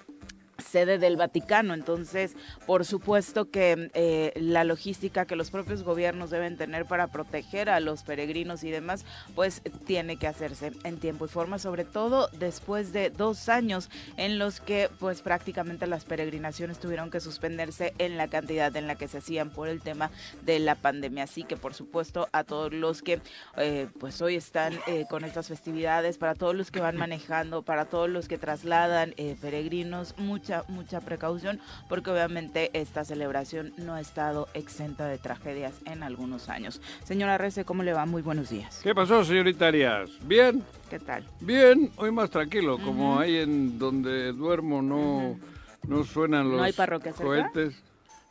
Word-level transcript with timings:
sede 0.59 0.99
del 0.99 1.17
Vaticano. 1.17 1.75
Entonces, 1.75 2.37
por 2.67 2.85
supuesto 2.85 3.51
que 3.51 3.91
eh, 3.95 4.33
la 4.37 4.65
logística 4.65 5.27
que 5.27 5.37
los 5.37 5.51
propios 5.51 5.83
gobiernos 5.83 6.31
deben 6.31 6.57
tener 6.57 6.85
para 6.85 7.07
proteger 7.07 7.71
a 7.71 7.81
los 7.81 8.03
peregrinos 8.03 8.65
y 8.65 8.71
demás, 8.71 9.05
pues 9.35 9.63
tiene 9.87 10.17
que 10.17 10.27
hacerse 10.27 10.73
en 10.85 10.99
tiempo 10.99 11.25
y 11.25 11.29
forma, 11.29 11.59
sobre 11.59 11.85
todo 11.85 12.29
después 12.39 12.93
de 12.93 13.11
dos 13.11 13.49
años 13.49 13.89
en 14.17 14.39
los 14.39 14.61
que 14.61 14.91
pues 14.99 15.23
prácticamente 15.23 15.87
las 15.87 16.05
peregrinaciones 16.05 16.79
tuvieron 16.79 17.11
que 17.11 17.21
suspenderse 17.21 17.95
en 17.99 18.17
la 18.17 18.29
cantidad 18.29 18.75
en 18.77 18.87
la 18.87 18.97
que 18.97 19.09
se 19.09 19.19
hacían 19.19 19.51
por 19.51 19.69
el 19.69 19.81
tema 19.81 20.11
de 20.43 20.59
la 20.59 20.75
pandemia. 20.75 21.25
Así 21.25 21.45
que, 21.45 21.57
por 21.57 21.75
supuesto, 21.75 22.29
a 22.33 22.45
todos 22.45 22.73
los 22.73 23.03
que 23.03 23.21
eh, 23.57 23.89
pues 23.99 24.21
hoy 24.21 24.37
están 24.37 24.79
eh, 24.87 25.07
con 25.09 25.25
estas 25.25 25.49
festividades, 25.49 26.19
para 26.19 26.35
todos 26.35 26.55
los 26.55 26.71
que 26.71 26.81
van 26.81 26.97
manejando, 26.97 27.63
para 27.63 27.85
todos 27.85 28.09
los 28.09 28.29
que 28.29 28.39
trasladan 28.39 29.15
eh, 29.17 29.37
peregrinos, 29.41 30.15
mucha, 30.49 30.65
mucha 30.69 31.01
precaución, 31.01 31.61
porque 31.89 32.11
obviamente 32.11 32.71
esta 32.73 33.05
celebración 33.05 33.73
no 33.77 33.95
ha 33.95 34.01
estado 34.01 34.49
exenta 34.55 35.07
de 35.07 35.19
tragedias 35.19 35.75
en 35.85 36.03
algunos 36.03 36.49
años. 36.49 36.81
Señora 37.05 37.37
Rece, 37.37 37.65
¿cómo 37.67 37.83
le 37.83 37.93
va? 37.93 38.07
Muy 38.07 38.23
buenos 38.23 38.49
días. 38.49 38.81
¿Qué 38.83 38.95
pasó, 38.95 39.23
señorita 39.25 39.67
Arias? 39.67 40.09
¿Bien? 40.23 40.63
¿Qué 40.89 40.99
tal? 41.01 41.25
Bien, 41.41 41.91
hoy 41.97 42.11
más 42.13 42.31
tranquilo, 42.31 42.79
como 42.79 43.19
ahí 43.19 43.37
en 43.37 43.79
donde 43.79 44.33
duermo 44.33 44.81
no, 44.81 45.39
no 45.87 46.05
suenan 46.05 46.49
los 46.49 46.57
¿No 46.57 46.63
hay 46.63 46.73
parroquias 46.73 47.17
cerca? 47.17 47.27
cohetes. 47.51 47.83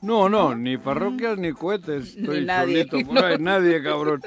No, 0.02 0.28
no, 0.30 0.56
ni 0.56 0.78
parroquias 0.78 1.38
ni 1.38 1.52
cohetes. 1.54 2.16
Ni 2.16 2.22
Estoy 2.22 2.46
nadie, 2.46 2.86
solito 2.88 3.06
por 3.08 3.16
no. 3.22 3.26
ahí, 3.28 3.38
nadie, 3.40 3.82
cabrón. 3.84 4.22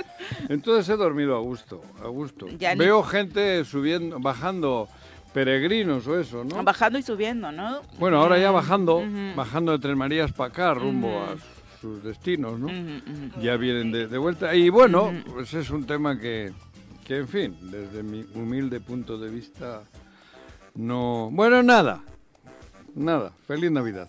Entonces 0.49 0.89
he 0.89 0.97
dormido 0.97 1.37
a 1.37 1.41
gusto, 1.41 1.81
a 2.05 2.09
gusto. 2.09 2.47
Ya 2.59 2.75
ni- 2.75 2.81
Veo 2.85 3.03
gente 3.05 3.65
subiendo, 3.65 4.19
bajando 4.21 4.89
peregrinos 5.33 6.07
o 6.07 6.19
eso, 6.19 6.45
¿no? 6.45 6.63
Bajando 6.63 6.99
y 6.99 7.03
subiendo, 7.03 7.53
¿no? 7.53 7.83
Bueno, 7.99 8.21
ahora 8.21 8.39
ya 8.39 8.49
Ujú, 8.51 8.57
bajando, 8.57 9.03
bajando 9.37 9.73
de 9.73 9.79
Tres 9.79 9.97
Marías 9.97 10.33
para 10.33 10.49
acá, 10.51 10.75
rumbo 10.75 11.21
a 11.23 11.35
sus 11.81 12.03
destinos, 12.03 12.59
¿no? 12.59 12.69
Ya 13.41 13.57
vienen 13.57 13.93
de, 13.93 14.07
de 14.09 14.19
vuelta. 14.19 14.55
Y 14.55 14.69
bueno, 14.69 15.13
pues 15.33 15.55
es 15.55 15.71
un 15.71 15.87
tema 15.87 16.19
que, 16.19 16.53
que, 17.05 17.19
en 17.19 17.29
fin, 17.29 17.57
desde 17.63 18.03
mi 18.03 18.25
humilde 18.35 18.81
punto 18.81 19.19
de 19.19 19.31
vista, 19.31 19.83
no... 20.75 21.29
Bueno, 21.33 21.63
nada, 21.63 22.01
nada. 22.95 23.33
Feliz 23.47 23.71
Navidad. 23.71 24.09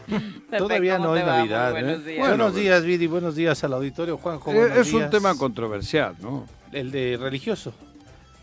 Todavía 0.58 0.96
¿cómo 0.96 1.08
no 1.10 1.16
es? 1.16 1.24
Muy 1.24 1.32
Navidad. 1.32 1.70
buenos 1.72 2.00
¿eh? 2.00 2.04
días. 2.04 2.18
buenos 2.18 2.38
Bueno, 2.38 2.50
días, 2.60 2.84
Viri. 2.84 3.06
Buenos 3.06 3.36
días 3.36 3.62
al 3.64 3.72
auditorio. 3.74 4.16
Juanjo, 4.16 4.50
Eh, 4.50 4.54
buenos 4.54 4.78
es 4.78 4.92
un 4.92 5.10
tema 5.10 5.36
controversial, 5.36 6.16
¿no? 6.20 6.46
El 6.72 6.90
de 6.90 7.16
religioso. 7.20 7.72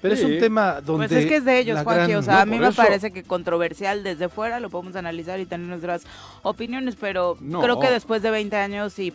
Pero 0.01 0.16
Sí. 0.16 0.23
es 0.23 0.28
un 0.29 0.39
tema 0.39 0.81
donde. 0.81 1.07
Pues 1.07 1.23
es 1.23 1.28
que 1.29 1.35
es 1.38 1.45
de 1.45 1.59
ellos, 1.59 1.79
Juanji. 1.84 2.16
O 2.16 2.23
sea, 2.23 2.41
a 2.41 2.45
mí 2.45 2.57
me 2.57 2.67
eso. 2.69 2.75
parece 2.81 3.12
que 3.12 3.23
controversial 3.23 4.03
desde 4.03 4.29
fuera 4.29 4.59
lo 4.59 4.69
podemos 4.69 4.95
analizar 4.95 5.39
y 5.39 5.45
tener 5.45 5.67
nuestras 5.67 6.03
opiniones, 6.41 6.95
pero 7.00 7.38
No. 7.39 7.62
creo 7.62 7.79
que 7.79 7.89
después 7.91 8.22
de 8.23 8.31
20 8.31 8.56
años 8.56 8.97
y 9.00 9.11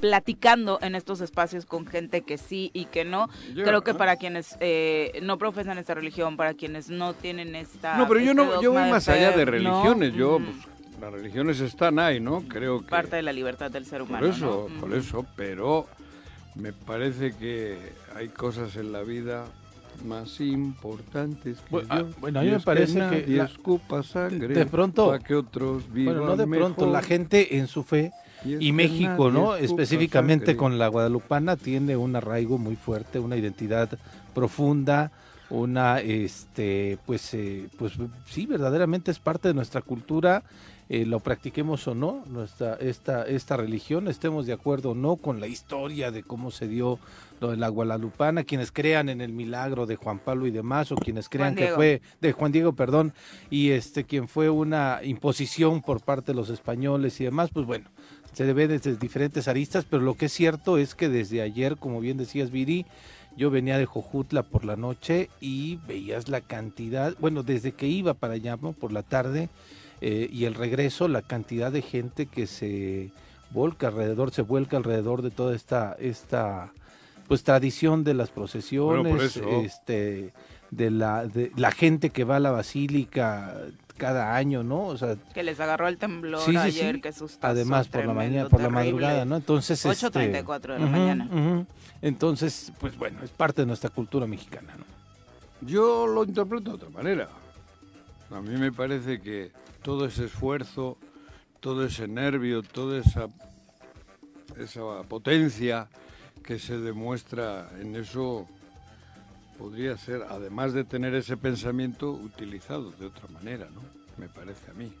platicando 0.00 0.78
en 0.82 0.94
estos 0.94 1.20
espacios 1.20 1.64
con 1.66 1.86
gente 1.86 2.22
que 2.22 2.38
sí 2.38 2.70
y 2.74 2.86
que 2.86 3.04
no, 3.04 3.28
Yo- 3.54 3.64
creo 3.64 3.82
que 3.82 3.94
para 3.94 4.16
quienes 4.16 4.56
eh, 4.60 5.18
no 5.22 5.38
profesan 5.38 5.78
esta 5.78 5.94
religión, 5.94 6.36
para 6.36 6.54
quienes 6.54 6.88
no 6.90 7.14
tienen 7.14 7.54
esta. 7.54 7.96
No, 7.96 8.06
pero 8.08 8.20
yo 8.20 8.32
este 8.32 8.34
no, 8.42 8.44
yo 8.62 8.68
dogma 8.68 8.82
voy 8.82 8.90
más 8.90 9.08
allá 9.08 9.30
de 9.32 9.44
¿no? 9.44 9.50
religiones. 9.50 10.14
Yo, 10.14 10.38
Mm, 10.38 10.44
pues, 10.44 11.00
las 11.00 11.12
religiones 11.12 11.60
están 11.60 11.98
ahí, 11.98 12.20
¿no? 12.20 12.42
Creo 12.48 12.80
que... 12.80 12.88
parte 12.88 13.16
de 13.16 13.22
la 13.22 13.32
libertad 13.32 13.70
del 13.70 13.86
ser 13.86 14.02
humano. 14.02 14.26
Por 14.26 14.34
eso, 14.34 14.68
¿no? 14.72 14.80
por 14.80 14.90
Mm. 14.90 14.94
eso, 14.94 15.26
pero 15.36 15.86
me 16.54 16.72
parece 16.72 17.34
que 17.36 17.78
hay 18.14 18.28
cosas 18.28 18.76
en 18.76 18.92
la 18.92 19.02
vida 19.02 19.44
más 20.04 20.40
importantes 20.40 21.58
que 21.68 21.76
Bu- 21.76 21.86
ah, 21.88 21.96
Dios. 22.02 22.20
bueno, 22.20 22.40
a 22.40 22.42
mí 22.42 22.50
me 22.50 22.60
parece 22.60 22.94
que 22.94 22.98
nadie 23.00 23.36
la- 23.36 23.44
escupa 23.44 24.02
sangre 24.02 24.48
de 24.54 24.66
pronto- 24.66 25.06
para 25.08 25.18
que 25.22 25.34
otros 25.34 25.92
vivan 25.92 26.16
Bueno, 26.16 26.30
no 26.30 26.36
de 26.36 26.46
pronto, 26.46 26.90
la 26.90 27.02
gente 27.02 27.56
en 27.58 27.66
su 27.66 27.82
fe 27.82 28.12
Y 28.44 28.58
que 28.58 28.72
México, 28.72 29.30
¿no? 29.30 29.56
Específicamente 29.56 30.46
sangre. 30.46 30.56
con 30.58 30.78
la 30.78 30.88
guadalupana 30.88 31.56
tiene 31.56 31.96
un 31.96 32.14
arraigo 32.16 32.58
muy 32.58 32.76
fuerte, 32.76 33.18
una 33.18 33.36
identidad 33.36 33.88
profunda, 34.34 35.10
una, 35.48 36.00
este, 36.00 36.98
pues, 37.06 37.32
eh, 37.34 37.68
pues 37.78 37.92
sí, 38.28 38.46
verdaderamente 38.46 39.10
es 39.10 39.18
parte 39.18 39.48
de 39.48 39.54
nuestra 39.54 39.80
cultura 39.80 40.42
eh, 40.88 41.04
lo 41.04 41.20
practiquemos 41.20 41.88
o 41.88 41.94
no, 41.94 42.22
nuestra, 42.28 42.74
esta, 42.74 43.24
esta 43.24 43.56
religión, 43.56 44.06
estemos 44.06 44.46
de 44.46 44.52
acuerdo 44.52 44.90
o 44.90 44.94
no 44.94 45.16
con 45.16 45.40
la 45.40 45.48
historia 45.48 46.12
de 46.12 46.22
cómo 46.22 46.50
se 46.50 46.68
dio 46.68 46.98
lo 47.40 47.50
de 47.50 47.56
la 47.56 47.68
Guadalupana, 47.68 48.44
quienes 48.44 48.70
crean 48.70 49.08
en 49.08 49.20
el 49.20 49.32
milagro 49.32 49.86
de 49.86 49.96
Juan 49.96 50.20
Pablo 50.20 50.46
y 50.46 50.52
demás, 50.52 50.92
o 50.92 50.96
quienes 50.96 51.28
crean 51.28 51.56
que 51.56 51.68
fue, 51.68 52.02
de 52.20 52.32
Juan 52.32 52.52
Diego, 52.52 52.72
perdón, 52.72 53.12
y 53.50 53.70
este 53.70 54.04
quien 54.04 54.28
fue 54.28 54.48
una 54.48 55.00
imposición 55.02 55.82
por 55.82 56.02
parte 56.02 56.32
de 56.32 56.36
los 56.36 56.50
españoles 56.50 57.20
y 57.20 57.24
demás, 57.24 57.50
pues 57.52 57.66
bueno, 57.66 57.90
se 58.32 58.44
debe 58.44 58.68
desde 58.68 58.96
diferentes 58.96 59.48
aristas, 59.48 59.84
pero 59.88 60.02
lo 60.02 60.14
que 60.14 60.26
es 60.26 60.32
cierto 60.32 60.78
es 60.78 60.94
que 60.94 61.08
desde 61.08 61.42
ayer, 61.42 61.76
como 61.78 62.00
bien 62.00 62.16
decías, 62.16 62.50
Viri, 62.50 62.86
yo 63.36 63.50
venía 63.50 63.76
de 63.76 63.86
Jojutla 63.86 64.44
por 64.44 64.64
la 64.64 64.76
noche 64.76 65.30
y 65.40 65.78
veías 65.88 66.28
la 66.28 66.40
cantidad, 66.40 67.14
bueno, 67.18 67.42
desde 67.42 67.72
que 67.72 67.86
iba 67.86 68.14
para 68.14 68.34
allá 68.34 68.56
¿no? 68.60 68.72
por 68.72 68.92
la 68.92 69.02
tarde 69.02 69.48
eh, 70.00 70.28
y 70.30 70.44
el 70.44 70.54
regreso, 70.54 71.08
la 71.08 71.22
cantidad 71.22 71.72
de 71.72 71.82
gente 71.82 72.26
que 72.26 72.46
se 72.46 73.10
volca 73.50 73.88
alrededor, 73.88 74.30
se 74.32 74.42
vuelca 74.42 74.76
alrededor 74.76 75.22
de 75.22 75.30
toda 75.30 75.54
esta, 75.54 75.96
esta 75.98 76.72
pues 77.28 77.42
tradición 77.42 78.04
de 78.04 78.14
las 78.14 78.30
procesiones, 78.30 79.02
Bueno, 79.02 79.16
por 79.16 79.24
eso. 79.24 79.48
este, 79.62 80.32
de 80.70 80.90
la, 80.90 81.26
de 81.26 81.50
la 81.56 81.70
gente 81.72 82.10
que 82.10 82.24
va 82.24 82.36
a 82.36 82.40
la 82.40 82.50
basílica 82.50 83.54
cada 83.96 84.36
año, 84.36 84.62
¿no? 84.62 84.86
O 84.86 84.96
sea, 84.98 85.16
Que 85.32 85.42
les 85.42 85.58
agarró 85.58 85.88
el 85.88 85.96
temblor 85.96 86.40
Sí, 86.42 86.50
sí, 86.52 86.56
ayer, 86.58 86.96
sí. 86.96 87.00
que 87.00 87.12
sustazo 87.12 87.46
además 87.52 87.88
por 87.88 88.04
la 88.04 88.12
mañana, 88.12 88.48
por 88.48 88.60
la 88.60 88.68
madrugada, 88.68 89.24
¿no? 89.24 89.36
Entonces, 89.36 89.84
este, 89.84 90.06
8:34 90.08 90.74
de 90.74 90.78
la 90.80 90.86
mañana. 90.86 91.64
Entonces, 92.02 92.72
pues 92.78 92.96
bueno, 92.98 93.20
es 93.24 93.30
parte 93.30 93.62
de 93.62 93.66
nuestra 93.66 93.88
cultura 93.90 94.26
mexicana, 94.26 94.74
¿no? 94.76 94.84
Yo 95.66 96.06
lo 96.06 96.24
interpreto 96.24 96.70
de 96.70 96.76
otra 96.76 96.90
manera. 96.90 97.28
A 98.30 98.40
mí 98.42 98.56
me 98.58 98.70
parece 98.70 99.20
que 99.20 99.50
todo 99.86 100.06
ese 100.06 100.24
esfuerzo, 100.24 100.98
todo 101.60 101.84
ese 101.84 102.08
nervio, 102.08 102.64
toda 102.64 102.98
esa, 102.98 103.28
esa 104.58 105.04
potencia 105.08 105.86
que 106.42 106.58
se 106.58 106.76
demuestra 106.76 107.70
en 107.80 107.94
eso 107.94 108.48
podría 109.56 109.96
ser, 109.96 110.24
además 110.28 110.72
de 110.72 110.82
tener 110.82 111.14
ese 111.14 111.36
pensamiento, 111.36 112.10
utilizado 112.10 112.90
de 112.98 113.06
otra 113.06 113.28
manera, 113.28 113.68
¿no? 113.72 113.80
Me 114.18 114.28
parece 114.28 114.72
a 114.72 114.74
mí. 114.74 114.92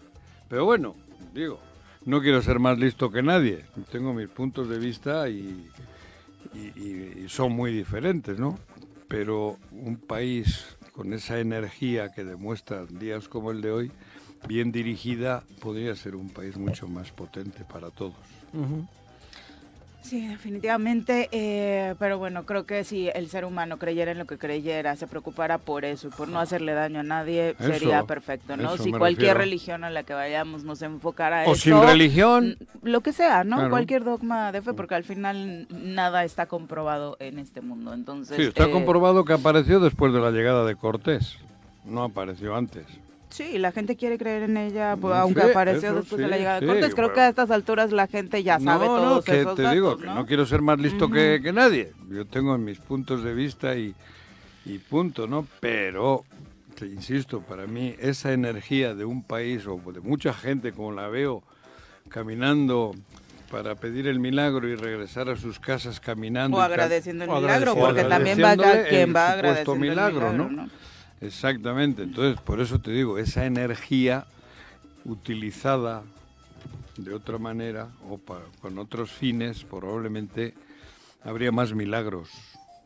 Pero 0.48 0.64
bueno, 0.64 0.94
digo, 1.34 1.58
no 2.04 2.20
quiero 2.20 2.40
ser 2.40 2.60
más 2.60 2.78
listo 2.78 3.10
que 3.10 3.24
nadie. 3.24 3.64
Tengo 3.90 4.14
mis 4.14 4.28
puntos 4.28 4.68
de 4.68 4.78
vista 4.78 5.28
y, 5.28 5.68
son 7.26 7.50
muy 7.50 7.72
diferentes, 7.72 8.38
¿no? 8.38 8.56
Pero 9.08 9.58
un 9.72 9.96
país 9.96 10.76
con 10.92 11.12
esa 11.12 11.40
energía 11.40 12.12
que 12.12 12.22
demuestra 12.22 12.86
días 12.86 13.28
como 13.28 13.50
el 13.50 13.60
de 13.60 13.72
hoy, 13.72 13.92
bien 14.46 14.72
dirigida, 14.72 15.42
podría 15.60 15.94
ser 15.94 16.16
un 16.16 16.28
país 16.28 16.56
mucho 16.56 16.88
más 16.88 17.10
potente 17.10 17.64
para 17.64 17.90
todos. 17.90 18.14
Sí, 20.06 20.24
definitivamente, 20.24 21.28
eh, 21.32 21.96
pero 21.98 22.16
bueno, 22.16 22.46
creo 22.46 22.64
que 22.64 22.84
si 22.84 23.08
el 23.08 23.28
ser 23.28 23.44
humano 23.44 23.76
creyera 23.76 24.12
en 24.12 24.18
lo 24.18 24.24
que 24.24 24.38
creyera, 24.38 24.94
se 24.94 25.08
preocupara 25.08 25.58
por 25.58 25.84
eso 25.84 26.06
y 26.06 26.10
por 26.12 26.28
no 26.28 26.38
hacerle 26.38 26.74
daño 26.74 27.00
a 27.00 27.02
nadie, 27.02 27.56
Eso, 27.58 27.72
sería 27.72 28.04
perfecto, 28.04 28.56
¿no? 28.56 28.76
Si 28.76 28.92
cualquier 28.92 29.34
refiero. 29.34 29.40
religión 29.40 29.82
a 29.82 29.90
la 29.90 30.04
que 30.04 30.14
vayamos 30.14 30.62
nos 30.62 30.80
enfocara 30.82 31.42
a 31.42 31.48
O 31.48 31.54
eso, 31.54 31.62
sin 31.62 31.82
religión, 31.82 32.56
mm, 32.82 32.86
lo 32.86 33.00
que 33.00 33.12
sea, 33.12 33.42
¿no? 33.42 33.56
Claro. 33.56 33.70
Cualquier 33.70 34.04
dogma 34.04 34.52
de 34.52 34.62
fe, 34.62 34.74
porque 34.74 34.94
al 34.94 35.02
final 35.02 35.66
nada 35.70 36.22
está 36.22 36.46
comprobado 36.46 37.16
en 37.18 37.40
este 37.40 37.60
mundo, 37.60 37.92
entonces... 37.92 38.36
sí, 38.36 38.42
está 38.44 38.66
eh, 38.66 38.70
comprobado 38.70 39.24
que 39.24 39.32
apareció 39.32 39.80
después 39.80 40.12
de 40.12 40.20
la 40.20 40.30
llegada 40.30 40.64
de 40.64 40.76
Cortés. 40.76 41.36
No 41.84 42.04
apareció 42.04 42.54
antes. 42.54 42.86
Sí, 43.36 43.58
la 43.58 43.70
gente 43.70 43.96
quiere 43.96 44.16
creer 44.16 44.44
en 44.44 44.56
ella, 44.56 44.96
pues, 44.98 45.14
Mm, 45.14 45.18
aunque 45.18 45.42
sí, 45.42 45.50
apareció 45.50 45.94
después 45.94 46.18
de 46.22 46.26
la 46.26 46.38
llegada 46.38 46.60
de 46.60 46.66
Cortés. 46.66 46.94
Creo 46.94 47.08
bueno. 47.08 47.14
que 47.14 47.20
a 47.20 47.28
estas 47.28 47.50
alturas 47.50 47.92
la 47.92 48.06
gente 48.06 48.42
ya 48.42 48.58
sabe 48.58 48.86
no, 48.86 48.96
todos 48.96 49.16
no, 49.16 49.22
que 49.22 49.40
esos 49.42 49.56
te 49.56 49.70
digo 49.70 49.98
que 49.98 50.06
¿no? 50.06 50.14
no 50.14 50.26
quiero 50.26 50.46
ser 50.46 50.62
más 50.62 50.78
listo 50.78 51.10
que, 51.10 51.40
que 51.42 51.52
nadie. 51.52 51.92
Yo 52.08 52.24
tengo 52.24 52.56
mis 52.56 52.78
puntos 52.78 53.22
de 53.22 53.34
vista 53.34 53.76
y, 53.76 53.94
y 54.64 54.78
punto, 54.78 55.26
¿no? 55.26 55.46
Pero, 55.60 56.24
te 56.78 56.86
insisto, 56.86 57.42
para 57.42 57.66
mí 57.66 57.94
esa 57.98 58.32
energía 58.32 58.94
de 58.94 59.04
un 59.04 59.22
país 59.22 59.66
o 59.66 59.78
de 59.92 60.00
mucha 60.00 60.32
gente 60.32 60.72
como 60.72 60.92
la 60.92 61.08
veo 61.08 61.42
caminando 62.08 62.94
para 63.50 63.74
pedir 63.74 64.06
el 64.06 64.18
milagro 64.18 64.66
y 64.66 64.76
regresar 64.76 65.28
a 65.28 65.36
sus 65.36 65.60
casas 65.60 66.00
caminando. 66.00 66.56
O 66.56 66.60
agradeciendo 66.62 67.24
el 67.24 67.30
milagro, 67.30 67.74
porque 67.74 68.04
también 68.04 68.42
va 68.42 68.52
acá 68.52 68.84
quien 68.88 69.14
va 69.14 69.32
agradeciendo 69.32 69.74
milagro, 69.74 70.28
el 70.28 70.32
milagro, 70.38 70.52
¿no? 70.56 70.70
Exactamente, 71.20 72.02
entonces 72.02 72.40
por 72.42 72.60
eso 72.60 72.78
te 72.78 72.90
digo, 72.90 73.18
esa 73.18 73.46
energía 73.46 74.26
utilizada 75.04 76.02
de 76.98 77.14
otra 77.14 77.38
manera 77.38 77.88
o 78.08 78.18
pa- 78.18 78.42
con 78.60 78.78
otros 78.78 79.10
fines, 79.12 79.64
probablemente 79.64 80.54
habría 81.24 81.52
más 81.52 81.72
milagros 81.74 82.28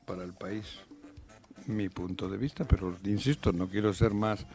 para 0.07 0.23
el 0.25 0.33
país. 0.33 0.79
Mi 1.67 1.89
punto 1.89 2.29
de 2.29 2.39
vista, 2.39 2.65
pero 2.65 2.97
insisto, 3.05 3.53
no 3.53 3.69
quiero 3.69 3.93
ser 3.93 4.13
más 4.15 4.47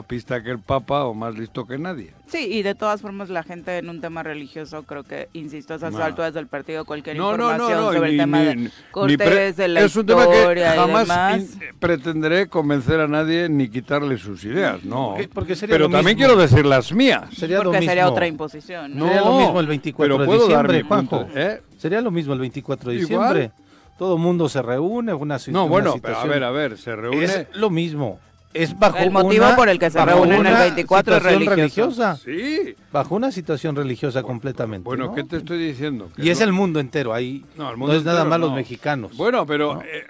papista 0.00 0.42
que 0.42 0.50
el 0.50 0.58
Papa 0.58 1.04
o 1.04 1.14
más 1.14 1.34
listo 1.38 1.66
que 1.66 1.78
nadie. 1.78 2.12
Sí, 2.26 2.48
y 2.50 2.62
de 2.62 2.74
todas 2.74 3.00
formas 3.00 3.30
la 3.30 3.42
gente 3.42 3.78
en 3.78 3.88
un 3.88 4.00
tema 4.00 4.22
religioso, 4.22 4.82
creo 4.82 5.04
que, 5.04 5.28
insisto, 5.32 5.72
a 5.74 5.76
esas 5.76 5.92
No. 5.92 6.02
alturas 6.02 6.34
del 6.34 6.46
partido, 6.48 6.84
cualquier 6.84 7.16
No, 7.16 7.36
no, 7.36 7.36
no, 7.36 7.52
información 7.52 7.80
no, 7.80 7.92
sobre 7.92 8.08
ni- 8.08 8.14
el 8.14 8.20
tema 8.20 8.38
ni- 8.40 8.44
de 8.64 8.70
Cortés, 8.90 9.56
de 9.56 9.68
la 9.68 9.80
es 9.80 9.96
un 9.96 10.06
tema 10.06 10.26
que 10.28 10.64
jamás 10.74 11.38
in- 11.40 11.60
pretenderé 11.78 12.48
convencer 12.48 13.00
a 13.00 13.08
nadie 13.08 13.48
ni 13.48 13.68
quitarle 13.68 14.18
sus 14.18 14.44
ideas, 14.44 14.84
no. 14.84 15.10
Porque- 15.12 15.28
porque 15.28 15.54
sería 15.56 15.74
pero 15.74 15.84
lo 15.88 15.92
también 15.96 16.16
mismo. 16.16 16.28
quiero 16.28 16.40
decir 16.42 16.66
las 16.66 16.92
mías. 16.92 17.22
Sería 17.34 17.58
lo 17.58 17.64
porque 17.64 17.78
mismo. 17.78 17.90
sería 17.90 18.08
otra 18.08 18.26
imposición. 18.26 18.96
¿no? 18.96 19.06
Sería 19.06 19.20
lo 19.22 19.38
mismo 19.38 19.60
el 19.60 19.66
24 19.66 20.18
pero 20.18 20.30
de 20.32 20.38
diciembre, 20.38 20.82
Juanjo. 20.82 21.26
¿eh? 21.34 21.62
Sería 21.78 22.00
lo 22.00 22.10
mismo 22.10 22.32
el 22.34 22.40
24 22.40 22.90
de 22.90 22.96
Igual. 22.96 23.34
diciembre. 23.34 23.50
Todo 23.98 24.16
el 24.16 24.20
mundo 24.20 24.48
se 24.50 24.60
reúne, 24.60 25.14
una, 25.14 25.38
si- 25.38 25.50
No, 25.52 25.62
una 25.62 25.70
bueno, 25.70 25.94
pero 26.02 26.14
a 26.18 26.20
situación. 26.22 26.28
ver, 26.30 26.44
a 26.44 26.50
ver, 26.50 26.76
se 26.76 26.94
reúne. 26.94 27.24
Es 27.24 27.46
lo 27.54 27.70
mismo. 27.70 28.20
Es 28.62 28.78
bajo 28.78 28.96
El 28.98 29.10
motivo 29.10 29.44
una- 29.46 29.56
por 29.56 29.68
el 29.68 29.78
que 29.78 29.90
se 29.90 30.04
reúnen 30.04 30.34
el 30.34 30.40
una 30.40 30.60
24 30.60 31.16
es 31.16 31.22
situación 31.22 31.56
religioso. 31.56 32.14
religiosa. 32.14 32.16
Sí. 32.16 32.74
Bajo 32.92 33.14
una 33.14 33.30
situación 33.30 33.76
religiosa 33.76 34.22
completamente. 34.22 34.84
Bueno, 34.84 35.06
¿no? 35.06 35.14
¿qué 35.14 35.24
te 35.24 35.36
estoy 35.38 35.58
diciendo? 35.58 36.08
Que 36.16 36.24
Y 36.24 36.30
es 36.30 36.40
el 36.40 36.52
mundo 36.52 36.80
entero 36.80 37.12
ahí. 37.12 37.44
No, 37.56 37.64
No, 37.64 37.70
el 37.70 37.76
mundo 37.76 37.94
es 37.96 38.04
nada 38.04 38.24
más 38.24 38.40
los 38.40 38.50
no. 38.50 38.56
mexicanos. 38.56 39.16
Bueno, 39.16 39.46
pero, 39.46 39.74
¿no? 39.76 39.82
eh, 39.82 40.04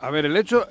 a 0.00 0.10
ver, 0.10 0.26
el 0.26 0.36
hecho... 0.36 0.66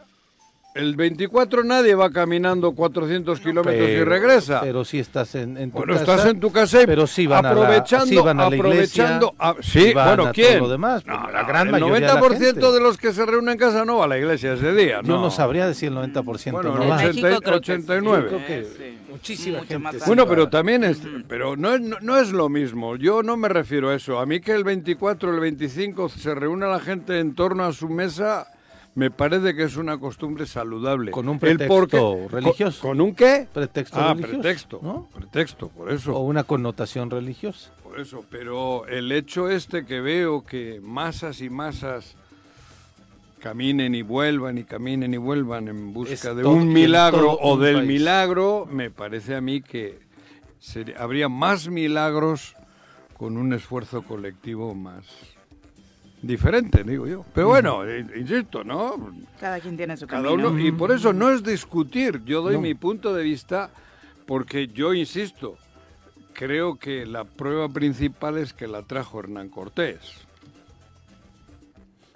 El 0.76 0.96
24 0.96 1.64
nadie 1.64 1.94
va 1.94 2.10
caminando 2.10 2.72
400 2.74 3.40
kilómetros 3.40 3.88
y 3.90 4.04
regresa. 4.04 4.62
Pero 4.62 4.84
si 4.84 4.98
estás 4.98 5.36
en, 5.36 5.56
en 5.56 5.70
tu 5.70 5.78
Bueno, 5.78 5.94
casa. 5.94 6.12
estás 6.16 6.26
en 6.32 6.40
tu 6.40 6.52
casa 6.52 6.82
y 6.82 6.88
pero 6.88 7.06
sí 7.06 7.28
van 7.28 7.46
a 7.46 7.54
la- 7.54 7.62
aprovechando, 7.62 8.06
sí 8.08 8.16
van 8.18 8.40
a 8.40 8.50
la 8.50 8.56
iglesia, 8.56 9.04
aprovechando, 9.18 9.36
a- 9.38 9.56
sí, 9.62 9.94
van 9.94 10.08
bueno, 10.08 10.24
a 10.24 10.26
todo 10.26 10.34
¿quién? 10.34 10.60
lo 10.60 10.70
demás, 10.70 11.06
No, 11.06 11.22
pues, 11.22 11.34
la 11.34 11.42
no, 11.44 11.48
gran 11.48 11.66
el 11.68 11.72
mayoría 11.74 11.94
de 11.96 12.02
la 12.08 12.14
90% 12.20 12.40
de, 12.40 12.46
gente. 12.46 12.80
los 12.80 12.98
que 12.98 13.14
se 13.14 13.24
reúnen 13.24 13.50
en 13.52 13.58
casa 13.60 13.86
no 13.86 13.98
va 13.98 14.06
a 14.06 14.08
la 14.08 14.18
iglesia 14.18 14.54
ese 14.54 14.74
día, 14.74 15.02
Yo 15.04 15.14
no. 15.14 15.22
no 15.22 15.30
sabría 15.30 15.68
decir 15.68 15.90
el 15.90 15.96
90%. 15.96 16.52
Bueno, 16.54 16.76
no 16.76 16.84
el 16.84 16.90
va. 16.90 17.04
En 17.04 17.08
México 17.08 17.28
80 17.28 17.40
creo 17.46 17.62
que 17.62 17.66
sí. 17.66 17.72
89. 17.74 18.24
Yo 18.24 18.28
creo 18.38 18.48
que 18.48 18.66
Sí. 18.66 18.98
muchísima 19.12 19.60
gente. 19.60 19.78
más 19.78 19.94
sí 19.94 20.02
Bueno, 20.08 20.28
pero 20.28 20.50
también 20.50 20.84
es, 20.84 21.00
pero 21.28 21.56
no 21.56 21.76
es, 21.76 21.82
no, 21.82 21.98
no 22.02 22.18
es 22.18 22.32
lo 22.32 22.50
mismo. 22.50 22.96
Yo 22.96 23.22
no 23.22 23.38
me 23.38 23.48
refiero 23.48 23.92
a 23.92 23.94
eso. 23.96 24.18
A 24.20 24.26
mí 24.26 24.40
que 24.40 24.54
el 24.54 24.64
24, 24.64 25.32
el 25.36 25.40
25 25.40 26.10
se 26.10 26.34
reúna 26.34 26.66
la 26.66 26.80
gente 26.80 27.20
en 27.20 27.36
torno 27.36 27.64
a 27.64 27.74
su 27.74 27.90
mesa, 27.90 28.48
me 28.96 29.10
parece 29.10 29.56
que 29.56 29.64
es 29.64 29.76
una 29.76 29.98
costumbre 29.98 30.46
saludable. 30.46 31.12
Con 31.12 31.28
un 31.28 31.40
pretexto 31.40 32.28
religioso. 32.30 32.82
¿Con, 32.82 32.92
con 32.98 33.02
un 33.02 33.16
qué? 33.16 33.48
Pretexto 33.52 33.98
ah, 34.00 34.14
religioso, 34.14 34.42
pretexto. 34.42 34.80
¿no? 34.84 35.10
Pretexto, 35.14 35.70
por 35.70 35.92
eso. 35.92 36.16
O 36.16 36.20
una 36.22 36.44
connotación 36.44 37.10
religiosa. 37.10 37.72
Por 37.84 38.00
eso, 38.00 38.24
pero 38.30 38.86
el 38.88 39.12
hecho 39.12 39.50
este 39.50 39.86
que 39.86 40.02
veo 40.02 40.44
que 40.44 40.80
masas 40.82 41.42
y 41.42 41.50
masas 41.50 42.16
caminen 43.40 43.94
y 43.94 44.04
vuelvan 44.04 44.58
y 44.58 44.64
caminen 44.64 45.14
y 45.14 45.18
vuelvan 45.18 45.68
en 45.68 45.92
busca 45.94 46.14
Es 46.14 46.22
de 46.24 46.46
un 46.46 46.72
milagro 46.72 47.34
o 47.34 47.56
un 47.56 47.62
del 47.62 47.76
país. 47.78 47.88
milagro, 47.88 48.68
me 48.72 48.90
parece 48.90 49.36
a 49.36 49.42
mí 49.42 49.62
que 49.62 50.00
sería- 50.60 50.98
habría 51.00 51.28
más 51.28 51.68
milagros 51.68 52.56
con 53.18 53.38
un 53.38 53.52
esfuerzo 53.54 54.04
colectivo 54.04 54.74
más 54.76 55.06
diferente, 56.24 56.84
digo 56.84 57.06
yo. 57.06 57.24
Pero 57.36 57.50
bueno, 57.50 57.86
eh, 57.86 58.06
insisto, 58.16 58.64
¿no? 58.64 59.14
Cada 59.40 59.60
quien 59.60 59.78
tiene 59.78 59.96
su 59.98 60.08
Cada 60.08 60.24
camino. 60.24 60.50
uno, 60.50 60.60
y 60.60 60.72
por 60.72 60.92
eso 60.92 61.14
no 61.14 61.30
es 61.30 61.44
discutir, 61.44 62.24
yo 62.26 62.42
doy 62.42 62.56
No. 62.56 62.62
mi 62.62 62.74
punto 62.74 63.14
de 63.14 63.24
vista 63.24 63.70
porque 64.26 64.68
yo 64.68 64.94
insisto, 64.94 65.58
creo 66.34 66.78
que 66.80 67.06
la 67.06 67.26
prueba 67.26 67.68
principal 67.70 68.38
es 68.38 68.54
que 68.54 68.68
la 68.68 68.82
trajo 68.84 69.20
Hernán 69.20 69.50
Cortés. 69.50 70.00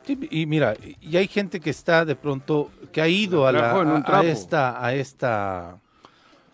Sí, 0.06 0.18
y 0.32 0.46
mira, 0.46 0.74
y 1.02 1.18
hay 1.18 1.28
gente 1.28 1.60
que 1.60 1.70
está 1.70 2.06
de 2.06 2.16
pronto, 2.16 2.72
que 2.94 3.02
ha 3.02 3.10
ido 3.10 3.46
a, 3.46 3.52
la, 3.52 3.74
a- 4.06 4.24
esta, 4.24 4.84
a 4.84 4.94
esta, 4.94 5.78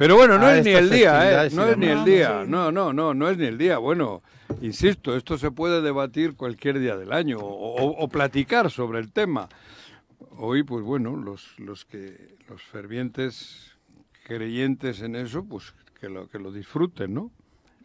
Pero 0.04 0.18
bueno, 0.18 0.38
no 0.38 0.48
A 0.48 0.58
es 0.58 0.66
ni 0.66 0.72
el 0.72 0.90
día, 0.90 1.46
¿eh? 1.46 1.50
No 1.56 1.66
es 1.66 1.78
ni 1.78 1.86
el 1.88 2.04
día, 2.04 2.44
no, 2.46 2.74
no, 2.74 2.92
no, 2.92 3.14
no 3.14 3.30
es 3.30 3.38
ni 3.38 3.46
el 3.46 3.58
día. 3.58 3.78
Bueno, 3.78 4.22
insisto, 4.62 5.16
esto 5.16 5.38
se 5.38 5.50
puede 5.50 5.82
debatir 5.82 6.36
cualquier 6.36 6.78
día 6.80 6.98
del 6.98 7.14
año 7.14 7.38
o, 7.40 7.46
o- 7.82 8.04
o 8.04 8.08
platicar 8.10 8.70
sobre 8.70 9.00
el 9.00 9.14
tema. 9.14 9.48
Hoy, 10.32 10.64
pues 10.64 10.84
bueno, 10.84 11.16
los, 11.16 11.58
los 11.58 11.86
que 11.86 12.36
los 12.50 12.62
fervientes 12.62 13.78
creyentes 14.26 15.02
en 15.02 15.16
eso, 15.16 15.46
pues 15.46 15.74
que 16.02 16.10
lo 16.10 16.28
que 16.28 16.38
lo 16.38 16.52
disfruten, 16.52 17.14
¿no? 17.14 17.32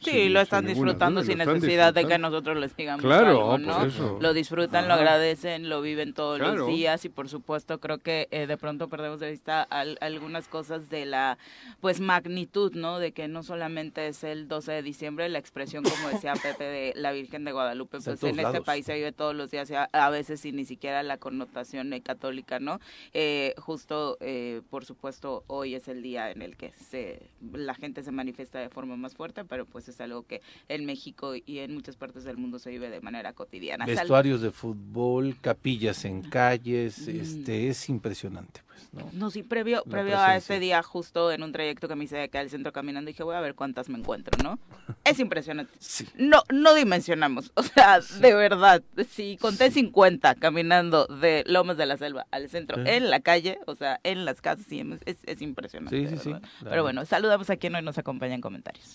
Sí, 0.00 0.10
sin- 0.12 0.32
lo 0.34 0.40
están 0.40 0.66
disfrutando 0.66 1.22
duda, 1.22 1.30
sin 1.32 1.38
necesidad 1.38 1.92
de 1.92 2.06
que 2.06 2.18
nosotros 2.18 2.56
les 2.56 2.76
digamos 2.76 3.02
Claro, 3.04 3.52
algo, 3.52 3.58
¿no? 3.58 3.84
eso. 3.84 4.18
Lo 4.20 4.32
disfrutan, 4.32 4.86
lo 4.88 4.94
agradecen, 4.94 5.68
lo 5.68 5.80
viven 5.82 6.14
todos 6.14 6.38
Claro. 6.38 6.54
los 6.56 6.68
días 6.68 7.04
y 7.04 7.08
por 7.08 7.28
supuesto 7.28 7.80
creo 7.80 7.98
que 7.98 8.28
eh, 8.30 8.46
de 8.46 8.56
pronto 8.56 8.88
perdemos 8.88 9.20
de 9.20 9.30
vista 9.30 9.62
al- 9.62 9.98
algunas 10.00 10.46
cosas 10.48 10.88
de 10.88 11.06
la 11.06 11.38
pues 11.80 12.00
magnitud, 12.00 12.72
¿no? 12.74 12.98
De 12.98 13.12
que 13.12 13.28
no 13.28 13.42
solamente 13.42 14.06
es 14.08 14.22
el 14.24 14.48
12 14.48 14.72
de 14.72 14.82
diciembre 14.82 15.28
la 15.28 15.38
expresión 15.38 15.82
como 15.84 16.08
decía 16.10 16.32
Pepe 16.42 16.64
de 16.64 16.92
la 16.96 17.12
Virgen 17.12 17.44
de 17.44 17.52
Guadalupe, 17.52 17.96
en 17.96 18.02
pues 18.04 18.22
en 18.22 18.38
este 18.40 18.60
país 18.62 18.86
se 18.86 18.94
vive 18.94 19.12
todos 19.12 19.34
los 19.34 19.50
días 19.50 19.70
a, 19.72 19.88
a 19.92 20.10
veces 20.10 20.40
sin 20.40 20.56
ni 20.56 20.64
siquiera 20.64 21.02
la 21.02 21.16
connotación 21.18 21.92
eh, 21.92 22.00
católica, 22.02 22.60
¿no? 22.60 22.80
Eh, 23.14 23.54
justo 23.58 24.16
eh, 24.20 24.62
por 24.70 24.84
supuesto 24.84 25.44
hoy 25.46 25.74
es 25.74 25.88
el 25.88 26.02
día 26.02 26.30
en 26.30 26.42
el 26.42 26.56
que 26.56 26.72
se 26.72 27.30
la 27.52 27.74
gente 27.74 28.02
se 28.02 28.12
manifiesta 28.12 28.58
de 28.60 28.68
forma 28.68 28.96
más 28.96 29.14
fuerte, 29.14 29.44
pero 29.44 29.66
pues 29.66 29.87
es 29.88 30.00
algo 30.00 30.22
que 30.24 30.40
en 30.68 30.84
México 30.86 31.34
y 31.34 31.58
en 31.58 31.74
muchas 31.74 31.96
partes 31.96 32.24
del 32.24 32.36
mundo 32.36 32.58
se 32.58 32.70
vive 32.70 32.90
de 32.90 33.00
manera 33.00 33.32
cotidiana. 33.32 33.86
Vestuarios 33.86 34.40
de 34.40 34.50
fútbol, 34.50 35.36
capillas 35.40 36.04
en 36.04 36.22
calles, 36.22 37.06
Mm. 37.08 37.20
este 37.20 37.68
es 37.68 37.88
impresionante, 37.88 38.60
pues, 38.66 38.88
¿no? 38.92 39.10
No, 39.12 39.30
sí, 39.30 39.42
previo, 39.42 39.82
La 39.86 39.90
previo 39.90 40.18
a 40.18 40.36
este 40.36 40.58
día, 40.60 40.82
justo 40.82 41.30
en 41.32 41.42
un 41.42 41.52
trayecto 41.52 41.88
que 41.88 41.94
me 41.96 42.04
hice 42.04 42.16
de 42.16 42.22
acá 42.24 42.40
al 42.40 42.50
centro 42.50 42.72
caminando, 42.72 43.08
dije, 43.08 43.22
voy 43.22 43.34
a 43.36 43.40
ver 43.40 43.54
cuántas 43.54 43.88
me 43.88 43.98
encuentro, 43.98 44.32
¿no? 44.42 44.58
Es 45.04 45.18
impresionante. 45.20 45.72
Sí. 45.78 46.06
No, 46.16 46.42
no 46.52 46.74
dimensionamos. 46.74 47.52
O 47.58 47.62
sea, 47.62 48.00
de 48.00 48.34
verdad, 48.34 48.82
si 49.10 49.36
conté 49.36 49.70
50 49.70 50.34
caminando 50.36 51.06
de 51.06 51.44
Lomas 51.46 51.76
de 51.76 51.86
la 51.86 51.96
Selva 51.96 52.26
al 52.30 52.48
centro 52.48 52.82
Sí. 52.82 52.90
en 52.90 53.10
la 53.10 53.20
calle, 53.20 53.58
o 53.66 53.74
sea, 53.74 54.00
en 54.04 54.24
las 54.24 54.40
casas, 54.40 54.66
sí, 54.68 54.82
es, 55.06 55.18
es 55.24 55.42
impresionante. 55.42 55.96
Sí, 55.98 56.08
sí, 56.08 56.16
sí, 56.16 56.30
claro. 56.30 56.42
Pero 56.64 56.82
bueno, 56.82 57.04
saludamos 57.04 57.50
a 57.50 57.56
quien 57.56 57.74
hoy 57.74 57.82
nos 57.82 57.98
acompaña 57.98 58.34
en 58.34 58.40
comentarios. 58.40 58.94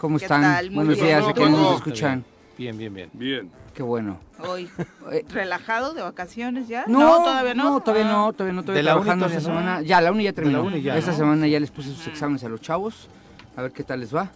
¿Cómo 0.00 0.18
¿Qué 0.18 0.24
están? 0.24 0.40
tal? 0.42 0.66
Muy 0.70 0.76
Buenos 0.76 0.94
bien. 0.96 1.06
días, 1.08 1.24
¿Y 1.26 1.30
¿a 1.30 1.32
quién 1.34 1.52
nos 1.52 1.76
escuchan? 1.76 2.24
Bien, 2.56 2.76
bien, 2.78 2.94
bien. 2.94 3.10
Bien. 3.12 3.50
Qué 3.74 3.82
bueno. 3.82 4.18
Hoy, 4.48 4.68
Eh, 5.12 5.24
¿relajado 5.30 5.92
de 5.94 6.00
vacaciones 6.02 6.68
ya? 6.68 6.84
No, 6.86 7.18
todavía 7.22 7.54
no. 7.54 7.64
No, 7.64 7.80
todavía 7.80 8.06
Ah. 8.08 8.12
no, 8.12 8.32
todavía 8.32 8.54
no, 8.54 8.62
todavía 8.62 8.82
¿De 8.82 8.88
trabajando 8.88 9.26
esta 9.26 9.38
no? 9.38 9.44
semana. 9.44 9.82
Ya, 9.82 10.00
la 10.00 10.10
uni 10.12 10.24
ya 10.24 10.32
terminó. 10.32 10.62
uni 10.62 10.80
ya, 10.82 10.96
esta 10.96 11.10
¿no? 11.12 11.16
semana 11.18 11.46
ya 11.46 11.60
les 11.60 11.70
puse 11.70 11.90
sus 11.90 12.06
exámenes 12.06 12.42
a 12.44 12.48
los 12.48 12.60
chavos, 12.60 13.08
a 13.56 13.62
ver 13.62 13.72
qué 13.72 13.82
tal 13.84 14.00
les 14.00 14.14
va. 14.14 14.30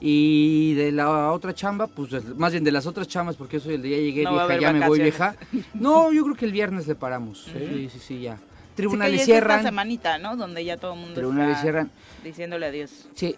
Y 0.00 0.74
de 0.74 0.92
la 0.92 1.32
otra 1.32 1.54
chamba, 1.54 1.86
pues 1.86 2.12
es- 2.12 2.36
más 2.36 2.52
bien 2.52 2.64
de 2.64 2.72
las 2.72 2.86
otras 2.86 3.06
chambas, 3.08 3.36
porque 3.36 3.58
eso 3.58 3.70
el 3.70 3.82
día 3.82 3.96
llegué 3.98 4.24
No 4.24 4.32
vieja, 4.32 4.58
ya 4.58 4.72
me 4.72 4.86
voy 4.86 5.00
vieja. 5.00 5.34
No, 5.74 6.12
yo 6.12 6.24
creo 6.24 6.34
que 6.36 6.44
el 6.46 6.52
viernes 6.52 6.86
le 6.86 6.94
paramos. 6.94 7.44
Sí, 7.44 7.88
sí, 7.92 7.98
sí, 7.98 8.20
ya. 8.22 8.36
Sí, 8.36 8.42
Tribunales 8.76 9.12
ya 9.18 9.22
es 9.22 9.28
esta 9.28 9.32
cierran. 9.34 9.62
semanita, 9.62 10.18
¿no? 10.18 10.36
Donde 10.36 10.64
ya 10.64 10.78
todo 10.78 10.94
el 10.94 11.00
mundo 11.00 11.14
Tribunales 11.14 11.50
está 11.56 11.62
cierran. 11.62 11.90
diciéndole 12.24 12.66
adiós. 12.66 13.06
Sí. 13.14 13.36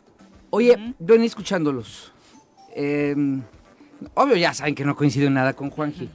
Oye, 0.54 0.72
Ujú. 0.76 0.94
venía 1.00 1.26
escuchándolos. 1.26 2.12
Eh, 2.76 3.16
obvio, 4.14 4.36
ya 4.36 4.54
saben 4.54 4.76
que 4.76 4.84
no 4.84 4.94
coincido 4.94 5.26
en 5.26 5.34
nada 5.34 5.52
con 5.52 5.68
Juanji. 5.68 6.08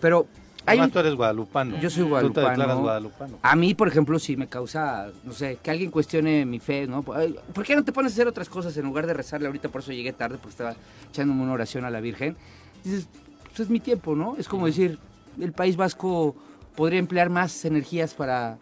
Pero 0.00 0.28
hay 0.64 0.78
Además, 0.78 0.86
un- 0.86 0.92
tú 0.92 0.98
eres 1.00 1.14
guadalupano. 1.16 1.80
Yo 1.80 1.90
soy 1.90 2.02
Tú 2.02 2.04
te 2.04 2.10
guadalupano. 2.10 2.48
declaras 2.50 2.78
guadalupano. 2.78 3.38
A 3.42 3.56
mí, 3.56 3.74
por 3.74 3.88
ejemplo, 3.88 4.16
sí 4.20 4.36
me 4.36 4.46
causa, 4.46 5.08
no 5.24 5.32
sé, 5.32 5.58
que 5.60 5.72
alguien 5.72 5.90
cuestione 5.90 6.46
mi 6.46 6.60
fe, 6.60 6.86
¿no? 6.86 7.02
¿Por 7.02 7.64
qué 7.64 7.74
no 7.74 7.82
te 7.82 7.90
pones 7.90 8.12
a 8.12 8.14
hacer 8.14 8.28
otras 8.28 8.48
cosas 8.48 8.76
en 8.76 8.84
lugar 8.84 9.08
de 9.08 9.14
rezarle 9.14 9.48
ahorita? 9.48 9.68
Por 9.70 9.80
eso 9.80 9.90
llegué 9.90 10.12
tarde, 10.12 10.36
porque 10.36 10.50
estaba 10.50 10.76
echándome 11.10 11.42
una 11.42 11.52
oración 11.54 11.84
a 11.84 11.90
la 11.90 12.00
Virgen. 12.00 12.36
Dices, 12.84 13.08
pues 13.48 13.58
es 13.58 13.70
mi 13.70 13.80
tiempo, 13.80 14.14
¿no? 14.14 14.36
Es 14.38 14.46
como 14.46 14.66
decir, 14.66 15.00
el 15.40 15.52
País 15.52 15.76
Vasco 15.76 16.36
podría 16.76 17.00
emplear 17.00 17.28
más 17.28 17.64
energías 17.64 18.14
para 18.14 18.56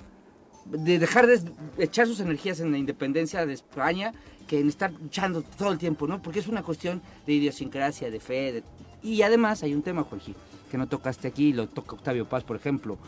de 0.71 0.99
dejar 0.99 1.27
de 1.27 1.41
echar 1.79 2.07
sus 2.07 2.21
energías 2.21 2.61
en 2.61 2.73
la 2.73 2.79
independencia 2.79 3.45
de 3.47 3.53
España 3.55 4.13
que 4.47 4.61
en 4.61 4.69
estar 4.69 4.93
luchando 4.93 5.43
todo 5.43 5.73
el 5.73 5.79
tiempo, 5.79 6.07
¿no? 6.07 6.23
Porque 6.23 6.39
es 6.39 6.49
una 6.49 6.63
cuestión 6.63 7.03
de 7.27 7.33
idiosincrasia, 7.35 8.11
de 8.11 8.21
fe. 8.21 8.53
de- 8.53 8.63
Y 9.03 9.23
además 9.23 9.63
hay 9.63 9.75
un 9.75 9.83
tema, 9.83 10.03
Juanji, 10.05 10.35
que 10.71 10.79
no 10.79 10.87
tocaste 10.87 11.29
aquí, 11.29 11.53
lo 11.53 11.69
toca 11.69 11.95
Octavio 11.97 12.27
Paz, 12.27 12.45
por 12.45 12.57
ejemplo. 12.57 12.99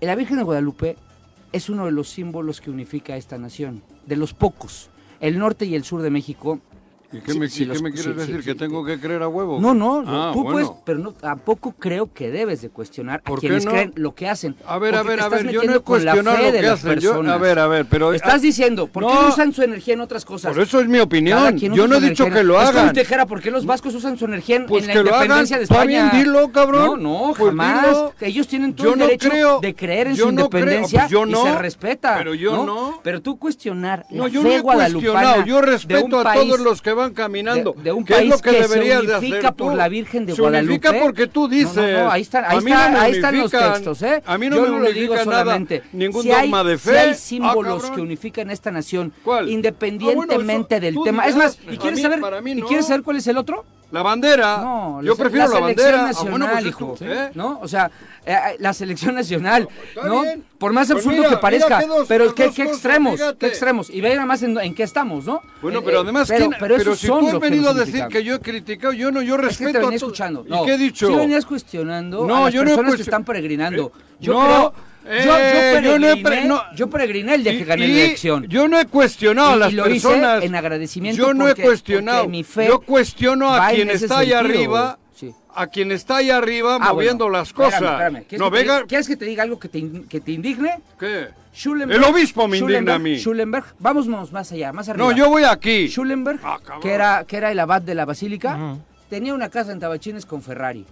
La 0.00 0.14
Virgen 0.14 0.38
de 0.38 0.42
Guadalupe 0.44 0.96
es 1.52 1.68
uno 1.68 1.84
de 1.84 1.92
los 1.92 2.08
símbolos 2.08 2.60
que 2.60 2.70
unifica 2.70 3.14
a 3.14 3.16
esta 3.16 3.36
nación, 3.38 3.82
de 4.06 4.16
los 4.16 4.32
pocos. 4.34 4.88
El 5.20 5.38
norte 5.38 5.66
y 5.66 5.74
el 5.74 5.84
sur 5.84 6.00
de 6.00 6.10
México. 6.10 6.60
¿Y 7.12 7.18
qué 7.20 7.34
me, 7.34 7.48
sí, 7.48 7.62
y 7.64 7.66
qué 7.66 7.72
los- 7.72 7.82
me 7.82 7.90
quieres 7.92 8.12
sí, 8.12 8.18
decir? 8.20 8.36
sí, 8.38 8.42
¿Que 8.44 8.54
tengo 8.54 8.84
que 8.84 9.00
creer 9.00 9.22
a 9.22 9.28
huevo? 9.28 9.58
No, 9.60 9.74
no, 9.74 10.04
Ah, 10.06 10.30
tú 10.32 10.42
bueno. 10.44 10.52
puedes, 10.52 10.70
pero 10.84 10.98
no, 11.00 11.12
tampoco 11.12 11.72
creo 11.78 12.12
que 12.12 12.30
debes 12.30 12.62
de 12.62 12.70
cuestionar 12.70 13.18
a 13.20 13.22
¿Por 13.22 13.40
qué 13.40 13.48
quienes 13.48 13.64
no? 13.64 13.72
creen 13.72 13.92
lo 13.96 14.14
que 14.14 14.28
hacen. 14.28 14.54
A 14.64 14.78
ver, 14.78 14.94
a 14.94 15.02
ver, 15.02 15.20
a 15.20 15.28
ver, 15.28 15.50
yo 15.50 15.62
no 15.64 15.74
he 15.74 15.80
cuestionado 15.80 16.36
lo 16.38 16.52
que 16.52 16.68
hacen. 16.68 17.00
Yo, 17.00 17.14
a 17.22 17.36
ver, 17.38 17.58
a 17.58 17.66
ver, 17.66 17.86
pero... 17.90 18.12
Estás 18.14 18.42
diciendo, 18.42 18.86
¿por 18.86 19.06
qué 19.06 19.12
No. 19.14 19.28
usan 19.28 19.52
su 19.52 19.62
energía 19.62 19.94
en 19.94 20.00
otras 20.02 20.24
cosas? 20.24 20.52
Por 20.52 20.62
eso 20.62 20.80
es 20.80 20.86
mi 20.88 21.00
opinión. 21.00 21.56
Yo 21.58 21.88
no 21.88 21.96
he 21.96 22.00
dicho 22.00 22.24
energía. 22.24 22.40
que 22.42 22.44
lo 22.44 22.62
Es 22.62 22.68
hagan. 22.68 22.92
te 22.92 23.00
dijera, 23.00 23.26
¿por 23.26 23.40
qué 23.42 23.50
los 23.50 23.66
vascos 23.66 23.94
usan 23.94 24.16
su 24.16 24.26
energía 24.26 24.56
en, 24.56 24.66
Pues 24.66 24.86
en 24.86 24.94
la 24.94 25.00
independencia 25.00 25.56
de 25.56 25.64
Está 25.64 25.74
España? 25.76 26.10
bien, 26.12 26.24
dilo, 26.24 26.52
cabrón. 26.52 27.02
No, 27.02 27.28
no, 27.28 27.34
Pues 27.36 27.50
jamás. 27.50 27.96
Ellos 28.20 28.46
tienen 28.46 28.74
todo 28.74 28.92
el 28.94 28.98
derecho 29.00 29.58
de 29.60 29.74
creer 29.74 30.06
en 30.08 30.16
su 30.16 30.28
independencia 30.28 31.08
pues 31.10 31.28
no, 31.28 31.40
y 31.42 31.44
se 31.50 31.58
respeta. 31.58 32.14
pero 32.18 32.34
yo 32.34 32.64
no. 32.64 33.00
Pero 33.02 33.20
tú 33.20 33.38
cuestionar 33.38 34.06
No, 34.10 34.24
la 34.24 34.28
yo 34.28 34.42
fe 34.42 34.60
guadalupana 34.60 35.12
cuestionado. 35.12 35.44
Yo 35.46 35.60
respeto 35.60 36.20
a 36.20 36.34
todos 36.34 36.60
los 36.60 36.82
que 36.82 36.92
van 37.00 37.12
caminando. 37.12 37.74
de, 37.76 37.82
de 37.82 37.92
un 37.92 38.04
¿Qué 38.04 38.12
es 38.12 38.18
país 38.20 38.30
lo 38.30 38.38
que, 38.38 38.50
que, 38.50 38.62
deberías 38.62 39.00
se 39.02 39.06
de 39.08 39.16
unifica 39.18 39.52
tú? 39.52 39.64
por 39.64 39.74
la 39.74 39.88
Virgen 39.88 40.26
de 40.26 40.34
Se 40.34 40.40
Guadalupe. 40.40 40.72
unifica 40.74 41.00
porque 41.04 41.26
tú 41.26 41.48
dices. 41.48 41.74
No, 41.76 42.04
no, 42.04 42.10
ahí 42.10 42.22
están, 42.22 42.44
ahí 42.46 42.58
están, 42.58 42.92
no 42.92 42.98
me 42.98 43.04
ahí 43.04 43.12
están 43.12 43.38
los 43.38 43.50
textos, 43.50 44.02
¿eh? 44.02 44.22
A 44.24 44.38
mí 44.38 44.48
no 44.48 44.56
Yo 44.56 44.62
me 44.62 44.68
no 44.68 44.78
lo 44.78 44.92
digo 44.92 45.16
solamente. 45.18 45.82
ningún 45.92 46.22
Si 46.22 46.30
hay- 46.30 46.42
dogma 46.42 46.64
de 46.64 46.78
fe. 46.78 46.90
Si 46.90 46.96
hay 46.96 47.10
Ah, 47.10 47.14
símbolos 47.14 47.90
que 47.90 48.00
unifican 48.00 48.50
esta 48.50 48.70
nación, 48.70 49.12
¿Cuál? 49.24 49.48
independientemente 49.48 50.34
Ah, 50.76 50.78
bueno, 50.78 50.86
eso 50.88 50.98
del 50.98 51.04
tema. 51.04 51.26
Es 51.26 51.36
más, 51.36 51.58
¿y 51.70 51.76
quieres 51.76 51.96
mí- 51.98 52.02
saber? 52.02 52.20
¿Y 52.56 52.62
quieres 52.62 52.86
saber 52.86 53.02
cuál 53.02 53.16
es 53.16 53.26
el 53.26 53.36
otro? 53.38 53.64
La 53.90 54.02
bandera. 54.02 54.58
No, 54.58 55.02
Yo 55.02 55.12
la- 55.14 55.16
prefiero 55.18 55.46
la, 55.46 55.52
selección 55.52 55.62
bandera. 55.64 56.00
Ah, 56.00 56.06
nacional, 56.06 56.30
bueno, 56.30 56.48
pues 56.52 56.66
hijo, 56.66 56.92
esto, 56.94 57.04
¿eh? 57.06 57.30
¿no? 57.34 57.58
O 57.60 57.66
sea, 57.66 57.90
eh, 58.24 58.32
eh, 58.32 58.56
la 58.60 58.72
selección 58.72 59.14
nacional, 59.16 59.68
¿no? 60.04 60.22
bien. 60.22 60.44
Por 60.58 60.72
más 60.72 60.86
Pues 60.86 60.98
absurdo 60.98 61.16
mira, 61.18 61.30
que 61.30 61.36
parezca, 61.38 61.82
dos- 61.86 62.06
pero 62.06 62.34
qué, 62.34 62.50
qué 62.54 62.62
extremos, 62.62 63.14
fíjate. 63.14 63.38
qué 63.38 63.46
extremos. 63.48 63.90
Y 63.90 64.00
ve 64.00 64.14
nada 64.14 64.26
más 64.26 64.42
en, 64.44 64.56
en 64.60 64.74
qué 64.74 64.84
estamos, 64.84 65.24
¿no? 65.24 65.40
Bueno, 65.60 65.82
pero 65.82 65.98
eh, 65.98 66.02
además, 66.04 66.28
pero, 66.28 66.46
¿quién- 66.48 66.56
pero, 66.60 66.76
pero 66.76 66.94
si 66.94 67.06
son 67.08 67.20
tú 67.20 67.26
has 67.28 67.32
que 67.32 67.38
venido 67.40 67.70
a 67.70 67.74
decir 67.74 68.06
que 68.08 68.22
yo 68.22 68.34
he 68.36 68.40
criticado, 68.40 68.92
yo 68.92 69.10
no, 69.10 69.22
yo 69.22 69.34
Es 69.34 69.40
que 69.40 69.42
te 69.42 69.48
respeto 69.48 69.68
a 69.78 69.80
venía 69.80 69.98
todos. 69.98 70.02
escuchando. 70.12 70.44
¿Y 70.46 70.50
No, 70.50 70.64
qué 70.64 70.74
he 70.74 70.78
dicho? 70.78 71.06
Sí 71.08 71.14
venías 71.14 71.44
cuestionando 71.46 72.26
No, 72.26 72.36
a 72.36 72.40
las 72.44 72.54
yo 72.54 72.60
no 72.62 72.66
personas 72.68 72.90
que 72.92 72.96
cuestio- 72.98 73.02
están 73.10 73.24
peregrinando. 73.24 73.92
Yo 74.20 74.34
no, 74.34 74.40
creo... 74.44 74.74
eh, 75.06 75.22
yo, 75.24 75.80
yo 75.82 75.92
yo 75.92 75.98
no 75.98 76.08
he 76.08 76.16
peregriné, 76.16 76.48
no. 76.48 76.62
yo 76.74 76.90
peregriné 76.90 77.34
el 77.34 77.42
día 77.44 77.52
que 77.52 77.64
gané 77.64 77.88
la 77.88 77.94
elección. 78.04 78.46
Yo 78.48 78.68
no 78.68 78.78
he 78.78 78.86
cuestionado 78.86 79.50
Y- 79.50 79.54
a 79.54 79.56
las 79.56 79.72
y 79.72 79.76
lo 79.76 79.84
personas. 79.84 80.38
hice 80.38 80.46
en 80.46 80.54
agradecimiento 80.54 81.16
Yo 81.22 81.34
no 81.34 81.48
he 81.48 81.54
cuestionado. 81.54 82.28
mi 82.28 82.44
fe 82.44 82.66
yo 82.68 82.80
cuestiono 82.80 83.52
a 83.52 83.70
en 83.70 83.76
quien 83.76 83.90
está 83.90 84.18
allá 84.18 84.38
arriba. 84.40 84.98
Sí. 85.14 85.34
A 85.54 85.66
quien 85.66 85.92
está 85.92 86.16
allá 86.16 86.36
arriba 86.38 86.78
Ah, 86.80 86.92
moviendo 86.92 87.24
bueno. 87.26 87.38
las 87.38 87.52
cosas. 87.52 87.74
espérame. 87.82 88.24
¿Quieres, 88.24 88.38
No, 88.40 88.50
que 88.50 88.56
te 88.58 88.62
venga. 88.64 88.86
¿Quieres 88.86 89.06
que 89.08 89.16
te 89.16 89.24
diga 89.26 89.42
algo 89.42 89.58
que 89.58 89.68
te, 89.68 89.84
que 90.08 90.20
te 90.20 90.32
indigne? 90.32 90.80
¿Qué? 90.98 91.28
Schulenberg- 91.54 91.96
El 91.96 92.04
obispo 92.04 92.46
me 92.48 92.58
indigna 92.58 92.94
a 92.94 92.98
mí. 92.98 93.18
Schulenberg, 93.18 93.64
vámonos 93.80 94.32
más 94.32 94.52
allá, 94.52 94.72
más 94.72 94.88
arriba. 94.88 95.04
No, 95.04 95.12
yo 95.16 95.28
voy 95.28 95.42
aquí. 95.44 95.88
Schulenberg, 95.88 96.40
Ah, 96.44 96.58
que 96.80 96.90
era, 96.92 97.24
que 97.26 97.36
era 97.36 97.50
el 97.50 97.58
abad 97.58 97.82
de 97.82 97.94
la 97.94 98.04
basílica, 98.04 98.76
tenía 99.10 99.34
una 99.34 99.48
casa 99.50 99.72
en 99.72 99.80
Tabachines 99.80 100.24
con 100.24 100.40
Ferrari. 100.40 100.86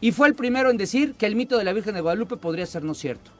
Y 0.00 0.12
fue 0.12 0.28
el 0.28 0.34
primero 0.34 0.70
en 0.70 0.76
decir 0.76 1.14
que 1.14 1.24
el 1.26 1.34
mito 1.34 1.56
de 1.56 1.64
la 1.64 1.72
Virgen 1.72 1.94
de 1.94 2.02
Guadalupe 2.02 2.36
podría 2.36 2.66
ser 2.66 2.82
no 2.84 2.92
cierto. 2.94 3.30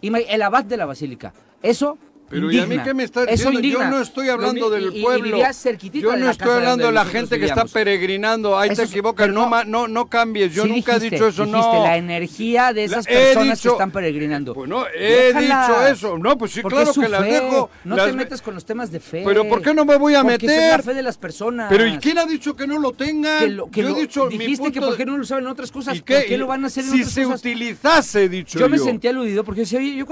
Y 0.00 0.14
el 0.14 0.42
abad 0.42 0.64
de 0.64 0.76
la 0.76 0.86
basílica. 0.86 1.32
Eso 1.62 1.98
Pero 2.30 2.50
¿y 2.50 2.58
a 2.58 2.60
mí 2.60 2.64
indigna. 2.66 2.84
qué 2.84 2.94
me 2.94 3.02
estás 3.02 3.24
Eso 3.24 3.32
diciendo? 3.50 3.60
Yo 3.60 3.66
indigna. 3.66 3.90
no 3.90 4.00
estoy 4.00 4.28
hablando 4.28 4.70
del 4.70 4.94
y- 4.94 5.00
y 5.00 5.02
pueblo. 5.02 5.38
cerquitita 5.52 6.02
Yo 6.04 6.16
no 6.16 6.24
la 6.26 6.30
estoy 6.30 6.50
hablando 6.50 6.86
de 6.86 6.92
la 6.92 7.04
gente 7.04 7.38
que 7.38 7.46
está 7.46 7.64
peregrinando. 7.64 8.56
Ahí 8.58 8.70
Eso 8.70 8.82
te 8.82 8.88
equivocas. 8.88 9.28
No, 9.28 9.64
no, 9.64 9.88
no 9.88 10.06
cambies. 10.06 10.54
Yo 10.54 10.62
Sí 10.62 10.70
nunca 10.70 10.92
he 10.92 11.00
dijiste, 11.00 11.16
dicho 11.16 11.28
eso. 11.28 11.44
dijiste, 11.44 11.76
no. 11.76 11.82
la 11.82 11.96
energía 11.96 12.72
de 12.72 12.84
esas 12.84 13.04
La- 13.06 13.12
he 13.12 13.24
personas 13.24 13.58
dicho- 13.58 13.70
que 13.70 13.74
están 13.74 13.90
peregrinando. 13.90 14.54
Bueno, 14.54 14.84
he 14.94 15.32
Déjalas, 15.32 15.68
dicho 15.68 15.86
eso. 15.86 16.18
No, 16.18 16.38
pues 16.38 16.52
sí, 16.52 16.60
porque 16.62 16.76
claro 16.76 16.92
que 16.94 17.08
las 17.08 17.24
fe. 17.24 17.30
dejo. 17.32 17.70
No 17.84 17.96
las 17.96 18.06
te 18.06 18.12
metas 18.12 18.42
con 18.42 18.54
los 18.54 18.64
temas 18.64 18.92
de 18.92 19.00
fe. 19.00 19.22
Pero 19.26 19.48
¿por 19.48 19.60
qué 19.60 19.74
no 19.74 19.84
me 19.84 19.96
voy 19.96 20.14
a 20.14 20.22
Porque 20.22 20.46
esa 20.46 20.54
es 20.54 20.60
meter? 20.62 20.76
la 20.78 20.82
fe 20.84 20.94
de 20.94 21.02
las 21.02 21.18
personas. 21.18 21.66
Pero 21.68 21.86
¿y 21.86 21.98
quién 21.98 22.18
ha 22.18 22.26
dicho 22.26 22.54
que 22.54 22.66
no 22.66 22.78
lo 22.78 22.92
tengan? 22.92 23.40
Que 23.40 23.48
lo, 23.50 23.70
que 23.70 23.82
yo 23.82 23.88
lo- 23.88 23.96
he 23.96 24.00
dicho 24.02 24.28
dijiste 24.28 24.70
que 24.70 24.80
por 24.80 24.96
qué 24.96 25.04
no 25.04 25.16
lo 25.16 25.22
usaban 25.22 25.44
en 25.44 25.50
otras 25.50 25.72
cosas. 25.72 25.96
¿Y 25.96 26.00
¿Por 26.02 26.24
qué 26.24 26.38
lo 26.38 26.46
van 26.46 26.62
a 26.64 26.68
hacer 26.68 26.84
en 26.84 26.90
si 26.90 27.00
otras 27.00 27.12
se 27.12 27.24
cosas? 27.24 27.40
utilizase, 27.40 28.24
he 28.24 28.28
dicho 28.28 28.58
Yo 28.58 28.66
yo. 28.66 28.70
me 28.70 28.78
sentí 28.78 29.08
aludido 29.08 29.42
porque 29.44 29.62
decía, 29.62 29.78
oye, 29.78 29.96
yo 29.96 30.06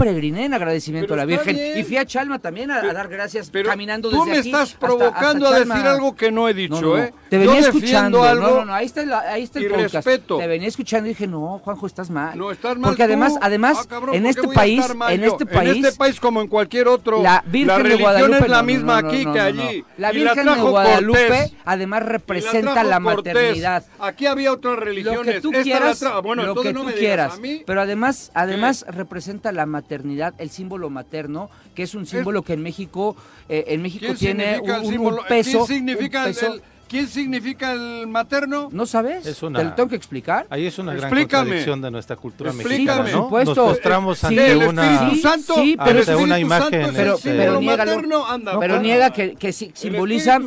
peregriné 0.00 0.46
en 0.46 0.54
agradecimiento 0.54 1.14
a 1.14 1.18
la 1.18 1.24
Virgen 1.24 1.58
y 1.76 1.82
fui 1.84 1.96
a 1.96 2.06
Chalma 2.06 2.38
también 2.38 2.70
a, 2.70 2.80
dar 2.92 3.08
gracias 3.08 3.50
pero 3.50 3.68
caminando 3.68 4.10
desde 4.10 4.22
aquí. 4.22 4.30
Tú 4.30 4.34
me 4.34 4.62
estás 4.62 4.72
provocando 4.74 5.46
a 5.46 5.58
decir 5.58 5.86
algo 5.86 6.16
que 6.16 6.32
no 6.32 6.48
he 6.48 6.54
dicho, 6.54 6.98
¿eh? 6.98 7.12
Te 7.28 7.38
venía 7.38 7.60
escuchando 7.60 8.22
algo. 8.22 8.48
No, 8.48 8.54
no, 8.56 8.64
no, 8.66 8.74
ahí 8.74 8.86
está, 8.86 9.02
el. 9.02 9.70
Respeto. 9.70 10.38
Te 10.38 10.46
venía 10.46 10.68
escuchando 10.68 11.06
y 11.06 11.10
dije, 11.10 11.26
"No, 11.26 11.60
Juanjo, 11.62 11.86
estás 11.86 12.10
mal." 12.10 12.36
No, 12.36 12.50
estás 12.50 12.76
mal. 12.76 12.90
Porque 12.90 13.02
además, 13.02 13.34
ah, 13.36 13.46
además 13.46 13.88
en 14.12 14.26
este 14.26 14.48
país, 14.48 14.84
en 15.08 15.24
este 15.24 15.46
país, 15.46 15.76
en 15.76 15.84
este 15.84 15.98
país 15.98 16.20
como 16.20 16.40
en 16.40 16.48
cualquier 16.48 16.88
otro, 16.88 17.22
la 17.22 17.44
Virgen 17.46 17.82
de 17.84 17.96
Guadalupe 17.96 18.38
es 18.38 18.48
la 18.48 18.62
misma 18.62 18.98
aquí 18.98 19.24
que 19.24 19.40
allí. 19.40 19.84
La 19.98 20.12
Virgen 20.12 20.46
de 20.46 20.60
Guadalupe 20.60 21.52
además 21.64 22.02
representa 22.04 22.82
la 22.84 23.00
maternidad. 23.00 23.84
Aquí 23.98 24.26
había 24.26 24.52
otras 24.52 24.78
religiones. 24.78 25.26
Lo 25.26 25.32
que 25.32 25.40
tú 25.40 25.50
quieras, 25.62 26.04
bueno, 26.22 26.44
entonces 26.44 26.74
no 26.74 26.86
quieras, 26.86 27.38
pero 27.66 27.80
además 27.80 28.30
además 28.34 28.84
representa 28.88 29.52
la 29.52 29.66
maternidad 29.66 29.89
maternidad, 29.90 30.34
el 30.38 30.50
símbolo 30.50 30.88
materno, 30.88 31.50
que 31.74 31.82
es 31.82 31.94
un 31.94 32.06
símbolo 32.06 32.42
que 32.42 32.52
en 32.52 32.62
México, 32.62 33.16
eh, 33.48 33.64
en 33.68 33.82
México 33.82 34.14
tiene 34.14 34.60
un, 34.60 34.86
símbolo, 34.86 35.22
un, 35.22 35.26
peso. 35.26 35.66
¿Qué 35.66 35.74
significa 35.74 36.20
un 36.20 36.24
peso, 36.26 36.54
el, 36.54 36.62
¿Quién 36.88 37.08
significa 37.08 37.72
el 37.72 38.06
materno? 38.06 38.68
¿No 38.72 38.86
sabes? 38.86 39.26
Es 39.26 39.42
una, 39.42 39.58
¿Te 39.58 39.64
lo 39.64 39.74
tengo 39.74 39.88
que 39.88 39.96
explicar? 39.96 40.46
Ahí 40.50 40.66
es 40.66 40.78
una 40.78 40.92
Explícame. 40.92 41.24
gran 41.24 41.44
contradicción 41.44 41.82
de 41.82 41.90
nuestra 41.90 42.16
cultura 42.16 42.50
Explícame. 42.50 42.78
mexicana, 42.78 43.16
¿no? 43.16 43.24
Supuesto. 43.24 43.54
Nos 43.54 43.68
postramos 43.74 44.24
ante 44.24 44.56
una, 44.56 45.10
sí, 45.10 45.20
Santo, 45.20 45.54
sí, 45.54 45.76
pero, 45.84 46.00
ante 46.00 46.14
una 46.16 46.38
imagen. 46.38 46.80
Este- 46.80 46.84
Santo 46.84 46.96
pero, 46.96 47.14
este... 47.14 47.36
pero, 47.36 47.60
niega, 47.60 47.84
materno, 47.84 48.26
anda, 48.26 48.58
pero 48.60 48.80
niega 48.80 49.10
que, 49.10 49.34
que 49.34 49.52
simbolizan 49.52 50.46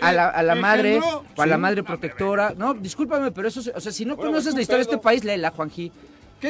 a 0.00 0.12
la, 0.12 0.28
a 0.28 0.42
la 0.42 0.54
madre, 0.54 1.00
a 1.36 1.46
la 1.46 1.58
madre 1.58 1.82
protectora. 1.82 2.54
No, 2.56 2.74
discúlpame, 2.74 3.32
pero 3.32 3.48
eso, 3.48 3.60
o 3.74 3.80
sea, 3.80 3.92
si 3.92 4.04
no 4.04 4.16
bueno, 4.16 4.30
conoces 4.30 4.54
la 4.54 4.62
historia 4.62 4.84
de 4.84 4.90
este 4.90 4.98
país, 4.98 5.24
léela, 5.24 5.50
Juanji. 5.50 5.90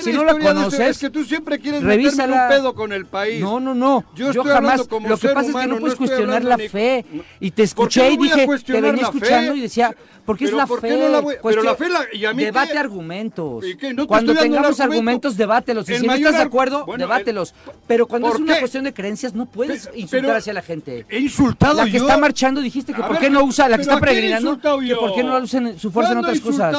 Si 0.00 0.12
no 0.12 0.24
la 0.24 0.38
conoces, 0.38 0.80
este? 0.80 0.90
es 0.90 0.98
que 0.98 1.10
tú 1.10 1.24
siempre 1.24 1.58
quieres 1.58 1.82
un 1.82 2.48
pedo 2.48 2.74
con 2.74 2.92
el 2.92 3.06
país. 3.06 3.40
No, 3.40 3.60
no, 3.60 3.74
no. 3.74 4.04
Yo, 4.14 4.32
jamás. 4.44 4.88
Lo 4.88 5.18
que 5.18 5.28
pasa 5.28 5.50
es 5.50 5.56
que 5.56 5.66
no 5.66 5.78
puedes 5.78 5.96
cuestionar 5.96 6.44
la 6.44 6.58
fe. 6.58 7.04
Y 7.40 7.50
te 7.50 7.62
escuché 7.62 8.10
y 8.12 8.16
dije, 8.16 8.46
te 8.64 8.80
venía 8.80 9.02
escuchando 9.04 9.54
y 9.54 9.60
decía, 9.60 9.94
¿por 10.24 10.38
qué 10.38 10.46
es 10.46 10.52
la 10.52 10.66
fe? 10.66 11.10
La 11.10 11.20
voy... 11.20 11.36
Pero 11.42 11.62
la 11.62 11.74
fe 11.74 11.86
y 12.12 12.24
a 12.24 12.32
mí 12.32 12.44
debate 12.44 12.78
argumentos. 12.78 13.64
Cuando 14.06 14.34
tengamos 14.34 14.80
argumentos, 14.80 15.36
debátelos. 15.36 15.88
Y 15.88 15.96
si 15.96 16.06
no 16.06 16.14
estás 16.14 16.36
de 16.36 16.42
acuerdo, 16.42 16.86
bueno, 16.86 17.04
debátelos. 17.04 17.54
Pero 17.86 18.06
cuando 18.06 18.28
es 18.28 18.36
una 18.36 18.58
cuestión 18.58 18.84
de 18.84 18.94
creencias, 18.94 19.34
no 19.34 19.46
puedes 19.46 19.90
insultar 19.94 20.36
hacia 20.36 20.52
la 20.52 20.62
gente. 20.62 21.06
Insultado 21.10 21.74
La 21.74 21.90
que 21.90 21.98
está 21.98 22.16
marchando 22.16 22.60
dijiste 22.60 22.92
que 22.92 23.02
por 23.02 23.18
qué 23.18 23.30
no 23.30 23.44
usa, 23.44 23.68
la 23.68 23.76
que 23.76 23.82
está 23.82 23.98
peregrinando, 23.98 24.58
que 24.58 24.96
por 24.96 25.14
qué 25.14 25.22
no 25.22 25.38
usan 25.38 25.78
su 25.78 25.90
fuerza 25.90 26.12
en 26.12 26.18
otras 26.18 26.40
cosas. 26.40 26.76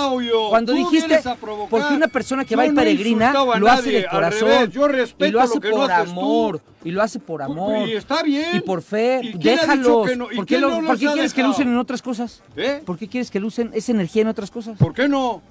Cuando 0.50 0.74
dijiste, 0.74 1.22
porque 1.70 1.94
una 1.94 2.08
persona 2.08 2.46
que 2.46 2.56
va 2.56 2.66
y 2.66 2.72
peregrina 2.72 3.03
Peregrina 3.04 3.34
lo 3.60 3.68
hace 3.70 3.92
de 3.92 4.08
corazón. 4.08 4.72
Yo 4.72 4.88
respeto 4.88 5.26
y 5.26 5.32
lo 5.32 5.42
hace 5.42 5.60
por 5.60 5.92
amor. 5.92 6.62
Y 6.84 6.92
lo 6.92 7.02
hace 7.02 7.20
por 7.20 7.42
amor. 7.42 7.88
Y 7.88 7.94
está 7.94 8.24
bien. 8.24 8.58
Y 8.58 8.60
por 8.62 8.82
fe. 8.82 9.34
Déjalos. 9.36 10.18
No? 10.18 10.28
¿Por 10.28 10.46
qué, 10.46 10.60
quieres 10.98 11.34
que 11.34 11.44
lucen 11.44 11.70
en 11.70 11.78
otras 11.78 12.02
cosas? 12.02 12.42
¿Eh? 12.56 12.82
¿Por 12.86 12.98
qué 12.98 13.08
quieres 13.08 13.32
que 13.32 13.40
lucen 13.40 13.72
esa 13.74 13.92
energía 13.92 14.24
en 14.24 14.28
otras 14.28 14.52
cosas? 14.52 14.78
¿Por 14.78 14.94
qué 14.94 15.08
no? 15.08 15.42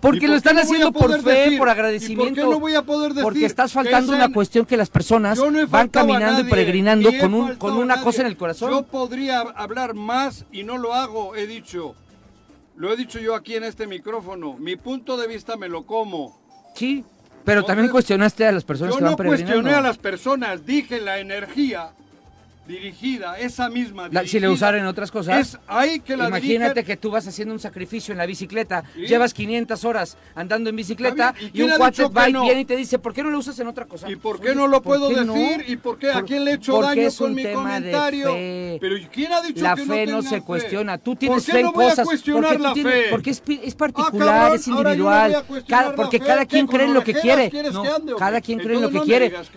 Porque 0.00 0.26
lo 0.26 0.34
están 0.34 0.58
haciendo 0.58 0.90
por 0.90 1.22
fe, 1.22 1.56
por 1.56 1.68
agradecimiento. 1.68 2.34
¿Por 2.34 2.44
qué 2.44 2.50
no 2.50 2.58
voy 2.58 2.74
a 2.74 2.82
poder 2.82 3.10
decir? 3.10 3.22
Porque 3.22 3.46
estás 3.46 3.72
faltando 3.72 4.12
una 4.12 4.32
cuestión 4.32 4.66
que 4.66 4.76
las 4.76 4.90
personas 4.90 5.40
van 5.68 5.88
caminando 5.88 6.40
y 6.40 6.44
peregrinando 6.44 7.10
con, 7.20 7.34
un, 7.34 7.54
con 7.54 7.76
una 7.76 8.02
cosa 8.02 8.22
en 8.22 8.26
el 8.26 8.36
corazón. 8.36 8.70
Yo 8.70 8.82
podría 8.82 9.40
hablar 9.40 9.94
más 9.94 10.44
y 10.50 10.64
no 10.64 10.76
lo 10.76 10.92
hago, 10.92 11.36
he 11.36 11.46
dicho. 11.46 11.94
Lo 12.76 12.92
he 12.92 12.96
dicho 12.96 13.20
yo 13.20 13.34
aquí 13.34 13.54
en 13.54 13.64
este 13.64 13.86
micrófono. 13.86 14.56
Mi 14.58 14.74
punto 14.74 15.16
de 15.16 15.28
vista 15.28 15.56
me 15.56 15.68
lo 15.68 15.84
como. 15.84 16.39
Sí, 16.74 17.04
pero 17.44 17.64
también 17.64 17.88
cuestionaste 17.88 18.46
a 18.46 18.52
las 18.52 18.64
personas 18.64 18.94
yo 18.94 18.98
que 18.98 19.04
van 19.04 19.12
no 19.12 19.24
cuestioné 19.24 19.74
a 19.74 19.80
las 19.80 19.98
personas, 19.98 20.64
dije 20.64 21.00
la 21.00 21.18
energía 21.18 21.90
dirigida, 22.66 23.38
esa 23.38 23.68
misma. 23.68 24.08
Si 24.26 24.38
le 24.40 24.48
usaran 24.48 24.80
en 24.80 24.86
otras 24.86 25.10
cosas. 25.10 25.40
Es 25.40 25.58
ahí 25.66 26.00
que 26.00 26.16
la 26.16 26.28
Imagínate 26.28 26.84
que 26.84 26.96
tú 26.96 27.10
vas 27.10 27.26
haciendo 27.26 27.54
un 27.54 27.60
sacrificio 27.60 28.12
en 28.12 28.18
la 28.18 28.26
bicicleta, 28.26 28.84
llevas 28.94 29.34
500 29.34 29.84
horas 29.84 30.16
andando 30.34 30.70
en 30.70 30.76
bicicleta 30.76 31.34
y, 31.52 31.62
un 31.62 31.70
cuate 31.72 32.08
va 32.08 32.28
y 32.28 32.32
viene 32.32 32.60
y 32.60 32.64
te 32.64 32.76
dice, 32.76 32.98
¿por 32.98 33.12
qué 33.12 33.22
no 33.22 33.30
lo 33.30 33.38
usas 33.38 33.58
en 33.58 33.66
otra 33.66 33.86
cosa? 33.86 34.10
¿Y 34.10 34.16
por 34.16 34.40
qué 34.40 34.54
no 34.54 34.66
lo 34.66 34.82
puedo 34.82 35.08
decir? 35.08 35.64
¿Y 35.66 35.76
por 35.76 35.98
qué? 35.98 36.10
¿A 36.10 36.22
quién 36.22 36.44
le 36.44 36.52
he 36.52 36.54
hecho 36.54 36.80
daño 36.80 37.02
es 37.02 37.20
un 37.20 37.26
con 37.26 37.34
mi 37.34 37.42
tema 37.42 37.62
comentario? 37.62 38.28
De 38.28 38.34
fe. 38.34 38.78
Pero 38.80 38.96
¿quién 39.12 39.32
ha 39.32 39.42
dicho 39.42 39.62
la 39.62 39.76
fe 39.76 40.06
no, 40.06 40.22
se 40.22 40.40
cuestiona. 40.40 40.98
Tú 40.98 41.16
tienes 41.16 41.44
fe 41.44 41.60
en 41.60 41.72
cosas. 41.72 42.06
porque, 42.06 42.58
la 42.58 42.72
tienes, 42.72 42.92
fe? 42.92 43.06
porque 43.10 43.30
es, 43.30 43.42
ah, 43.42 43.76
particular, 43.76 44.54
es 44.54 44.68
individual. 44.68 45.44
Porque 45.96 46.20
cada 46.20 46.46
quien 46.46 46.66
cree 46.66 46.86
en 46.86 46.94
lo 46.94 47.02
que 47.02 47.14
quiere. 47.14 47.50
Cada 48.18 48.40
quien 48.40 48.58
cree 48.58 48.76
en 48.76 48.82
lo 48.82 48.90
que 48.90 49.00
quiere. 49.00 49.30
Pues. 49.30 49.50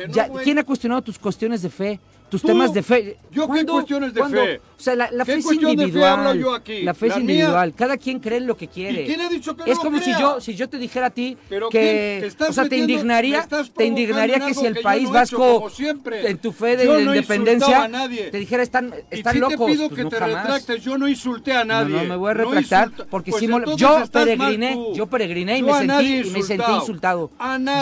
¿Quién 0.44 0.60
ha 0.60 0.64
cuestionado 0.64 1.02
tus 1.02 1.20
cuestiones 1.20 1.62
de 1.62 1.70
fe? 1.70 2.00
tus 2.34 2.42
¿Tú? 2.42 2.48
temas 2.48 2.74
de 2.74 2.82
fe. 2.82 3.18
¿Yo 3.30 3.48
qué 3.48 3.64
cuestiones 3.64 4.12
de 4.12 4.20
¿cuándo? 4.20 4.42
fe? 4.42 4.58
O 4.58 4.82
sea, 4.82 4.96
la, 4.96 5.12
la 5.12 5.24
fe 5.24 5.36
es 5.36 5.46
individual. 5.46 5.78
De 5.78 5.92
fe 5.92 6.04
hablo 6.04 6.34
yo 6.34 6.56
aquí? 6.56 6.82
La 6.82 6.96
fe 6.96 7.08
la 7.08 7.14
es 7.14 7.22
individual. 7.22 7.68
Mía. 7.68 7.76
Cada 7.78 7.96
quien 7.98 8.20
cree 8.20 8.40
en 8.40 8.48
lo 8.48 8.58
que 8.58 8.68
quiere. 8.68 9.04
¿Y 9.04 9.06
quién 9.06 9.22
ha 9.22 9.30
dicho 9.30 9.56
que 9.56 9.70
es 9.70 9.78
no 9.78 9.84
como 9.84 10.02
crea? 10.02 10.16
si 10.16 10.22
yo 10.22 10.42
si 10.42 10.56
yo 10.56 10.68
te 10.68 10.80
dijera 10.80 11.06
a 11.06 11.10
ti 11.12 11.38
Pero 11.48 11.70
que 11.70 12.24
o 12.26 12.30
sea, 12.32 12.64
metiendo, 12.64 12.70
te 12.70 12.78
indignaría, 12.78 13.48
te 13.78 13.86
indignaría 13.86 14.40
que 14.40 14.56
si 14.56 14.66
el 14.66 14.74
que 14.74 14.82
país 14.82 15.04
no 15.04 15.14
vasco 15.14 15.70
he 15.80 15.90
hecho, 15.92 16.28
en 16.28 16.38
tu 16.40 16.52
fe 16.52 16.76
de, 16.76 16.86
no 16.86 17.00
independencia 17.00 17.84
a 17.84 17.88
nadie. 17.88 18.32
te 18.32 18.40
dijera 18.40 18.64
están 18.64 18.92
están 19.12 19.34
si 19.34 19.40
locos. 19.40 19.68
Te 19.68 19.74
pido 19.74 19.90
pues 19.90 20.04
que 20.04 20.10
te 20.10 20.16
jamás. 20.18 20.44
retractes, 20.44 20.84
yo 20.84 20.98
no 20.98 21.08
insulté 21.08 21.54
a 21.54 21.64
nadie. 21.64 21.96
No, 21.96 22.04
me 22.06 22.16
voy 22.16 22.32
a 22.32 22.34
retractar 22.34 22.90
porque 23.12 23.30
pues 23.30 23.42
sí 23.42 23.50
yo 23.78 24.04
peregriné, 24.12 24.88
yo 24.96 25.06
peregriné 25.06 25.60
y 25.60 25.62
me 25.62 25.74
sentí 25.74 26.16
y 26.16 26.32
me 26.32 26.42
sentí 26.42 26.72
insultado. 26.72 27.30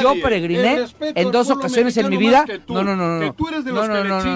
Yo 0.02 0.22
peregriné 0.22 0.86
en 1.16 1.32
dos 1.32 1.50
ocasiones 1.50 1.96
en 1.96 2.10
mi 2.10 2.18
vida. 2.18 2.46
No, 2.68 2.84
no, 2.84 2.98
no, 2.98 3.18
no. 3.18 3.22
Que 3.22 3.32
tú 3.32 3.48
eres 3.48 3.64
de 3.64 3.72
los 3.72 3.88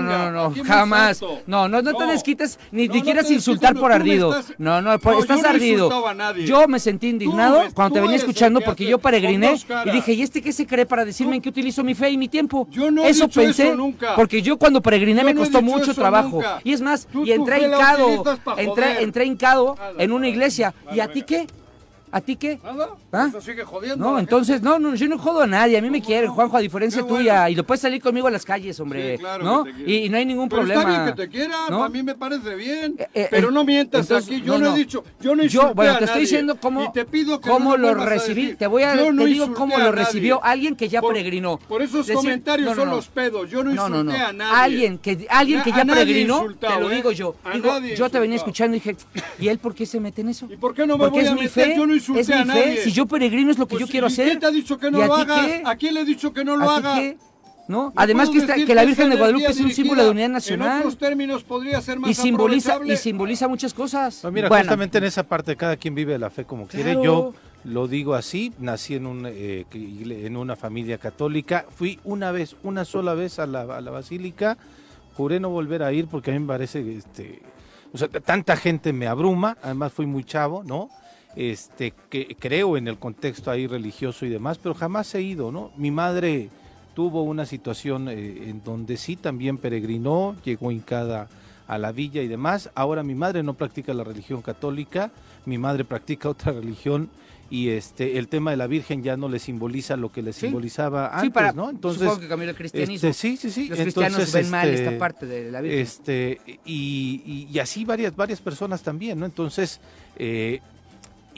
no, 0.06 0.32
no, 0.32 0.50
no, 0.50 0.64
jamás. 0.64 1.22
No, 1.48 1.68
no, 1.68 1.82
no 1.82 1.94
te 1.94 2.06
desquites 2.06 2.60
ni 2.72 2.90
te 2.90 3.02
quieras 3.02 3.30
insultar 3.32 3.76
por 3.76 3.92
ardido. 3.92 4.36
No, 4.58 4.82
no, 4.82 4.94
estás 4.94 5.44
ardido. 5.44 5.90
Yo 6.46 6.68
me 6.68 6.80
sentí 6.80 7.10
indignado 7.10 7.64
cuando 7.74 7.96
te 7.96 8.02
venía 8.02 8.18
escuchando 8.18 8.62
porque 8.62 8.86
yo 8.86 9.00
peregriné 9.00 9.56
y 9.86 9.92
dije, 9.92 10.14
¿y 10.14 10.22
este 10.22 10.42
qué 10.42 10.52
se 10.52 10.66
cree 10.66 10.86
para 10.86 11.06
decirme 11.06 11.38
en 11.38 11.42
qué 11.42 11.50
utilizo 11.50 11.84
mi 11.84 11.96
fe 11.96 12.10
y 12.10 12.18
mi 12.18 12.28
tiempo? 12.28 12.68
Yo 12.72 12.92
no 12.92 13.04
eso 13.04 13.28
pensé, 13.28 13.76
porque 14.16 14.42
yo 14.42 14.58
cuando 14.58 14.82
peregriné 14.82 15.24
me 15.24 15.36
costó 15.36 15.62
mucho 15.62 15.94
trabajo. 15.94 16.42
Y 16.64 16.74
es 16.74 16.82
más, 16.82 17.08
y 17.24 17.32
entré 17.32 17.64
hincado, 17.64 18.24
entré, 18.58 19.04
entré 19.04 19.26
hincado 19.26 19.78
en 19.98 20.12
una 20.12 20.28
iglesia. 20.28 20.74
¿Y 20.94 21.00
a 21.00 21.08
ti 21.08 21.24
qué? 21.24 21.48
¿A 22.16 22.22
ti 22.22 22.38
qué? 22.38 22.58
Nada. 22.64 22.92
¿Ah? 23.12 23.26
Eso 23.28 23.42
sigue 23.42 23.66
jodiendo. 23.66 23.98
No, 23.98 24.18
entonces, 24.18 24.62
no, 24.62 24.80
no, 24.80 24.96
yo 24.96 25.06
no 25.10 25.18
jodo 25.18 25.42
a 25.42 25.48
nadie. 25.48 25.78
A 25.78 25.82
mí 25.82 25.90
me 25.90 26.02
quieren, 26.02 26.32
Juanjo, 26.32 26.56
a 26.56 26.62
diferencia 26.62 27.06
tuya. 27.06 27.50
Y 27.50 27.56
lo 27.56 27.66
puedes 27.66 27.82
salir 27.82 28.02
conmigo 28.02 28.28
a 28.28 28.32
las 28.32 28.46
calles, 28.46 28.80
hombre. 28.80 29.18
Sí, 29.18 29.20
claro 29.20 29.44
¿no? 29.44 29.66
Y, 29.86 30.08
no 30.08 30.16
hay 30.16 30.26
ningún 30.26 30.48
pero 30.48 30.62
problema. 30.62 30.82
Está 30.84 31.04
bien 31.04 31.14
que 31.14 31.22
te 31.24 31.30
quieran, 31.30 31.70
¿no? 31.70 31.84
a 31.84 31.90
mí 31.90 32.04
me 32.04 32.16
parece 32.16 32.56
bien. 32.56 32.96
Eh, 32.98 33.08
eh, 33.14 33.28
pero 33.30 33.52
no 33.52 33.66
mientas 33.66 34.10
aquí. 34.12 34.42
Yo 34.42 34.58
no, 34.58 34.74
he 34.74 34.78
dicho, 34.78 35.04
yo 35.20 35.36
no 35.36 35.44
yo, 35.44 35.74
Bueno, 35.74 35.76
te 35.76 35.82
a 35.82 35.94
nadie. 35.94 36.06
estoy 36.06 36.22
diciendo 36.22 36.58
cómo, 36.58 36.90
te 36.94 37.04
pido 37.04 37.42
cómo 37.42 37.76
lo 37.76 37.94
recibí. 37.94 38.56
Te 38.56 38.68
voy 38.68 38.84
a 38.84 38.96
yo 38.96 39.14
te 39.14 39.26
digo 39.26 39.54
cómo 39.54 39.78
lo 39.78 39.92
recibió 39.92 40.42
alguien 40.42 40.78
que 40.78 40.88
ya 40.88 41.02
peregrinó. 41.02 41.58
Por 41.68 41.82
esos 41.82 42.10
comentarios 42.10 42.78
son 42.78 42.92
los 42.92 43.10
pedos. 43.10 43.50
Yo 43.50 43.62
no 43.62 43.72
insulté 43.72 44.16
a 44.22 44.32
nadie. 44.32 44.56
Alguien 44.56 44.98
que, 45.00 45.28
alguien 45.30 45.64
que 45.64 45.72
ya 45.72 45.84
peregrinó, 45.84 46.46
te 46.58 46.80
lo 46.80 46.90
¿eh? 46.90 46.96
digo 46.96 47.12
yo. 47.12 47.36
Yo 47.98 48.10
te 48.10 48.20
venía 48.20 48.38
escuchando 48.38 48.78
y 48.78 48.80
dije, 48.80 48.96
¿y 49.38 49.50
él 49.50 49.60
por 49.60 49.76
qué 49.76 49.86
se 49.86 50.00
mete 50.00 50.22
en 50.22 50.30
eso? 50.30 50.48
¿Y 50.50 50.56
por 50.56 50.74
qué 50.74 50.88
no 50.88 50.98
me 50.98 51.10
voy 51.10 51.26
a 51.26 51.36
meter? 51.36 51.76
Yo 51.76 51.86
no 51.86 52.05
es 52.10 52.30
mi. 52.30 52.44
Fe. 52.46 52.84
Si 52.84 52.92
yo 52.92 53.06
peregrino 53.06 53.52
es 53.52 53.58
lo 53.58 53.68
que 53.68 53.76
pues, 53.76 53.86
yo 53.86 53.88
quiero 53.88 54.08
hacer. 54.08 54.28
¿Quién 54.28 54.40
te 54.40 54.46
ha 54.46 54.52
dicho 54.52 54.78
que 54.78 54.92
no 54.92 55.06
lo 55.06 55.14
hagas? 55.16 55.46
Qué? 55.46 55.64
¿A 55.66 55.76
quién 55.76 55.94
le 55.94 56.02
he 56.02 56.06
dicho 56.06 56.34
que 56.34 56.44
no 56.44 56.56
lo 56.56 56.70
haga? 56.70 57.02
¿No? 57.68 57.92
Además 57.96 58.30
que, 58.30 58.76
la 58.76 58.86
Virgen 58.86 59.10
de 59.10 59.16
Guadalupe 59.16 59.48
es 59.48 59.60
un 59.60 59.72
símbolo 59.72 60.04
de 60.04 60.10
unidad 60.12 60.30
nacional. 60.30 60.74
En 60.74 60.78
otros 60.80 60.98
términos 60.98 61.44
podría 61.44 61.82
ser 61.82 62.00
más 62.00 62.12
y 62.12 62.14
simboliza 62.14 62.80
y 62.86 62.96
simboliza 62.96 63.48
muchas 63.48 63.74
cosas. 63.74 64.24
No, 64.24 64.32
mira, 64.32 64.50
bueno. 64.50 64.64
justamente 64.64 65.00
en 65.00 65.06
esa 65.06 65.24
parte 65.24 65.56
cada 65.56 65.76
quien 65.76 65.96
vive 65.96 66.18
la 66.20 66.30
fe 66.30 66.46
como 66.46 66.68
quiere. 66.68 66.94
Yo 67.04 67.34
lo 67.64 67.88
digo 67.88 68.14
así, 68.14 68.54
nací 68.60 68.94
en, 68.96 69.08
un, 69.08 69.26
eh, 69.26 69.66
en 69.74 70.38
una 70.38 70.56
familia 70.56 71.00
católica, 71.00 71.66
fui 71.76 72.00
una 72.04 72.32
vez, 72.32 72.56
una 72.62 72.86
sola 72.86 73.16
vez 73.16 73.40
a 73.40 73.48
la, 73.48 73.62
a 73.62 73.82
la 73.82 73.90
basílica, 73.90 74.58
juré 75.16 75.40
no 75.40 75.50
volver 75.50 75.82
a 75.82 75.92
ir 75.92 76.06
porque 76.06 76.30
a 76.30 76.34
mí 76.36 76.40
me 76.42 76.48
parece 76.48 76.98
este, 76.98 77.42
o 77.92 77.98
sea, 77.98 78.10
tanta 78.10 78.58
gente 78.58 78.92
me 78.94 79.08
abruma, 79.08 79.58
además 79.64 79.94
fui 79.94 80.06
muy 80.06 80.24
chavo, 80.24 80.64
¿no? 80.64 80.90
Este, 81.36 81.94
que 82.10 82.36
creo 82.40 82.78
en 82.78 82.88
el 82.88 82.98
contexto 82.98 83.52
ahí 83.52 83.68
religioso 83.68 84.26
y 84.26 84.30
demás, 84.30 84.58
pero 84.58 84.74
jamás 84.74 85.14
he 85.16 85.22
ido, 85.22 85.52
¿no? 85.52 85.72
Mi 85.76 85.92
madre 85.92 86.50
tuvo 86.94 87.24
una 87.24 87.46
situación 87.46 88.08
eh, 88.08 88.50
en 88.50 88.64
donde 88.64 88.96
sí 88.96 89.18
también 89.18 89.58
peregrinó, 89.58 90.36
llegó 90.46 90.72
hincada 90.72 91.28
a 91.68 91.78
la 91.78 91.92
villa 91.92 92.22
y 92.22 92.28
demás. 92.30 92.70
Ahora 92.74 93.04
mi 93.04 93.16
madre 93.16 93.44
no 93.44 93.54
practica 93.56 93.94
la 93.94 94.06
religión 94.06 94.42
católica, 94.42 95.12
mi 95.46 95.58
madre 95.58 95.84
practica 95.84 96.30
otra 96.30 96.54
religión 96.54 97.10
y 97.50 97.70
este 97.70 98.18
el 98.18 98.28
tema 98.30 98.52
de 98.52 98.58
la 98.58 98.66
Virgen 98.68 99.04
ya 99.04 99.18
no 99.18 99.28
le 99.30 99.38
simboliza 99.40 99.98
lo 99.98 100.12
que 100.12 100.22
le 100.24 100.32
Sí. 100.32 100.42
simbolizaba 100.48 101.10
Sí, 101.10 101.16
antes, 101.18 101.32
para, 101.32 101.52
¿no? 101.52 101.70
Entonces, 101.70 102.02
supongo 102.04 102.22
que 102.22 102.28
cambió 102.30 102.50
el 102.50 102.56
cristianismo. 102.56 103.10
este, 103.10 103.14
sí, 103.14 103.36
sí, 103.38 103.52
sí. 103.52 103.68
Los 103.68 103.80
cristianos 103.80 104.20
Entonces, 104.20 104.34
ven 104.44 104.52
mal 104.52 104.70
este, 104.70 104.86
esta 104.86 104.98
parte 104.98 105.26
de 105.26 105.52
la 105.52 105.60
Virgen. 105.62 105.80
este 105.82 106.40
y, 106.66 107.22
y- 107.26 107.48
y 107.52 107.60
así 107.60 107.84
varias 107.84 108.16
varias 108.16 108.40
personas 108.40 108.82
también, 108.82 109.20
¿no? 109.20 109.26
Entonces, 109.26 109.80
eh, 110.18 110.62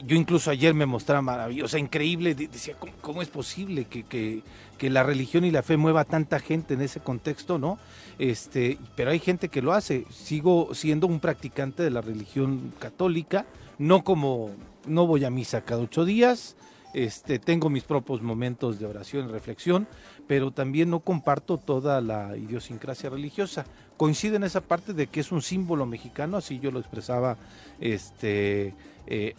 yo 0.05 0.15
incluso 0.15 0.51
ayer 0.51 0.73
me 0.73 0.86
mostraba 0.86 1.21
maravillosa, 1.21 1.79
increíble, 1.79 2.36
de- 2.36 2.47
decía, 2.47 2.75
¿cómo, 3.01 3.21
es 3.21 3.27
posible 3.29 3.86
que, 3.86 4.03
que- 4.03 4.43
que 4.77 4.89
la 4.89 5.03
religión 5.03 5.43
y 5.43 5.51
la 5.51 5.63
fe 5.63 5.75
mueva 5.77 6.01
a 6.01 6.05
tanta 6.05 6.39
gente 6.39 6.75
en 6.75 6.81
ese 6.81 6.99
contexto, 6.99 7.57
no? 7.57 7.79
Este, 8.19 8.77
pero 8.95 9.10
hay 9.12 9.19
gente 9.19 9.49
que 9.49 9.62
lo 9.62 9.73
hace. 9.73 10.05
Sigo 10.12 10.73
siendo 10.75 11.07
un 11.07 11.19
practicante 11.19 11.81
de 11.83 11.89
la 11.89 12.01
religión 12.01 12.73
católica, 12.79 13.45
no 13.79 14.03
como, 14.03 14.51
no 14.86 15.07
voy 15.07 15.25
a 15.25 15.29
misa 15.31 15.62
cada 15.62 15.81
ocho 15.81 16.05
días, 16.05 16.55
este, 16.93 17.38
tengo 17.39 17.69
mis 17.69 17.83
propios 17.83 18.21
momentos 18.21 18.79
de 18.79 18.86
oración 18.86 19.27
y 19.29 19.31
reflexión, 19.31 19.88
pero 20.27 20.51
también 20.51 20.89
no 20.89 20.99
comparto 21.01 21.57
toda 21.57 22.01
la 22.01 22.36
idiosincrasia 22.38 23.10
religiosa. 23.10 23.65
Coincide 23.97 24.36
en 24.38 24.43
esa 24.43 24.62
parte 24.62 24.93
de 24.93 25.07
que 25.07 25.19
es 25.19 25.31
un 25.31 25.41
símbolo 25.41 25.86
mexicano, 25.86 26.38
así 26.38 26.60
yo 26.60 26.71
lo 26.71 26.79
expresaba 26.79 27.38
este, 27.79 28.73
eh, 29.07 29.36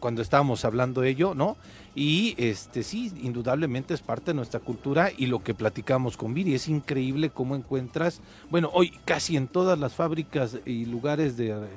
cuando 0.00 0.22
estábamos 0.22 0.64
hablando 0.64 1.00
de 1.00 1.10
ello, 1.10 1.34
¿no? 1.34 1.56
Y 1.94 2.34
este 2.38 2.82
sí, 2.82 3.12
indudablemente 3.22 3.94
es 3.94 4.00
parte 4.00 4.26
de 4.30 4.34
nuestra 4.34 4.60
cultura 4.60 5.10
y 5.16 5.26
lo 5.26 5.42
que 5.42 5.54
platicamos 5.54 6.16
con 6.16 6.34
Viri, 6.34 6.54
es 6.54 6.68
increíble 6.68 7.30
cómo 7.30 7.54
encuentras, 7.56 8.20
bueno, 8.50 8.70
hoy 8.72 8.92
casi 9.04 9.36
en 9.36 9.48
todas 9.48 9.78
las 9.78 9.94
fábricas 9.94 10.58
y 10.64 10.86
lugares 10.86 11.36
de, 11.36 11.54
de 11.54 11.68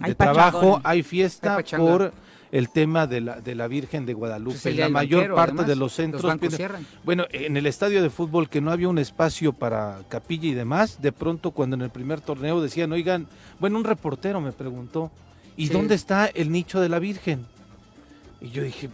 Hay 0.00 0.14
trabajo 0.14 0.58
pachangón. 0.58 0.82
hay 0.84 1.02
fiesta 1.02 1.56
Hay 1.56 1.64
por 1.64 2.12
el 2.52 2.68
tema 2.68 3.06
de 3.08 3.20
la, 3.22 3.40
de 3.40 3.54
la 3.56 3.66
Virgen 3.66 4.06
de 4.06 4.14
Guadalupe. 4.14 4.56
es 4.56 4.66
el 4.66 4.76
día 4.76 4.84
la 4.84 4.90
mayor 4.90 5.20
banquero, 5.20 5.34
parte 5.34 5.50
además. 5.52 5.66
de 5.68 5.76
los 5.76 5.92
centros... 5.94 6.22
piden- 6.22 6.50
cierran. 6.56 6.86
bueno, 7.02 7.24
en 7.32 7.56
el 7.56 7.66
estadio 7.66 8.02
de 8.02 8.10
fútbol 8.10 8.48
que 8.48 8.60
no 8.60 8.70
había 8.70 8.88
un 8.88 8.98
espacio 8.98 9.52
para 9.52 9.98
capilla 10.08 10.48
y 10.48 10.54
demás, 10.54 11.00
de 11.02 11.10
pronto 11.12 11.50
cuando 11.50 11.74
en 11.76 11.82
el 11.82 11.90
primer 11.90 12.20
torneo 12.20 12.60
decían, 12.60 12.92
oigan, 12.92 13.26
bueno, 13.58 13.78
un 13.78 13.84
reportero 13.84 14.40
me 14.40 14.52
preguntó, 14.52 15.10
¿y 15.56 15.66
Sí. 15.68 15.72
dónde 15.72 15.94
está 15.94 16.26
el 16.26 16.52
nicho 16.52 16.80
de 16.80 16.88
la 16.90 16.98
Virgen? 16.98 17.46
Y 18.40 18.50
yo 18.50 18.62
dije, 18.62 18.90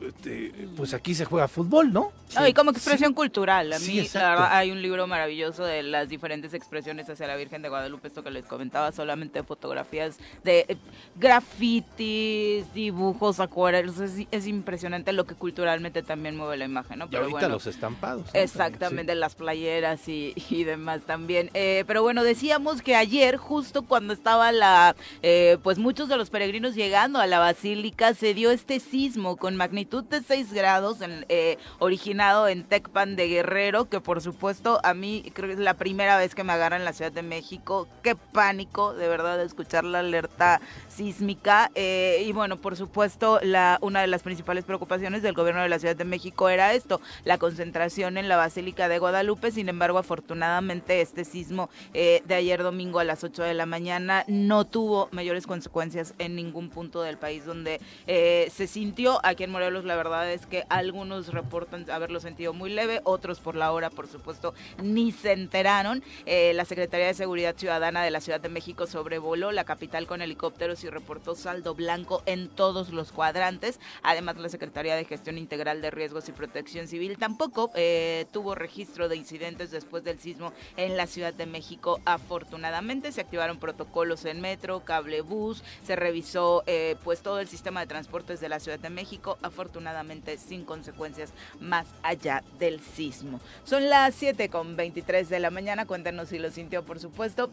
este, 0.00 0.52
pues 0.76 0.94
aquí 0.94 1.14
se 1.14 1.24
juega 1.24 1.48
fútbol, 1.48 1.92
¿no? 1.92 2.12
No, 2.34 2.46
y 2.46 2.54
como 2.54 2.70
expresión 2.70 3.12
cultural. 3.12 3.72
A 3.72 3.78
Sí, 3.78 4.00
mí, 4.02 4.08
la 4.14 4.30
verdad, 4.30 4.48
hay 4.52 4.70
un 4.70 4.80
libro 4.80 5.06
maravilloso 5.08 5.64
de 5.64 5.82
las 5.82 6.08
diferentes 6.08 6.54
expresiones 6.54 7.08
hacia 7.10 7.26
la 7.26 7.34
Virgen 7.36 7.60
de 7.62 7.68
Guadalupe, 7.68 8.06
esto 8.08 8.22
que 8.22 8.30
les 8.30 8.44
comentaba, 8.46 8.92
solamente 8.92 9.42
fotografías 9.42 10.16
de 10.44 10.64
eh, 10.68 10.76
grafitis, 11.16 12.72
dibujos, 12.72 13.40
acuarelos. 13.40 13.98
Es, 13.98 14.26
es 14.30 14.46
impresionante 14.46 15.12
lo 15.12 15.24
que 15.26 15.34
culturalmente 15.34 16.02
también 16.02 16.36
mueve 16.36 16.56
la 16.56 16.66
imagen, 16.66 17.00
¿no? 17.00 17.08
Y 17.10 17.16
ahorita 17.16 17.30
bueno, 17.32 17.48
los 17.48 17.66
estampados. 17.66 18.26
¿no? 18.32 18.40
Exactamente, 18.40 19.14
las 19.16 19.34
playeras 19.34 20.08
y, 20.08 20.34
y 20.50 20.64
demás 20.64 21.02
también. 21.02 21.50
Eh, 21.54 21.84
pero 21.86 22.02
bueno, 22.02 22.22
decíamos 22.22 22.80
que 22.82 22.94
ayer, 22.94 23.36
justo 23.38 23.82
cuando 23.82 24.12
estaba 24.12 24.52
la, 24.52 24.94
eh, 25.22 25.58
pues 25.62 25.78
muchos 25.78 26.08
de 26.08 26.16
los 26.16 26.30
peregrinos 26.30 26.74
llegando 26.74 27.18
a 27.18 27.26
la 27.26 27.38
basílica, 27.40 28.14
se 28.14 28.34
dio 28.34 28.50
este 28.52 28.78
sismo 28.78 29.36
con 29.36 29.56
magnitud 29.56 29.89
de 29.90 30.22
6 30.22 30.52
grados, 30.52 31.00
en- 31.00 31.26
eh, 31.28 31.58
originado 31.80 32.46
en 32.48 32.62
Tecpan 32.64 33.16
de 33.16 33.26
Guerrero, 33.28 33.88
que 33.88 34.00
por 34.00 34.20
supuesto 34.22 34.80
a 34.84 34.94
mí 34.94 35.30
creo 35.34 35.48
que 35.48 35.54
es 35.54 35.58
la 35.58 35.74
primera 35.74 36.16
vez 36.16 36.34
que 36.34 36.44
me 36.44 36.52
agarra 36.52 36.76
en 36.76 36.84
la 36.84 36.92
Ciudad 36.92 37.10
de 37.12 37.22
México. 37.22 37.88
Qué 38.02 38.14
pánico, 38.14 38.94
de 38.94 39.08
verdad, 39.08 39.36
de 39.36 39.44
escuchar 39.44 39.84
la 39.84 39.98
alerta 39.98 40.60
sísmica. 41.00 41.70
eh, 41.74 42.22
y 42.26 42.32
bueno, 42.32 42.58
por 42.58 42.76
supuesto, 42.76 43.40
una 43.80 44.00
de 44.02 44.06
las 44.06 44.22
principales 44.22 44.64
preocupaciones 44.64 45.22
del 45.22 45.32
gobierno 45.32 45.62
de 45.62 45.70
la 45.70 45.78
Ciudad 45.78 45.96
de 45.96 46.04
México 46.04 46.50
era 46.50 46.74
esto, 46.74 47.00
la 47.24 47.38
concentración 47.38 48.18
en 48.18 48.28
la 48.28 48.36
Basílica 48.36 48.86
de 48.86 48.98
Guadalupe. 48.98 49.50
Sin 49.50 49.70
embargo, 49.70 49.96
afortunadamente, 49.96 51.00
este 51.00 51.24
sismo 51.24 51.70
eh, 51.94 52.22
de 52.26 52.34
ayer 52.34 52.62
domingo 52.62 52.98
a 52.98 53.04
las 53.04 53.24
8 53.24 53.42
de 53.42 53.54
la 53.54 53.64
mañana 53.64 54.24
no 54.28 54.66
tuvo 54.66 55.08
mayores 55.10 55.46
consecuencias 55.46 56.12
en 56.18 56.36
ningún 56.36 56.68
punto 56.68 57.00
del 57.00 57.16
país 57.16 57.46
donde 57.46 57.80
eh, 58.06 58.50
se 58.54 58.66
sintió. 58.66 59.20
Aquí 59.24 59.44
en 59.44 59.52
Morelos, 59.52 59.86
la 59.86 59.96
verdad 59.96 60.30
es 60.30 60.44
que 60.44 60.64
algunos 60.68 61.32
reportan 61.32 61.90
haberlo 61.90 62.20
sentido 62.20 62.52
muy 62.52 62.68
leve, 62.68 63.00
otros 63.04 63.40
por 63.40 63.56
la 63.56 63.72
hora, 63.72 63.88
por 63.88 64.06
supuesto, 64.06 64.52
ni 64.82 65.12
se 65.12 65.32
enteraron. 65.32 66.02
La 66.26 66.64
Secretaría 66.66 67.06
de 67.06 67.14
Seguridad 67.14 67.56
Ciudadana 67.56 68.02
de 68.02 68.10
la 68.10 68.20
Ciudad 68.20 68.40
de 68.40 68.50
México 68.50 68.86
sobrevoló 68.86 69.50
la 69.50 69.64
capital 69.64 70.06
con 70.06 70.20
helicópteros 70.20 70.84
y 70.84 70.89
reportó 70.90 71.34
saldo 71.34 71.74
blanco 71.74 72.22
en 72.26 72.48
todos 72.48 72.90
los 72.90 73.12
cuadrantes. 73.12 73.80
Además, 74.02 74.36
la 74.36 74.48
Secretaría 74.48 74.96
de 74.96 75.04
Gestión 75.04 75.38
Integral 75.38 75.82
de 75.82 75.90
Riesgos 75.90 76.28
y 76.28 76.32
Protección 76.32 76.88
Civil 76.88 77.18
tampoco 77.18 77.70
eh, 77.74 78.26
tuvo 78.32 78.54
registro 78.54 79.08
de 79.08 79.16
incidentes 79.16 79.70
después 79.70 80.04
del 80.04 80.18
sismo 80.18 80.52
en 80.76 80.96
la 80.96 81.06
Ciudad 81.06 81.34
de 81.34 81.46
México. 81.46 82.00
Afortunadamente, 82.04 83.12
se 83.12 83.20
activaron 83.20 83.58
protocolos 83.58 84.24
en 84.24 84.40
metro, 84.40 84.84
cable 84.84 85.20
bus, 85.20 85.62
se 85.84 85.96
revisó 85.96 86.62
eh, 86.66 86.96
pues 87.04 87.20
todo 87.20 87.40
el 87.40 87.48
sistema 87.48 87.80
de 87.80 87.86
transportes 87.86 88.40
de 88.40 88.48
la 88.48 88.60
Ciudad 88.60 88.78
de 88.78 88.90
México, 88.90 89.38
afortunadamente 89.42 90.38
sin 90.38 90.64
consecuencias 90.64 91.32
más 91.60 91.86
allá 92.02 92.42
del 92.58 92.80
sismo. 92.80 93.40
Son 93.64 93.88
las 93.88 94.14
7 94.14 94.48
con 94.48 94.76
23 94.76 95.28
de 95.28 95.40
la 95.40 95.50
mañana, 95.50 95.86
cuéntanos 95.86 96.28
si 96.28 96.38
lo 96.38 96.50
sintió, 96.50 96.84
por 96.84 96.98
supuesto. 96.98 97.50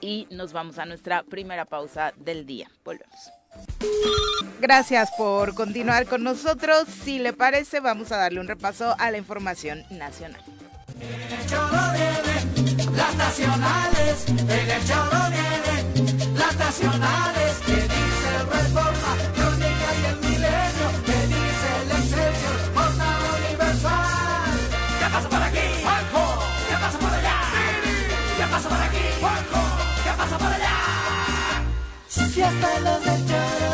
Y 0.00 0.26
nos 0.30 0.52
vamos 0.52 0.78
a 0.78 0.86
nuestra 0.86 1.22
primera 1.22 1.64
pausa 1.64 2.12
del 2.16 2.46
día. 2.46 2.70
Volvemos. 2.84 3.32
Gracias 4.60 5.10
por 5.16 5.54
continuar 5.54 6.06
con 6.06 6.22
nosotros. 6.22 6.86
Si 6.88 7.18
le 7.18 7.32
parece, 7.32 7.80
vamos 7.80 8.12
a 8.12 8.16
darle 8.16 8.40
un 8.40 8.48
repaso 8.48 8.94
a 8.98 9.10
la 9.10 9.18
información 9.18 9.84
nacional. 9.90 10.42
el 11.00 11.46
choro 11.46 11.78
viene, 11.92 12.96
las 12.96 13.16
nacionales, 13.16 14.28
en 14.28 14.50
el 14.50 14.84
choro 14.86 15.18
viene, 15.30 16.34
las 16.34 16.56
nacionales, 16.56 17.58
que 17.66 17.74
dice 17.74 18.28
el 18.40 18.46
Si 32.34 32.42
hasta 32.42 32.80
los 32.80 33.04
del 33.04 33.73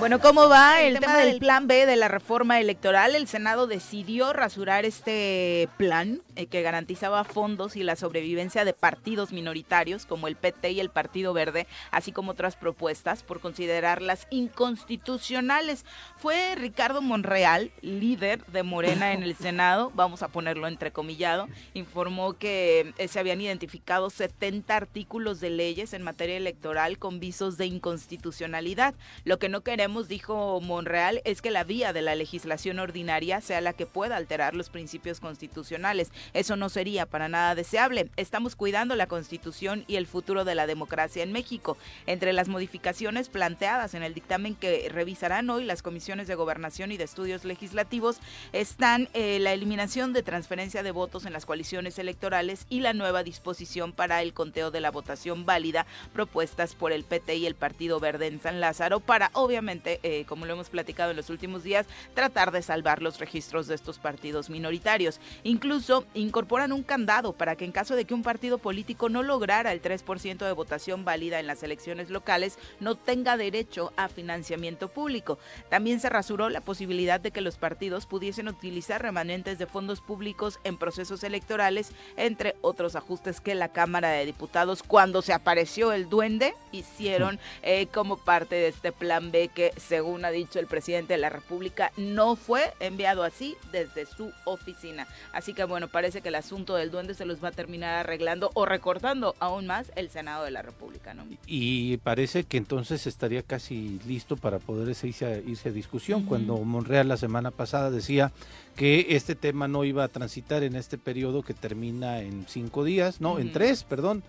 Bueno, 0.00 0.18
¿cómo 0.18 0.48
va 0.48 0.80
el, 0.80 0.98
tema 0.98 1.18
del 1.18 1.38
plan 1.38 1.66
B 1.66 1.84
de 1.84 1.94
la 1.94 2.08
reforma 2.08 2.58
electoral? 2.58 3.14
El 3.14 3.28
Senado 3.28 3.66
decidió 3.66 4.32
rasurar 4.32 4.86
este 4.86 5.68
plan 5.76 6.22
eh, 6.36 6.46
que 6.46 6.62
garantizaba 6.62 7.22
fondos 7.22 7.76
y 7.76 7.82
la 7.82 7.96
sobrevivencia 7.96 8.64
de 8.64 8.72
partidos 8.72 9.30
minoritarios 9.30 10.06
como 10.06 10.26
el 10.26 10.36
PT 10.36 10.70
y 10.70 10.80
el 10.80 10.88
Partido 10.88 11.34
Verde, 11.34 11.66
así 11.90 12.12
como 12.12 12.30
otras 12.30 12.56
propuestas 12.56 13.22
por 13.22 13.40
considerarlas 13.40 14.26
inconstitucionales. 14.30 15.84
Fue 16.16 16.54
Ricardo 16.54 17.02
Monreal, 17.02 17.70
líder 17.82 18.42
de 18.46 18.62
Morena 18.62 19.12
en 19.12 19.22
el 19.22 19.36
Senado, 19.36 19.92
vamos 19.94 20.22
a 20.22 20.28
ponerlo 20.28 20.66
entrecomillado, 20.66 21.46
informó 21.74 22.38
que 22.38 22.94
eh, 22.96 23.06
se 23.06 23.20
habían 23.20 23.42
identificado 23.42 24.08
70 24.08 24.74
artículos 24.74 25.40
de 25.40 25.50
leyes 25.50 25.92
en 25.92 26.02
materia 26.02 26.38
electoral 26.38 26.98
con 26.98 27.20
visos 27.20 27.58
de 27.58 27.66
inconstitucionalidad. 27.66 28.94
Lo 29.24 29.38
que 29.38 29.50
no 29.50 29.60
queremos, 29.60 29.89
dijo 30.08 30.60
Monreal, 30.60 31.20
es 31.24 31.42
que 31.42 31.50
la 31.50 31.64
vía 31.64 31.92
de 31.92 32.02
la 32.02 32.14
legislación 32.14 32.78
ordinaria 32.78 33.40
sea 33.40 33.60
la 33.60 33.72
que 33.72 33.86
pueda 33.86 34.16
alterar 34.16 34.54
los 34.54 34.70
principios 34.70 35.20
constitucionales. 35.20 36.10
Eso 36.32 36.56
no 36.56 36.68
sería 36.68 37.06
para 37.06 37.28
nada 37.28 37.54
deseable. 37.54 38.10
Estamos 38.16 38.56
cuidando 38.56 38.96
la 38.96 39.06
constitución 39.06 39.84
y 39.86 39.96
el 39.96 40.06
futuro 40.06 40.44
de 40.44 40.54
la 40.54 40.66
democracia 40.66 41.22
en 41.22 41.32
México. 41.32 41.76
Entre 42.06 42.32
las 42.32 42.48
modificaciones 42.48 43.28
planteadas 43.28 43.94
en 43.94 44.02
el 44.02 44.14
dictamen 44.14 44.54
que 44.54 44.88
revisarán 44.90 45.50
hoy 45.50 45.64
las 45.64 45.82
comisiones 45.82 46.28
de 46.28 46.34
gobernación 46.34 46.92
y 46.92 46.96
de 46.96 47.04
estudios 47.04 47.44
legislativos 47.44 48.18
están 48.52 49.08
eh, 49.14 49.38
la 49.40 49.52
eliminación 49.52 50.12
de 50.12 50.22
transferencia 50.22 50.82
de 50.82 50.90
votos 50.90 51.26
en 51.26 51.32
las 51.32 51.46
coaliciones 51.46 51.98
electorales 51.98 52.66
y 52.68 52.80
la 52.80 52.92
nueva 52.92 53.22
disposición 53.22 53.92
para 53.92 54.22
el 54.22 54.32
conteo 54.32 54.70
de 54.70 54.80
la 54.80 54.90
votación 54.90 55.46
válida 55.46 55.86
propuestas 56.12 56.74
por 56.74 56.92
el 56.92 57.04
PT 57.04 57.36
y 57.36 57.46
el 57.46 57.54
Partido 57.54 58.00
Verde 58.00 58.26
en 58.26 58.40
San 58.40 58.60
Lázaro 58.60 59.00
para, 59.00 59.30
obviamente, 59.32 59.79
eh, 59.84 60.24
como 60.26 60.46
lo 60.46 60.54
hemos 60.54 60.70
platicado 60.70 61.10
en 61.10 61.16
los 61.16 61.30
últimos 61.30 61.62
días, 61.62 61.86
tratar 62.14 62.50
de 62.52 62.62
salvar 62.62 63.02
los 63.02 63.18
registros 63.18 63.66
de 63.66 63.74
estos 63.74 63.98
partidos 63.98 64.50
minoritarios. 64.50 65.20
Incluso 65.42 66.04
incorporan 66.14 66.72
un 66.72 66.82
candado 66.82 67.32
para 67.32 67.56
que 67.56 67.64
en 67.64 67.72
caso 67.72 67.96
de 67.96 68.04
que 68.04 68.14
un 68.14 68.22
partido 68.22 68.58
político 68.58 69.08
no 69.08 69.22
lograra 69.22 69.72
el 69.72 69.82
3% 69.82 70.38
de 70.38 70.52
votación 70.52 71.04
válida 71.04 71.40
en 71.40 71.46
las 71.46 71.62
elecciones 71.62 72.10
locales, 72.10 72.58
no 72.80 72.94
tenga 72.94 73.36
derecho 73.36 73.92
a 73.96 74.08
financiamiento 74.08 74.88
público. 74.88 75.38
También 75.68 76.00
se 76.00 76.08
rasuró 76.08 76.48
la 76.48 76.60
posibilidad 76.60 77.20
de 77.20 77.30
que 77.30 77.40
los 77.40 77.56
partidos 77.56 78.06
pudiesen 78.06 78.48
utilizar 78.48 79.02
remanentes 79.02 79.58
de 79.58 79.66
fondos 79.66 80.00
públicos 80.00 80.60
en 80.64 80.76
procesos 80.76 81.24
electorales, 81.24 81.92
entre 82.16 82.56
otros 82.60 82.96
ajustes 82.96 83.40
que 83.40 83.54
la 83.54 83.68
Cámara 83.68 84.10
de 84.10 84.26
Diputados, 84.26 84.82
cuando 84.82 85.22
se 85.22 85.32
apareció 85.32 85.92
el 85.92 86.08
duende, 86.08 86.54
hicieron 86.72 87.38
eh, 87.62 87.86
como 87.86 88.16
parte 88.16 88.54
de 88.56 88.68
este 88.68 88.92
plan 88.92 89.30
B 89.30 89.48
que 89.48 89.69
que, 89.70 89.80
según 89.80 90.24
ha 90.24 90.30
dicho 90.30 90.58
el 90.58 90.66
presidente 90.66 91.14
de 91.14 91.18
la 91.18 91.28
República, 91.28 91.92
no 91.96 92.36
fue 92.36 92.72
enviado 92.80 93.22
así 93.22 93.56
desde 93.72 94.06
su 94.06 94.32
oficina. 94.44 95.06
Así 95.32 95.54
que 95.54 95.64
bueno, 95.64 95.88
parece 95.88 96.20
que 96.20 96.28
el 96.28 96.34
asunto 96.34 96.74
del 96.74 96.90
duende 96.90 97.14
se 97.14 97.24
los 97.24 97.42
va 97.42 97.48
a 97.48 97.52
terminar 97.52 97.94
arreglando 97.94 98.50
o 98.54 98.66
recortando 98.66 99.34
aún 99.38 99.66
más 99.66 99.92
el 99.96 100.10
Senado 100.10 100.44
de 100.44 100.50
la 100.50 100.62
República, 100.62 101.14
¿no? 101.14 101.24
Y 101.46 101.96
parece 101.98 102.44
que 102.44 102.56
entonces 102.56 103.06
estaría 103.06 103.42
casi 103.42 104.00
listo 104.06 104.36
para 104.36 104.58
poder 104.58 104.88
irse 104.88 105.26
a, 105.26 105.36
irse 105.38 105.68
a 105.68 105.72
discusión, 105.72 106.24
cuando 106.24 106.56
Monreal 106.58 107.08
la 107.08 107.16
semana 107.16 107.50
pasada 107.50 107.90
decía 107.90 108.32
que 108.76 109.06
este 109.10 109.34
tema 109.34 109.68
no 109.68 109.84
iba 109.84 110.04
a 110.04 110.08
transitar 110.08 110.62
en 110.62 110.76
este 110.76 110.98
periodo 110.98 111.42
que 111.42 111.54
termina 111.54 112.20
en 112.20 112.46
cinco 112.48 112.84
días, 112.84 113.20
no, 113.20 113.38
en 113.38 113.52
tres, 113.52 113.84
perdón, 113.84 114.22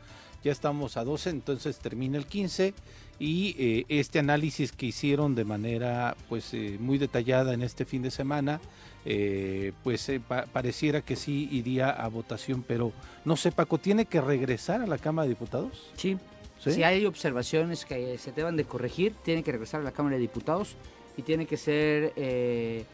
ya 0.44 0.52
estamos 0.52 0.98
a 0.98 1.04
12, 1.04 1.30
entonces 1.30 1.78
termina 1.80 2.18
el 2.18 2.26
15 2.26 2.74
y 3.22 3.56
eh, 3.60 3.86
este 3.88 4.18
análisis 4.18 4.72
que 4.72 4.88
hicieron 4.88 5.36
de 5.36 5.46
manera 5.46 6.16
pues 6.28 6.54
eh, 6.56 6.78
muy 6.80 6.98
detallada 6.98 7.54
en 7.54 7.62
este 7.62 7.86
fin 7.86 8.02
de 8.02 8.10
semana, 8.10 8.60
eh, 9.06 9.74
pues 9.84 10.10
eh, 10.10 10.20
pa- 10.20 10.46
pareciera 10.52 11.02
que 11.02 11.16
sí 11.16 11.48
iría 11.52 11.92
a 11.92 12.08
votación, 12.08 12.64
pero 12.68 12.92
no 13.24 13.36
sé, 13.38 13.52
Paco, 13.52 13.78
¿tiene 13.78 14.06
que 14.06 14.20
regresar 14.22 14.82
a 14.82 14.88
la 14.88 14.98
Cámara 14.98 15.24
de 15.28 15.30
Diputados? 15.36 15.92
Sí. 15.96 16.18
¿Sí? 16.60 16.72
Si 16.74 16.84
hay 16.84 17.06
observaciones 17.06 17.86
que 17.86 18.18
se 18.18 18.32
deban 18.32 18.56
de 18.56 18.66
corregir, 18.66 19.14
tiene 19.24 19.44
que 19.44 19.52
regresar 19.52 19.82
a 19.82 19.84
la 19.84 19.92
Cámara 19.92 20.16
de 20.16 20.22
Diputados 20.22 20.76
y 21.18 21.22
tiene 21.22 21.46
que 21.46 21.58
ser 21.58 22.14
eh, 22.16 22.86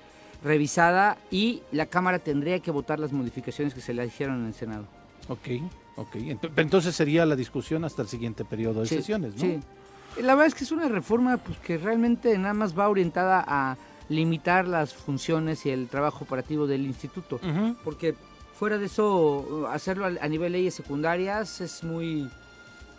revisada 0.44 1.18
y 1.32 1.62
la 1.72 1.86
Cámara 1.86 2.20
tendría 2.20 2.60
que 2.60 2.72
votar 2.72 3.00
las 3.00 3.12
modificaciones 3.14 3.74
que 3.74 3.82
se 3.82 3.94
le 3.94 4.06
hicieron 4.06 4.42
en 4.42 4.48
el 4.48 4.54
Senado. 4.54 4.86
Ok, 5.30 5.48
ok. 5.98 6.16
Entonces 6.58 6.96
sería 6.96 7.26
la 7.26 7.36
discusión 7.36 7.84
hasta 7.84 8.02
el 8.02 8.08
siguiente 8.08 8.46
periodo 8.46 8.82
de 8.82 8.88
Sí, 8.88 8.96
sesiones, 8.96 9.36
¿no? 9.36 9.42
Sí. 9.42 9.60
La 10.22 10.34
verdad 10.36 10.48
es 10.48 10.56
que 10.56 10.64
es 10.64 10.72
una 10.72 10.88
reforma 10.88 11.38
pues, 11.38 11.58
que 11.60 11.78
realmente 11.78 12.38
nada 12.38 12.54
más 12.54 12.78
va 12.78 12.90
orientada 12.90 13.44
a 13.48 13.78
limitar 14.10 14.68
las 14.68 14.94
funciones 14.94 15.66
y 15.66 15.70
el 15.70 15.88
trabajo 15.88 16.24
operativo 16.24 16.68
del 16.68 16.86
instituto. 16.86 17.40
Porque 17.84 18.16
fuera 18.54 18.78
de 18.78 18.86
eso, 18.86 19.68
hacerlo 19.72 20.06
a 20.06 20.12
a 20.22 20.28
nivel 20.28 20.54
leyes 20.54 20.74
secundarias 20.74 21.62
es 21.62 21.84
muy 21.84 22.30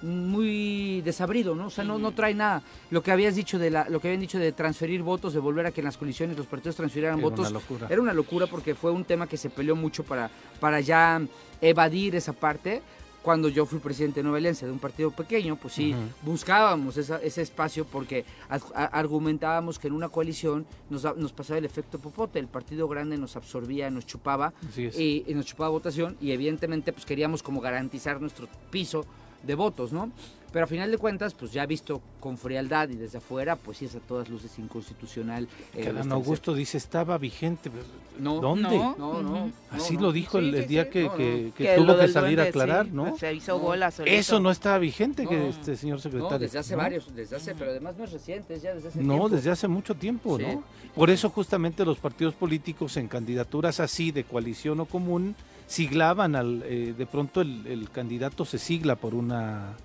muy 0.02 1.00
desabrido, 1.00 1.54
¿no? 1.54 1.66
O 1.66 1.70
sea, 1.70 1.84
no, 1.84 1.98
no 1.98 2.12
trae 2.12 2.34
nada. 2.34 2.62
Lo 2.90 3.02
que 3.02 3.10
habías 3.10 3.34
dicho 3.34 3.58
de 3.58 3.70
la, 3.70 3.88
lo 3.88 4.00
que 4.00 4.08
habían 4.08 4.20
dicho 4.20 4.38
de 4.38 4.52
transferir 4.52 5.02
votos, 5.02 5.32
de 5.34 5.40
volver 5.40 5.66
a 5.66 5.72
que 5.72 5.80
en 5.80 5.86
las 5.86 5.96
colisiones 5.96 6.36
los 6.36 6.46
partidos 6.46 6.76
transfirieran 6.76 7.18
Era 7.18 7.28
votos, 7.28 7.50
una 7.50 7.58
locura. 7.58 7.86
era 7.90 8.00
una 8.00 8.12
locura 8.12 8.46
porque 8.46 8.74
fue 8.74 8.92
un 8.92 9.04
tema 9.04 9.26
que 9.26 9.36
se 9.36 9.50
peleó 9.50 9.74
mucho 9.74 10.04
para, 10.04 10.30
para 10.60 10.80
ya 10.80 11.20
evadir 11.60 12.14
esa 12.14 12.32
parte. 12.32 12.82
Cuando 13.28 13.50
yo 13.50 13.66
fui 13.66 13.78
presidente 13.78 14.20
de 14.20 14.22
Nueva 14.22 14.38
Alianza 14.38 14.64
de 14.64 14.72
un 14.72 14.78
partido 14.78 15.10
pequeño, 15.10 15.56
pues 15.56 15.74
sí, 15.74 15.94
buscábamos 16.22 16.96
esa- 16.96 17.18
ese 17.20 17.42
espacio 17.42 17.84
porque 17.84 18.24
a- 18.48 18.84
argumentábamos 18.86 19.78
que 19.78 19.86
en 19.88 19.92
una 19.92 20.08
coalición 20.08 20.64
nos, 20.88 21.04
nos 21.14 21.32
pasaba 21.34 21.58
el 21.58 21.66
efecto 21.66 21.98
popote, 21.98 22.38
el 22.38 22.46
partido 22.48 22.88
grande 22.88 23.18
nos 23.18 23.36
absorbía, 23.36 23.90
nos 23.90 24.06
chupaba 24.06 24.54
y, 24.98 25.24
y 25.26 25.34
nos 25.34 25.44
chupaba 25.44 25.68
votación 25.68 26.16
y 26.22 26.30
evidentemente 26.30 26.90
pues 26.94 27.04
queríamos 27.04 27.42
como 27.42 27.60
garantizar 27.60 28.18
nuestro 28.18 28.48
piso 28.70 29.04
de 29.42 29.54
votos, 29.54 29.92
¿no? 29.92 30.10
Pero 30.50 30.64
a 30.64 30.66
final 30.66 30.90
de 30.90 30.96
cuentas, 30.98 31.34
pues 31.34 31.52
ya 31.52 31.66
visto 31.66 32.00
con 32.20 32.38
frialdad 32.38 32.88
y 32.88 32.96
desde 32.96 33.18
afuera, 33.18 33.56
pues 33.56 33.78
sí 33.78 33.84
es 33.84 33.94
a 33.94 34.00
todas 34.00 34.28
luces 34.30 34.58
inconstitucional. 34.58 35.46
eh, 35.74 35.82
Que 35.82 35.88
Adán 35.90 36.10
Augusto 36.10 36.54
dice, 36.54 36.78
estaba 36.78 37.18
vigente. 37.18 37.70
No, 38.18 38.40
¿Dónde? 38.40 38.70
No. 38.76 38.96
no, 38.98 39.22
no. 39.22 39.52
Así 39.70 39.94
no, 39.96 40.02
lo 40.02 40.12
dijo 40.12 40.38
el, 40.38 40.50
Sí, 40.52 40.56
el 40.56 40.62
sí, 40.62 40.68
día 40.68 40.84
sí. 40.84 40.90
que, 40.90 41.02
No, 41.04 41.14
que- 41.16 41.42
no. 41.48 41.54
que 41.54 41.64
Que 41.64 41.76
tuvo 41.76 41.98
que 41.98 42.08
salir 42.08 42.40
a 42.40 42.44
aclarar, 42.44 42.86
sí, 42.86 42.92
¿no? 42.94 43.16
Se 43.18 43.32
hizo 43.34 43.58
bola. 43.58 43.92
Eso 44.06 44.40
no 44.40 44.50
estaba 44.50 44.78
vigente, 44.78 45.26
que 45.26 45.48
este 45.50 45.76
señor 45.76 46.00
secretario. 46.00 46.30
No, 46.30 46.38
desde 46.38 46.58
hace 46.58 46.72
¿no? 46.74 46.78
varios, 46.82 47.14
desde 47.14 47.36
hace, 47.36 47.54
pero 47.54 47.70
además 47.70 47.96
no 47.98 48.04
es 48.04 48.12
reciente, 48.12 48.54
es 48.54 48.62
ya 48.62 48.74
desde 48.74 48.88
hace 48.88 48.98
No, 49.00 49.14
tiempo. 49.14 49.28
desde 49.28 49.50
hace 49.50 49.68
mucho 49.68 49.94
tiempo, 49.94 50.38
Sí. 50.38 50.44
¿no? 50.46 50.64
Por 50.94 51.10
eso 51.10 51.28
justamente 51.30 51.84
los 51.84 51.98
partidos 51.98 52.34
políticos 52.34 52.96
en 52.96 53.06
candidaturas 53.06 53.80
así 53.80 54.10
de 54.12 54.24
coalición 54.24 54.80
o 54.80 54.86
común 54.86 55.36
siglaban 55.66 56.34
al, 56.34 56.62
eh, 56.64 56.94
de 56.96 57.06
pronto 57.06 57.42
el, 57.42 57.66
el 57.66 57.90
candidato 57.90 58.44
se 58.46 58.58
sigla 58.58 58.96
por 58.96 59.14
una, 59.14 59.76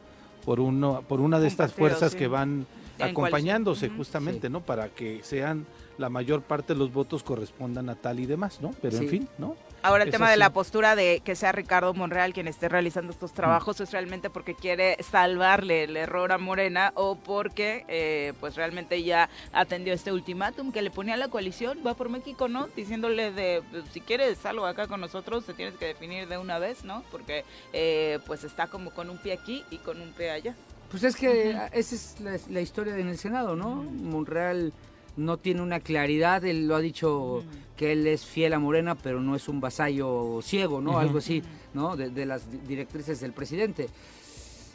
por 0.46 0.60
uno, 0.60 1.04
por 1.08 1.22
una 1.22 1.38
de 1.38 1.44
Un 1.44 1.48
estas 1.48 1.72
partido, 1.72 1.90
fuerzas 1.90 2.12
sí. 2.14 2.18
que 2.18 2.28
van 2.28 2.66
acompañándose 3.00 3.90
justamente, 3.90 4.50
¿no? 4.50 4.62
Para 4.62 4.90
que 4.90 5.22
sean 5.24 5.66
la 5.98 6.10
mayor 6.10 6.42
parte 6.42 6.74
de 6.74 6.80
los 6.80 6.94
votos 6.94 7.24
correspondan 7.24 7.90
a 7.90 7.96
tal 7.96 8.20
y 8.20 8.26
demás, 8.26 8.60
¿no? 8.62 8.74
Pero 8.82 8.98
en 8.98 9.10
fin, 9.10 9.30
¿no? 9.38 9.56
Ahora 9.84 10.06
el 10.06 10.12
tema 10.12 10.32
de 10.32 10.38
la 10.38 10.50
postura 10.50 10.96
de 10.96 11.22
que 11.26 11.36
sea 11.36 11.52
Ricardo 11.52 11.94
Monreal 11.94 12.32
quien 12.32 12.48
esté 12.48 12.70
realizando 12.70 13.12
estos 13.12 13.34
trabajos 13.34 13.82
es 13.82 13.92
realmente 13.92 14.30
porque 14.30 14.56
quiere 14.56 14.96
salvarle 15.04 15.84
el 15.84 15.98
error 15.98 16.32
a 16.32 16.38
Morena 16.38 16.94
o 16.96 17.16
porque 17.18 17.84
eh, 17.90 18.32
pues 18.40 18.56
realmente 18.56 19.04
ya 19.04 19.30
atendió 19.52 19.94
este 19.94 20.14
ultimátum 20.14 20.72
que 20.72 20.82
le 20.82 20.90
ponía 20.90 21.16
a 21.16 21.18
la 21.18 21.28
coalición, 21.28 21.80
va 21.86 21.96
por 21.96 22.08
México, 22.08 22.48
¿no? 22.48 22.68
Diciéndole 22.68 23.34
de 23.34 23.62
pues, 23.72 23.84
si 23.92 24.00
quieres 24.00 24.46
algo 24.46 24.66
acá 24.66 24.88
con 24.88 25.02
nosotros 25.02 25.46
te 25.46 25.54
tienes 25.54 25.76
que 25.76 25.88
definir 25.88 26.30
de 26.30 26.38
una 26.38 26.60
vez, 26.60 26.86
¿no? 26.86 27.04
Porque 27.12 27.44
eh, 27.74 28.20
pues 28.26 28.46
está 28.46 28.68
como 28.68 28.92
con 28.92 29.10
un 29.10 29.18
pie 29.18 29.34
aquí 29.34 29.66
y 29.70 29.80
con 29.80 30.00
un 30.00 30.14
pie 30.14 30.32
allá. 30.32 30.56
Pues 30.92 31.04
es 31.04 31.18
que 31.18 31.58
esa 31.74 31.96
es 31.96 32.22
la, 32.22 32.40
la 32.50 32.62
historia 32.62 32.98
en 32.98 33.10
el 33.10 33.18
Senado, 33.18 33.58
¿no? 33.58 33.84
Monreal 33.84 34.72
no 35.18 35.38
tiene 35.38 35.62
una 35.62 35.80
claridad, 35.80 36.44
él 36.46 36.68
lo 36.68 36.76
ha 36.76 36.80
dicho 36.82 37.44
que 37.78 37.92
él 37.92 38.08
es 38.08 38.26
fiel 38.26 38.54
a 38.54 38.60
Morena, 38.60 38.96
pero 38.96 39.20
no 39.22 39.36
es 39.36 39.48
un 39.48 39.60
vasallo 39.62 40.40
ciego, 40.42 40.82
¿no? 40.82 40.98
Algo 41.00 41.20
así, 41.20 41.42
¿no? 41.74 41.96
De, 41.96 42.10
de 42.10 42.26
las 42.26 42.52
di- 42.52 42.60
directrices 42.68 43.20
del 43.20 43.34
presidente. 43.34 43.90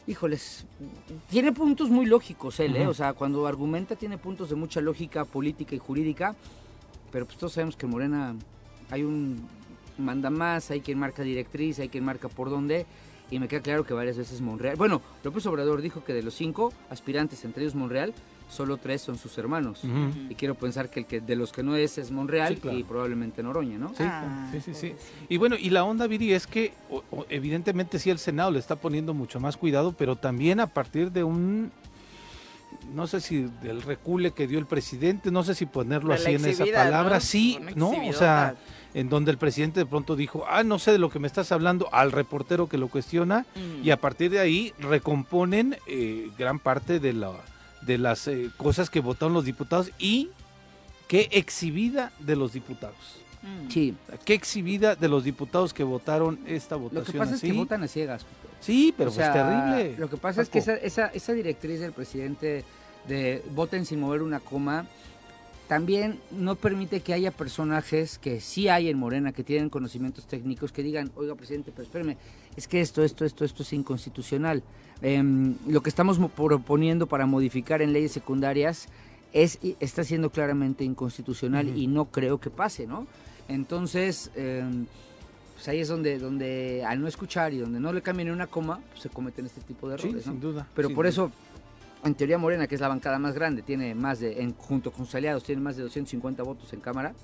Híjoles, 0.06 0.64
tiene 1.28 1.52
puntos 1.52 1.90
muy 1.90 2.06
lógicos 2.06 2.60
él, 2.60 2.76
¿eh? 2.76 2.82
Ujú. 2.82 2.90
O 2.90 2.94
sea, 2.94 3.12
cuando 3.12 3.46
argumenta 3.46 3.94
tiene 3.94 4.16
puntos 4.16 4.48
de 4.48 4.56
mucha 4.56 4.80
lógica 4.80 5.24
política 5.24 5.74
y 5.74 5.78
jurídica, 5.78 6.34
pero 7.12 7.26
pues 7.26 7.38
todos 7.38 7.52
sabemos 7.52 7.76
que 7.76 7.86
en 7.86 7.92
Morena 7.92 8.34
hay 8.90 9.02
un 9.02 9.46
manda 9.98 10.30
más, 10.30 10.70
hay 10.70 10.80
quien 10.80 10.98
marca 10.98 11.22
directriz, 11.22 11.78
hay 11.80 11.88
quien 11.88 12.04
marca 12.04 12.28
por 12.28 12.48
dónde, 12.50 12.86
y 13.30 13.38
me 13.38 13.48
queda 13.48 13.60
claro 13.60 13.84
que 13.84 13.92
varias 13.92 14.16
veces 14.16 14.40
Monreal. 14.40 14.76
Bueno, 14.76 15.02
López 15.24 15.44
Obrador 15.46 15.82
dijo 15.82 16.04
que 16.04 16.14
de 16.14 16.22
los 16.22 16.34
cinco 16.34 16.72
aspirantes, 16.88 17.44
entre 17.44 17.64
ellos 17.64 17.74
Monreal, 17.74 18.14
solo 18.48 18.76
tres 18.78 19.02
son 19.02 19.18
sus 19.18 19.36
hermanos. 19.38 19.82
Y 20.30 20.34
quiero 20.34 20.54
pensar 20.54 20.90
que 20.90 21.00
el 21.00 21.06
que 21.06 21.20
de 21.20 21.36
los 21.36 21.52
que 21.52 21.62
no 21.62 21.76
es 21.76 21.98
es 21.98 22.10
Monreal 22.10 22.54
Sí, 22.54 22.60
claro. 22.60 22.78
y 22.78 22.82
probablemente 22.82 23.42
Noroña, 23.42 23.78
¿no? 23.78 23.88
Sí, 23.90 23.96
Ah, 24.00 24.48
sí, 24.52 24.60
sí, 24.60 24.74
sí. 24.74 24.94
Y 25.28 25.36
bueno, 25.36 25.56
y 25.58 25.70
la 25.70 25.84
onda, 25.84 26.06
Viri, 26.06 26.32
es 26.32 26.46
que 26.46 26.72
o- 26.90 27.04
o- 27.10 27.26
evidentemente 27.28 27.98
sí 27.98 28.10
el 28.10 28.18
Senado 28.18 28.50
le 28.50 28.58
está 28.58 28.76
poniendo 28.76 29.12
mucho 29.14 29.38
más 29.40 29.56
cuidado, 29.56 29.92
pero 29.96 30.16
también 30.16 30.60
a 30.60 30.66
partir 30.66 31.12
de 31.12 31.24
un, 31.24 31.70
no 32.94 33.06
sé 33.06 33.20
si 33.20 33.42
del 33.62 33.82
recule 33.82 34.30
que 34.32 34.46
dio 34.46 34.58
el 34.58 34.66
presidente, 34.66 35.30
no 35.30 35.42
sé 35.44 35.54
si 35.54 35.66
ponerlo 35.66 36.14
así 36.14 36.32
en 36.32 36.44
esa 36.44 36.64
palabra, 36.66 37.16
¿no? 37.16 37.20
sí, 37.20 37.58
¿no? 37.76 37.90
O 38.08 38.12
sea, 38.12 38.54
en 38.94 39.10
donde 39.10 39.30
el 39.30 39.36
presidente 39.38 39.80
de 39.80 39.86
pronto 39.86 40.16
dijo, 40.16 40.44
ah, 40.48 40.64
no 40.64 40.78
sé 40.78 40.92
de 40.92 40.98
lo 40.98 41.10
que 41.10 41.18
me 41.18 41.26
estás 41.26 41.52
hablando, 41.52 41.88
al 41.92 42.12
reportero 42.12 42.66
que 42.68 42.78
lo 42.78 42.88
cuestiona, 42.88 43.44
Ujú. 43.54 43.84
y 43.84 43.90
a 43.90 43.98
partir 43.98 44.30
de 44.30 44.38
ahí 44.40 44.72
recomponen 44.78 45.76
eh, 45.86 46.30
gran 46.38 46.58
parte 46.58 46.98
de, 46.98 47.12
la, 47.12 47.32
de 47.88 47.96
las 47.96 48.28
eh, 48.28 48.50
cosas 48.58 48.90
que 48.90 49.00
votaron 49.00 49.32
los 49.32 49.46
diputados 49.46 49.90
y 49.98 50.28
qué 51.08 51.28
exhibida 51.32 52.12
de 52.20 52.36
los 52.36 52.52
diputados. 52.52 53.16
Mm. 53.42 53.70
Sí. 53.70 53.94
Qué 54.26 54.34
exhibida 54.34 54.94
de 54.94 55.08
los 55.08 55.24
diputados 55.24 55.72
que 55.72 55.84
votaron 55.84 56.38
esta 56.46 56.74
Lo 56.74 56.82
votación 56.82 57.12
que 57.12 57.18
pasa 57.18 57.34
así. 57.34 57.46
es 57.46 57.52
que 57.52 57.58
votan 57.58 57.82
a 57.82 57.88
ciegas. 57.88 58.26
Sí, 58.60 58.92
pero 58.96 59.08
O 59.08 59.12
sea, 59.12 59.32
pues 59.32 59.44
terrible. 59.44 59.98
Lo 59.98 60.10
que 60.10 60.18
pasa 60.18 60.42
es 60.42 60.50
que 60.50 60.58
esa, 60.58 60.74
esa, 60.76 61.06
esa 61.06 61.32
directriz 61.32 61.80
del 61.80 61.92
presidente 61.92 62.62
de 63.08 63.42
voten 63.54 63.86
sin 63.86 64.00
mover 64.00 64.20
una 64.20 64.40
coma 64.40 64.86
también 65.68 66.18
no 66.30 66.54
permite 66.56 67.00
que 67.00 67.12
haya 67.12 67.30
personajes 67.30 68.18
que 68.18 68.40
sí 68.40 68.68
hay 68.68 68.88
en 68.88 68.98
Morena, 68.98 69.32
que 69.32 69.44
tienen 69.44 69.68
conocimientos 69.68 70.26
técnicos, 70.26 70.72
que 70.72 70.82
digan, 70.82 71.10
oiga, 71.14 71.34
presidente, 71.34 71.70
pero 71.74 71.84
espérame, 71.84 72.16
es 72.56 72.66
que 72.66 72.80
esto, 72.80 73.04
esto, 73.04 73.24
esto, 73.24 73.44
esto 73.44 73.62
es 73.62 73.72
inconstitucional. 73.74 74.62
Em, 75.02 75.54
lo 75.68 75.82
que 75.82 75.90
estamos 75.90 76.18
mo- 76.18 76.30
proponiendo 76.30 77.06
para 77.06 77.26
modificar 77.26 77.82
en 77.82 77.92
leyes 77.92 78.12
secundarias 78.12 78.88
es, 79.34 79.58
está 79.78 80.04
siendo 80.04 80.30
claramente 80.30 80.84
inconstitucional 80.84 81.76
y 81.76 81.86
no 81.86 82.06
creo 82.06 82.40
que 82.40 82.48
pase, 82.50 82.86
¿no? 82.86 83.06
Entonces, 83.46 84.30
em, 84.36 84.86
pues 85.54 85.68
ahí 85.68 85.80
es 85.80 85.88
donde, 85.88 86.18
donde 86.18 86.84
al 86.86 87.00
no 87.00 87.08
escuchar 87.08 87.52
y 87.52 87.58
donde 87.58 87.78
no 87.80 87.92
le 87.92 88.00
cambien 88.00 88.30
una 88.30 88.46
coma, 88.46 88.80
pues 88.90 89.02
se 89.02 89.08
cometen 89.10 89.44
este 89.46 89.60
tipo 89.60 89.88
de 89.88 89.98
Sí, 89.98 90.08
errores, 90.08 90.26
¿no? 90.26 90.32
sin 90.32 90.40
duda. 90.40 90.66
Pero 90.74 90.88
sin 90.88 90.94
por 90.94 91.04
duda. 91.04 91.10
eso, 91.10 91.32
en 92.04 92.14
teoría 92.14 92.38
Morena, 92.38 92.66
que 92.66 92.74
es 92.74 92.80
la 92.80 92.88
bancada 92.88 93.18
más 93.18 93.34
grande, 93.34 93.62
tiene 93.62 93.94
más 93.94 94.20
de, 94.20 94.40
en, 94.42 94.54
junto 94.54 94.92
con 94.92 95.04
sus 95.06 95.14
aliados, 95.14 95.44
tiene 95.44 95.60
más 95.60 95.76
de 95.76 95.82
250 95.82 96.42
votos 96.42 96.72
en 96.72 96.80
Cámara, 96.80 97.14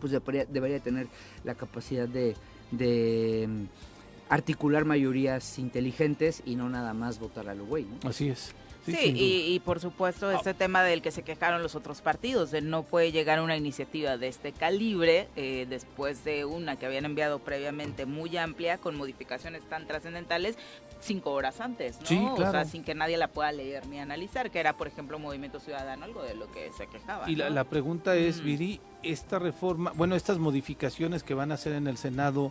pues 0.00 0.12
debería, 0.12 0.44
debería 0.44 0.80
tener 0.80 1.08
la 1.44 1.54
capacidad 1.54 2.08
de, 2.08 2.36
de 2.70 3.46
mm, 3.48 3.64
articular 4.28 4.84
mayorías 4.84 5.58
inteligentes 5.58 6.42
y 6.44 6.56
no 6.56 6.68
nada 6.68 6.94
más 6.94 7.18
votar 7.18 7.48
a 7.48 7.54
lo 7.54 7.66
güey, 7.66 7.84
¿no? 7.84 8.08
Así 8.08 8.28
es. 8.28 8.54
Sí, 8.86 9.12
y, 9.14 9.54
y 9.54 9.60
por 9.60 9.80
supuesto 9.80 10.30
este 10.30 10.54
tema 10.54 10.82
del 10.82 11.02
que 11.02 11.10
se 11.10 11.22
quejaron 11.22 11.62
los 11.62 11.74
otros 11.74 12.00
partidos, 12.00 12.50
de 12.50 12.62
no 12.62 12.84
puede 12.84 13.12
llegar 13.12 13.40
una 13.40 13.56
iniciativa 13.56 14.16
de 14.16 14.28
este 14.28 14.52
calibre 14.52 15.28
eh, 15.36 15.66
después 15.68 16.24
de 16.24 16.46
una 16.46 16.76
que 16.76 16.86
habían 16.86 17.04
enviado 17.04 17.38
previamente 17.38 18.06
muy 18.06 18.34
amplia 18.36 18.78
con 18.78 18.96
modificaciones 18.96 19.62
tan 19.64 19.86
trascendentales 19.86 20.56
cinco 21.00 21.32
horas 21.32 21.60
antes, 21.60 22.00
¿no? 22.00 22.06
Sí, 22.06 22.18
O 22.18 22.36
sea, 22.36 22.64
sin 22.64 22.82
que 22.82 22.94
nadie 22.94 23.16
la 23.16 23.28
pueda 23.28 23.52
leer 23.52 23.86
ni 23.86 23.98
analizar, 24.00 24.50
que 24.50 24.58
era 24.58 24.76
por 24.76 24.88
ejemplo 24.88 25.18
Movimiento 25.18 25.60
Ciudadano, 25.60 26.04
algo 26.04 26.22
de 26.22 26.34
lo 26.34 26.50
que 26.50 26.70
se 26.72 26.86
quejaba. 26.86 27.30
Y 27.30 27.36
la, 27.36 27.50
la 27.50 27.64
pregunta 27.64 28.16
es, 28.16 28.40
Mm. 28.40 28.44
Viri, 28.44 28.80
esta 29.02 29.38
reforma, 29.38 29.92
bueno, 29.94 30.14
estas 30.16 30.38
modificaciones 30.38 31.22
que 31.22 31.34
van 31.34 31.50
a 31.50 31.54
hacer 31.54 31.72
en 31.74 31.86
el 31.86 31.96
Senado 31.96 32.50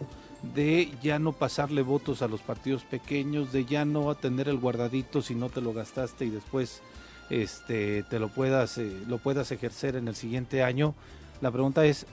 de 0.53 0.91
ya 1.01 1.19
no 1.19 1.33
pasarle 1.33 1.81
votos 1.81 2.21
a 2.21 2.27
los 2.27 2.41
partidos 2.41 2.83
pequeños, 2.83 3.51
de 3.51 3.65
ya 3.65 3.85
no 3.85 4.13
tener 4.15 4.47
el 4.47 4.57
guardadito 4.57 5.21
si 5.21 5.35
no 5.35 5.49
te 5.49 5.61
lo 5.61 5.73
gastaste 5.73 6.25
y 6.25 6.29
después 6.29 6.81
este 7.29 8.03
te 8.03 8.19
lo 8.19 8.29
puedas 8.29 8.77
eh, 8.77 8.89
lo 9.07 9.17
puedas 9.17 9.51
ejercer 9.51 9.95
en 9.95 10.07
el 10.07 10.15
siguiente 10.15 10.63
año. 10.63 10.95
La 11.41 11.51
pregunta 11.51 11.85
es, 11.85 12.05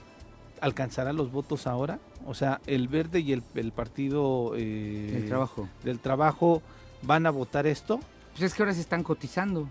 ¿alcanzará 0.61 1.13
los 1.13 1.31
votos 1.31 1.67
ahora? 1.67 1.99
O 2.25 2.33
sea, 2.33 2.59
el 2.65 2.87
Verde 2.87 3.19
y 3.19 3.33
el, 3.33 3.43
el 3.55 3.71
partido 3.71 4.53
eh, 4.55 5.13
El 5.17 5.27
trabajo. 5.27 5.69
del 5.83 5.99
trabajo 5.99 6.61
van 7.03 7.25
a 7.25 7.29
votar 7.29 7.67
esto. 7.67 7.99
Pues 8.31 8.43
es 8.43 8.53
que 8.53 8.63
ahora 8.63 8.73
se 8.73 8.81
están 8.81 9.03
cotizando. 9.03 9.67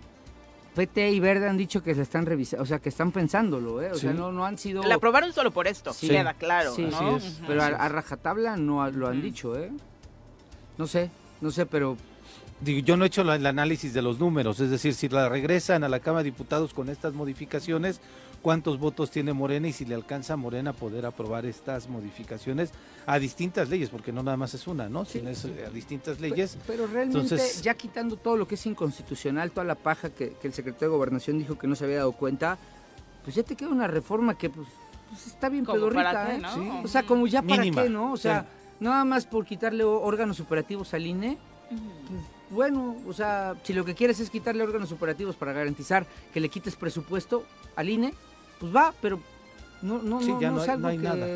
PT 0.73 1.11
y 1.11 1.19
Verde 1.21 1.47
han 1.47 1.55
dicho 1.57 1.81
que 1.83 1.95
se 1.95 2.01
están 2.01 2.25
revisando, 2.25 2.63
o 2.63 2.65
sea, 2.65 2.79
que 2.79 2.89
están 2.89 3.11
pensándolo, 3.13 3.81
¿eh? 3.81 3.91
O 3.91 3.95
sea, 3.95 4.11
Sí. 4.11 4.17
no, 4.17 4.31
no 4.33 4.45
han 4.45 4.57
sido... 4.57 4.83
La 4.83 4.95
aprobaron 4.95 5.31
solo 5.31 5.51
por 5.51 5.67
esto, 5.67 5.93
Sí. 5.93 6.09
queda 6.09 6.33
claro, 6.33 6.73
Sí, 6.75 6.83
¿no? 6.91 7.15
es. 7.17 7.23
Ujú. 7.37 7.43
Pero 7.47 7.61
a, 7.63 7.67
a 7.67 7.87
rajatabla 7.89 8.57
no 8.57 8.89
lo 8.91 9.07
han 9.07 9.21
dicho, 9.21 9.57
¿eh? 9.57 9.71
No 10.77 10.87
sé, 10.87 11.09
no 11.41 11.51
sé, 11.51 11.65
pero 11.65 11.97
Digo, 12.61 12.79
yo 12.79 12.95
no 12.95 13.03
he 13.03 13.07
hecho 13.07 13.23
la- 13.25 13.35
el 13.35 13.45
análisis 13.45 13.93
de 13.93 14.01
los 14.01 14.17
números, 14.19 14.61
es 14.61 14.69
decir, 14.69 14.93
si 14.93 15.09
la 15.09 15.27
regresan 15.27 15.83
a 15.83 15.89
la 15.89 15.99
Cámara 15.99 16.23
de 16.23 16.31
Diputados 16.31 16.73
con 16.73 16.89
estas 16.89 17.13
modificaciones, 17.13 17.99
cuántos 18.45 18.77
votos 18.77 19.09
tiene 19.09 19.33
Morena 19.33 19.67
y 19.67 19.73
si 19.73 19.85
le 19.85 19.95
alcanza 19.95 20.33
a 20.33 20.37
Morena 20.37 20.71
poder 20.71 21.07
aprobar 21.07 21.47
estas 21.47 21.89
modificaciones 21.89 22.69
a 23.07 23.17
distintas 23.17 23.69
leyes, 23.69 23.89
porque 23.89 24.11
no 24.11 24.21
nada 24.21 24.37
más 24.37 24.53
es 24.53 24.67
una, 24.67 24.87
¿no? 24.87 25.03
Sino 25.03 25.31
es 25.31 25.45
eh, 25.45 25.65
a 25.65 25.71
distintas 25.71 26.19
leyes. 26.19 26.55
Pe- 26.57 26.61
Pero 26.67 26.85
realmente, 26.85 27.21
Entonces- 27.21 27.63
ya 27.63 27.73
quitando 27.73 28.17
todo 28.17 28.37
lo 28.37 28.47
que 28.47 28.53
es 28.53 28.63
inconstitucional, 28.67 29.49
toda 29.49 29.63
la 29.65 29.73
paja 29.73 30.11
que, 30.11 30.33
que 30.33 30.45
el 30.47 30.53
secretario 30.53 30.89
de 30.89 30.95
Gobernación 30.95 31.39
dijo 31.39 31.57
que 31.57 31.65
no 31.65 31.75
se 31.75 31.85
había 31.85 31.97
dado 31.97 32.11
cuenta, 32.11 32.59
pues 33.23 33.35
ya 33.35 33.41
te 33.41 33.55
queda 33.55 33.69
una 33.69 33.87
reforma 33.87 34.37
que 34.37 34.51
pues, 34.51 34.67
pues 35.09 35.25
está 35.25 35.49
bien 35.49 35.65
Como 35.65 35.77
pedorrita, 35.77 36.03
para 36.03 36.27
qué, 36.27 36.35
¿eh? 36.35 36.37
¿no? 36.37 36.53
Sí. 36.53 36.69
O 36.83 36.87
sea, 36.87 37.01
como 37.01 37.25
ya 37.25 37.41
para 37.41 37.63
qué, 37.63 37.89
¿no? 37.89 38.11
O 38.11 38.17
sea, 38.17 38.45
nada 38.79 39.03
más 39.05 39.25
por 39.25 39.43
quitarle 39.47 39.83
órganos 39.85 40.39
operativos 40.39 40.93
al 40.93 41.07
INE, 41.07 41.39
pues, 41.67 42.21
bueno, 42.51 42.95
o 43.07 43.11
sea, 43.13 43.55
si 43.63 43.73
lo 43.73 43.83
que 43.83 43.95
quieres 43.95 44.19
es 44.19 44.29
quitarle 44.29 44.61
órganos 44.61 44.91
operativos 44.91 45.35
para 45.35 45.51
garantizar 45.51 46.05
que 46.31 46.39
le 46.39 46.49
quites 46.49 46.75
presupuesto 46.75 47.43
al 47.75 47.89
INE, 47.89 48.13
pues 48.59 48.75
va, 48.75 48.93
pero 49.01 49.19
no, 49.81 50.01
no, 50.01 50.21
Sí, 50.21 50.31
no, 50.31 50.41
ya 50.41 50.49
no 50.49 50.55
no 50.57 50.61
es 50.63 50.69
hay- 50.69 50.73
algo 50.75 50.81
no 50.83 50.87
hay 50.89 50.97
que- 50.97 51.03
nada. 51.03 51.27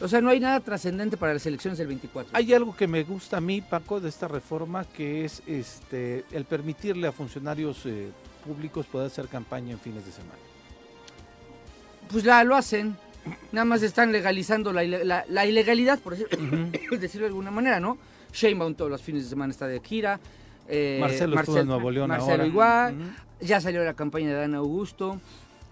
O 0.00 0.06
sea, 0.06 0.20
no 0.20 0.30
hay 0.30 0.38
nada 0.38 0.60
trascendente 0.60 1.16
para 1.16 1.34
las 1.34 1.44
elecciones 1.46 1.76
del 1.78 1.88
24. 1.88 2.30
Hay 2.36 2.54
algo 2.54 2.76
que 2.76 2.86
me 2.86 3.02
gusta 3.02 3.38
a 3.38 3.40
mí, 3.40 3.60
Paco, 3.60 4.00
de 4.00 4.08
esta 4.08 4.28
reforma, 4.28 4.84
que 4.84 5.24
es 5.24 5.42
este 5.46 6.24
el 6.30 6.44
permitirle 6.44 7.08
a 7.08 7.12
funcionarios 7.12 7.84
eh, 7.84 8.08
públicos 8.46 8.86
poder 8.86 9.08
hacer 9.08 9.26
campaña 9.26 9.72
en 9.72 9.80
fines 9.80 10.06
de 10.06 10.12
semana. 10.12 10.38
Pues 12.10 12.24
la 12.24 12.44
lo 12.44 12.56
hacen. 12.56 12.96
Nada 13.52 13.64
más 13.64 13.82
están 13.82 14.12
legalizando 14.12 14.72
la, 14.72 14.82
la- 14.84 15.24
la 15.28 15.46
ilegalidad, 15.46 15.98
por 15.98 16.16
decir- 16.16 16.28
decirlo 17.00 17.24
de 17.26 17.30
alguna 17.30 17.50
manera, 17.50 17.80
¿no? 17.80 17.98
Sheinbaum 18.32 18.74
todos 18.74 18.90
los 18.90 19.02
fines 19.02 19.24
de 19.24 19.28
semana 19.30 19.50
está 19.50 19.66
de 19.66 19.80
gira. 19.80 20.20
eh, 20.68 20.98
Marcelo 21.00 21.38
estuvo 21.40 21.58
en 21.58 21.66
Nuevo 21.66 21.90
León 21.90 22.08
Marcelo 22.08 22.32
ahora. 22.32 22.46
igual. 22.46 22.94
Ya 23.40 23.60
salió 23.60 23.84
la 23.84 23.94
campaña 23.94 24.28
de 24.28 24.34
Dan 24.34 24.54
Augusto. 24.54 25.20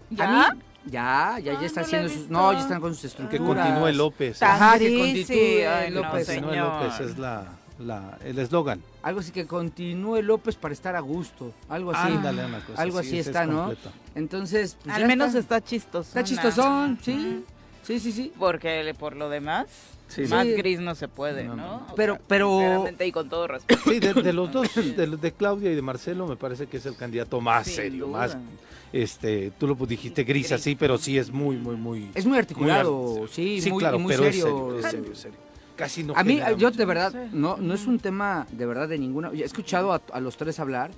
¿Ya? 0.09 0.47
A 0.47 0.53
mí- 0.53 0.61
ya, 0.85 1.37
ya, 1.43 1.59
ya 1.59 1.65
está 1.65 1.81
haciendo 1.81 2.07
sus... 2.09 2.29
No, 2.29 2.53
ya 2.53 2.59
están 2.59 2.79
con 2.79 2.93
sus 2.93 3.01
Que 3.01 3.07
estructuras. 3.07 3.67
continúe 3.67 3.91
López. 3.93 4.41
Ajá, 4.41 4.79
que 4.79 4.97
continúe 4.97 5.89
López. 6.01 6.27
Continúe 6.27 6.49
señor. 6.51 6.81
López 6.83 6.99
es 7.01 7.17
la, 7.17 7.43
la- 7.79 8.17
el 8.23 8.39
eslogan. 8.39 8.81
Algo 9.03 9.19
así 9.19 9.31
que 9.33 9.45
continúe 9.45 10.21
López 10.21 10.55
para 10.55 10.73
estar 10.73 10.95
a 10.95 11.01
gusto. 11.01 11.51
Algo 11.67 11.91
así. 11.91 12.13
Ándale, 12.13 12.45
una 12.45 12.59
cosa 12.61 12.81
Algo 12.81 12.99
así 12.99 13.19
es 13.19 13.27
está, 13.27 13.45
¿no? 13.45 13.65
completo. 13.65 13.91
Entonces, 14.15 14.77
pues 14.81 14.95
Al 14.95 15.07
menos 15.07 15.35
está. 15.35 15.57
está 15.57 15.61
chistoso. 15.61 16.07
Está 16.07 16.23
chistosón, 16.23 16.97
sí. 17.01 17.43
Sí, 17.83 17.99
sí, 17.99 18.11
sí. 18.13 18.31
Porque 18.39 18.95
por 18.97 19.15
lo 19.15 19.29
demás, 19.29 19.65
Sí. 20.07 20.21
más 20.23 20.45
Sí. 20.45 20.53
gris 20.53 20.79
no 20.79 20.95
se 20.95 21.07
puede, 21.07 21.43
No, 21.43 21.55
¿no? 21.55 21.67
no. 21.67 21.75
O 21.91 21.95
Pero- 21.95 22.13
sea, 22.15 22.23
pero- 22.27 22.85
y 23.05 23.11
con 23.11 23.27
todo 23.29 23.47
respeto. 23.47 23.81
Sí, 23.83 23.99
de, 23.99 24.13
de 24.13 24.33
los 24.33 24.51
dos, 24.51 24.67
de, 24.95 25.07
de 25.17 25.31
Claudia 25.33 25.71
y 25.71 25.75
de 25.75 25.81
Marcelo, 25.81 26.27
me 26.27 26.35
parece 26.35 26.67
que 26.67 26.77
es 26.77 26.85
el 26.85 26.95
candidato 26.95 27.41
más 27.41 27.65
Sin 27.65 27.75
serio, 27.75 28.05
duda. 28.07 28.17
más, 28.19 28.37
este, 28.93 29.51
tú 29.57 29.67
lo 29.67 29.75
dijiste 29.85 30.23
gris 30.23 30.51
así, 30.51 30.75
pero 30.75 30.97
sí 30.97 31.17
es 31.17 31.31
muy, 31.31 31.57
muy, 31.57 31.75
muy... 31.75 32.09
Es 32.15 32.25
muy 32.25 32.37
articulado, 32.37 32.91
muy- 33.19 33.27
sí, 33.27 33.61
sí, 33.61 33.69
muy, 33.71 33.79
claro, 33.81 33.97
y 33.97 33.99
muy 33.99 34.11
pero 34.15 34.23
serio. 34.23 34.37
es 34.37 34.43
serio, 34.43 34.79
es 34.79 34.85
serio, 34.91 35.11
es 35.11 35.19
serio. 35.19 35.37
Casi 35.75 36.03
no 36.03 36.13
A 36.15 36.23
mí, 36.23 36.37
yo 36.57 36.67
mucho. 36.67 36.71
de 36.71 36.85
verdad, 36.85 37.13
no, 37.33 37.57
no 37.57 37.73
es 37.75 37.85
un 37.85 37.99
tema 37.99 38.47
de 38.51 38.65
verdad 38.65 38.87
de 38.87 38.97
ninguna. 38.97 39.29
He 39.31 39.43
escuchado 39.43 39.93
a, 39.93 40.01
a 40.11 40.19
los 40.19 40.35
tres 40.35 40.59
hablar 40.59 40.89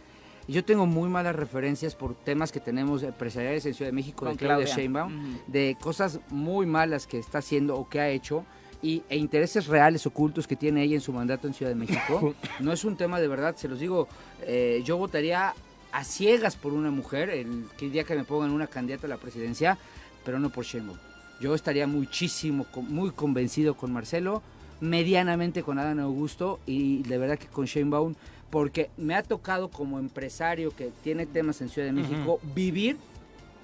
y 0.48 0.54
yo 0.54 0.64
tengo 0.64 0.86
muy 0.86 1.10
malas 1.10 1.36
referencias 1.36 1.96
por 1.96 2.16
temas 2.16 2.52
que 2.54 2.62
tenemos 2.62 3.04
empresariales 3.04 3.66
en 3.66 3.74
Ciudad 3.74 3.90
de 3.90 3.96
México 3.96 4.20
Con 4.26 4.34
de 4.34 4.38
Claudia, 4.38 4.66
Claudia. 4.66 4.76
Sheinbaum, 4.76 5.38
de 5.48 5.76
cosas 5.82 6.22
muy 6.30 6.66
malas 6.66 7.08
que 7.08 7.20
está 7.20 7.40
haciendo 7.40 7.76
o 7.76 7.90
que 7.90 8.00
ha 8.00 8.08
hecho 8.10 8.46
y, 8.82 9.04
e 9.10 9.18
intereses 9.18 9.68
reales 9.68 10.06
ocultos 10.06 10.48
que 10.48 10.56
tiene 10.56 10.84
ella 10.84 10.96
en 10.96 11.02
su 11.02 11.12
mandato 11.14 11.48
en 11.48 11.54
Ciudad 11.54 11.72
de 11.72 11.76
México. 11.76 12.36
no 12.60 12.72
es 12.72 12.84
un 12.84 12.96
tema 12.96 13.20
de 13.20 13.28
verdad, 13.28 13.56
se 13.56 13.68
los 13.68 13.80
digo, 13.80 14.08
eh, 14.44 14.82
yo 14.86 14.98
votaría 14.98 15.54
a 15.92 16.04
ciegas 16.04 16.56
por 16.56 16.74
una 16.74 16.92
mujer 16.92 17.30
el 17.30 17.68
día 17.92 18.04
que 18.04 18.16
me 18.16 18.24
pongan 18.24 18.52
una 18.52 18.68
candidata 18.68 19.08
a 19.08 19.10
la 19.10 19.18
presidencia, 19.18 19.78
pero 20.24 20.40
no 20.40 20.50
por 20.50 20.66
Sheinbaum. 20.66 20.98
Yo 21.42 21.56
estaría 21.56 21.88
muchísimo, 21.88 22.66
muy 22.88 23.12
convencido 23.12 23.76
con 23.76 23.92
Marcelo, 23.92 24.42
medianamente 24.82 25.64
con 25.64 25.80
Adán 25.80 26.00
Augusto 26.00 26.60
y 26.66 27.04
de 27.04 27.18
verdad 27.18 27.38
que 27.38 27.48
con 27.48 27.66
Sheinbaum, 27.66 28.16
porque 28.50 28.90
me 28.98 29.16
ha 29.16 29.24
tocado 29.24 29.70
como 29.70 30.00
empresario 30.00 30.76
que 30.76 30.92
tiene 31.04 31.26
temas 31.26 31.62
en 31.62 31.70
Ciudad 31.70 31.88
de 31.88 31.94
México 31.94 32.40
vivir 32.56 32.98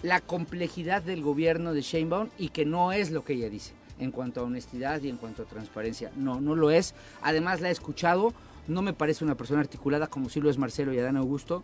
la 0.03 0.21
complejidad 0.21 1.01
del 1.01 1.21
gobierno 1.21 1.73
de 1.73 1.81
Sheinbaum 1.81 2.29
y 2.37 2.49
que 2.49 2.65
no 2.65 2.91
es 2.91 3.11
lo 3.11 3.23
que 3.23 3.33
ella 3.33 3.49
dice 3.49 3.73
en 3.99 4.11
cuanto 4.11 4.41
a 4.41 4.43
honestidad 4.43 5.01
y 5.01 5.09
en 5.09 5.17
cuanto 5.17 5.43
a 5.43 5.45
transparencia. 5.45 6.11
No, 6.15 6.41
no 6.41 6.55
lo 6.55 6.71
es. 6.71 6.93
Además 7.21 7.61
la 7.61 7.69
he 7.69 7.71
escuchado, 7.71 8.33
no 8.67 8.81
me 8.81 8.93
parece 8.93 9.23
una 9.23 9.35
persona 9.35 9.61
articulada 9.61 10.07
como 10.07 10.29
sí 10.29 10.41
lo 10.41 10.49
es 10.49 10.57
Marcelo 10.57 10.93
y 10.93 10.99
Adán 10.99 11.17
Augusto. 11.17 11.63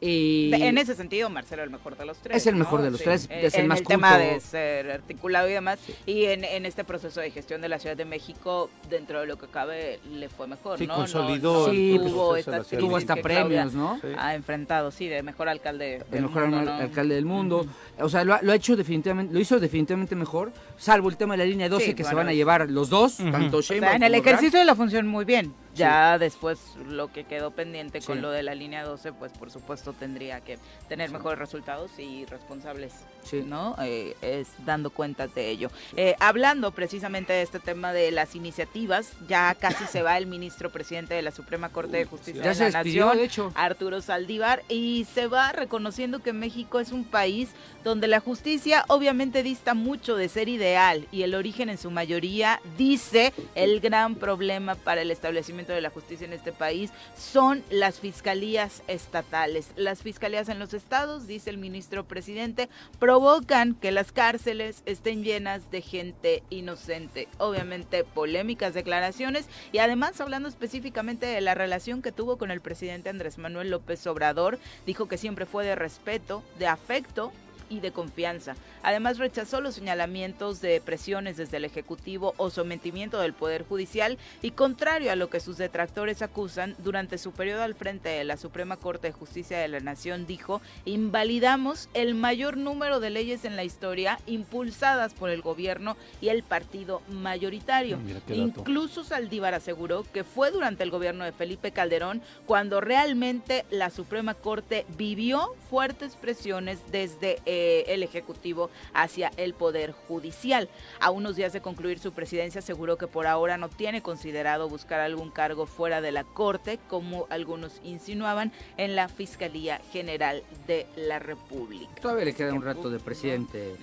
Y 0.00 0.50
En 0.54 0.78
ese 0.78 0.94
sentido, 0.94 1.28
Marcelo 1.28 1.62
es 1.62 1.66
el 1.66 1.72
mejor 1.72 1.96
de 1.96 2.06
los 2.06 2.16
tres. 2.18 2.36
Es 2.38 2.46
el 2.46 2.56
mejor 2.56 2.80
¿no? 2.80 2.84
de 2.86 2.90
los 2.92 3.02
tres, 3.02 3.28
es 3.30 3.54
el 3.54 3.66
más 3.68 3.80
el 3.80 3.86
tema 3.86 4.16
de 4.16 4.40
ser 4.40 4.90
articulado 4.90 5.48
y 5.48 5.52
demás. 5.52 5.78
Y 6.06 6.24
en, 6.24 6.44
en 6.44 6.64
este 6.64 6.84
proceso 6.84 7.20
de 7.20 7.30
gestión 7.30 7.60
de 7.60 7.68
la 7.68 7.78
Ciudad 7.78 7.96
de 7.96 8.06
México, 8.06 8.70
dentro 8.88 9.20
de 9.20 9.26
lo 9.26 9.36
que 9.36 9.46
cabe, 9.48 10.00
le 10.10 10.28
fue 10.30 10.46
mejor, 10.46 10.78
Sí, 10.78 10.86
¿no? 10.86 10.94
consolidó 10.96 11.52
No, 11.52 11.64
proceso 11.66 12.10
tuvo 12.12 12.32
crisis 12.32 12.78
tuvo 12.78 12.96
hasta 12.96 13.16
premios, 13.16 13.74
¿no? 13.74 13.98
Sí. 14.00 14.08
Ha 14.16 14.34
enfrentado, 14.34 14.90
sí, 14.90 15.06
de 15.08 15.22
mejor 15.22 15.48
alcalde 15.50 15.96
el 15.96 16.10
del 16.10 16.22
mejor 16.22 16.42
mundo, 16.48 16.58
al- 16.58 16.64
¿no? 16.64 16.72
alcalde 16.72 17.14
del 17.16 17.24
mundo. 17.26 17.66
O 18.00 18.08
sea, 18.08 18.24
lo, 18.24 18.34
ha- 18.34 18.40
lo 18.42 18.52
ha 18.52 18.54
hecho 18.54 18.76
definitivamente, 18.76 19.34
lo 19.34 19.40
hizo 19.40 19.60
definitivamente 19.60 20.14
mejor, 20.16 20.50
salvo 20.78 21.10
el 21.10 21.16
tema 21.18 21.34
de 21.34 21.38
la 21.38 21.44
línea 21.44 21.68
12 21.68 21.84
Sí, 21.86 21.94
que 21.94 22.04
se 22.04 22.14
van 22.14 22.28
a 22.28 22.32
llevar 22.32 22.70
los 22.70 22.88
dos, 22.88 23.18
tanto 23.18 23.58
O 23.58 23.62
sea, 23.62 23.94
en 23.96 24.02
el 24.02 24.14
ejercicio 24.14 24.58
de 24.58 24.64
la 24.64 24.74
función 24.74 25.06
muy 25.06 25.24
bien. 25.26 25.52
Ya 25.74 26.18
después 26.18 26.58
lo 26.88 27.12
que 27.12 27.24
quedó 27.24 27.52
pendiente 27.52 28.00
con 28.00 28.16
Sí. 28.16 28.20
lo 28.22 28.30
de 28.30 28.42
la 28.42 28.54
línea 28.54 28.82
12, 28.84 29.12
pues 29.12 29.32
por 29.32 29.50
supuesto 29.50 29.92
tendría 29.92 30.40
que 30.40 30.58
tener 30.88 31.10
mejores 31.10 31.38
resultados 31.38 31.92
y 31.98 32.24
responsables, 32.26 32.92
Sí. 33.22 33.42
¿no? 33.46 33.76
Eh, 33.82 34.16
es 34.20 34.48
dando 34.64 34.90
cuentas 34.90 35.34
de 35.34 35.48
ello. 35.48 35.70
Eh, 35.96 36.16
hablando 36.18 36.72
precisamente 36.72 37.32
de 37.32 37.42
este 37.42 37.60
tema 37.60 37.92
de 37.92 38.10
las 38.10 38.34
iniciativas, 38.34 39.12
ya 39.28 39.54
casi 39.54 39.84
se 39.86 40.02
va 40.02 40.18
el 40.18 40.26
ministro 40.26 40.70
presidente 40.70 41.14
de 41.14 41.22
la 41.22 41.30
Suprema 41.30 41.68
Corte 41.68 41.98
de 41.98 42.04
Justicia 42.04 42.42
Ya 42.42 42.48
de 42.50 42.54
se 42.56 42.70
la 42.70 42.78
despidió, 42.82 43.04
Nación. 43.06 43.18
de 43.18 43.24
hecho. 43.24 43.52
Arturo 43.54 44.00
Saldívar 44.02 44.62
y 44.68 45.06
se 45.14 45.26
va 45.28 45.52
reconociendo 45.52 46.18
que 46.20 46.32
México 46.32 46.80
es 46.80 46.90
un 46.92 47.04
país 47.04 47.50
donde 47.84 48.08
la 48.08 48.20
justicia 48.20 48.84
obviamente 48.88 49.42
dista 49.42 49.74
mucho 49.74 50.16
de 50.16 50.28
ser 50.28 50.48
ideal 50.48 51.06
y 51.12 51.22
el 51.22 51.34
origen 51.34 51.68
en 51.70 51.78
su 51.78 51.90
mayoría 51.90 52.60
dice 52.76 53.32
el 53.54 53.80
gran 53.80 54.16
problema 54.16 54.74
para 54.74 55.02
el 55.02 55.10
establecimiento 55.10 55.59
de 55.66 55.80
la 55.80 55.90
justicia 55.90 56.26
en 56.26 56.32
este 56.32 56.52
país 56.52 56.90
son 57.16 57.62
las 57.70 58.00
fiscalías 58.00 58.82
estatales. 58.88 59.70
Las 59.76 60.02
fiscalías 60.02 60.48
en 60.48 60.58
los 60.58 60.74
estados, 60.74 61.26
dice 61.26 61.50
el 61.50 61.58
ministro 61.58 62.04
presidente, 62.04 62.68
provocan 62.98 63.74
que 63.74 63.92
las 63.92 64.12
cárceles 64.12 64.82
estén 64.86 65.22
llenas 65.22 65.70
de 65.70 65.82
gente 65.82 66.42
inocente. 66.50 67.28
Obviamente 67.38 68.04
polémicas 68.04 68.74
declaraciones 68.74 69.46
y 69.72 69.78
además 69.78 70.20
hablando 70.20 70.48
específicamente 70.48 71.26
de 71.26 71.40
la 71.40 71.54
relación 71.54 72.02
que 72.02 72.12
tuvo 72.12 72.38
con 72.38 72.50
el 72.50 72.60
presidente 72.60 73.08
Andrés 73.10 73.38
Manuel 73.38 73.70
López 73.70 74.06
Obrador, 74.06 74.58
dijo 74.86 75.08
que 75.08 75.18
siempre 75.18 75.46
fue 75.46 75.64
de 75.64 75.74
respeto, 75.74 76.42
de 76.58 76.66
afecto 76.66 77.32
y 77.70 77.80
de 77.80 77.92
confianza. 77.92 78.56
Además, 78.82 79.16
rechazó 79.16 79.62
los 79.62 79.74
señalamientos 79.74 80.60
de 80.60 80.82
presiones 80.82 81.38
desde 81.38 81.56
el 81.56 81.64
Ejecutivo 81.64 82.34
o 82.36 82.50
sometimiento 82.50 83.18
del 83.20 83.32
Poder 83.32 83.64
Judicial 83.64 84.18
y 84.42 84.50
contrario 84.50 85.10
a 85.10 85.16
lo 85.16 85.30
que 85.30 85.40
sus 85.40 85.56
detractores 85.56 86.20
acusan, 86.20 86.74
durante 86.78 87.16
su 87.16 87.32
periodo 87.32 87.62
al 87.62 87.74
frente 87.74 88.10
de 88.10 88.24
la 88.24 88.36
Suprema 88.36 88.76
Corte 88.76 89.08
de 89.08 89.12
Justicia 89.12 89.58
de 89.58 89.68
la 89.68 89.80
Nación 89.80 90.26
dijo, 90.26 90.60
invalidamos 90.84 91.88
el 91.94 92.14
mayor 92.14 92.56
número 92.56 93.00
de 93.00 93.10
leyes 93.10 93.44
en 93.44 93.56
la 93.56 93.64
historia 93.64 94.18
impulsadas 94.26 95.14
por 95.14 95.30
el 95.30 95.42
gobierno 95.42 95.96
y 96.20 96.28
el 96.28 96.42
partido 96.42 97.02
mayoritario. 97.08 97.98
Incluso 98.28 99.04
Saldívar 99.04 99.54
aseguró 99.54 100.04
que 100.12 100.24
fue 100.24 100.50
durante 100.50 100.82
el 100.82 100.90
gobierno 100.90 101.24
de 101.24 101.32
Felipe 101.32 101.70
Calderón 101.70 102.22
cuando 102.46 102.80
realmente 102.80 103.64
la 103.70 103.90
Suprema 103.90 104.34
Corte 104.34 104.84
vivió 104.96 105.54
fuertes 105.68 106.16
presiones 106.16 106.78
desde 106.90 107.38
eh, 107.60 107.84
el 107.88 108.02
Ejecutivo 108.02 108.70
hacia 108.94 109.30
el 109.36 109.52
Poder 109.52 109.92
Judicial. 109.92 110.68
A 110.98 111.10
unos 111.10 111.36
días 111.36 111.52
de 111.52 111.60
concluir 111.60 111.98
su 111.98 112.12
presidencia 112.12 112.60
aseguró 112.60 112.96
que 112.96 113.06
por 113.06 113.26
ahora 113.26 113.58
no 113.58 113.68
tiene 113.68 114.00
considerado 114.02 114.68
buscar 114.68 115.00
algún 115.00 115.30
cargo 115.30 115.66
fuera 115.66 116.00
de 116.00 116.10
la 116.12 116.24
Corte, 116.24 116.78
como 116.88 117.26
algunos 117.28 117.80
insinuaban, 117.84 118.52
en 118.78 118.96
la 118.96 119.08
Fiscalía 119.08 119.80
General 119.92 120.42
de 120.66 120.86
la 120.96 121.18
República. 121.18 121.90
Todavía 122.00 122.24
le 122.24 122.34
queda 122.34 122.54
un 122.54 122.62
rato 122.62 122.88
de 122.88 122.98
presidente, 122.98 123.74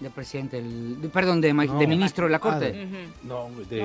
de 0.00 0.10
presidente, 0.10 0.58
el- 0.58 1.00
de- 1.02 1.08
perdón, 1.10 1.40
de, 1.42 1.48
de 1.48 1.86
ministro 1.86 2.24
de 2.26 2.30
la 2.30 2.36
Ah, 2.38 2.40
Corte. 2.40 2.72
de- 2.72 2.84
Ujú. 2.84 2.96
No, 3.24 3.50
de... 3.68 3.80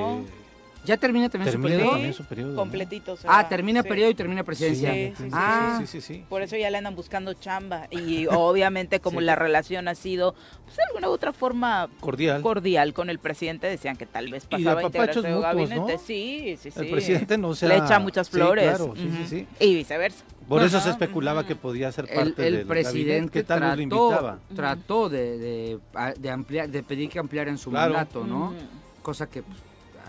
¿Ya 0.83 0.97
termina 0.97 1.29
también 1.29 1.51
su 1.53 1.61
periodo? 1.61 1.91
también 1.91 2.13
su 2.13 2.25
periodo. 2.25 2.55
Completito. 2.55 3.15
se 3.15 3.27
Ah, 3.29 3.47
termina 3.47 3.83
Sí. 3.83 3.89
periodo 3.89 4.09
y 4.09 4.15
termina 4.15 4.43
presidencia. 4.43 4.91
Sí, 4.93 5.13
sí, 5.15 5.23
sí, 5.25 5.29
ah, 5.31 5.75
sí, 5.79 5.87
sí, 5.87 6.01
sí. 6.01 6.25
Por 6.27 6.41
eso 6.41 6.55
ya 6.57 6.69
le 6.71 6.77
andan 6.77 6.95
buscando 6.95 7.33
chamba 7.35 7.87
y 7.91 8.25
obviamente 8.27 8.99
como 8.99 9.21
la 9.21 9.35
relación 9.35 9.87
ha 9.87 9.95
sido 9.95 10.33
pues, 10.65 10.77
de 10.77 10.83
alguna 10.89 11.09
u 11.09 11.11
otra 11.11 11.33
forma 11.33 11.87
Cordial. 11.99 12.41
cordial 12.41 12.93
con 12.93 13.09
el 13.11 13.19
presidente, 13.19 13.67
decían 13.67 13.95
que 13.95 14.05
tal 14.07 14.31
vez 14.31 14.45
Y 14.45 14.47
pasaba 14.47 14.81
a 14.81 14.85
apapachos 14.87 15.17
integrarse 15.17 15.37
a 15.37 15.39
gabinete. 15.53 15.93
¿no? 15.93 15.99
Sí, 15.99 16.57
sí, 16.59 16.71
sí. 16.71 16.79
El 16.79 16.87
presidente 16.89 17.37
no 17.37 17.53
se 17.53 17.67
Le 17.67 17.75
ha- 17.75 17.85
echa 17.85 17.99
muchas 17.99 18.27
Sí, 18.27 18.33
flores. 18.33 18.67
claro, 18.67 18.93
sí, 18.95 19.11
sí, 19.17 19.25
sí. 19.27 19.47
Y 19.65 19.75
viceversa. 19.75 20.23
Por 20.49 20.63
eso 20.63 20.77
Ajá, 20.77 20.85
se 20.85 20.89
especulaba 20.91 21.45
que 21.45 21.55
podía 21.55 21.91
ser 21.91 22.05
el, 22.09 22.15
parte 22.15 22.47
el 22.47 22.53
del 22.55 22.65
gabinete, 22.65 22.67
presidente 22.67 23.31
que 23.31 23.43
tal 23.43 23.59
vez 23.61 23.69
lo 23.69 23.75
trató, 23.75 23.83
invitaba. 24.07 24.39
trató 24.55 25.09
de, 25.09 25.79
de, 26.17 26.29
ampliar, 26.31 26.69
de 26.69 26.83
pedir 26.83 27.07
que 27.09 27.19
ampliaran 27.19 27.57
su 27.57 27.69
Claro. 27.69 27.93
mandato, 27.93 28.25
¿no? 28.25 28.53
Cosa 29.01 29.29
que 29.29 29.43
pues, 29.43 29.57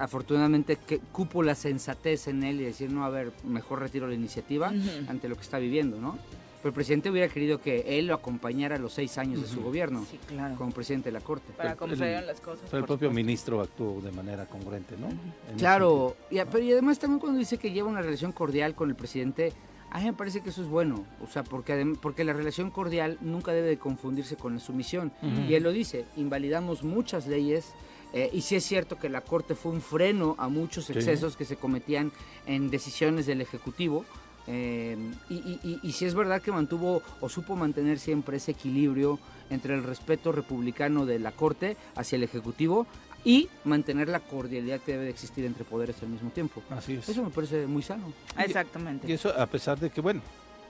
afortunadamente 0.07 0.77
que 0.77 0.99
cupo 0.99 1.43
la 1.45 1.55
sensatez 1.55 2.27
en 2.27 2.43
él 2.43 2.61
y 2.61 2.65
decir, 2.65 2.91
no, 2.91 3.05
a 3.05 3.09
ver, 3.11 3.33
mejor 3.45 3.79
retiro 3.81 4.09
la 4.09 4.15
iniciativa 4.15 4.73
ante 5.09 5.29
lo 5.29 5.37
que 5.37 5.43
está 5.43 5.59
viviendo, 5.59 6.01
¿no? 6.01 6.19
Pero 6.59 6.71
el 6.71 6.75
presidente 6.75 7.11
hubiera 7.11 7.29
querido 7.33 7.61
que 7.61 7.99
él 7.99 8.07
lo 8.09 8.15
acompañara 8.15 8.79
los 8.79 8.93
seis 8.93 9.17
años 9.19 9.41
de 9.43 9.49
su 9.49 9.63
gobierno 9.63 10.05
Sí, 10.09 10.19
claro. 10.29 10.55
como 10.57 10.71
presidente 10.73 11.09
de 11.09 11.13
la 11.13 11.21
Corte. 11.21 11.53
Para 11.57 11.75
cómo 11.77 11.93
las 11.95 12.41
cosas. 12.41 12.65
Pero 12.71 12.79
el 12.79 12.85
propio 12.85 13.09
supuesto. 13.09 13.11
ministro 13.15 13.61
actuó 13.61 14.01
de 14.01 14.13
manera 14.13 14.47
congruente, 14.47 14.97
¿no? 14.97 15.09
Claro, 15.57 16.17
y, 16.31 16.39
a- 16.39 16.47
pero 16.47 16.65
y 16.65 16.73
además 16.73 16.99
también 16.99 17.19
cuando 17.21 17.39
dice 17.39 17.59
que 17.59 17.71
lleva 17.73 17.89
una 17.89 18.03
relación 18.03 18.33
cordial 18.33 18.75
con 18.75 18.89
el 18.91 18.95
presidente, 18.97 19.53
a 19.91 19.99
mí 19.99 20.05
me 20.07 20.13
parece 20.13 20.41
que 20.41 20.51
eso 20.51 20.63
es 20.63 20.69
bueno, 20.69 21.05
o 21.23 21.27
sea, 21.27 21.43
porque, 21.45 21.95
porque 22.01 22.25
la 22.25 22.33
relación 22.33 22.71
cordial 22.71 23.19
nunca 23.21 23.53
debe 23.53 23.69
de 23.69 23.79
confundirse 23.79 24.37
con 24.37 24.55
la 24.55 24.61
sumisión. 24.61 25.13
Y 25.49 25.55
él 25.55 25.63
lo 25.65 25.71
dice, 25.73 26.05
invalidamos 26.17 26.83
muchas 26.85 27.27
leyes, 27.27 27.73
eh, 28.13 28.31
y 28.33 28.43
sí 28.43 28.57
es 28.57 28.65
cierto 28.65 28.99
que 28.99 29.09
la 29.09 29.21
Corte 29.23 29.55
fue 29.55 29.73
un 29.73 29.81
freno 29.81 30.35
a 30.39 30.49
muchos 30.49 30.87
Sí. 30.87 30.93
excesos 30.93 31.37
que 31.37 31.45
se 31.45 31.57
cometían 31.57 32.13
en 32.47 32.71
decisiones 32.71 33.27
del 33.27 33.41
Ejecutivo, 33.41 34.05
eh, 34.49 34.97
y, 35.31 35.35
y, 35.35 35.61
y- 35.63 35.81
y 35.83 35.93
sí 35.93 36.05
es 36.05 36.15
verdad 36.15 36.43
que 36.43 36.51
mantuvo 36.51 37.01
o 37.21 37.29
supo 37.29 37.55
mantener 37.55 37.99
siempre 38.01 38.39
ese 38.39 38.51
equilibrio 38.51 39.19
entre 39.51 39.75
el 39.75 39.85
respeto 39.85 40.33
republicano 40.33 41.07
de 41.07 41.19
la 41.21 41.31
Corte 41.33 41.77
hacia 41.95 42.17
el 42.17 42.25
Ejecutivo 42.25 42.87
y 43.25 43.49
mantener 43.65 44.09
la 44.09 44.19
cordialidad 44.19 44.81
que 44.81 44.93
debe 44.93 45.05
de 45.05 45.11
existir 45.11 45.45
entre 45.45 45.63
poderes 45.65 46.03
al 46.03 46.09
mismo 46.09 46.31
tiempo. 46.31 46.61
Así 46.71 46.95
es. 46.95 47.09
Eso 47.09 47.23
me 47.23 47.31
parece 47.31 47.67
muy 47.69 47.83
sano. 47.83 48.13
Exactamente. 48.37 49.09
Y 49.09 49.13
eso 49.13 49.29
a 49.39 49.47
pesar 49.47 49.79
de 49.79 49.91
que, 49.91 50.01
bueno, 50.01 50.21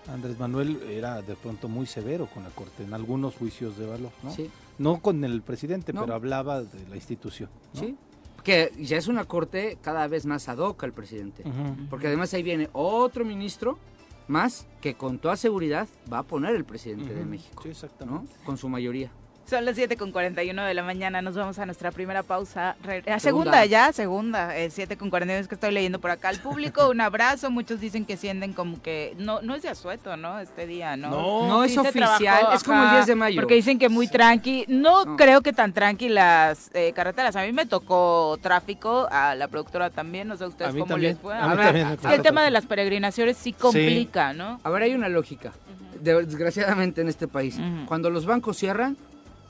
Andrés 0.06 0.38
Manuel 0.38 0.82
era 0.90 1.22
de 1.22 1.34
pronto 1.34 1.66
muy 1.68 1.86
severo 1.86 2.26
con 2.26 2.42
la 2.42 2.50
Corte 2.50 2.82
en 2.82 2.92
algunos 2.92 3.36
juicios 3.36 3.78
de 3.78 3.86
valor, 3.86 4.10
¿no? 4.22 4.34
Sí, 4.34 4.50
No 4.78 5.00
con 5.00 5.22
el 5.24 5.42
presidente, 5.42 5.92
No. 5.92 6.02
pero 6.02 6.14
hablaba 6.14 6.62
de 6.62 6.88
la 6.88 6.96
institución. 6.96 7.50
¿no? 7.74 7.80
sí. 7.80 7.96
Que 8.42 8.72
ya 8.80 8.96
es 8.96 9.06
una 9.06 9.24
corte 9.24 9.78
cada 9.82 10.08
vez 10.08 10.26
más 10.26 10.48
ad 10.48 10.58
hoc 10.58 10.82
al 10.82 10.92
presidente. 10.92 11.44
Porque 11.88 12.08
además 12.08 12.34
ahí 12.34 12.42
viene 12.42 12.68
otro 12.72 13.24
ministro 13.24 13.78
más 14.26 14.66
que 14.80 14.94
con 14.94 15.18
toda 15.18 15.36
seguridad 15.36 15.86
va 16.12 16.18
a 16.18 16.22
poner 16.24 16.56
el 16.56 16.64
presidente 16.64 17.14
de. 17.14 17.24
México, 17.24 17.62
Sí, 17.62 17.68
exactamente. 17.68 18.32
¿no? 18.40 18.44
Con 18.44 18.56
su 18.56 18.68
mayoría. 18.68 19.12
Son 19.44 19.64
las 19.66 19.74
7 19.76 19.96
con 19.98 20.12
41 20.12 20.64
de 20.64 20.72
la 20.72 20.82
mañana, 20.82 21.20
nos 21.20 21.34
vamos 21.34 21.58
a 21.58 21.66
nuestra 21.66 21.90
primera 21.90 22.22
pausa. 22.22 22.70
A 22.70 22.74
segunda, 22.84 23.20
Segunda. 23.20 23.64
ya, 23.66 23.92
segunda, 23.92 24.56
eh, 24.56 24.70
7 24.70 24.96
con 24.96 25.10
41 25.10 25.40
es 25.42 25.48
que 25.48 25.56
estoy 25.56 25.72
leyendo 25.72 25.98
por 26.00 26.10
acá. 26.10 26.28
Al 26.30 26.38
público, 26.38 26.88
un 26.88 27.00
abrazo, 27.02 27.50
muchos 27.50 27.78
dicen 27.80 28.06
que 28.06 28.16
sienten 28.16 28.54
como 28.54 28.80
que, 28.80 29.14
no 29.18 29.42
no 29.42 29.54
es 29.54 29.62
de 29.62 29.68
asueto, 29.68 30.16
¿no? 30.16 30.38
Este 30.38 30.66
día, 30.66 30.96
¿no? 30.96 31.10
No. 31.10 31.48
No 31.48 31.64
es 31.64 31.72
Sí 31.72 31.78
oficial, 31.78 32.18
trabajó, 32.18 32.52
es 32.54 32.62
como 32.64 32.78
el 32.80 32.86
ajá, 32.86 32.94
10 32.98 33.06
de 33.08 33.14
mayo. 33.14 33.40
Porque 33.42 33.54
dicen 33.54 33.78
que 33.78 33.88
muy 33.90 34.08
tranqui. 34.08 34.64
No, 34.68 35.04
No. 35.04 35.16
creo 35.16 35.42
que 35.42 35.52
tan 35.52 35.72
tranqui 35.74 36.08
las 36.08 36.70
eh, 36.72 36.92
carreteras. 36.94 37.36
A 37.36 37.42
mí 37.42 37.52
me 37.52 37.66
tocó 37.66 38.38
tráfico, 38.40 39.06
a 39.10 39.34
la 39.34 39.48
productora 39.48 39.90
también, 39.90 40.28
no 40.28 40.36
sé 40.38 40.46
ustedes 40.46 40.70
A 40.70 40.72
mí 40.72 40.80
cómo 40.80 40.92
también. 40.94 41.12
les 41.14 41.20
fue. 41.20 41.34
a 41.36 41.46
mí 41.48 41.52
A 41.52 41.54
ver, 41.56 41.72
también 41.96 41.98
el 42.14 42.22
tema 42.22 42.42
de 42.44 42.50
las 42.52 42.64
peregrinaciones 42.64 43.36
sí 43.36 43.52
complica, 43.52 44.32
¿no? 44.32 44.60
A 44.64 44.70
ver, 44.70 44.84
hay 44.84 44.94
una 44.94 45.08
lógica, 45.10 45.52
de- 46.00 46.24
desgraciadamente 46.24 47.00
en 47.02 47.08
este 47.08 47.28
país. 47.28 47.58
Cuando 47.86 48.08
los 48.08 48.24
bancos 48.24 48.56
cierran, 48.56 48.96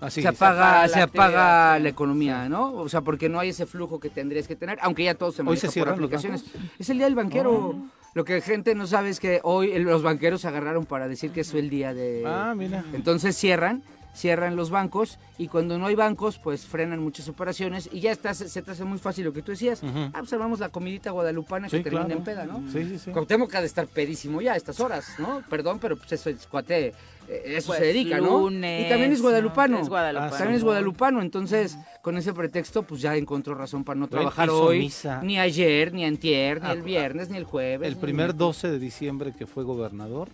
Así 0.02 0.20
se 0.20 0.28
apaga, 0.28 0.82
apaga 0.82 0.82
la 0.82 0.88
se 0.88 1.00
apaga 1.00 1.78
la 1.78 1.88
economía, 1.88 2.48
¿no? 2.48 2.72
O 2.74 2.88
sea, 2.88 3.02
porque 3.02 3.28
no 3.28 3.38
hay 3.38 3.50
ese 3.50 3.66
flujo 3.66 4.00
que 4.00 4.10
tendrías 4.10 4.48
que 4.48 4.56
tener, 4.56 4.78
aunque 4.82 5.04
ya 5.04 5.14
todo 5.14 5.30
se 5.30 5.42
maneja 5.42 5.70
se 5.70 5.80
por 5.80 5.90
aplicaciones. 5.90 6.44
Es 6.78 6.90
el 6.90 6.98
día 6.98 7.06
del 7.06 7.14
banquero. 7.14 7.52
Oh. 7.52 7.86
Lo 8.14 8.24
que 8.24 8.40
gente 8.40 8.74
no 8.74 8.86
sabe 8.86 9.08
es 9.10 9.20
que 9.20 9.40
hoy 9.42 9.78
los 9.78 10.02
banqueros 10.02 10.42
se 10.42 10.48
agarraron 10.48 10.84
para 10.84 11.08
decir 11.08 11.30
que 11.30 11.40
es 11.40 11.54
el 11.54 11.70
día 11.70 11.94
de... 11.94 12.24
Ah, 12.26 12.52
mira. 12.54 12.84
Entonces 12.92 13.36
cierran, 13.36 13.82
cierran 14.12 14.54
los 14.54 14.68
bancos 14.68 15.18
y 15.38 15.48
cuando 15.48 15.78
no 15.78 15.86
hay 15.86 15.94
bancos, 15.94 16.38
pues 16.38 16.66
frenan 16.66 17.00
muchas 17.00 17.28
operaciones 17.28 17.88
y 17.90 18.00
ya 18.00 18.12
está, 18.12 18.34
se 18.34 18.60
te 18.60 18.70
hace 18.70 18.84
muy 18.84 18.98
fácil 18.98 19.24
lo 19.24 19.32
que 19.32 19.40
tú 19.40 19.52
decías. 19.52 19.82
Ujú. 19.82 19.98
Ah, 20.12 20.18
pues 20.18 20.32
armamos 20.32 20.60
la 20.60 20.68
comidita 20.68 21.10
guadalupana 21.10 21.70
Sí, 21.70 21.78
que 21.78 21.84
termina 21.84 22.04
claro. 22.04 22.18
en 22.18 22.24
peda, 22.24 22.44
¿no? 22.44 22.62
Sí, 22.70 22.84
sí, 22.84 22.98
sí. 22.98 23.10
Cuauhtémoc 23.12 23.54
ha 23.54 23.60
de 23.60 23.66
estar 23.66 23.86
pedísimo 23.86 24.42
ya 24.42 24.52
a 24.52 24.56
estas 24.56 24.78
horas, 24.80 25.14
¿no? 25.18 25.42
Perdón, 25.48 25.78
pero 25.80 25.96
pues 25.96 26.12
eso 26.12 26.28
es 26.28 26.46
cuate, 26.46 26.92
eso 27.28 27.68
Pues, 27.68 27.78
se 27.78 27.84
dedica, 27.86 28.18
¿no? 28.18 28.40
lunes, 28.40 28.86
y 28.86 28.88
también 28.88 29.12
es 29.12 29.18
¿no? 29.18 29.24
guadalupano. 29.24 29.78
Es 29.80 29.88
guadalupano. 29.88 30.30
También 30.36 30.54
es 30.56 30.64
guadalupano, 30.64 31.22
entonces 31.22 31.78
con 32.02 32.16
ese 32.16 32.32
pretexto 32.32 32.82
pues 32.82 33.00
ya 33.00 33.16
encontró 33.16 33.54
razón 33.54 33.84
para 33.84 33.98
no 34.00 34.08
trabajar 34.08 34.48
hizo 34.48 34.64
hoy, 34.64 34.78
misa. 34.80 35.22
ni 35.22 35.38
ayer, 35.38 35.92
ni 35.92 36.04
antier, 36.04 36.60
ni 36.62 36.68
Ah, 36.68 36.72
el 36.72 36.82
viernes, 36.82 37.30
ni 37.30 37.36
el 37.38 37.44
jueves. 37.44 37.86
El 37.88 37.96
primer 37.96 38.26
miércoles. 38.28 38.38
12 38.38 38.70
de 38.70 38.78
diciembre 38.78 39.32
que 39.36 39.46
fue 39.46 39.64
gobernador 39.64 40.28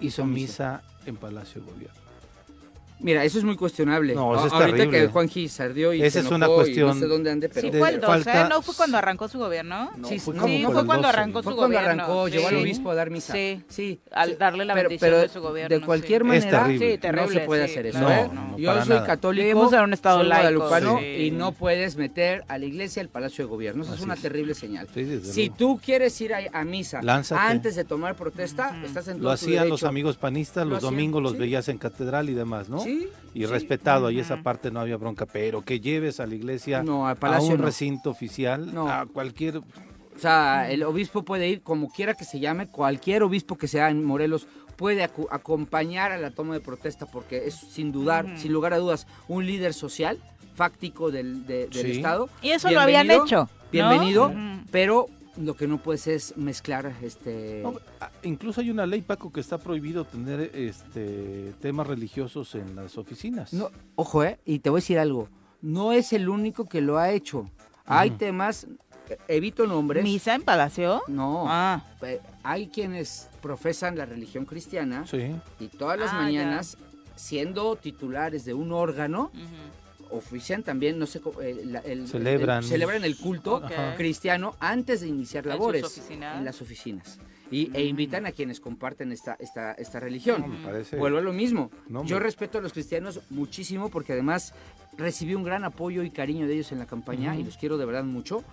hizo 0.00 0.24
misa 0.26 0.82
en 1.06 1.16
Palacio 1.16 1.60
de 1.62 1.70
Gobierno. 1.70 1.99
Mira, 3.02 3.24
eso 3.24 3.38
es 3.38 3.44
muy 3.44 3.56
cuestionable. 3.56 4.14
No, 4.14 4.34
eso 4.34 4.46
es 4.46 4.52
Ahorita 4.52 4.76
terrible. 4.76 5.00
que 5.00 5.06
Juan 5.08 5.28
Gil 5.28 5.48
sardió 5.48 5.92
y 5.92 6.02
Esa 6.02 6.20
se 6.20 6.26
es 6.26 6.32
una 6.32 6.46
cuestión 6.46 6.88
no 6.88 6.94
sé 6.94 7.06
dónde 7.06 7.30
ande, 7.30 7.48
pero 7.48 7.70
Sí, 7.70 7.78
fue 7.78 7.88
el 7.90 8.00
12, 8.00 8.24
falta- 8.24 8.48
¿no? 8.48 8.62
Fue 8.62 8.74
cuando 8.74 8.98
arrancó 8.98 9.28
su 9.28 9.38
gobierno. 9.38 9.90
Sí, 10.08 10.18
fue 10.18 10.34
no, 10.34 10.44
sí, 10.46 10.62
por 10.64 10.74
fue 10.74 10.86
cuando 10.86 11.06
12. 11.08 11.18
arrancó 11.18 11.42
fue 11.42 11.52
su 11.52 11.56
cuando 11.56 11.76
gobierno. 11.78 12.02
arrancó, 12.04 12.28
llevó 12.28 12.48
al 12.48 12.56
obispo 12.56 12.90
a 12.90 12.94
dar 12.94 13.10
misa. 13.10 13.32
Sí. 13.32 13.62
sí. 13.68 14.00
Al 14.10 14.36
darle 14.38 14.64
la 14.64 14.74
Pero- 14.74 14.88
bendición 14.88 15.10
pero 15.10 15.22
de 15.22 15.28
su 15.28 15.40
gobierno. 15.40 15.78
De 15.78 15.84
cualquier 15.84 16.22
sí. 16.22 16.28
Es 16.28 16.44
manera, 16.44 16.62
terrible. 16.64 16.92
Sí, 16.92 16.98
terrible, 16.98 17.26
no 17.26 17.32
se 17.32 17.40
puede 17.46 17.66
sí, 17.66 17.70
hacer 17.72 17.86
eso. 17.86 18.10
¿eh? 18.10 18.30
No, 18.32 18.50
no, 18.50 18.58
Yo 18.58 18.80
soy 18.80 18.88
nada. 18.90 19.06
católico, 19.06 19.42
Vivimos 19.46 19.72
en 19.72 19.80
un 19.80 19.92
estado 19.92 20.18
soy 20.20 20.28
laico, 20.28 20.58
guadalupano 20.60 20.98
sí. 20.98 21.04
y 21.26 21.30
no 21.30 21.52
puedes 21.52 21.96
meter 21.96 22.44
a 22.48 22.58
la 22.58 22.64
iglesia 22.66 23.02
al 23.02 23.08
Palacio 23.08 23.44
de 23.44 23.50
Gobierno. 23.50 23.82
Eso 23.82 23.94
es 23.94 24.00
una 24.00 24.16
terrible 24.16 24.54
señal. 24.54 24.88
Si 25.22 25.50
tú 25.50 25.80
quieres 25.84 26.20
ir 26.20 26.32
a, 26.34 26.64
misa 26.64 27.00
antes 27.30 27.76
de 27.76 27.84
tomar 27.84 28.14
protesta, 28.16 28.78
estás 28.84 29.08
en 29.08 29.14
todo 29.18 29.24
Lo 29.24 29.30
tu 29.30 29.34
hacían 29.34 29.68
los 29.68 29.84
amigos 29.84 30.16
panistas, 30.16 30.64
Lo 30.66 30.74
los 30.74 30.82
domingos 30.82 31.22
los 31.22 31.36
veías 31.38 31.68
en 31.68 31.78
catedral 31.78 32.28
y 32.30 32.34
demás, 32.34 32.68
¿no? 32.68 32.80
Sí, 32.98 33.08
Y 33.34 33.40
sí. 33.40 33.46
respetado, 33.46 34.06
ahí 34.08 34.18
esa 34.18 34.42
parte 34.42 34.70
no 34.70 34.80
había 34.80 34.96
bronca, 34.96 35.26
pero 35.26 35.62
que 35.62 35.80
lleves 35.80 36.18
a 36.20 36.26
la 36.26 36.34
iglesia 36.34 36.82
No, 36.82 37.06
al 37.06 37.16
a 37.16 37.20
palacio 37.20 37.52
un 37.54 37.58
no. 37.60 37.64
recinto 37.66 38.10
oficial, 38.10 38.74
No. 38.74 38.88
a 38.88 39.06
cualquier... 39.06 39.58
O 39.58 40.18
sea, 40.18 40.70
el 40.70 40.82
obispo 40.82 41.22
puede 41.24 41.48
ir 41.48 41.62
como 41.62 41.88
quiera 41.90 42.14
que 42.14 42.24
se 42.24 42.40
llame, 42.40 42.66
cualquier 42.68 43.22
obispo 43.22 43.56
que 43.56 43.68
sea 43.68 43.88
en 43.90 44.04
Morelos 44.04 44.46
puede 44.76 45.02
acompañar 45.04 46.12
a 46.12 46.18
la 46.18 46.30
toma 46.30 46.54
de 46.54 46.60
protesta 46.60 47.06
porque 47.06 47.46
es 47.46 47.54
sin 47.54 47.92
dudar, 47.92 48.38
sin 48.38 48.52
lugar 48.52 48.72
a 48.74 48.78
dudas, 48.78 49.06
un 49.28 49.46
líder 49.46 49.72
social 49.74 50.18
fáctico 50.54 51.10
del, 51.10 51.46
de- 51.46 51.68
del 51.68 51.72
Sí. 51.72 51.90
Estado. 51.92 52.28
Y 52.42 52.50
eso 52.50 52.70
lo 52.70 52.80
habían 52.80 53.10
hecho. 53.10 53.48
Bienvenido, 53.72 54.32
pero 54.70 55.06
lo 55.40 55.54
que 55.56 55.66
no 55.66 55.78
puedes 55.78 56.06
es 56.06 56.36
mezclar 56.36 56.92
este... 57.02 57.60
No, 57.62 57.74
ah, 58.00 58.10
incluso 58.22 58.60
hay 58.60 58.70
una 58.70 58.86
ley, 58.86 59.00
Paco, 59.00 59.32
que 59.32 59.40
está 59.40 59.58
prohibido 59.58 60.04
tener 60.04 60.50
este 60.54 61.54
temas 61.60 61.86
religiosos 61.86 62.54
en 62.54 62.76
las 62.76 62.96
oficinas. 62.98 63.52
No, 63.52 63.70
ojo, 63.96 64.22
eh, 64.24 64.38
y 64.44 64.58
te 64.60 64.70
voy 64.70 64.78
a 64.78 64.82
decir 64.82 64.98
algo, 64.98 65.28
no 65.62 65.92
es 65.92 66.12
el 66.12 66.28
único 66.28 66.68
que 66.68 66.80
lo 66.80 66.98
ha 66.98 67.10
hecho. 67.10 67.48
Hay 67.86 68.10
temas, 68.12 68.66
eh, 69.08 69.18
evito 69.28 69.66
nombres. 69.66 70.04
¿Misa 70.04 70.34
en 70.34 70.42
Palacio? 70.42 71.02
No, 71.08 71.46
Ah, 71.48 71.82
eh, 72.02 72.20
hay 72.42 72.68
quienes 72.68 73.28
profesan 73.42 73.96
la 73.96 74.06
religión 74.06 74.44
cristiana 74.44 75.06
Sí. 75.06 75.34
y 75.58 75.68
todas 75.68 75.98
las 75.98 76.10
Ah, 76.12 76.22
mañanas 76.22 76.76
siendo 77.16 77.76
titulares 77.76 78.44
de 78.44 78.54
un 78.54 78.72
órgano. 78.72 79.30
Ofician 80.12 80.62
también, 80.62 80.98
no 80.98 81.06
sé, 81.06 81.20
el, 81.42 82.08
Celebran. 82.08 82.62
el- 82.62 82.68
celebran 82.68 83.04
el 83.04 83.16
culto 83.16 83.62
cristiano 83.96 84.54
antes 84.60 85.00
de 85.00 85.08
iniciar 85.08 85.44
¿En 85.46 85.52
sus 85.52 85.58
labores 85.58 86.02
en 86.10 86.44
las 86.44 86.60
oficinas. 86.62 87.18
Y, 87.52 87.68
E 87.76 87.84
invitan 87.84 88.26
a 88.26 88.32
quienes 88.32 88.60
comparten 88.60 89.10
esta, 89.10 89.36
esta, 89.40 89.72
esta 89.72 89.98
religión. 89.98 90.40
No, 90.42 90.46
me 90.46 90.64
parece- 90.64 90.96
Vuelvo 90.96 91.18
a 91.18 91.20
lo 91.20 91.32
mismo. 91.32 91.70
No, 91.88 92.04
Yo 92.04 92.20
respeto 92.20 92.58
a 92.58 92.60
los 92.60 92.72
cristianos 92.72 93.20
muchísimo 93.28 93.88
porque 93.90 94.12
además 94.12 94.54
recibí 94.96 95.34
un 95.34 95.42
gran 95.42 95.64
apoyo 95.64 96.04
y 96.04 96.10
cariño 96.10 96.46
de 96.46 96.54
ellos 96.54 96.70
en 96.70 96.78
la 96.78 96.86
campaña 96.86 97.34
y 97.36 97.42
los 97.42 97.56
quiero 97.56 97.76
de 97.76 97.86
verdad 97.86 98.04
mucho, 98.04 98.44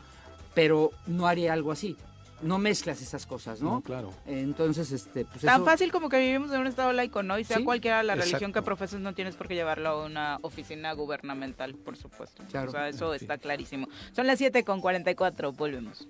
pero 0.56 0.90
no 1.06 1.28
haría 1.28 1.54
algo 1.54 1.72
así. 1.72 1.96
No 2.42 2.60
mezclas 2.60 3.02
esas 3.02 3.26
cosas, 3.26 3.62
¿no? 3.62 3.72
No, 3.76 3.82
claro. 3.82 4.14
Entonces, 4.28 4.92
este, 4.92 5.26
pues 5.26 5.42
Tan 5.44 5.56
eso- 5.56 5.66
fácil 5.66 5.92
como 5.92 6.08
que 6.08 6.20
vivimos 6.20 6.52
en 6.52 6.62
un 6.62 6.68
estado 6.68 6.94
laico, 6.94 7.24
¿no? 7.24 7.40
Y 7.40 7.44
sea 7.44 7.58
Sí, 7.58 7.64
cualquiera 7.64 8.04
la 8.04 8.14
religión 8.16 8.54
que 8.54 8.62
profeses, 8.62 9.00
no 9.00 9.14
tienes 9.16 9.36
por 9.36 9.48
qué 9.48 9.56
llevarlo 9.56 9.90
a 9.90 10.06
una 10.06 10.38
oficina 10.44 10.94
gubernamental, 10.94 11.74
por 11.74 11.98
supuesto. 11.98 12.44
Claro. 12.52 12.70
O 12.70 12.72
sea, 12.72 12.90
eso 12.90 13.14
está 13.16 13.38
clarísimo. 13.40 13.88
Son 14.12 14.28
las 14.28 14.38
7 14.38 14.64
con 14.64 14.82
44, 14.82 15.52
volvemos. 15.54 16.08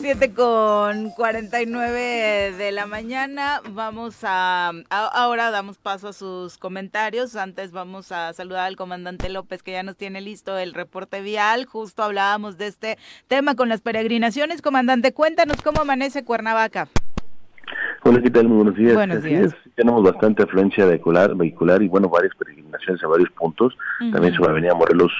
7 0.00 0.32
con 0.32 1.10
49 1.10 2.52
de 2.56 2.72
la 2.72 2.86
mañana. 2.86 3.60
Vamos 3.70 4.16
a, 4.22 4.70
a- 4.88 5.06
Ahora 5.08 5.50
damos 5.50 5.76
paso 5.76 6.08
a 6.08 6.12
sus 6.14 6.56
comentarios. 6.56 7.36
Antes 7.36 7.70
vamos 7.70 8.10
a 8.10 8.32
saludar 8.32 8.66
al 8.66 8.76
comandante 8.76 9.28
López, 9.28 9.62
que 9.62 9.72
ya 9.72 9.82
nos 9.82 9.96
tiene 9.98 10.22
listo 10.22 10.56
el 10.56 10.72
reporte 10.72 11.20
vial. 11.20 11.66
Justo 11.66 12.02
hablábamos 12.02 12.56
de 12.56 12.68
este 12.68 12.98
tema 13.28 13.54
con 13.54 13.68
las 13.68 13.82
peregrinaciones. 13.82 14.62
Comandante, 14.62 15.12
cuéntanos 15.12 15.58
cómo 15.62 15.82
amanece 15.82 16.24
Cuernavaca. 16.24 16.88
Hola, 18.10 18.22
¿qué 18.22 18.30
tal? 18.30 18.48
Muy 18.48 18.56
buenos 18.56 18.74
días. 18.74 18.94
Buenos 18.94 19.18
Así 19.18 19.28
días. 19.28 19.44
es, 19.44 19.74
tenemos 19.76 20.02
bastante 20.02 20.42
afluencia 20.42 20.84
vehicular, 20.84 21.32
vehicular 21.36 21.80
y, 21.80 21.86
bueno, 21.86 22.08
varias 22.08 22.34
peregrinaciones 22.34 23.00
a 23.04 23.06
varios 23.06 23.30
puntos. 23.30 23.78
También 24.10 24.34
sobre 24.34 24.50
Avenida 24.50 24.74
Morelos 24.74 25.12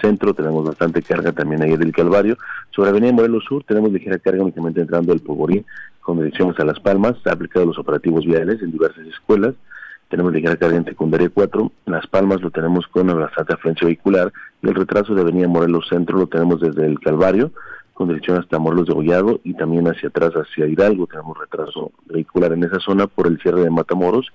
Centro 0.00 0.32
tenemos 0.32 0.64
bastante 0.64 1.02
carga, 1.02 1.30
también 1.32 1.62
ahí 1.62 1.76
del 1.76 1.92
Calvario. 1.92 2.38
Sobre 2.70 2.88
Avenida 2.88 3.12
Morelos 3.12 3.44
Sur 3.44 3.64
tenemos 3.64 3.92
ligera 3.92 4.18
carga 4.18 4.42
únicamente 4.42 4.80
entrando 4.80 5.12
del 5.12 5.20
Polvorín 5.20 5.66
con 6.00 6.16
dirección 6.16 6.48
hacia 6.48 6.64
Las 6.64 6.80
Palmas. 6.80 7.16
Se 7.22 7.28
ha 7.28 7.34
aplicado 7.34 7.66
los 7.66 7.78
operativos 7.78 8.24
viales 8.24 8.62
en 8.62 8.72
diversas 8.72 9.06
escuelas. 9.06 9.54
Tenemos 10.08 10.32
ligera 10.32 10.56
carga 10.56 10.78
en 10.78 10.86
secundaria 10.86 11.28
4. 11.28 11.72
En 11.84 11.92
Las 11.92 12.06
Palmas 12.06 12.40
lo 12.40 12.50
tenemos 12.50 12.86
con 12.86 13.08
bastante 13.08 13.52
afluencia 13.52 13.86
vehicular. 13.86 14.32
Y 14.62 14.68
el 14.68 14.74
retraso 14.74 15.14
de 15.14 15.20
Avenida 15.20 15.48
Morelos 15.48 15.86
Centro 15.90 16.16
lo 16.16 16.26
tenemos 16.26 16.62
desde 16.62 16.86
el 16.86 16.98
Calvario 16.98 17.52
con 17.98 18.06
dirección 18.06 18.38
hasta 18.38 18.60
Morelos 18.60 18.86
de 18.86 18.94
Gollado 18.94 19.40
y 19.42 19.54
también 19.54 19.88
hacia 19.88 20.08
atrás 20.08 20.30
hacia 20.34 20.68
Hidalgo. 20.68 21.08
Tenemos 21.08 21.36
retraso 21.36 21.90
vehicular 22.06 22.52
en 22.52 22.62
esa 22.62 22.78
zona 22.78 23.08
por 23.08 23.26
el 23.26 23.40
cierre 23.40 23.62
de 23.62 23.70
Matamoros. 23.70 24.28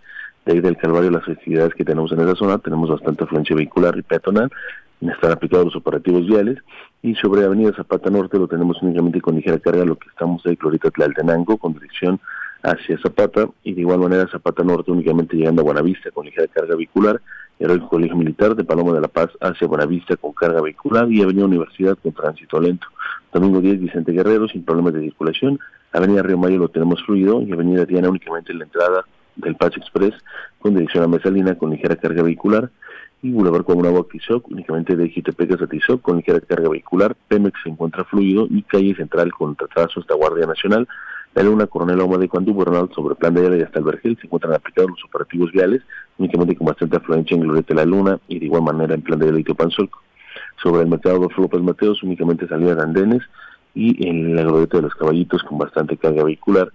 De 0.45 0.51
ahí 0.51 0.59
del 0.59 0.76
Calvario, 0.76 1.09
las 1.09 1.24
festividades 1.24 1.74
que 1.74 1.86
tenemos 1.86 2.11
en 2.11 2.20
esa 2.20 2.36
zona, 2.36 2.57
tenemos 2.57 2.89
bastante 2.89 3.24
afluencia 3.24 3.55
vehicular 3.55 3.97
y 3.97 4.01
peatonal. 4.01 4.51
Están 4.99 5.32
aplicados 5.32 5.68
los 5.68 5.76
operativos 5.78 6.28
viales. 6.28 6.57
Y 7.01 7.16
sobre 7.16 7.45
Avenida 7.45 7.72
Zapata 7.74 8.09
Norte 8.09 8.38
lo 8.38 8.49
tenemos 8.49 8.82
únicamente 8.82 9.22
con 9.22 9.38
ligera 9.38 9.57
carga, 9.59 9.86
lo 9.86 9.95
que 9.95 10.09
estamos 10.09 10.45
ahí, 10.45 10.57
Clorita 10.57 10.91
Tlaltenango, 10.91 11.57
con 11.57 11.72
dirección 11.72 12.20
hacia 12.64 12.99
Zapata. 12.99 13.47
Y 13.64 13.76
de 13.76 13.82
igual 13.82 13.99
manera, 13.99 14.28
Zapata 14.28 14.66
Norte 14.66 14.91
únicamente 14.91 15.38
llegando 15.38 15.61
a 15.61 15.66
Buenavista 15.66 16.11
con 16.11 16.26
ligera 16.26 16.47
carga 16.47 16.76
vehicular. 16.76 17.22
Heroico 17.59 17.88
Colegio 17.88 18.18
Militar 18.18 18.55
de 18.55 18.66
Paloma 18.66 18.91
de 18.91 18.99
la 18.99 19.07
Paz 19.07 19.30
hacia 19.39 19.68
Buenavista 19.68 20.18
con 20.18 20.34
carga 20.34 20.61
vehicular 20.61 21.09
y 21.09 21.22
Avenida 21.22 21.45
Universidad 21.45 21.97
con 22.03 22.11
tránsito 22.11 22.59
lento. 22.59 22.88
Domingo 23.34 23.61
10, 23.61 23.81
Vicente 23.81 24.11
Guerrero, 24.11 24.47
sin 24.47 24.63
problemas 24.63 24.93
de 24.93 25.01
circulación. 25.01 25.59
Avenida 25.91 26.21
Río 26.21 26.38
Mayo 26.38 26.59
lo 26.59 26.69
tenemos 26.69 27.03
fluido 27.03 27.41
y 27.41 27.51
Avenida 27.51 27.84
Diana 27.84 28.09
únicamente 28.09 28.51
en 28.51 28.59
la 28.59 28.65
entrada 28.65 29.05
del 29.36 29.55
Paso 29.55 29.79
Express 29.79 30.13
con 30.59 30.75
dirección 30.75 31.03
a 31.03 31.07
Mesalina 31.07 31.55
con 31.55 31.71
ligera 31.71 31.95
carga 31.95 32.21
vehicular. 32.21 32.69
Y 33.23 33.31
Boulevard 33.31 33.63
Comunagua 33.63 34.05
Tizoc, 34.11 34.51
únicamente 34.51 34.95
de 34.95 35.09
Jitepecas 35.09 35.61
a 35.61 35.67
Tizoc 35.67 36.01
con 36.01 36.17
ligera 36.17 36.41
carga 36.41 36.69
vehicular. 36.69 37.15
Pemex 37.27 37.59
se 37.63 37.69
encuentra 37.69 38.03
fluido 38.03 38.45
y 38.51 38.61
calle 38.61 38.93
central 38.95 39.31
con 39.31 39.57
retraso 39.57 40.01
hasta 40.01 40.13
Guardia 40.13 40.45
Nacional. 40.45 40.88
La 41.34 41.41
Luna 41.41 41.65
Coronel 41.65 42.01
Oma 42.01 42.19
de 42.19 42.29
Cuandú, 42.29 42.53
Bernal 42.53 42.89
sobre 42.93 43.15
Plan 43.15 43.34
de 43.34 43.41
Ayala 43.41 43.57
y 43.57 43.61
hasta 43.63 43.79
el 43.79 43.86
Vergel 43.86 44.15
se 44.17 44.27
encuentran 44.27 44.53
aplicados 44.53 44.91
los 44.91 45.03
operativos 45.05 45.51
viales, 45.51 45.81
únicamente 46.19 46.55
con 46.55 46.67
bastante 46.67 46.97
afluencia 46.97 47.34
en 47.34 47.41
Glorieta 47.41 47.73
de 47.73 47.75
la 47.75 47.86
Luna 47.86 48.19
y 48.27 48.38
de 48.38 48.45
igual 48.45 48.61
manera 48.61 48.93
en 48.93 49.01
Plan 49.01 49.17
de 49.17 49.25
Ayala 49.25 49.39
y. 49.39 49.45
Sobre 50.64 50.84
el 50.84 50.88
mercado 50.88 51.18
Adolfo 51.18 51.41
López 51.41 51.61
Mateos, 51.61 52.01
únicamente 52.03 52.47
salida 52.47 52.74
de 52.74 52.84
andenes 52.84 53.22
y 53.76 54.07
en 54.07 54.36
la 54.36 54.43
glorieta 54.43 54.78
de 54.78 54.84
los 54.84 54.95
caballitos 54.95 55.43
con 55.43 55.57
bastante 55.57 55.97
carga 55.97 56.24
vehicular. 56.24 56.72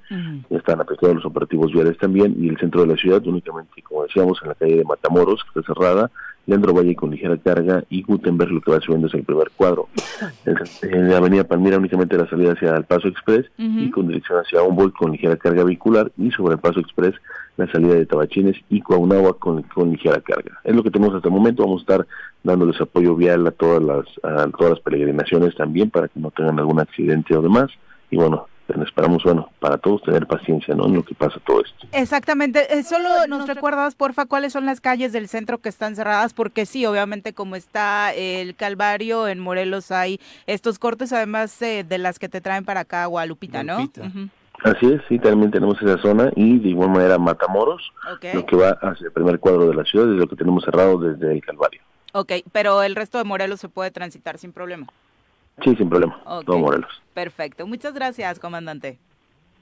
Ya 0.51 0.59
están 0.59 0.81
aplicados 0.81 1.17
los 1.17 1.25
operativos 1.25 1.73
viales 1.73 1.97
también 1.99 2.35
y 2.39 2.49
el 2.49 2.59
centro 2.59 2.83
de 2.83 2.89
la 2.89 2.97
ciudad 2.97 3.27
únicamente, 3.27 3.81
como 3.83 4.03
decíamos, 4.03 4.39
en 4.43 4.49
la 4.49 4.55
calle 4.55 4.77
de 4.77 4.85
Matamoros, 4.85 5.43
que 5.45 5.61
está 5.61 5.73
cerrada, 5.73 6.11
Leandro 6.49 6.73
Valle 6.73 6.97
con 6.97 7.11
ligera 7.11 7.37
carga 7.37 7.85
y 7.91 8.03
Gutenberg 8.03 8.51
lo 8.51 8.63
que 8.63 8.71
va 8.71 8.81
subiendo 8.81 9.07
es 9.07 9.15
el 9.15 9.23
primer 9.23 9.51
cuadro. 9.55 9.89
En, 10.83 11.11
la 11.11 11.19
avenida 11.19 11.45
Palmira 11.45 11.77
únicamente 11.77 12.17
la 12.17 12.29
salida 12.29 12.53
hacia 12.53 12.75
el 12.75 12.85
Paso 12.85 13.07
Express 13.07 13.45
y 13.59 13.91
con 13.91 14.09
dirección 14.09 14.39
hacia 14.39 14.63
Humboldt 14.63 14.97
con 14.97 15.13
ligera 15.13 15.37
carga 15.37 15.63
vehicular 15.63 16.11
y 16.17 16.31
sobre 16.31 16.55
el 16.55 16.61
Paso 16.61 16.81
Express 16.81 17.15
la 17.59 17.71
salida 17.71 17.97
de 17.97 18.07
Tabachines 18.07 18.57
y 18.71 18.81
Coaunagua 18.81 19.39
con, 19.39 19.63
con 19.63 19.91
ligera 19.91 20.23
carga. 20.23 20.59
Es 20.65 20.75
lo 20.75 20.83
que 20.83 20.91
tenemos 20.91 21.15
hasta 21.15 21.29
el 21.29 21.35
momento, 21.35 21.65
vamos 21.65 21.81
a 21.81 21.83
estar 21.83 22.07
dándoles 22.43 22.81
apoyo 22.81 23.15
vial 23.15 23.47
a 23.47 23.51
todas 23.51 23.83
las 23.83 24.07
a 24.23 24.49
todas 24.49 24.71
las 24.71 24.81
peregrinaciones 24.81 25.55
también 25.55 25.91
para 25.91 26.09
que 26.09 26.19
no 26.19 26.31
tengan 26.31 26.59
algún 26.59 26.81
accidente 26.81 27.37
o 27.37 27.43
demás 27.43 27.69
y 28.11 28.17
bueno, 28.17 28.47
esperamos 28.85 29.23
bueno, 29.25 29.51
para 29.61 29.79
todos 29.79 30.03
tener 30.03 30.27
paciencia, 30.27 30.75
¿no? 30.75 30.87
En 30.87 30.95
lo 30.95 31.03
que 31.03 31.15
pasa 31.15 31.41
todo 31.47 31.63
esto. 31.63 31.87
Exactamente. 31.93 32.79
Eh, 32.79 32.83
solo 32.83 33.27
nos 33.29 33.47
recuerdas, 33.47 33.95
porfa, 33.95 34.27
cuáles 34.27 34.53
son 34.53 34.67
las 34.67 34.81
calles 34.81 35.13
del 35.13 35.29
centro 35.29 35.59
que 35.59 35.69
están 35.69 35.97
cerradas, 35.97 36.35
porque 36.35 36.67
sí, 36.67 36.85
obviamente 36.87 37.33
como 37.33 37.57
está 37.57 38.13
el 38.13 38.55
Calvario, 38.55 39.29
en 39.29 39.39
Morelos 39.39 39.91
hay 39.91 40.21
estos 40.47 40.79
cortes, 40.79 41.13
además 41.13 41.61
eh, 41.63 41.85
de 41.89 41.99
las 41.99 42.19
que 42.19 42.29
te 42.29 42.41
traen 42.41 42.65
para 42.65 42.81
acá 42.81 43.07
Guadalupita, 43.07 43.63
¿no? 43.63 43.91
Así 44.65 44.87
es, 44.87 45.01
sí, 45.09 45.19
también 45.19 45.53
tenemos 45.53 45.81
esa 45.81 45.99
zona 45.99 46.31
y 46.35 46.59
de 46.59 46.71
igual 46.71 46.91
manera 46.91 47.17
Matamoros, 47.17 47.93
lo 48.35 48.45
que 48.45 48.57
va 48.57 48.71
hacia 48.71 49.07
el 49.07 49.13
primer 49.13 49.39
cuadro 49.39 49.69
de 49.69 49.75
la 49.75 49.85
ciudad, 49.85 50.13
es 50.13 50.19
lo 50.19 50.27
que 50.27 50.37
tenemos 50.37 50.65
cerrado 50.65 50.99
desde 50.99 51.33
el 51.33 51.41
Calvario. 51.41 51.81
ok, 52.13 52.33
pero 52.51 52.83
el 52.83 52.97
resto 52.97 53.19
de 53.19 53.25
Morelos 53.25 53.61
se 53.61 53.69
puede 53.69 53.93
transitar 53.93 54.37
sin 54.37 54.53
problema. 54.53 54.87
Sí, 55.63 55.75
sin 55.77 55.89
problema, 55.89 56.21
Ok. 56.25 56.45
todo 56.47 56.59
Morelos. 56.59 57.03
Perfecto. 57.15 57.67
Muchas 57.67 57.95
gracias, 57.95 58.39
comandante. 58.39 58.99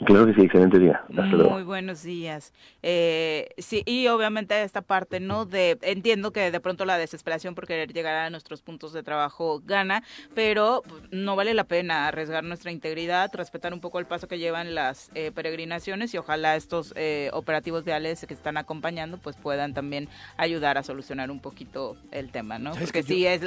Claro 0.04 0.26
que 0.26 0.34
sí, 0.34 0.42
excelente 0.42 0.78
día. 0.78 1.00
Hasta 1.08 1.22
luego. 1.24 1.50
Muy 1.50 1.62
buenos 1.62 2.02
días. 2.02 2.52
Eh, 2.82 3.48
sí, 3.56 3.82
y 3.86 4.06
obviamente 4.08 4.62
esta 4.62 4.82
parte, 4.82 5.20
¿no? 5.20 5.46
De 5.46 5.78
entiendo 5.80 6.32
que 6.32 6.50
de 6.50 6.60
pronto 6.60 6.84
la 6.84 6.98
desesperación 6.98 7.54
por 7.54 7.66
querer 7.66 7.94
llegar 7.94 8.14
a 8.14 8.28
nuestros 8.28 8.60
puntos 8.60 8.92
de 8.92 9.02
trabajo 9.02 9.62
gana, 9.64 10.02
pero 10.34 10.82
pues, 10.86 11.02
no 11.12 11.34
vale 11.34 11.54
la 11.54 11.64
pena 11.64 12.08
arriesgar 12.08 12.44
nuestra 12.44 12.72
integridad, 12.72 13.30
respetar 13.32 13.72
un 13.72 13.80
poco 13.80 13.98
el 13.98 14.04
paso 14.04 14.28
que 14.28 14.38
llevan 14.38 14.74
las 14.74 15.10
eh, 15.14 15.32
peregrinaciones 15.34 16.12
y 16.12 16.18
ojalá 16.18 16.56
estos 16.56 16.92
eh, 16.94 17.30
operativos 17.32 17.82
viales 17.84 18.26
que 18.28 18.34
están 18.34 18.58
acompañando 18.58 19.16
pues 19.16 19.36
puedan 19.36 19.72
también 19.72 20.10
ayudar 20.36 20.76
a 20.76 20.82
solucionar 20.82 21.30
un 21.30 21.40
poquito 21.40 21.96
el 22.10 22.30
tema, 22.30 22.58
¿no? 22.58 22.74
¿Sabes 22.74 22.88
Porque 22.92 23.02
que 23.02 23.08
yo- 23.08 23.14
sí 23.16 23.26
es 23.26 23.42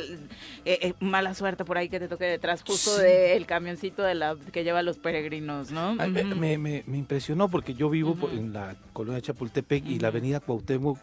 eh, 0.66 0.80
eh, 0.82 0.94
mala 1.00 1.36
suerte 1.36 1.64
por 1.64 1.78
ahí 1.78 1.90
que 1.90 2.00
te 2.00 2.08
toque 2.08 2.26
detrás 2.26 2.64
justo 2.64 2.90
Sí. 2.90 3.04
del 3.04 3.46
camioncito 3.46 4.02
de 4.02 4.16
la 4.16 4.36
que 4.52 4.64
lleva 4.64 4.80
a 4.80 4.84
los 4.84 4.98
peregrinos, 4.98 5.70
¿no? 5.72 5.96
Ay, 6.00 6.10
me, 6.10 6.24
Ujú. 6.24 6.39
Me- 6.40 6.58
me- 6.58 6.84
me 6.88 6.98
impresionó 6.98 7.50
porque 7.50 7.74
yo 7.74 7.90
vivo 7.90 8.16
por- 8.16 8.30
Ujú. 8.32 8.40
en 8.40 8.54
la 8.54 8.76
colonia 8.94 9.22
Chapultepec 9.22 9.86
y 9.86 10.00
la 10.00 10.08
avenida 10.10 10.40
Cuauhtémoc, 10.40 10.98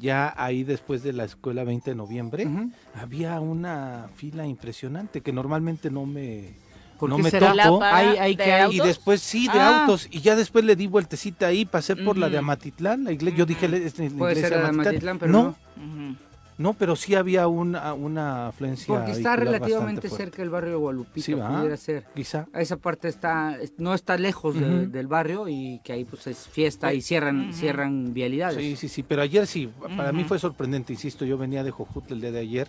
ya 0.00 0.34
ahí 0.36 0.64
después 0.64 1.02
de 1.02 1.12
la 1.12 1.24
escuela 1.24 1.64
20 1.64 1.90
de 1.90 1.96
noviembre, 1.96 2.46
había 2.94 3.40
una 3.40 4.08
fila 4.16 4.46
impresionante 4.46 5.20
que 5.20 5.32
normalmente 5.32 5.90
no 5.90 6.04
me, 6.06 6.50
¿Por 6.98 7.10
no 7.10 7.18
me 7.18 7.30
será? 7.30 7.48
toco. 7.48 7.56
¿La 7.56 7.78
para 7.78 7.96
Hay- 7.96 8.16
hay 8.18 8.36
de 8.36 8.44
que- 8.44 8.52
hay- 8.52 8.76
Y 8.76 8.80
después 8.80 9.20
sí, 9.20 9.48
de 9.48 9.58
Ah. 9.58 9.80
autos. 9.82 10.08
Y 10.10 10.20
ya 10.20 10.36
después 10.36 10.64
le 10.64 10.76
di 10.76 10.86
vueltecita 10.86 11.46
ahí, 11.48 11.64
pasé 11.64 11.96
por 11.96 12.16
la 12.16 12.28
de. 12.28 12.38
Amatitlán, 12.38 13.04
la 13.04 13.12
iglesia. 13.12 13.38
Yo 13.38 13.46
dije, 13.46 13.66
es 13.66 13.98
la 13.98 14.08
Puede 14.10 14.32
iglesia 14.32 14.48
ser 14.48 14.50
la 14.58 14.62
de 14.64 14.68
Amatitlán. 14.68 14.86
Amatitlán, 14.86 15.18
pero 15.18 15.32
no, 15.32 15.42
no. 15.76 16.16
No, 16.56 16.72
pero 16.74 16.94
sí 16.94 17.16
había 17.16 17.48
una, 17.48 17.94
una 17.94 18.46
afluencia 18.48 18.86
Porque 18.94 19.10
está 19.10 19.34
relativamente 19.34 20.08
cerca 20.08 20.40
el 20.42 20.50
barrio 20.50 20.70
de 20.70 20.76
Guadalupita, 20.76 21.24
Sí, 21.26 21.34
¿va? 21.34 21.48
pudiera 21.56 21.76
ser. 21.76 22.04
Quizá. 22.14 22.46
Esa 22.54 22.76
parte 22.76 23.08
está, 23.08 23.58
es- 23.60 23.72
no 23.78 23.92
está 23.92 24.16
lejos 24.16 24.54
de- 24.60 24.86
del 24.86 25.06
barrio 25.08 25.48
y 25.48 25.80
que 25.82 25.92
ahí 25.92 26.04
pues 26.04 26.26
es 26.28 26.46
fiesta 26.46 26.94
y 26.94 27.00
cierran, 27.02 27.52
cierran 27.52 28.14
vialidades. 28.14 28.56
Sí, 28.58 28.76
sí, 28.76 28.88
sí, 28.88 29.02
pero 29.02 29.22
ayer 29.22 29.46
sí, 29.48 29.68
para 29.96 30.12
mí 30.12 30.20
Ujú. 30.20 30.28
fue 30.28 30.38
sorprendente, 30.38 30.92
insisto, 30.92 31.24
yo 31.24 31.36
venía 31.36 31.64
de 31.64 31.72
Jojutla 31.72 32.14
el 32.14 32.20
día 32.20 32.30
de 32.30 32.38
ayer 32.40 32.68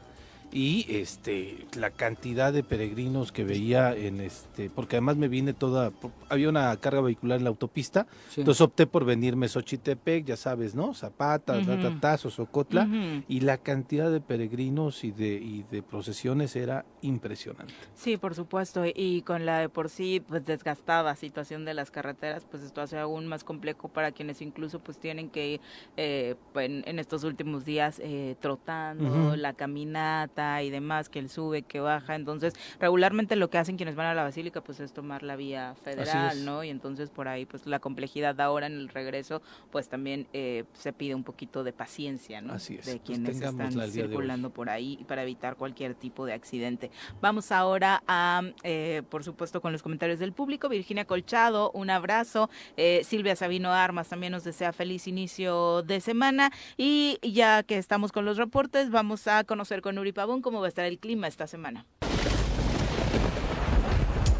y 0.52 0.86
este 0.90 1.66
la 1.78 1.90
cantidad 1.92 2.54
de 2.54 2.64
peregrinos 2.64 3.32
que 3.32 3.44
veía 3.44 3.94
en 3.96 4.22
este 4.22 4.70
porque 4.70 4.96
además 4.98 5.18
me 5.18 5.28
vine 5.28 5.54
toda 5.54 5.92
había 6.30 6.48
una 6.50 6.76
carga 6.78 7.02
vehicular 7.02 7.38
en 7.40 7.44
la 7.44 7.50
autopista 7.50 8.08
Sí. 8.30 8.42
entonces 8.42 8.62
opté 8.62 8.88
por 8.88 9.06
venirme 9.06 9.48
a 9.48 9.50
Xochitepec 9.50 10.26
ya 10.26 10.38
sabes 10.38 10.76
no 10.76 10.94
Zapata. 10.94 11.62
Tatatá, 11.62 12.18
Socotla 12.18 12.88
y 13.28 13.42
la 13.42 13.58
cantidad 13.58 14.12
de 14.12 14.22
peregrinos 14.22 15.04
y 15.04 15.12
de 15.12 15.34
y 15.36 15.64
de 15.72 15.82
procesiones 15.82 16.56
era 16.56 16.86
impresionante 17.02 17.74
Sí, 17.96 18.18
por 18.18 18.36
supuesto, 18.36 18.84
y 18.86 19.22
con 19.24 19.46
la 19.46 19.60
de 19.60 19.70
por 19.70 19.90
sí 19.90 20.22
pues 20.26 20.46
desgastada 20.46 21.16
situación 21.16 21.66
de 21.66 21.74
las 21.74 21.92
carreteras, 21.92 22.46
pues 22.50 22.64
esto 22.64 22.82
hace 22.82 22.98
aún 23.00 23.28
más 23.28 23.44
complejo 23.44 23.88
para 23.90 24.12
quienes 24.12 24.42
incluso 24.42 24.80
pues 24.80 24.98
tienen 25.00 25.30
que 25.30 25.54
ir 25.54 25.62
eh, 25.98 26.36
pues, 26.54 26.68
en, 26.70 26.84
en 26.88 27.00
estos 27.00 27.24
últimos 27.24 27.66
días 27.66 28.00
eh, 28.04 28.36
trotando, 28.40 29.36
la 29.36 29.54
caminata 29.54 30.35
y 30.36 30.70
demás, 30.70 31.10
que 31.10 31.20
el 31.20 31.30
sube, 31.30 31.62
que 31.62 31.80
baja, 31.80 32.16
entonces 32.16 32.54
regularmente 32.80 33.36
lo 33.36 33.50
que 33.50 33.58
hacen 33.58 33.78
quienes 33.78 33.96
van 33.96 34.08
a 34.08 34.14
la 34.14 34.24
basílica 34.24 34.62
pues 34.62 34.80
es 34.80 34.94
tomar 34.94 35.24
la 35.24 35.36
vía 35.36 35.76
federal. 35.84 36.46
¿no? 36.46 36.64
Y 36.64 36.70
entonces 36.70 37.10
por 37.10 37.28
ahí 37.28 37.46
pues 37.46 37.66
la 37.66 37.80
complejidad 37.80 38.40
ahora 38.42 38.68
en 38.68 38.74
el 38.74 38.90
regreso 38.90 39.42
pues 39.72 39.88
también 39.88 40.28
eh, 40.34 40.66
se 40.74 40.94
pide 40.94 41.16
un 41.16 41.24
poquito 41.24 41.64
de 41.64 41.74
paciencia, 41.74 42.42
¿no? 42.42 42.54
Así 42.54 42.76
es, 42.76 42.86
De 42.86 42.94
pues 42.94 43.04
quienes 43.06 43.42
están 43.42 43.92
circulando 43.92 44.50
por 44.50 44.70
ahí 44.70 45.04
para 45.08 45.24
evitar 45.24 45.56
cualquier 45.56 45.96
tipo 45.96 46.26
de 46.26 46.34
accidente. 46.34 46.92
Vamos 47.22 47.52
ahora 47.52 48.04
a, 48.08 48.42
eh, 48.64 49.04
por 49.10 49.24
supuesto, 49.24 49.62
con 49.62 49.72
los 49.72 49.82
comentarios 49.82 50.20
del 50.20 50.34
público. 50.34 50.70
Virginia 50.70 51.06
Colchado, 51.06 51.72
un 51.72 51.90
abrazo. 51.90 52.50
Eh, 52.78 53.02
Silvia 53.04 53.36
Sabino 53.36 53.72
Armas 53.72 54.10
también 54.10 54.32
nos 54.32 54.44
desea 54.44 54.74
feliz 54.74 55.08
inicio 55.08 55.84
de 55.84 56.02
semana. 56.02 56.52
Y 56.78 57.20
ya 57.22 57.64
que 57.64 57.78
estamos 57.78 58.12
con 58.12 58.26
los 58.26 58.38
reportes, 58.38 58.90
vamos 58.90 59.28
a 59.28 59.44
conocer 59.44 59.82
con 59.82 59.98
Uri 59.98 60.12
Pavón 60.26 60.42
cómo 60.42 60.60
va 60.60 60.66
a 60.66 60.70
estar 60.70 60.86
el 60.86 60.98
clima 60.98 61.28
esta 61.28 61.46
semana. 61.46 61.86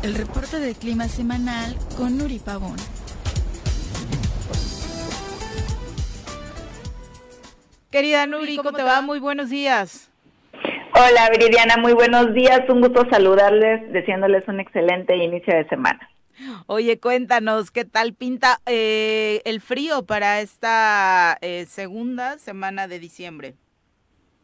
El 0.02 0.16
reporte 0.16 0.58
del 0.58 0.74
clima 0.74 1.08
semanal 1.08 1.76
con 1.96 2.18
Nuri 2.18 2.40
Pavón. 2.40 2.76
Querida 7.92 8.26
Nuri, 8.26 8.58
¿cómo 8.58 8.72
te 8.72 8.82
va? 8.82 9.02
Muy 9.02 9.20
buenos 9.20 9.52
días. 9.52 10.10
Hola 10.96 11.30
Viridiana, 11.30 11.78
muy 11.78 11.94
buenos 11.94 12.34
días. 12.34 12.62
Un 12.68 12.82
gusto 12.82 13.08
saludarles, 13.12 13.94
deseándoles 13.94 14.44
un 14.48 14.62
excelente 14.62 15.16
inicio 15.16 15.54
de 15.54 15.70
semana. 15.70 16.10
Oye, 16.66 17.00
cuéntanos, 17.00 17.70
¿qué 17.70 17.86
tal 17.86 18.16
pinta 18.16 18.60
eh, 18.66 19.44
el 19.46 19.62
frío 19.62 20.04
para 20.04 20.42
esta 20.42 21.38
eh, 21.42 21.68
segunda 21.68 22.40
semana 22.40 22.88
de 22.88 22.98
diciembre? 22.98 23.54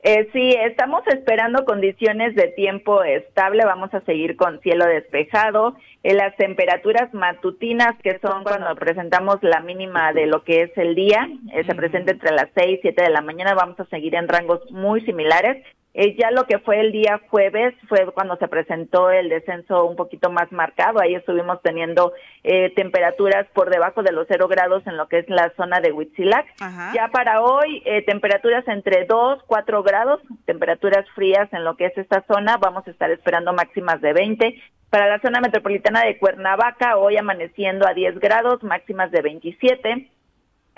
Eh, 0.03 0.27
sí, 0.33 0.55
estamos 0.65 1.03
esperando 1.05 1.63
condiciones 1.63 2.33
de 2.35 2.47
tiempo 2.47 3.03
estable. 3.03 3.65
Vamos 3.65 3.93
a 3.93 4.01
seguir 4.01 4.35
con 4.35 4.59
cielo 4.61 4.85
despejado. 4.87 5.75
Eh, 6.01 6.15
las 6.15 6.35
temperaturas 6.37 7.13
matutinas, 7.13 7.93
que 8.01 8.17
son 8.19 8.43
cuando 8.43 8.73
presentamos 8.75 9.37
la 9.41 9.59
mínima 9.59 10.11
de 10.13 10.25
lo 10.25 10.43
que 10.43 10.63
es 10.63 10.71
el 10.75 10.95
día, 10.95 11.29
eh, 11.53 11.63
se 11.65 11.75
presenta 11.75 12.13
entre 12.13 12.31
las 12.31 12.47
6 12.55 12.79
y 12.79 12.81
7 12.81 13.03
de 13.03 13.09
la 13.11 13.21
mañana. 13.21 13.53
Vamos 13.53 13.79
a 13.79 13.85
seguir 13.85 14.15
en 14.15 14.27
rangos 14.27 14.59
muy 14.71 15.01
similares. 15.01 15.63
Eh, 15.93 16.15
ya 16.17 16.31
lo 16.31 16.45
que 16.45 16.59
fue 16.59 16.79
el 16.79 16.91
día 16.91 17.19
jueves 17.29 17.73
fue 17.89 18.05
cuando 18.13 18.37
se 18.37 18.47
presentó 18.47 19.09
el 19.09 19.27
descenso 19.27 19.85
un 19.85 19.97
poquito 19.97 20.29
más 20.29 20.51
marcado. 20.51 21.01
Ahí 21.01 21.15
estuvimos 21.15 21.61
teniendo 21.61 22.13
eh, 22.43 22.73
temperaturas 22.75 23.45
por 23.53 23.69
debajo 23.69 24.01
de 24.01 24.13
los 24.13 24.25
cero 24.29 24.47
grados 24.47 24.85
en 24.87 24.95
lo 24.95 25.07
que 25.07 25.19
es 25.19 25.29
la 25.29 25.51
zona 25.57 25.81
de 25.81 25.91
Huitzilac. 25.91 26.45
Ajá. 26.61 26.93
Ya 26.95 27.09
para 27.09 27.41
hoy, 27.41 27.81
eh, 27.85 28.03
temperaturas 28.03 28.65
entre 28.67 29.05
2, 29.05 29.43
4 29.45 29.83
grados, 29.83 30.21
temperaturas 30.45 31.05
frías 31.13 31.51
en 31.51 31.65
lo 31.65 31.75
que 31.75 31.87
es 31.87 31.97
esta 31.97 32.23
zona. 32.25 32.57
Vamos 32.57 32.87
a 32.87 32.91
estar 32.91 33.11
esperando 33.11 33.51
máximas 33.51 33.99
de 33.99 34.13
20. 34.13 34.61
Para 34.89 35.07
la 35.07 35.19
zona 35.21 35.41
metropolitana 35.41 36.03
de 36.05 36.17
Cuernavaca, 36.17 36.97
hoy 36.97 37.17
amaneciendo 37.17 37.87
a 37.87 37.93
10 37.93 38.19
grados, 38.19 38.63
máximas 38.63 39.11
de 39.11 39.21
27 39.21 40.09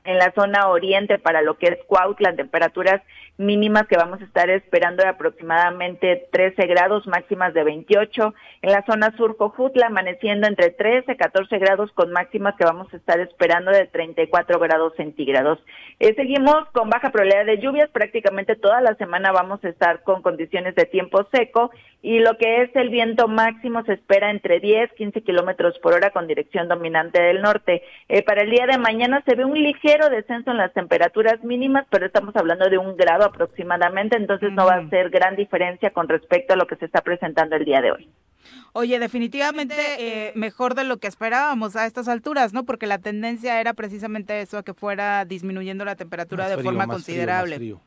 en 0.04 0.18
la 0.18 0.32
zona 0.34 0.68
oriente 0.68 1.18
para 1.18 1.42
lo 1.42 1.58
que 1.58 1.68
es 1.68 1.78
Cuautla, 1.88 2.36
temperaturas 2.36 3.02
mínimas 3.38 3.88
que 3.88 3.98
vamos 3.98 4.22
a 4.22 4.26
estar 4.26 4.50
esperando 4.50 5.02
de 5.02 5.10
aproximadamente 5.10 6.28
13 6.32 6.68
grados, 6.68 7.08
máximas 7.08 7.54
de 7.54 7.64
28. 7.64 8.34
En 8.62 8.72
la 8.72 8.86
zona 8.86 9.16
sur 9.18 9.38
Cojutla, 9.38 9.88
amaneciendo 9.88 10.48
entre 10.48 10.70
13 10.70 11.14
y 11.14 11.18
14 11.18 11.58
grados 11.58 11.92
con 11.94 12.12
máximas 12.12 12.56
que 12.56 12.66
vamos 12.66 12.94
a 12.94 12.98
estar 12.98 13.20
esperando 13.20 13.72
de 13.72 13.88
34 13.88 14.60
grados 14.60 14.94
centígrados. 14.98 15.60
Eh, 16.00 16.14
seguimos 16.16 16.70
con 16.74 16.90
baja 16.90 17.12
probabilidad 17.12 17.46
de 17.46 17.60
lluvias, 17.60 17.90
prácticamente 17.90 18.56
toda 18.56 18.82
la 18.82 18.96
semana 18.96 19.32
vamos 19.32 19.64
a 19.64 19.70
estar 19.70 20.04
con 20.04 20.22
condiciones 20.22 20.76
de 20.76 20.86
tiempo 20.86 21.26
seco 21.32 21.72
y 22.02 22.20
lo 22.20 22.38
que 22.38 22.64
es 22.64 22.76
el 22.76 22.90
viento 22.90 23.28
máximo 23.28 23.84
se 23.86 23.94
espera 23.94 24.30
entre 24.30 24.60
10 24.60 24.92
15 24.94 25.22
kilómetros 25.22 25.80
por 25.80 25.94
hora 25.94 26.12
con 26.12 26.28
dirección 26.28 26.68
dominante 26.68 27.22
del 27.22 27.42
norte. 27.42 27.82
Eh, 28.10 28.24
para 28.24 28.44
el 28.44 28.52
día 28.52 28.68
de 28.68 28.78
mañana 28.78 29.24
se 29.26 29.36
ve 29.36 29.46
un 29.46 29.54
ligero 29.54 29.93
descenso 30.10 30.52
en 30.52 30.58
las 30.58 30.74
temperaturas 30.74 31.44
mínimas, 31.44 31.86
pero 31.90 32.06
estamos 32.06 32.36
hablando 32.36 32.70
de 32.70 32.78
un 32.78 32.96
grado 32.98 33.26
aproximadamente, 33.26 34.18
entonces 34.18 34.52
no 34.52 34.66
va 34.66 34.76
a 34.76 34.90
ser 34.90 35.10
gran 35.10 35.36
diferencia 35.36 35.92
con 35.92 36.08
respecto 36.08 36.54
a 36.54 36.58
lo 36.58 36.68
que 36.68 36.76
se 36.76 36.86
está 36.86 37.02
presentando 37.02 37.56
el 37.56 37.66
día 37.66 37.82
de 37.82 37.92
hoy. 37.92 38.10
Oye, 38.74 39.00
definitivamente 39.00 39.76
eh, 40.00 40.32
mejor 40.36 40.76
de 40.76 40.84
lo 40.84 40.98
que 40.98 41.08
esperábamos 41.08 41.76
a 41.76 41.86
estas 41.86 42.08
alturas, 42.08 42.54
¿no? 42.54 42.66
Porque 42.66 42.88
la 42.88 42.98
tendencia 42.98 43.62
era 43.62 43.74
precisamente 43.74 44.42
eso, 44.42 44.58
a 44.58 44.64
que 44.64 44.74
fuera 44.74 45.24
disminuyendo 45.26 45.86
la 45.86 45.96
temperatura 45.96 46.44
Más 46.46 46.50
de 46.52 46.56
frío, 46.58 46.66
forma 46.66 46.78
más 46.80 46.86
frío, 46.88 46.88
más 46.88 46.98
considerable. 47.06 47.56
frío. 47.58 47.82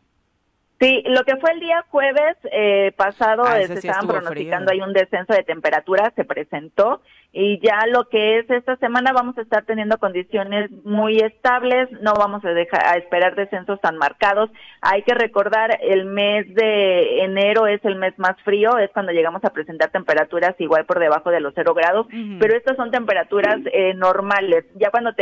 Sí, 0.79 1.03
lo 1.07 1.25
que 1.25 1.37
fue 1.37 1.53
el 1.53 1.61
día 1.61 1.83
jueves 1.89 2.37
eh, 2.53 2.93
pasado, 2.97 3.45
Ah, 3.47 3.59
eh, 3.61 3.67
se 3.67 3.81
sí 3.81 3.89
estaban 3.89 4.07
pronosticando 4.07 4.69
frío. 4.71 4.83
hay 4.85 4.89
un 4.89 4.93
descenso 4.93 5.33
de 5.33 5.43
temperatura, 5.43 6.13
se 6.15 6.25
presentó 6.25 7.01
y 7.39 7.61
ya 7.61 7.87
lo 7.87 8.09
que 8.09 8.39
es 8.39 8.51
esta 8.51 8.77
semana 8.77 9.13
vamos 9.13 9.37
a 9.37 9.43
estar 9.43 9.67
teniendo 9.67 9.99
condiciones 9.99 10.71
muy 10.85 11.19
estables, 11.19 11.91
no 12.01 12.15
vamos 12.15 12.43
a 12.47 12.51
dejar 12.51 12.87
a 12.87 12.97
esperar 12.97 13.35
descensos 13.35 13.79
tan 13.83 13.99
marcados. 13.99 14.49
Hay 14.81 15.03
que 15.03 15.13
recordar 15.13 15.79
el 15.83 16.07
mes 16.07 16.47
de 16.55 17.25
enero 17.25 17.67
es 17.67 17.85
el 17.85 17.97
mes 17.97 18.19
más 18.19 18.41
frío, 18.43 18.79
es 18.79 18.91
cuando 18.93 19.13
llegamos 19.13 19.45
a 19.45 19.51
presentar 19.51 19.91
temperaturas 19.91 20.55
igual 20.61 20.87
por 20.87 20.99
debajo 20.99 21.31
de 21.31 21.41
los 21.41 21.53
cero 21.55 21.75
grados, 21.75 22.07
pero 22.41 22.57
estas 22.57 22.75
son 22.79 22.91
temperaturas 22.91 23.59
eh, 23.71 23.93
normales. 23.93 24.65
Ya 24.77 24.91
cuando 24.91 25.13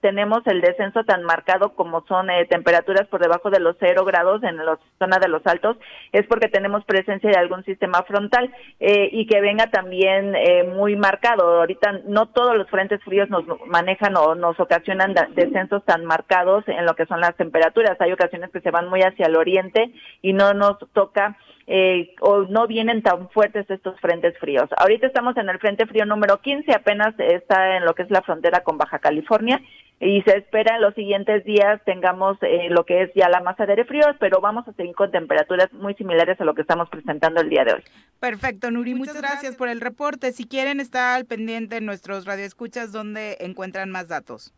tenemos 0.00 0.46
el 0.46 0.60
descenso 0.60 1.02
tan 1.02 1.24
marcado 1.24 1.74
como 1.74 2.06
son 2.06 2.30
eh, 2.30 2.46
temperaturas 2.46 3.08
por 3.08 3.20
debajo 3.20 3.50
de 3.50 3.58
los 3.58 3.74
cero 3.80 4.04
grados 4.04 4.44
en 4.44 4.58
la 4.58 4.78
zona 5.00 5.18
de 5.18 5.26
los 5.26 5.44
altos, 5.44 5.76
es 6.12 6.24
porque 6.26 6.46
tenemos 6.46 6.84
presencia 6.84 7.30
de 7.30 7.36
algún 7.36 7.64
sistema 7.64 8.04
frontal 8.04 8.54
eh, 8.78 9.08
y 9.10 9.26
que 9.26 9.40
venga 9.40 9.66
también 9.70 10.36
eh, 10.36 10.62
muy 10.62 10.94
marcado. 10.94 11.63
Ahorita 11.64 11.92
no 12.04 12.26
todos 12.26 12.54
los 12.58 12.68
frentes 12.68 13.02
fríos 13.04 13.30
nos 13.30 13.44
manejan 13.66 14.14
o 14.18 14.34
nos 14.34 14.60
ocasionan 14.60 15.14
descensos 15.34 15.82
tan 15.86 16.04
marcados 16.04 16.62
en 16.68 16.84
lo 16.84 16.94
que 16.94 17.06
son 17.06 17.22
las 17.22 17.34
temperaturas. 17.36 17.98
Hay 18.00 18.12
ocasiones 18.12 18.50
que 18.50 18.60
se 18.60 18.70
van 18.70 18.90
muy 18.90 19.00
hacia 19.00 19.28
el 19.28 19.36
oriente 19.36 19.90
y 20.20 20.34
no 20.34 20.52
nos 20.52 20.76
toca 20.92 21.38
eh, 21.66 22.14
o 22.20 22.42
no 22.42 22.66
vienen 22.66 23.02
tan 23.02 23.30
fuertes 23.30 23.68
estos 23.70 23.98
frentes 24.00 24.36
fríos. 24.38 24.68
Ahorita 24.76 25.06
estamos 25.06 25.36
en 25.36 25.48
el 25.48 25.58
frente 25.58 25.86
frío 25.86 26.04
número 26.04 26.40
15, 26.40 26.72
apenas 26.72 27.14
está 27.18 27.76
en 27.76 27.84
lo 27.84 27.94
que 27.94 28.02
es 28.02 28.10
la 28.10 28.22
frontera 28.22 28.60
con 28.60 28.76
Baja 28.78 28.98
California 28.98 29.60
y 30.00 30.22
se 30.22 30.36
espera 30.36 30.76
en 30.76 30.82
los 30.82 30.94
siguientes 30.94 31.44
días 31.44 31.80
tengamos 31.84 32.36
eh, 32.42 32.68
lo 32.68 32.84
que 32.84 33.02
es 33.02 33.10
ya 33.14 33.28
la 33.28 33.40
masa 33.40 33.64
de 33.64 33.72
aire 33.72 33.84
frío, 33.84 34.04
pero 34.18 34.40
vamos 34.40 34.66
a 34.68 34.72
seguir 34.72 34.94
con 34.94 35.10
temperaturas 35.10 35.72
muy 35.72 35.94
similares 35.94 36.38
a 36.40 36.44
lo 36.44 36.54
que 36.54 36.62
estamos 36.62 36.90
presentando 36.90 37.40
el 37.40 37.48
día 37.48 37.64
de 37.64 37.74
hoy. 37.74 37.82
Perfecto, 38.20 38.70
Nuri, 38.70 38.94
muchas, 38.94 39.16
gracias, 39.16 39.56
por 39.56 39.68
el 39.68 39.80
reporte. 39.80 40.32
Si 40.32 40.46
quieren 40.46 40.80
estar 40.80 41.16
al 41.16 41.24
pendiente 41.24 41.76
en 41.76 41.86
nuestros 41.86 42.26
radioescuchas, 42.26 42.92
¿dónde 42.92 43.38
encuentran 43.40 43.90
más 43.90 44.08
datos? 44.08 44.52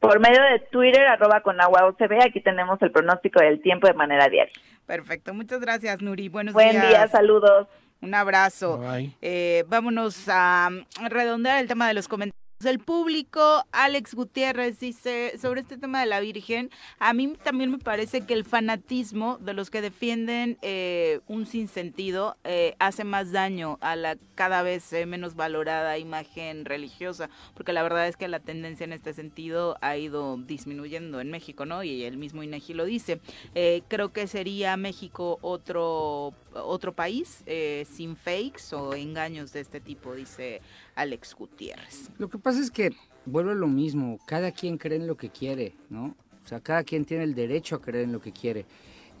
Por 0.00 0.20
medio 0.20 0.40
de 0.42 0.60
Twitter, 0.70 1.06
arroba 1.06 1.40
con 1.40 1.60
agua 1.60 1.86
OCB, 1.86 2.22
aquí 2.24 2.40
tenemos 2.40 2.80
el 2.82 2.92
pronóstico 2.92 3.40
del 3.40 3.60
tiempo 3.60 3.88
de 3.88 3.94
manera 3.94 4.28
diaria. 4.28 4.52
Perfecto, 4.88 5.34
muchas 5.34 5.60
gracias, 5.60 6.00
Nuri. 6.00 6.30
Buenos 6.30 6.54
Buen 6.54 6.70
días. 6.70 6.88
día, 6.88 7.08
saludos. 7.08 7.68
Un 8.00 8.14
abrazo. 8.14 8.78
Bye. 8.78 9.14
Eh, 9.20 9.62
vámonos 9.68 10.24
a 10.28 10.70
mm, 10.70 11.06
redondear 11.10 11.60
el 11.60 11.68
tema 11.68 11.86
de 11.88 11.92
los 11.92 12.08
comentarios. 12.08 12.47
El 12.64 12.80
público, 12.80 13.64
Alex 13.70 14.14
Gutiérrez 14.14 14.80
dice 14.80 15.38
sobre 15.40 15.60
este 15.60 15.78
tema 15.78 16.00
de 16.00 16.06
la 16.06 16.18
Virgen, 16.18 16.70
a 16.98 17.12
mí 17.12 17.34
también 17.44 17.70
me 17.70 17.78
parece 17.78 18.22
que 18.22 18.34
el 18.34 18.44
fanatismo 18.44 19.38
de 19.38 19.54
los 19.54 19.70
que 19.70 19.80
defienden 19.80 20.58
eh, 20.62 21.20
un 21.28 21.46
sinsentido 21.46 22.36
eh, 22.42 22.74
hace 22.80 23.04
más 23.04 23.30
daño 23.30 23.78
a 23.80 23.94
la 23.94 24.18
cada 24.34 24.62
vez 24.62 24.92
eh, 24.92 25.06
menos 25.06 25.36
valorada 25.36 25.98
imagen 25.98 26.64
religiosa, 26.64 27.30
porque 27.54 27.72
la 27.72 27.84
verdad 27.84 28.08
es 28.08 28.16
que 28.16 28.26
la 28.26 28.40
tendencia 28.40 28.82
en 28.82 28.92
este 28.92 29.12
sentido 29.12 29.76
ha 29.80 29.96
ido 29.96 30.36
disminuyendo 30.36 31.20
en 31.20 31.30
México, 31.30 31.64
¿no? 31.64 31.84
Y 31.84 32.02
el 32.02 32.16
mismo 32.16 32.42
INEGI 32.42 32.74
lo 32.74 32.86
dice. 32.86 33.20
Eh, 33.54 33.82
creo 33.86 34.12
que 34.12 34.26
sería 34.26 34.76
México 34.76 35.38
otro 35.42 36.34
otro 36.54 36.92
país 36.92 37.44
sin 37.88 38.16
fakes 38.16 38.74
o 38.74 38.94
engaños 38.94 39.52
de 39.52 39.60
este 39.60 39.80
tipo, 39.80 40.14
dice 40.14 40.60
Alex 40.98 41.34
Gutiérrez. 41.34 42.10
Lo 42.18 42.28
que 42.28 42.38
pasa 42.38 42.60
es 42.60 42.70
que 42.70 42.90
vuelve 43.24 43.52
a 43.52 43.54
lo 43.54 43.66
mismo, 43.68 44.18
cada 44.26 44.52
quien 44.52 44.78
cree 44.78 44.96
en 44.98 45.06
lo 45.06 45.16
que 45.16 45.30
quiere, 45.30 45.74
¿no? 45.90 46.14
O 46.44 46.48
sea, 46.48 46.60
cada 46.60 46.82
quien 46.82 47.04
tiene 47.04 47.24
el 47.24 47.34
derecho 47.34 47.76
a 47.76 47.80
creer 47.80 48.04
en 48.04 48.12
lo 48.12 48.20
que 48.20 48.32
quiere. 48.32 48.66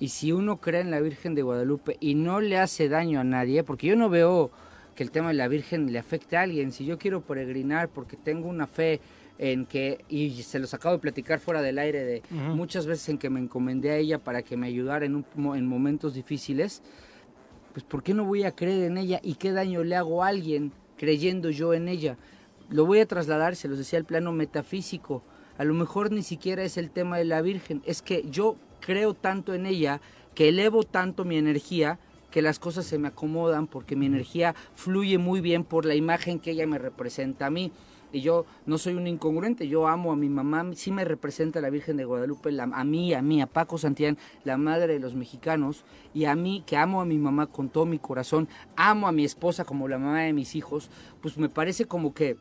Y 0.00 0.08
si 0.08 0.32
uno 0.32 0.60
cree 0.60 0.80
en 0.80 0.90
la 0.90 1.00
Virgen 1.00 1.34
de 1.34 1.42
Guadalupe 1.42 1.96
y 2.00 2.14
no 2.14 2.40
le 2.40 2.56
hace 2.58 2.88
daño 2.88 3.20
a 3.20 3.24
nadie, 3.24 3.64
porque 3.64 3.86
yo 3.88 3.96
no 3.96 4.08
veo 4.08 4.50
que 4.94 5.02
el 5.02 5.10
tema 5.10 5.28
de 5.28 5.34
la 5.34 5.46
Virgen 5.48 5.92
le 5.92 5.98
afecte 5.98 6.36
a 6.36 6.42
alguien, 6.42 6.72
si 6.72 6.84
yo 6.84 6.98
quiero 6.98 7.20
peregrinar 7.20 7.88
porque 7.88 8.16
tengo 8.16 8.48
una 8.48 8.66
fe 8.66 9.00
en 9.38 9.66
que, 9.66 10.04
y 10.08 10.42
se 10.42 10.58
los 10.58 10.74
acabo 10.74 10.96
de 10.96 11.00
platicar 11.00 11.38
fuera 11.38 11.62
del 11.62 11.78
aire, 11.78 12.04
de 12.04 12.22
muchas 12.30 12.86
veces 12.86 13.08
en 13.10 13.18
que 13.18 13.30
me 13.30 13.38
encomendé 13.38 13.90
a 13.90 13.96
ella 13.96 14.18
para 14.18 14.42
que 14.42 14.56
me 14.56 14.66
ayudara 14.66 15.04
en, 15.06 15.14
un 15.14 15.24
mo- 15.36 15.54
en 15.54 15.64
momentos 15.66 16.14
difíciles, 16.14 16.82
pues 17.72 17.84
¿por 17.84 18.02
qué 18.02 18.14
no 18.14 18.24
voy 18.24 18.42
a 18.42 18.52
creer 18.52 18.84
en 18.84 18.98
ella 18.98 19.20
y 19.22 19.34
qué 19.34 19.52
daño 19.52 19.84
le 19.84 19.94
hago 19.94 20.24
a 20.24 20.28
alguien 20.28 20.72
creyendo 20.98 21.48
yo 21.48 21.72
en 21.72 21.88
ella? 21.88 22.18
Lo 22.68 22.84
voy 22.84 23.00
a 23.00 23.06
trasladar, 23.06 23.56
se 23.56 23.68
los 23.68 23.78
decía, 23.78 23.98
al 23.98 24.04
plano 24.04 24.32
metafísico. 24.32 25.22
A 25.56 25.64
lo 25.64 25.72
mejor 25.72 26.12
ni 26.12 26.22
siquiera 26.22 26.62
es 26.62 26.76
el 26.76 26.90
tema 26.90 27.16
de 27.16 27.24
la 27.24 27.40
Virgen, 27.40 27.82
es 27.86 28.02
que 28.02 28.24
yo 28.30 28.56
creo 28.80 29.14
tanto 29.14 29.54
en 29.54 29.64
ella, 29.64 30.00
que 30.34 30.50
elevo 30.50 30.82
tanto 30.82 31.24
mi 31.24 31.36
energía, 31.38 31.98
que 32.30 32.42
las 32.42 32.58
cosas 32.58 32.84
se 32.84 32.98
me 32.98 33.08
acomodan 33.08 33.66
porque 33.66 33.96
mi 33.96 34.06
energía 34.06 34.54
fluye 34.74 35.18
muy 35.18 35.40
bien 35.40 35.64
por 35.64 35.84
la 35.84 35.94
imagen 35.94 36.38
que 36.38 36.50
ella 36.50 36.66
me 36.66 36.78
representa 36.78 37.46
a 37.46 37.50
mí. 37.50 37.72
Y 38.12 38.20
yo 38.20 38.46
no 38.64 38.78
soy 38.78 38.94
un 38.94 39.06
incongruente, 39.06 39.68
yo 39.68 39.86
amo 39.86 40.12
a 40.12 40.16
mi 40.16 40.28
mamá, 40.28 40.64
sí 40.74 40.90
me 40.90 41.04
representa 41.04 41.60
la 41.60 41.70
Virgen 41.70 41.96
de 41.96 42.04
Guadalupe, 42.04 42.50
a 42.60 42.84
mí, 42.84 43.12
a 43.12 43.22
mí, 43.22 43.42
a 43.42 43.46
Paco 43.46 43.76
Santillán, 43.76 44.16
la 44.44 44.56
madre 44.56 44.94
de 44.94 44.98
los 44.98 45.14
mexicanos, 45.14 45.84
y 46.14 46.24
a 46.24 46.34
mí 46.34 46.62
que 46.66 46.76
amo 46.76 47.00
a 47.00 47.04
mi 47.04 47.18
mamá 47.18 47.46
con 47.46 47.68
todo 47.68 47.84
mi 47.84 47.98
corazón, 47.98 48.48
amo 48.76 49.08
a 49.08 49.12
mi 49.12 49.24
esposa 49.24 49.64
como 49.64 49.88
la 49.88 49.98
mamá 49.98 50.22
de 50.22 50.32
mis 50.32 50.54
hijos, 50.54 50.90
pues 51.20 51.36
me 51.36 51.48
parece 51.48 51.84
como 51.84 52.14
que 52.14 52.36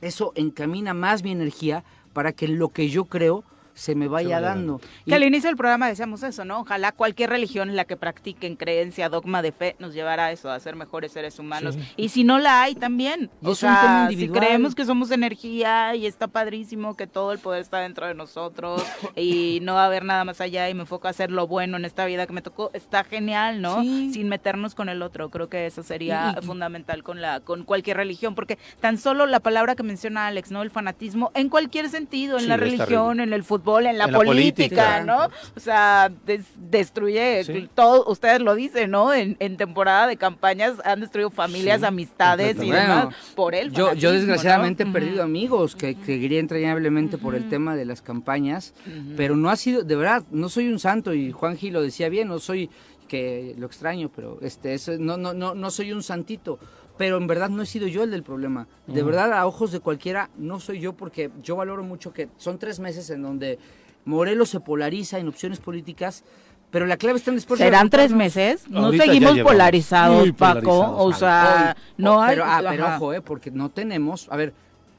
eso 0.00 0.32
encamina 0.36 0.94
más 0.94 1.22
mi 1.22 1.32
energía 1.32 1.84
para 2.12 2.32
que 2.32 2.48
lo 2.48 2.68
que 2.68 2.88
yo 2.88 3.06
creo 3.06 3.44
se 3.74 3.94
me 3.94 4.08
vaya 4.08 4.36
vaya 4.36 4.40
dando. 4.40 4.80
Que 5.06 5.14
al 5.14 5.22
inicio 5.24 5.48
del 5.48 5.56
programa 5.56 5.88
decíamos 5.88 6.22
eso, 6.22 6.44
¿no? 6.44 6.60
Ojalá 6.60 6.92
cualquier 6.92 7.30
religión 7.30 7.70
en 7.70 7.76
la 7.76 7.84
que 7.84 7.96
practiquen 7.96 8.56
creencia, 8.56 9.08
dogma 9.08 9.42
de 9.42 9.52
fe, 9.52 9.76
nos 9.78 9.94
llevara 9.94 10.26
a 10.26 10.32
eso, 10.32 10.50
a 10.50 10.60
ser 10.60 10.76
mejores 10.76 11.12
seres 11.12 11.38
humanos. 11.38 11.74
Sí. 11.74 11.80
Y 11.96 12.08
si 12.10 12.24
no 12.24 12.38
la 12.38 12.62
hay, 12.62 12.74
también. 12.74 13.30
Y 13.40 13.46
O 13.46 13.54
sea, 13.54 14.08
si 14.10 14.28
creemos 14.28 14.74
que 14.74 14.84
somos 14.84 15.10
energía 15.10 15.94
y 15.94 16.06
está 16.06 16.28
padrísimo 16.28 16.96
que 16.96 17.06
todo 17.06 17.32
el 17.32 17.38
poder 17.38 17.62
está 17.62 17.78
dentro 17.78 18.06
de 18.06 18.14
nosotros 18.14 18.82
y 19.16 19.58
no 19.62 19.74
va 19.74 19.84
a 19.84 19.86
haber 19.86 20.04
nada 20.04 20.24
más 20.24 20.40
allá 20.40 20.68
y 20.68 20.74
me 20.74 20.80
enfoco 20.82 21.06
a 21.06 21.10
hacer 21.10 21.30
lo 21.30 21.46
bueno 21.46 21.76
en 21.76 21.84
esta 21.84 22.04
vida 22.04 22.26
que 22.26 22.32
me 22.32 22.42
tocó, 22.42 22.70
está 22.74 23.04
genial, 23.04 23.60
¿no? 23.62 23.80
Sí. 23.82 24.10
Sin 24.12 24.28
meternos 24.28 24.74
con 24.74 24.88
el 24.88 25.02
otro. 25.02 25.30
Creo 25.30 25.48
que 25.48 25.66
eso 25.66 25.82
sería 25.82 26.34
Y- 26.36 26.38
y- 26.38 26.46
fundamental 26.46 27.02
con 27.02 27.20
la 27.20 27.40
con 27.40 27.64
cualquier 27.64 27.96
religión, 27.96 28.34
porque 28.34 28.58
tan 28.80 28.98
solo 28.98 29.26
la 29.26 29.40
palabra 29.40 29.74
que 29.74 29.82
menciona 29.82 30.26
Alex, 30.26 30.50
¿no? 30.50 30.62
El 30.62 30.70
fanatismo, 30.70 31.30
en 31.34 31.48
cualquier 31.48 31.88
sentido, 31.88 32.36
en 32.36 32.42
Sí, 32.42 32.48
la 32.48 32.56
religión, 32.56 33.20
en 33.20 33.32
el 33.32 33.42
fútbol, 33.44 33.61
en 33.86 33.98
la 33.98 34.04
En 34.04 34.12
la 34.12 34.18
política. 34.18 35.02
¿no? 35.04 35.28
O 35.56 35.60
sea, 35.60 36.10
des- 36.26 36.46
destruye 36.56 37.44
Sí. 37.44 37.68
todo, 37.74 38.04
ustedes 38.10 38.40
lo 38.40 38.54
dicen, 38.54 38.90
¿no? 38.90 39.12
En, 39.12 39.36
en 39.40 39.56
temporada 39.56 40.06
de 40.06 40.16
campañas 40.16 40.74
han 40.84 41.00
destruido 41.00 41.30
familias, 41.30 41.80
Sí, 41.80 41.86
amistades 41.86 42.56
y 42.62 42.70
demás 42.70 43.04
Bueno, 43.04 43.10
por 43.34 43.54
él. 43.54 43.72
Yo, 43.72 43.94
yo 43.94 44.12
desgraciadamente 44.12 44.82
he 44.82 44.86
perdido 44.86 45.22
amigos 45.22 45.74
que, 45.76 45.94
que 45.94 46.20
quería 46.20 46.40
entrañablemente 46.40 47.18
por 47.18 47.34
el 47.34 47.48
tema 47.48 47.76
de 47.76 47.84
las 47.84 48.02
campañas, 48.02 48.74
pero 49.16 49.36
no 49.36 49.50
ha 49.50 49.56
sido, 49.56 49.82
de 49.82 49.96
verdad, 49.96 50.22
no 50.30 50.48
soy 50.48 50.68
un 50.68 50.78
santo 50.78 51.14
y 51.14 51.32
Juan 51.32 51.56
Gil 51.56 51.72
lo 51.74 51.82
decía 51.82 52.08
bien, 52.08 52.28
no 52.28 52.38
soy 52.38 52.70
que 53.08 53.54
lo 53.58 53.66
extraño, 53.66 54.10
pero 54.14 54.38
este, 54.40 54.72
eso, 54.74 54.92
no, 54.98 55.16
no, 55.18 55.34
no, 55.34 55.54
no 55.54 55.70
soy 55.70 55.92
un 55.92 56.02
santito, 56.02 56.58
pero 56.96 57.16
en 57.16 57.26
verdad 57.26 57.48
no 57.48 57.62
he 57.62 57.66
sido 57.66 57.86
yo 57.88 58.02
el 58.02 58.10
del 58.10 58.22
problema. 58.22 58.68
De 58.86 59.02
verdad, 59.02 59.32
a 59.32 59.46
ojos 59.46 59.72
de 59.72 59.80
cualquiera, 59.80 60.30
no 60.36 60.60
soy 60.60 60.80
yo 60.80 60.92
porque 60.92 61.30
yo 61.42 61.56
valoro 61.56 61.82
mucho 61.82 62.12
que 62.12 62.28
son 62.36 62.58
tres 62.58 62.80
meses 62.80 63.10
en 63.10 63.22
donde 63.22 63.58
Morelos 64.04 64.50
se 64.50 64.60
polariza 64.60 65.18
en 65.18 65.28
opciones 65.28 65.60
políticas, 65.60 66.24
pero 66.70 66.86
la 66.86 66.96
clave 66.96 67.18
está 67.18 67.30
en 67.30 67.36
después 67.36 67.58
¿Serán 67.58 67.90
tres 67.90 68.12
meses? 68.12 68.68
No 68.68 68.86
Ahorita 68.86 69.04
seguimos 69.04 69.38
polarizados, 69.40 70.32
Paco. 70.32 70.60
polarizados. 70.60 70.96
O 70.96 71.12
sea, 71.12 71.76
Hoy, 71.76 71.82
no 71.98 72.16
oh, 72.16 72.20
hay. 72.22 72.30
Pero, 72.30 72.44
ah, 72.46 72.62
pero 72.66 72.86
ojo, 72.86 73.12
eh, 73.12 73.20
porque 73.20 73.50
no 73.50 73.68
tenemos. 73.68 74.26
A 74.30 74.36
ver, 74.36 74.54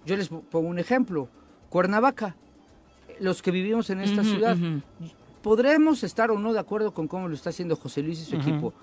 yo 0.05 0.15
les 0.15 0.29
pongo 0.29 0.67
un 0.69 0.77
ejemplo. 0.77 1.27
Cuernavaca. 1.69 2.35
Los 3.19 3.41
que 3.41 3.49
vivimos 3.49 3.89
en 3.89 4.01
esta 4.01 4.23
ciudad. 4.23 4.55
Podremos 5.41 6.03
estar 6.03 6.31
o 6.31 6.39
no 6.39 6.53
de 6.53 6.59
acuerdo 6.59 6.93
con 6.93 7.07
cómo 7.07 7.27
lo 7.27 7.35
está 7.35 7.49
haciendo 7.49 7.75
José 7.75 8.03
Luis 8.03 8.21
y 8.21 8.25
su 8.25 8.35
equipo. 8.35 8.73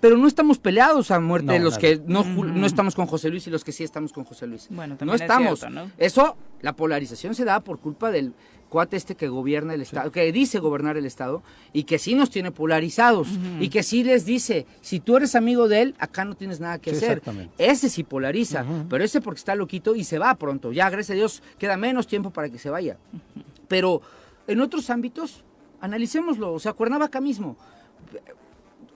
Pero 0.00 0.16
no 0.16 0.26
estamos 0.26 0.58
peleados 0.58 1.10
a 1.10 1.20
muerte 1.20 1.46
No, 1.46 1.52
de 1.52 1.58
los 1.60 1.76
que 1.78 2.00
no, 2.06 2.24
no 2.24 2.66
estamos 2.66 2.94
con 2.94 3.06
José 3.06 3.28
Luis 3.28 3.46
y 3.46 3.50
los 3.50 3.64
que 3.64 3.72
sí 3.72 3.84
estamos 3.84 4.12
con 4.12 4.24
José 4.24 4.46
Luis. 4.46 4.66
Bueno, 4.70 4.96
no 5.04 5.14
es 5.14 5.20
estamos. 5.20 5.58
cierto, 5.60 5.74
¿no? 5.74 5.90
Eso, 5.98 6.36
la 6.62 6.74
polarización 6.74 7.34
se 7.34 7.44
da 7.44 7.60
por 7.60 7.78
culpa 7.80 8.10
del 8.10 8.32
cuate 8.70 8.96
este 8.96 9.16
que 9.16 9.26
gobierna 9.28 9.74
el 9.74 9.80
Estado, 9.82 10.12
que 10.12 10.30
dice 10.30 10.60
gobernar 10.60 10.96
el 10.96 11.04
Estado 11.04 11.42
y 11.72 11.82
que 11.84 11.98
sí 11.98 12.14
nos 12.14 12.30
tiene 12.30 12.52
polarizados 12.52 13.28
y 13.58 13.68
que 13.68 13.82
sí 13.82 14.04
les 14.04 14.24
dice, 14.24 14.64
si 14.80 15.00
tú 15.00 15.16
eres 15.16 15.34
amigo 15.34 15.66
de 15.66 15.82
él, 15.82 15.94
acá 15.98 16.24
no 16.24 16.36
tienes 16.36 16.60
nada 16.60 16.78
que 16.78 16.90
Sí, 16.90 16.98
hacer. 16.98 17.18
exactamente. 17.18 17.52
Ese 17.58 17.88
sí 17.88 18.04
polariza, 18.04 18.64
pero 18.88 19.02
ese 19.04 19.20
porque 19.20 19.38
está 19.40 19.54
loquito 19.56 19.96
y 19.96 20.04
se 20.04 20.18
va 20.20 20.34
pronto. 20.36 20.70
Ya, 20.72 20.88
gracias 20.88 21.10
a 21.10 21.18
Dios, 21.18 21.42
queda 21.58 21.76
menos 21.76 22.06
tiempo 22.06 22.30
para 22.30 22.48
que 22.48 22.58
se 22.58 22.70
vaya. 22.70 22.96
Pero 23.66 24.02
en 24.46 24.60
otros 24.60 24.88
ámbitos, 24.88 25.44
analicémoslo. 25.80 26.52
O 26.52 26.58
sea, 26.60 26.72
Cuernavaca 26.72 27.20
mismo. 27.20 27.56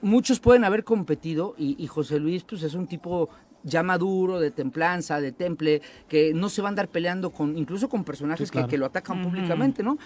Muchos 0.04 0.38
pueden 0.38 0.64
haber 0.64 0.84
competido 0.84 1.54
y, 1.58 1.82
y 1.82 1.86
José 1.86 2.20
Luis 2.20 2.44
pues 2.44 2.62
es 2.62 2.74
un 2.74 2.86
tipo 2.86 3.30
ya 3.62 3.82
maduro, 3.82 4.38
de 4.38 4.50
templanza, 4.50 5.20
de 5.20 5.32
temple, 5.32 5.80
que 6.08 6.34
no 6.34 6.50
se 6.50 6.60
va 6.60 6.68
a 6.68 6.70
andar 6.70 6.88
peleando 6.88 7.30
con, 7.30 7.56
incluso 7.56 7.88
con 7.88 8.04
personajes 8.04 8.48
Sí, 8.48 8.52
claro. 8.52 8.66
que, 8.68 8.72
que 8.72 8.78
lo 8.78 8.84
atacan 8.86 9.22
públicamente, 9.22 9.82
¿no? 9.82 9.96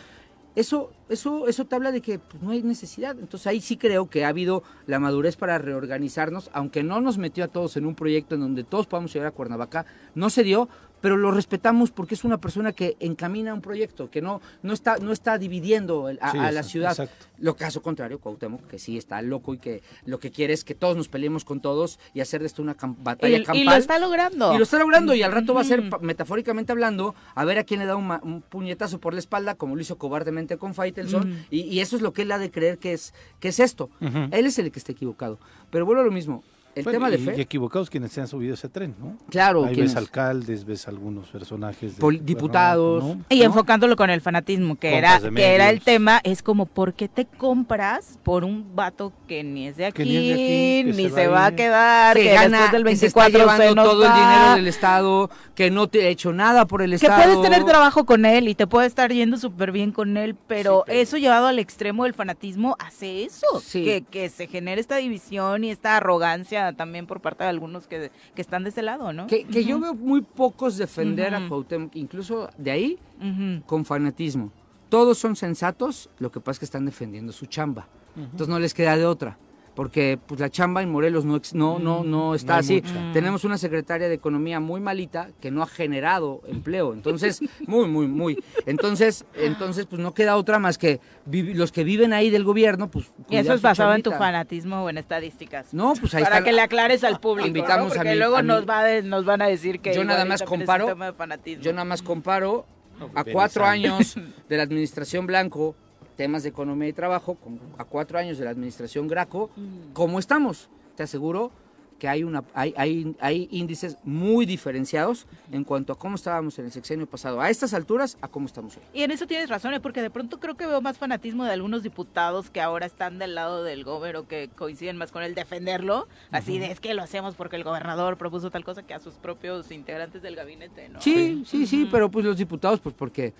Eso, 0.54 0.90
eso, 1.08 1.46
eso 1.46 1.66
te 1.66 1.76
habla 1.76 1.92
de 1.92 2.00
que 2.00 2.18
pues, 2.18 2.42
no 2.42 2.50
hay 2.50 2.62
necesidad. 2.62 3.16
Entonces 3.18 3.46
ahí 3.46 3.60
sí 3.60 3.76
creo 3.76 4.08
que 4.08 4.24
ha 4.24 4.28
habido 4.28 4.62
la 4.86 4.98
madurez 4.98 5.36
para 5.36 5.58
reorganizarnos, 5.58 6.50
aunque 6.52 6.82
no 6.82 7.00
nos 7.00 7.18
metió 7.18 7.44
a 7.44 7.48
todos 7.48 7.76
en 7.76 7.86
un 7.86 7.94
proyecto 7.94 8.34
en 8.34 8.40
donde 8.40 8.64
todos 8.64 8.86
podamos 8.86 9.12
llegar 9.12 9.28
a 9.28 9.32
Cuernavaca, 9.32 9.86
no 10.14 10.30
se 10.30 10.42
dio, 10.44 10.68
pero 11.00 11.16
lo 11.16 11.30
respetamos 11.30 11.90
porque 11.90 12.14
es 12.14 12.24
una 12.24 12.38
persona 12.38 12.72
que 12.72 12.96
encamina 13.00 13.54
un 13.54 13.60
proyecto, 13.60 14.10
que 14.10 14.20
no, 14.22 14.40
no, 14.62 14.72
está, 14.72 14.96
no 14.98 15.12
está 15.12 15.38
dividiendo 15.38 16.08
el- 16.08 16.18
a, 16.20 16.32
Sí, 16.32 16.38
a 16.38 16.42
la 16.42 16.48
exacto, 16.48 16.68
ciudad. 16.68 16.90
exacto. 16.92 17.26
Lo 17.38 17.54
caso 17.56 17.82
contrario, 17.82 18.18
Cuauhtémoc, 18.18 18.66
que 18.66 18.78
sí 18.78 18.96
está 18.98 19.22
loco 19.22 19.54
y 19.54 19.58
que 19.58 19.82
lo 20.06 20.18
que 20.18 20.30
quiere 20.30 20.52
es 20.54 20.64
que 20.64 20.74
todos 20.74 20.96
nos 20.96 21.08
peleemos 21.08 21.44
con 21.44 21.60
todos 21.60 22.00
y 22.14 22.20
hacer 22.20 22.40
de 22.40 22.46
esto 22.48 22.62
una 22.62 22.76
cam- 22.76 22.96
Y, 22.98 23.02
batalla 23.04 23.38
y 23.38 23.44
campal. 23.44 23.64
lo 23.64 23.72
está 23.74 23.98
logrando. 23.98 24.54
Y 24.54 24.58
lo 24.58 24.64
está 24.64 24.78
logrando 24.78 25.14
y 25.14 25.22
al 25.22 25.32
rato 25.32 25.54
va 25.54 25.60
a 25.60 25.64
ser, 25.64 25.82
metafóricamente 26.00 26.72
hablando, 26.72 27.14
a 27.34 27.44
ver 27.44 27.58
a 27.58 27.64
quién 27.64 27.80
le 27.80 27.86
da 27.86 27.96
un, 27.96 28.42
puñetazo 28.48 28.98
por 28.98 29.12
la 29.14 29.20
espalda, 29.20 29.54
como 29.54 29.76
lo 29.76 29.80
hizo 29.82 29.98
cobardemente 29.98 30.56
con 30.58 30.74
Faitelson, 30.74 31.44
y, 31.50 31.60
y 31.60 31.80
eso 31.80 31.94
es 31.96 32.02
lo 32.02 32.12
que 32.12 32.22
él 32.22 32.32
ha 32.32 32.38
de 32.38 32.50
creer 32.50 32.78
que 32.78 32.92
es, 32.92 33.14
que 33.40 33.48
es 33.48 33.60
esto. 33.60 33.90
Él 34.00 34.46
es 34.46 34.58
el 34.58 34.72
que 34.72 34.78
está 34.78 34.92
equivocado. 34.92 35.38
Pero 35.70 35.84
vuelvo 35.86 36.02
a 36.02 36.04
lo 36.04 36.10
mismo, 36.10 36.42
el 36.78 36.84
Bueno, 36.84 36.96
tema 36.98 37.10
de 37.10 37.16
y- 37.18 37.24
fe, 37.24 37.34
Y 37.36 37.40
equivocados 37.40 37.90
quienes 37.90 38.12
se 38.12 38.20
han 38.20 38.28
subido 38.28 38.54
ese 38.54 38.68
tren, 38.68 38.94
¿no? 38.98 39.16
claro, 39.30 39.64
Ahí 39.64 39.76
ves 39.76 39.96
alcaldes, 39.96 40.64
ves 40.64 40.88
algunos 40.88 41.28
personajes. 41.28 41.96
de 41.96 42.00
Pol- 42.00 42.24
diputados. 42.24 43.04
Y 43.28 43.38
¿no? 43.40 43.44
enfocándolo 43.44 43.96
con 43.96 44.10
el 44.10 44.20
fanatismo, 44.20 44.76
que 44.76 44.96
era, 44.96 45.20
que 45.20 45.54
era 45.54 45.70
el 45.70 45.80
tema, 45.80 46.20
es 46.24 46.42
como, 46.42 46.66
¿por 46.66 46.94
qué 46.94 47.08
te 47.08 47.26
compras 47.26 48.18
por 48.22 48.44
un 48.44 48.74
vato 48.74 49.12
que 49.26 49.42
ni 49.44 49.68
es 49.68 49.76
de 49.76 49.86
aquí, 49.86 50.02
Que 50.02 50.04
ni 50.04 50.16
es 50.16 50.24
de 50.24 50.32
aquí, 50.32 50.42
que 50.46 50.92
ni 51.02 51.08
se 51.08 51.14
se, 51.14 51.26
va 51.28 51.38
va 51.40 51.46
a 51.46 51.52
quedar, 51.56 52.16
que, 52.16 52.22
que 52.24 52.34
gana, 52.34 52.58
después 52.62 52.72
del 52.72 52.84
que 52.84 52.96
se 52.96 53.06
está 53.06 53.20
24 53.28 53.66
se 53.68 53.74
todo 53.74 54.04
el 54.06 54.12
dinero 54.12 54.54
del 54.54 54.66
Estado, 54.68 55.30
que 55.54 55.70
no 55.70 55.88
te 55.88 56.04
ha 56.04 56.08
hecho 56.08 56.32
nada 56.32 56.66
por 56.66 56.82
el 56.82 56.90
que 56.90 56.96
Estado. 56.96 57.22
puedes 57.22 57.42
tener 57.42 57.64
trabajo 57.64 58.04
con 58.06 58.24
él 58.24 58.48
y 58.48 58.54
te 58.54 58.66
puede 58.66 58.86
estar 58.86 59.12
yendo 59.12 59.36
súper 59.36 59.72
bien 59.72 59.92
con 59.92 60.16
él, 60.16 60.34
pero, 60.46 60.78
Sí, 60.80 60.82
pero- 60.86 61.00
eso 61.00 61.16
llevado 61.16 61.46
al 61.48 61.58
extremo 61.58 62.04
del 62.04 62.14
fanatismo 62.14 62.76
hace 62.78 63.24
eso, 63.24 63.46
Sí. 63.62 63.84
que, 63.84 64.02
que 64.02 64.28
se 64.28 64.46
genere 64.46 64.80
esta 64.80 64.96
división 64.96 65.64
y 65.64 65.70
esta 65.70 65.96
arrogancia 65.96 66.67
también 66.74 67.06
por 67.06 67.20
parte 67.20 67.44
de 67.44 67.50
algunos 67.50 67.86
que, 67.86 68.10
que 68.34 68.42
están 68.42 68.62
de 68.64 68.70
ese 68.70 68.82
lado, 68.82 69.12
¿no? 69.12 69.26
Que, 69.26 69.44
que 69.44 69.64
yo 69.64 69.78
veo 69.80 69.94
muy 69.94 70.20
pocos 70.22 70.76
defender 70.76 71.34
a 71.34 71.38
Ujú. 71.40 71.48
Cuauhtémoc, 71.48 71.96
incluso 71.96 72.50
de 72.58 72.70
ahí 72.70 72.98
Ujú. 73.20 73.64
con 73.66 73.84
fanatismo. 73.84 74.52
Todos 74.88 75.18
son 75.18 75.36
sensatos, 75.36 76.08
lo 76.18 76.32
que 76.32 76.40
pasa 76.40 76.52
es 76.52 76.58
que 76.60 76.64
están 76.64 76.86
defendiendo 76.86 77.32
su 77.32 77.46
chamba. 77.46 77.86
Entonces 78.16 78.48
no 78.48 78.58
les 78.58 78.74
queda 78.74 78.96
de 78.96 79.06
otra. 79.06 79.38
Porque 79.78 80.18
pues 80.26 80.40
la 80.40 80.50
chamba 80.50 80.82
en 80.82 80.90
Morelos 80.90 81.24
no 81.24 81.36
ex- 81.36 81.54
no 81.54 81.78
no 81.78 82.02
no 82.02 82.34
está 82.34 82.56
así. 82.56 82.82
mucha. 82.84 83.12
Tenemos 83.12 83.44
una 83.44 83.56
secretaria 83.58 84.08
de 84.08 84.14
economía 84.16 84.58
muy 84.58 84.80
malita 84.80 85.28
que 85.40 85.52
no 85.52 85.62
ha 85.62 85.68
generado 85.68 86.40
empleo. 86.48 86.92
Entonces, 86.92 87.38
muy 87.68 87.86
muy 87.86 88.08
muy. 88.08 88.42
Entonces, 88.66 89.24
entonces 89.36 89.86
pues 89.86 90.02
no 90.02 90.14
queda 90.14 90.36
otra 90.36 90.58
más 90.58 90.78
que 90.78 90.98
los 91.30 91.70
que 91.70 91.84
viven 91.84 92.12
ahí 92.12 92.28
del 92.28 92.42
gobierno, 92.42 92.90
pues 92.90 93.12
Y 93.30 93.36
eso 93.36 93.52
es 93.54 93.62
basado 93.62 93.94
en 93.94 94.02
tu 94.02 94.10
fanatismo 94.10 94.82
o 94.82 94.90
en 94.90 94.98
estadísticas. 94.98 95.72
No, 95.72 95.92
pues 96.00 96.12
ahí 96.12 96.24
Para 96.24 96.38
está. 96.38 96.44
que 96.50 96.52
le 96.56 96.60
aclares 96.62 97.04
al 97.04 97.20
público, 97.20 97.46
Invitamos 97.46 97.86
¿no? 97.90 97.92
a 97.92 97.96
porque 97.98 98.10
mi- 98.10 98.18
luego 98.18 98.36
a 98.36 98.42
mi- 98.42 98.48
nos, 98.48 98.68
va 98.68 98.82
de- 98.82 99.04
nos 99.04 99.24
van 99.24 99.42
a 99.42 99.46
decir 99.46 99.78
que 99.78 99.94
Yo 99.94 100.02
nada 100.02 100.24
más 100.24 100.42
comparo- 100.42 100.86
tema 100.86 101.06
de 101.06 101.12
fanatismo. 101.12 101.62
Yo 101.62 101.72
nada 101.72 101.84
más 101.84 102.02
comparo 102.02 102.66
a 103.14 103.22
Benny 103.22 103.32
cuatro 103.32 103.64
años 103.64 104.16
de 104.48 104.56
la 104.56 104.64
administración 104.64 105.24
Blanco, 105.28 105.76
temas 106.18 106.42
de 106.42 106.48
economía 106.48 106.88
y 106.88 106.92
trabajo, 106.92 107.36
con- 107.36 107.60
a 107.78 107.84
cuatro 107.84 108.18
años 108.18 108.36
de 108.38 108.44
la 108.44 108.50
administración 108.50 109.06
Graco, 109.06 109.50
¿cómo 109.94 110.18
estamos? 110.18 110.68
Te 110.96 111.04
aseguro 111.04 111.52
que 112.00 112.08
hay, 112.08 112.22
una, 112.24 112.44
hay, 112.54 112.72
hay, 112.76 113.16
hay 113.20 113.48
índices 113.50 113.96
muy 114.04 114.46
diferenciados 114.46 115.26
en 115.50 115.62
cuanto 115.64 115.92
a 115.92 115.98
cómo 115.98 116.14
estábamos 116.16 116.56
en 116.58 116.64
el 116.66 116.72
sexenio 116.72 117.06
pasado. 117.06 117.40
A 117.40 117.50
estas 117.50 117.72
alturas, 117.74 118.18
a 118.20 118.28
cómo 118.28 118.46
estamos 118.46 118.76
hoy. 118.76 118.82
Y 118.94 119.02
en 119.02 119.10
eso 119.12 119.26
tienes 119.28 119.48
razón, 119.48 119.74
¿eh? 119.74 119.80
porque 119.80 120.00
de 120.02 120.10
pronto 120.10 120.38
creo 120.40 120.56
que 120.56 120.66
veo 120.66 120.80
más 120.80 120.96
fanatismo 120.98 121.44
de 121.44 121.52
algunos 121.52 121.82
diputados 121.84 122.50
que 122.50 122.60
ahora 122.60 122.86
están 122.86 123.18
del 123.18 123.34
lado 123.36 123.62
del 123.64 123.82
gobierno, 123.84 124.26
que 124.28 124.48
coinciden 124.56 124.96
más 124.96 125.10
con 125.12 125.22
el 125.24 125.34
defenderlo, 125.36 126.08
así 126.32 126.58
de 126.58 126.70
es 126.72 126.78
que 126.80 126.94
lo 126.94 127.02
hacemos 127.02 127.34
porque 127.36 127.56
el 127.56 127.64
gobernador 127.64 128.16
propuso 128.16 128.50
tal 128.50 128.64
cosa 128.64 128.82
que 128.84 128.94
a 128.94 128.98
sus 129.00 129.14
propios 129.14 129.70
integrantes 129.72 130.22
del 130.22 130.34
gabinete, 130.36 130.88
¿no? 130.88 131.00
Sí, 131.00 131.44
sí, 131.46 131.66
sí, 131.66 131.88
pero 131.90 132.08
pues 132.10 132.24
los 132.24 132.36
diputados, 132.36 132.78
pues 132.80 132.94
porque, 132.96 133.34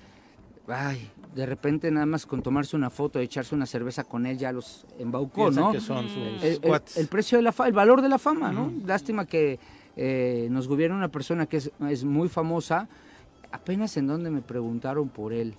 ay, 0.68 1.10
de 1.34 1.46
repente 1.46 1.90
nada 1.90 2.06
más 2.06 2.26
con 2.26 2.42
tomarse 2.42 2.76
una 2.76 2.90
foto 2.90 3.20
y 3.20 3.24
echarse 3.24 3.54
una 3.54 3.66
cerveza 3.66 4.04
con 4.04 4.26
él 4.26 4.38
ya 4.38 4.52
los 4.52 4.86
embaucó, 4.98 5.50
¿no? 5.50 5.72
que 5.72 5.80
son 5.80 6.08
sus 6.08 6.42
el, 6.42 6.60
el- 6.96 7.06
precio 7.08 7.38
de 7.38 7.42
la 7.42 7.52
fa- 7.52 7.66
el 7.66 7.72
valor 7.72 8.02
de 8.02 8.08
la 8.08 8.18
fama, 8.18 8.50
¿no? 8.52 8.72
Lástima 8.86 9.24
que 9.26 9.58
eh, 9.96 10.48
nos 10.50 10.68
gobierna 10.68 10.96
una 10.96 11.08
persona 11.08 11.46
que 11.46 11.58
es, 11.58 11.70
es 11.88 12.04
muy 12.04 12.28
famosa, 12.28 12.88
apenas 13.50 13.96
en 13.96 14.06
donde 14.06 14.30
me 14.30 14.40
preguntaron 14.42 15.08
por 15.08 15.32
él. 15.32 15.54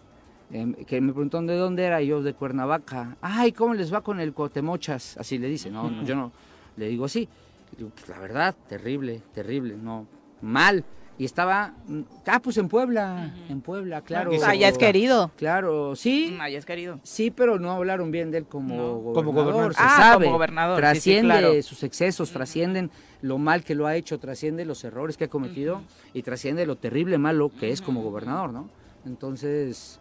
Em, 0.51 0.73
que 0.73 0.99
me 0.99 1.11
preguntaron 1.13 1.45
de 1.45 1.55
dónde 1.55 1.83
era 1.83 2.01
yo, 2.01 2.23
de 2.23 2.33
Cuernavaca. 2.33 3.17
Ay, 3.21 3.51
¿cómo 3.51 3.73
les 3.75 3.93
va 3.93 4.01
con 4.01 4.19
el 4.19 4.33
Cuauhtemochas? 4.33 5.17
Así 5.17 5.37
le 5.37 5.47
dice, 5.47 5.69
no, 5.69 5.89
no, 5.91 6.03
yo 6.03 6.15
no, 6.15 6.31
le 6.77 6.87
digo 6.87 7.05
así. 7.05 7.29
Digo, 7.77 7.91
pues 7.93 8.09
la 8.09 8.17
verdad, 8.19 8.55
terrible, 8.67 9.21
terrible, 9.33 9.75
no, 9.77 10.07
mal. 10.41 10.83
Y 11.19 11.25
estaba, 11.25 11.73
mm, 11.85 12.01
ah, 12.27 12.39
pues 12.41 12.57
en 12.57 12.69
Puebla, 12.69 13.35
en 13.49 13.59
Puebla, 13.59 14.01
claro. 14.01 14.31
Ah, 14.43 14.55
ya 14.55 14.69
es 14.69 14.77
querido. 14.77 15.29
Claro, 15.35 15.93
sí. 15.95 16.37
Ah, 16.39 16.49
ya 16.49 16.57
es 16.57 16.65
querido. 16.65 16.99
Sí, 17.03 17.29
pero 17.29 17.59
no 17.59 17.71
hablaron 17.71 18.09
bien 18.09 18.31
de 18.31 18.37
él 18.39 18.45
como 18.45 19.01
gobernador. 19.01 19.13
Como 19.15 19.33
gobernador. 19.33 19.73
Se 19.73 19.81
Ah, 19.83 19.95
sabe. 19.97 20.25
como 20.25 20.37
gobernador, 20.37 20.77
sí, 20.77 20.79
sí, 20.79 20.81
Trasciende 20.93 21.39
claro. 21.39 21.61
sus 21.61 21.83
excesos, 21.83 22.31
trascienden 22.31 22.89
lo 23.21 23.37
mal 23.37 23.65
que 23.65 23.75
lo 23.75 23.85
ha 23.85 23.95
hecho, 23.97 24.17
trasciende 24.17 24.63
los 24.63 24.81
errores 24.85 25.17
que 25.17 25.25
ha 25.25 25.27
cometido 25.27 25.81
y 26.13 26.23
trasciende 26.23 26.65
lo 26.65 26.77
terrible 26.77 27.17
malo 27.17 27.51
que 27.59 27.69
es 27.71 27.81
como 27.81 28.01
gobernador, 28.01 28.51
¿no? 28.53 28.69
Entonces, 29.05 29.99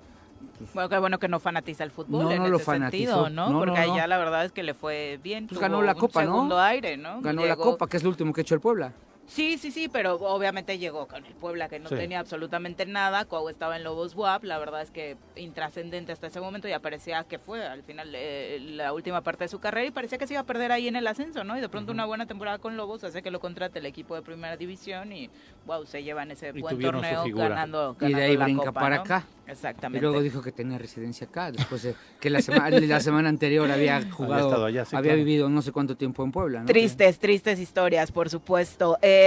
Bueno, 0.72 0.88
qué 0.88 0.98
bueno 0.98 1.18
que 1.18 1.26
no 1.26 1.40
fanatiza 1.40 1.82
el 1.82 1.90
fútbol 1.90 2.22
No, 2.26 2.30
en 2.30 2.38
no 2.42 2.48
lo 2.48 2.56
ese 2.58 2.64
sentido, 2.66 3.14
fanatizó. 3.24 3.30
¿no? 3.30 3.50
No, 3.50 3.58
Porque 3.58 3.80
no, 3.80 3.86
no. 3.88 3.92
allá 3.94 4.06
la 4.06 4.18
verdad 4.18 4.44
es 4.44 4.52
que 4.52 4.62
le 4.62 4.72
fue 4.74 5.18
bien. 5.20 5.48
pues 5.48 5.58
tuvo 5.58 5.62
ganó 5.62 5.82
la 5.82 5.94
un 5.94 5.98
copa, 5.98 6.24
¿no? 6.24 6.30
segundo 6.34 6.60
aire, 6.60 6.96
¿no? 6.96 7.20
Ganó 7.22 7.44
la 7.44 7.56
copa, 7.56 7.88
que 7.88 7.96
es 7.96 8.04
lo 8.04 8.10
último 8.10 8.32
que 8.32 8.40
ha 8.40 8.42
hecho 8.42 8.54
el 8.54 8.60
Puebla. 8.60 8.92
Sí, 9.29 9.59
sí, 9.59 9.70
sí, 9.70 9.89
pero 9.89 10.14
obviamente 10.14 10.79
llegó 10.79 11.07
con 11.07 11.24
el 11.26 11.35
Puebla 11.35 11.68
que 11.68 11.79
no 11.79 11.91
Sí. 11.91 11.95
tenía 11.97 12.18
absolutamente 12.18 12.87
nada. 12.87 13.26
Cuau 13.26 13.49
estaba 13.51 13.76
en 13.76 13.85
Lobos 13.85 14.14
WAP, 14.16 14.45
la 14.45 14.59
verdad 14.59 14.81
es 14.83 14.91
que 14.91 15.16
intrascendente 15.37 16.12
hasta 16.12 16.26
ese 16.29 16.41
momento 16.41 16.66
y 16.66 16.72
parecía 16.79 17.24
que 17.24 17.39
fue 17.39 17.64
al 17.64 17.83
final 17.83 18.11
eh, 18.14 18.59
la 18.61 18.93
última 18.93 19.20
parte 19.22 19.45
de 19.45 19.49
su 19.49 19.59
carrera 19.61 19.87
y 19.87 19.91
parecía 19.91 20.16
que 20.18 20.26
se 20.26 20.33
iba 20.35 20.41
a 20.41 20.47
perder 20.47 20.72
ahí 20.72 20.89
en 20.89 20.97
el 20.97 21.07
ascenso, 21.07 21.45
¿no? 21.45 21.59
Y 21.59 21.61
de 21.61 21.68
pronto 21.68 21.93
una 21.93 22.07
buena 22.07 22.26
temporada 22.26 22.59
con 22.59 22.76
Lobos 22.76 23.05
hace 23.05 23.22
que 23.22 23.31
lo 23.31 23.39
contrate 23.39 23.79
el 23.81 23.87
equipo 23.87 24.14
de 24.14 24.22
primera 24.22 24.57
división 24.57 25.12
y 25.12 25.29
wow, 25.66 25.85
se 25.87 26.03
llevan 26.03 26.31
ese 26.31 26.49
Y 26.55 26.61
buen 26.61 26.81
torneo 26.81 27.24
ganando, 27.35 27.97
Y 28.01 28.14
de 28.14 28.22
ahí 28.22 28.37
la 28.37 28.45
brinca 28.47 28.64
copa, 28.66 28.81
para 28.81 28.97
¿no? 28.97 29.03
acá. 29.03 29.24
Y 29.47 29.51
Exactamente. 29.51 30.03
luego 30.03 30.20
dijo 30.20 30.43
que 30.43 30.53
tenía 30.53 30.76
residencia 30.79 31.26
acá, 31.26 31.51
después 31.53 31.83
de 31.83 31.95
que 32.20 32.29
la, 32.29 32.41
sema- 32.41 32.68
la 32.70 33.01
semana 33.01 33.31
anterior 33.31 33.70
había 33.70 34.03
jugado, 34.11 34.49
estado 34.49 34.66
allá, 34.66 34.85
sí, 34.85 34.95
había 34.95 35.12
claro. 35.12 35.24
vivido 35.24 35.49
no 35.49 35.62
sé 35.62 35.72
cuánto 35.72 35.97
tiempo 35.97 36.22
en 36.22 36.33
Puebla. 36.33 36.61
¿no? 36.61 36.66
Tristes, 36.66 37.18
tristes 37.18 37.59
historias, 37.59 38.12
por 38.12 38.29
supuesto. 38.29 38.99
Eh, 39.01 39.17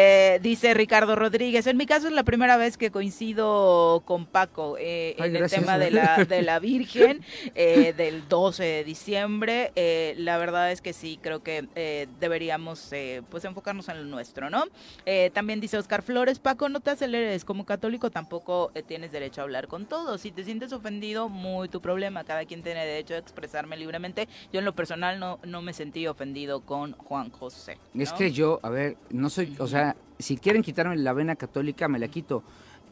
dice 0.41 0.73
Ricardo 0.73 1.15
Rodríguez, 1.15 1.67
en 1.67 1.77
mi 1.77 1.85
caso 1.85 2.07
es 2.07 2.13
la 2.13 2.23
primera 2.23 2.57
vez 2.57 2.77
que 2.77 2.91
coincido 2.91 4.03
con 4.05 4.25
Paco 4.25 4.75
eh, 4.79 5.15
Ay, 5.19 5.27
en 5.29 5.33
gracias. 5.33 5.59
el 5.59 5.65
tema 5.65 5.77
de 5.77 5.91
la, 5.91 6.25
de 6.25 6.41
la 6.41 6.59
Virgen 6.59 7.21
eh, 7.55 7.93
del 7.95 8.27
12 8.27 8.63
de 8.63 8.83
diciembre. 8.83 9.71
Eh, 9.75 10.15
la 10.17 10.37
verdad 10.37 10.71
es 10.71 10.81
que 10.81 10.93
sí, 10.93 11.19
creo 11.21 11.41
que 11.43 11.67
eh, 11.75 12.07
deberíamos 12.19 12.91
eh, 12.93 13.21
pues 13.29 13.45
enfocarnos 13.45 13.89
en 13.89 13.97
lo 13.97 14.03
nuestro, 14.05 14.49
¿no? 14.49 14.65
Eh, 15.05 15.31
también 15.33 15.59
dice 15.59 15.77
Oscar 15.77 16.01
Flores, 16.01 16.39
Paco, 16.39 16.69
no 16.69 16.79
te 16.79 16.91
aceleres, 16.91 17.45
como 17.45 17.65
católico 17.65 18.09
tampoco 18.11 18.71
eh, 18.75 18.83
tienes 18.83 19.11
derecho 19.11 19.41
a 19.41 19.43
hablar 19.43 19.67
con 19.67 19.85
todos. 19.85 20.21
Si 20.21 20.31
te 20.31 20.43
sientes 20.43 20.73
ofendido, 20.73 21.29
muy 21.29 21.69
tu 21.69 21.81
problema, 21.81 22.23
cada 22.23 22.45
quien 22.45 22.63
tiene 22.63 22.85
derecho 22.85 23.13
a 23.15 23.17
expresarme 23.17 23.77
libremente. 23.77 24.27
Yo 24.51 24.59
en 24.59 24.65
lo 24.65 24.73
personal 24.75 25.19
no, 25.19 25.39
no 25.43 25.61
me 25.61 25.73
sentí 25.73 26.07
ofendido 26.07 26.61
con 26.61 26.93
Juan 26.93 27.29
José. 27.31 27.77
Es 27.95 28.13
que 28.13 28.31
yo, 28.31 28.59
a 28.63 28.69
ver, 28.69 28.97
no 29.09 29.29
soy, 29.29 29.55
o 29.59 29.67
sea, 29.67 29.80
si 30.19 30.37
quieren 30.37 30.61
quitarme 30.61 30.95
la 30.97 31.13
vena 31.13 31.35
católica, 31.35 31.87
me 31.87 31.99
la 31.99 32.07
quito. 32.07 32.43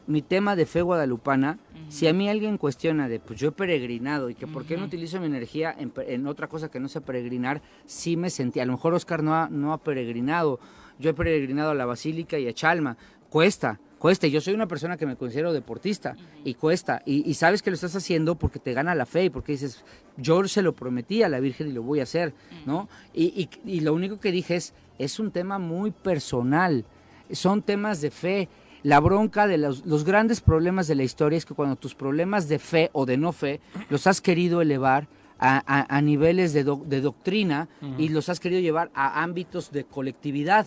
Mi 0.06 0.22
tema 0.22 0.56
de 0.56 0.66
fe 0.66 0.82
guadalupana, 0.82 1.58
si 1.88 2.08
a 2.08 2.12
mí 2.12 2.28
alguien 2.28 2.56
cuestiona 2.58 3.08
de, 3.08 3.20
pues 3.20 3.38
yo 3.38 3.48
he 3.48 3.52
peregrinado 3.52 4.28
y 4.30 4.34
que 4.34 4.46
por 4.46 4.64
qué 4.64 4.76
no 4.76 4.86
utilizo 4.86 5.20
mi 5.20 5.26
energía 5.26 5.74
en, 5.78 6.26
otra 6.26 6.48
cosa 6.48 6.70
que 6.70 6.80
no 6.80 6.88
sea 6.88 7.02
peregrinar, 7.02 7.62
sí 7.86 8.16
me 8.16 8.30
sentí, 8.30 8.58
a 8.60 8.64
lo 8.64 8.72
mejor 8.72 8.94
Oscar 8.94 9.22
no 9.22 9.34
ha, 9.34 9.48
no 9.48 9.72
ha 9.72 9.78
peregrinado, 9.78 10.58
yo 10.98 11.10
he 11.10 11.14
peregrinado 11.14 11.70
a 11.70 11.74
la 11.74 11.84
Basílica 11.86 12.38
y 12.38 12.48
a 12.48 12.52
Chalma, 12.52 12.96
cuesta, 13.28 13.78
cuesta, 13.98 14.26
yo 14.26 14.40
soy 14.40 14.54
una 14.54 14.66
persona 14.66 14.96
que 14.96 15.06
me 15.06 15.14
considero 15.16 15.52
deportista, 15.52 16.16
y 16.44 16.54
cuesta, 16.54 17.02
y, 17.06 17.28
y 17.30 17.34
sabes 17.34 17.62
que 17.62 17.70
lo 17.70 17.74
estás 17.74 17.94
haciendo 17.94 18.34
porque 18.34 18.58
te 18.58 18.72
gana 18.72 18.94
la 18.96 19.06
fe, 19.06 19.24
y 19.26 19.30
porque 19.30 19.52
dices, 19.52 19.84
yo 20.16 20.42
se 20.48 20.62
lo 20.62 20.74
prometí 20.74 21.22
a 21.22 21.28
la 21.28 21.38
Virgen 21.38 21.68
y 21.68 21.72
lo 21.72 21.82
voy 21.82 22.00
a 22.00 22.04
hacer, 22.04 22.34
¿no? 22.66 22.88
Y, 23.14 23.48
y- 23.64 23.70
y 23.76 23.80
lo 23.80 23.94
único 23.94 24.18
que 24.18 24.32
dije 24.32 24.56
es, 24.56 24.74
es 25.04 25.18
un 25.18 25.30
tema 25.30 25.58
muy 25.58 25.90
personal, 25.90 26.84
son 27.32 27.62
temas 27.62 28.00
de 28.00 28.10
fe. 28.10 28.48
La 28.82 28.98
bronca 29.00 29.46
de 29.46 29.58
los, 29.58 29.84
los 29.84 30.04
grandes 30.04 30.40
problemas 30.40 30.86
de 30.88 30.94
la 30.94 31.02
historia 31.02 31.36
es 31.36 31.44
que 31.44 31.54
cuando 31.54 31.76
tus 31.76 31.94
problemas 31.94 32.48
de 32.48 32.58
fe 32.58 32.88
o 32.94 33.04
de 33.04 33.16
no 33.18 33.32
fe 33.32 33.60
los 33.90 34.06
has 34.06 34.20
querido 34.22 34.62
elevar 34.62 35.06
a, 35.38 35.62
a- 35.66 35.96
a 35.96 36.00
niveles 36.00 36.52
de 36.54 36.64
doctrina 37.00 37.68
y 37.98 38.08
los 38.08 38.28
has 38.30 38.40
querido 38.40 38.60
llevar 38.60 38.90
a 38.94 39.22
ámbitos 39.22 39.70
de 39.70 39.84
colectividad. 39.84 40.66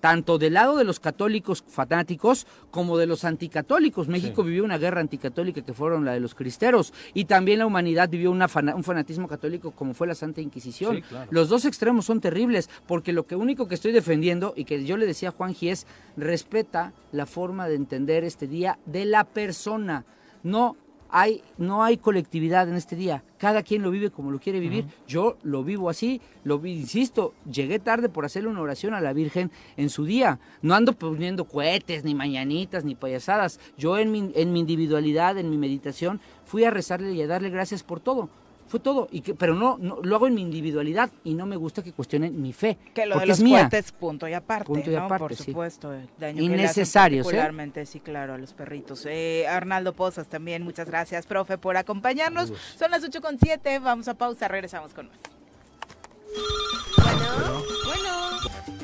Tanto 0.00 0.38
del 0.38 0.54
lado 0.54 0.76
de 0.76 0.84
los 0.84 1.00
católicos 1.00 1.64
fanáticos 1.66 2.46
como 2.70 2.98
de 2.98 3.06
los 3.06 3.24
anticatólicos. 3.24 4.08
México 4.08 4.42
vivió 4.42 4.64
una 4.64 4.78
guerra 4.78 5.00
anticatólica 5.00 5.62
que 5.62 5.72
fueron 5.72 6.04
la 6.04 6.12
de 6.12 6.20
los 6.20 6.34
cristeros 6.34 6.92
y 7.14 7.26
también 7.26 7.58
la 7.58 7.66
humanidad 7.66 8.08
vivió 8.08 8.30
una 8.30 8.48
un 8.74 8.84
fanatismo 8.84 9.28
católico 9.28 9.70
como 9.72 9.94
fue 9.94 10.06
la 10.06 10.14
Santa 10.14 10.40
Inquisición. 10.40 10.96
Sí, 10.96 11.02
claro. 11.02 11.28
Los 11.30 11.48
dos 11.48 11.64
extremos 11.64 12.06
son 12.06 12.20
terribles 12.20 12.68
porque 12.86 13.12
lo 13.12 13.26
que 13.26 13.36
único 13.36 13.68
que 13.68 13.74
estoy 13.74 13.92
defendiendo 13.92 14.52
y 14.56 14.64
que 14.64 14.84
yo 14.84 14.96
le 14.96 15.06
decía 15.06 15.30
a 15.30 15.32
Juanji 15.32 15.68
es 15.70 15.86
respeta 16.16 16.92
la 17.12 17.26
forma 17.26 17.68
de 17.68 17.76
entender 17.76 18.24
este 18.24 18.46
día 18.46 18.78
de 18.86 19.04
la 19.04 19.24
persona. 19.24 20.04
No 20.42 20.76
hay, 21.10 21.42
no 21.56 21.82
hay 21.82 21.96
colectividad 21.96 22.68
en 22.68 22.74
este 22.74 22.96
día. 22.96 23.22
Cada 23.38 23.62
quien 23.62 23.82
lo 23.82 23.90
vive 23.90 24.10
como 24.10 24.30
lo 24.30 24.40
quiere 24.40 24.60
vivir. 24.60 24.86
Yo 25.06 25.36
lo 25.42 25.64
vivo 25.64 25.90
así, 25.90 26.20
lo 26.44 26.58
vi, 26.58 26.72
insisto, 26.72 27.34
llegué 27.50 27.78
tarde 27.78 28.08
por 28.08 28.24
hacerle 28.24 28.48
una 28.48 28.60
oración 28.60 28.94
a 28.94 29.00
la 29.00 29.12
Virgen 29.12 29.50
en 29.76 29.90
su 29.90 30.04
día. 30.04 30.38
No 30.62 30.74
ando 30.74 30.92
poniendo 30.92 31.44
cohetes, 31.44 32.04
ni 32.04 32.14
mañanitas, 32.14 32.84
ni 32.84 32.94
payasadas. 32.94 33.60
Yo 33.76 33.98
en 33.98 34.10
mi, 34.10 34.32
en 34.34 34.52
mi 34.52 34.60
individualidad, 34.60 35.38
en 35.38 35.50
mi 35.50 35.58
meditación, 35.58 36.20
fui 36.44 36.64
a 36.64 36.70
rezarle 36.70 37.12
y 37.12 37.22
a 37.22 37.26
darle 37.26 37.50
gracias 37.50 37.82
por 37.82 38.00
todo. 38.00 38.28
Fue 38.68 38.80
todo, 38.80 39.08
y 39.10 39.22
que, 39.22 39.34
pero 39.34 39.54
no, 39.54 39.78
no 39.80 39.98
lo 40.02 40.16
hago 40.16 40.26
en 40.26 40.34
mi 40.34 40.42
individualidad 40.42 41.10
y 41.24 41.34
no 41.34 41.46
me 41.46 41.56
gusta 41.56 41.82
que 41.82 41.92
cuestionen 41.92 42.40
mi 42.40 42.52
fe, 42.52 42.76
Que 42.94 43.06
lo 43.06 43.14
porque 43.14 43.22
de 43.22 43.26
los 43.28 43.38
es 43.38 43.44
mía. 43.44 43.60
cohetes, 43.68 43.92
punto 43.92 44.28
y 44.28 44.34
aparte, 44.34 44.66
Punto 44.66 44.90
y 44.90 44.94
¿no? 44.94 45.04
aparte, 45.04 45.18
Por 45.20 45.34
sí. 45.36 45.44
supuesto, 45.44 45.90
daño 45.90 46.06
que 46.18 46.24
le 46.24 46.28
hacen 46.30 46.42
Innecesarios, 46.44 47.26
¿eh? 47.26 47.30
particularmente, 47.30 47.86
sí, 47.86 48.00
claro, 48.00 48.34
a 48.34 48.38
los 48.38 48.52
perritos. 48.52 49.06
Eh, 49.06 49.46
Arnaldo 49.48 49.94
Pozas 49.94 50.28
también, 50.28 50.62
muchas 50.64 50.88
gracias, 50.88 51.26
profe, 51.26 51.56
por 51.56 51.76
acompañarnos. 51.78 52.52
Son 52.78 52.90
las 52.90 53.02
8 53.02 53.20
con 53.22 53.38
7, 53.38 53.78
vamos 53.78 54.06
a 54.08 54.14
pausa, 54.14 54.48
regresamos 54.48 54.92
con 54.92 55.08
más. 55.08 55.18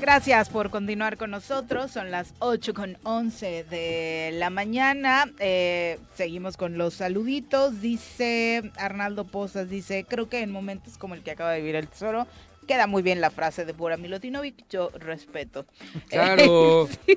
Gracias 0.00 0.50
por 0.50 0.70
continuar 0.70 1.16
con 1.16 1.30
nosotros. 1.30 1.90
Son 1.90 2.10
las 2.10 2.34
8 2.40 2.74
con 2.74 2.98
11 3.04 3.64
de 3.64 4.30
la 4.34 4.50
mañana. 4.50 5.30
Eh, 5.38 5.98
seguimos 6.14 6.56
con 6.56 6.76
los 6.76 6.94
saluditos. 6.94 7.80
Dice 7.80 8.70
Arnaldo 8.76 9.24
Pozas, 9.24 9.70
dice, 9.70 10.04
creo 10.06 10.28
que 10.28 10.42
en 10.42 10.50
momentos 10.50 10.98
como 10.98 11.14
el 11.14 11.22
que 11.22 11.30
acaba 11.30 11.52
de 11.52 11.60
vivir 11.60 11.76
el 11.76 11.88
tesoro, 11.88 12.26
queda 12.64 12.86
muy 12.86 13.02
bien 13.02 13.20
la 13.20 13.30
frase 13.30 13.64
de 13.64 13.72
Bora 13.72 13.96
Milutinovic, 13.96 14.64
yo 14.68 14.90
respeto. 14.98 15.66
Claro. 16.08 16.88
Sí. 17.06 17.16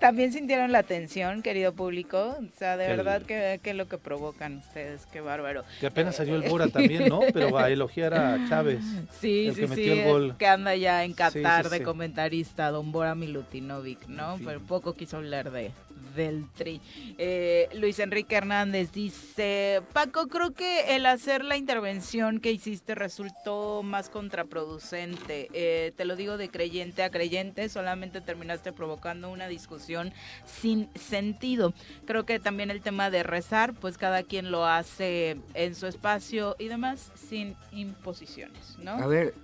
También 0.00 0.32
sintieron 0.32 0.72
la 0.72 0.82
tensión, 0.82 1.42
querido 1.42 1.72
público. 1.72 2.36
O 2.40 2.58
sea, 2.58 2.76
de 2.76 2.90
el- 2.90 2.96
verdad 2.96 3.22
que, 3.22 3.60
que 3.62 3.72
lo 3.74 3.88
que 3.88 3.98
provocan 3.98 4.58
ustedes, 4.58 5.06
qué 5.06 5.20
bárbaro. 5.20 5.64
Que 5.78 5.86
apenas 5.86 6.16
salió 6.16 6.34
el 6.36 6.42
Bora 6.48 6.68
también, 6.68 7.08
¿no? 7.08 7.20
Pero 7.32 7.56
a 7.58 7.70
elogiar 7.70 8.14
a 8.14 8.48
Chávez. 8.48 8.80
Sí, 9.20 9.46
el 9.48 9.54
sí, 9.54 9.60
que 9.60 9.66
sí, 9.68 9.70
metió 9.70 9.92
el 9.92 10.04
gol. 10.04 10.36
que 10.38 10.46
anda 10.46 10.74
ya 10.74 11.04
en 11.04 11.12
Qatar 11.14 11.64
sí, 11.68 11.70
de 11.70 11.82
comentarista, 11.82 12.70
don 12.70 12.90
Bora 12.90 13.14
Milutinovic, 13.14 14.06
¿no? 14.08 14.32
En 14.32 14.38
fin. 14.38 14.46
Pero 14.48 14.60
poco 14.60 14.94
quiso 14.94 15.18
hablar 15.18 15.50
de 15.52 15.70
del 16.14 16.46
tri. 16.56 16.80
Eh, 17.18 17.68
Luis 17.74 17.98
Enrique 17.98 18.34
Hernández 18.36 18.92
dice, 18.92 19.82
Paco, 19.92 20.26
creo 20.28 20.52
que 20.52 20.96
el 20.96 21.06
hacer 21.06 21.44
la 21.44 21.56
intervención 21.56 22.40
que 22.40 22.50
hiciste 22.52 22.94
resultó 22.94 23.82
más 23.82 24.08
contraproducente. 24.08 25.48
Eh, 25.52 25.92
te 25.96 26.04
lo 26.04 26.16
digo 26.16 26.36
de 26.36 26.48
creyente 26.48 27.02
a 27.02 27.10
creyente, 27.10 27.68
solamente 27.68 28.20
terminaste 28.20 28.72
provocando 28.72 29.30
una 29.30 29.48
discusión 29.48 30.12
sin 30.44 30.88
sentido. 30.94 31.72
Creo 32.06 32.24
que 32.24 32.38
también 32.40 32.70
el 32.70 32.80
tema 32.80 33.10
de 33.10 33.22
rezar, 33.22 33.74
pues 33.74 33.98
cada 33.98 34.22
quien 34.22 34.50
lo 34.50 34.66
hace 34.66 35.36
en 35.54 35.74
su 35.74 35.86
espacio 35.86 36.56
y 36.58 36.68
demás, 36.68 37.12
sin 37.28 37.54
imposiciones, 37.72 38.76
¿no? 38.82 38.92
A 38.92 39.06
ver, 39.06 39.34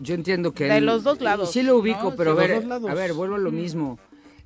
yo 0.00 0.14
entiendo 0.14 0.52
que... 0.52 0.64
De 0.64 0.80
los 0.80 1.02
dos 1.04 1.20
lados, 1.20 1.52
Sí 1.52 1.62
lo 1.62 1.76
ubico, 1.76 2.10
¿no? 2.10 2.16
pero 2.16 2.32
a 2.32 2.34
ver, 2.34 2.64
a 2.88 2.94
ver, 2.94 3.12
vuelvo 3.14 3.34
a 3.36 3.38
lo 3.38 3.50
Mm. 3.50 3.54
mismo. 3.54 3.98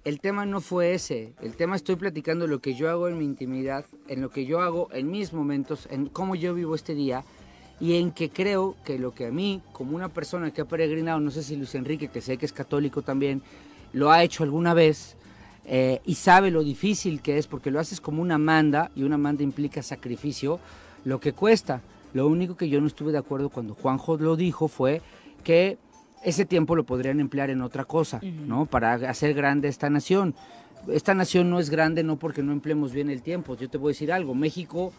El 0.04 0.18
tema 0.18 0.46
no 0.46 0.60
fue 0.60 0.94
ese. 0.94 1.32
El 1.40 1.54
tema 1.54 1.76
estoy 1.76 1.94
platicando 1.94 2.48
lo 2.48 2.60
que 2.60 2.74
yo 2.74 2.90
hago 2.90 3.06
en 3.06 3.18
mi 3.18 3.24
intimidad, 3.24 3.84
en 4.08 4.20
lo 4.20 4.30
que 4.30 4.46
yo 4.46 4.60
hago 4.60 4.88
en 4.92 5.08
mis 5.12 5.32
momentos, 5.32 5.86
en 5.92 6.06
cómo 6.06 6.34
yo 6.34 6.54
vivo 6.54 6.74
este 6.74 6.96
día 6.96 7.24
y 7.78 7.94
en 7.94 8.10
que 8.10 8.28
creo 8.28 8.74
que 8.84 8.98
lo 8.98 9.14
que 9.14 9.26
a 9.26 9.30
mí, 9.30 9.62
como 9.72 9.94
una 9.94 10.08
persona 10.08 10.52
que 10.52 10.60
ha 10.60 10.64
peregrinado, 10.64 11.20
no 11.20 11.30
sé 11.30 11.44
si 11.44 11.54
Luis 11.54 11.76
Enrique, 11.76 12.08
que 12.08 12.20
sé 12.20 12.36
que 12.36 12.46
es 12.46 12.52
católico 12.52 13.02
también, 13.02 13.42
lo 13.92 14.10
ha 14.10 14.24
hecho 14.24 14.42
alguna 14.42 14.74
vez 14.74 15.16
eh, 15.66 16.00
y 16.04 16.16
sabe 16.16 16.50
lo 16.50 16.64
difícil 16.64 17.22
que 17.22 17.38
es, 17.38 17.46
porque 17.46 17.70
lo 17.70 17.78
haces 17.78 18.00
como 18.00 18.22
una 18.22 18.38
manda 18.38 18.90
y 18.96 19.04
una 19.04 19.18
manda 19.18 19.44
implica 19.44 19.84
sacrificio, 19.84 20.58
lo 21.04 21.20
que 21.20 21.32
cuesta. 21.32 21.80
Lo 22.12 22.26
único 22.26 22.56
que 22.56 22.68
yo 22.68 22.80
no 22.80 22.88
estuve 22.88 23.12
de 23.12 23.18
acuerdo 23.18 23.50
cuando 23.50 23.74
Juanjo 23.74 24.16
lo 24.16 24.34
dijo 24.34 24.66
fue 24.66 25.00
que 25.44 25.78
ese 26.24 26.44
tiempo 26.44 26.76
lo 26.76 26.84
podrían 26.84 27.20
emplear 27.20 27.50
en 27.50 27.62
otra 27.62 27.84
cosa, 27.84 28.20
¿no? 28.22 28.66
Para 28.66 28.94
hacer 28.94 29.34
grande 29.34 29.68
esta 29.68 29.90
nación. 29.90 30.34
Esta 30.88 31.14
nación 31.14 31.50
no 31.50 31.60
es 31.60 31.70
grande 31.70 32.02
no 32.02 32.16
porque 32.16 32.42
no 32.42 32.52
empleemos 32.52 32.92
bien 32.92 33.10
el 33.10 33.22
tiempo. 33.22 33.56
Yo 33.56 33.68
te 33.68 33.78
voy 33.78 33.90
a 33.90 33.94
decir 33.94 34.12
algo. 34.12 34.34
México, 34.34 34.92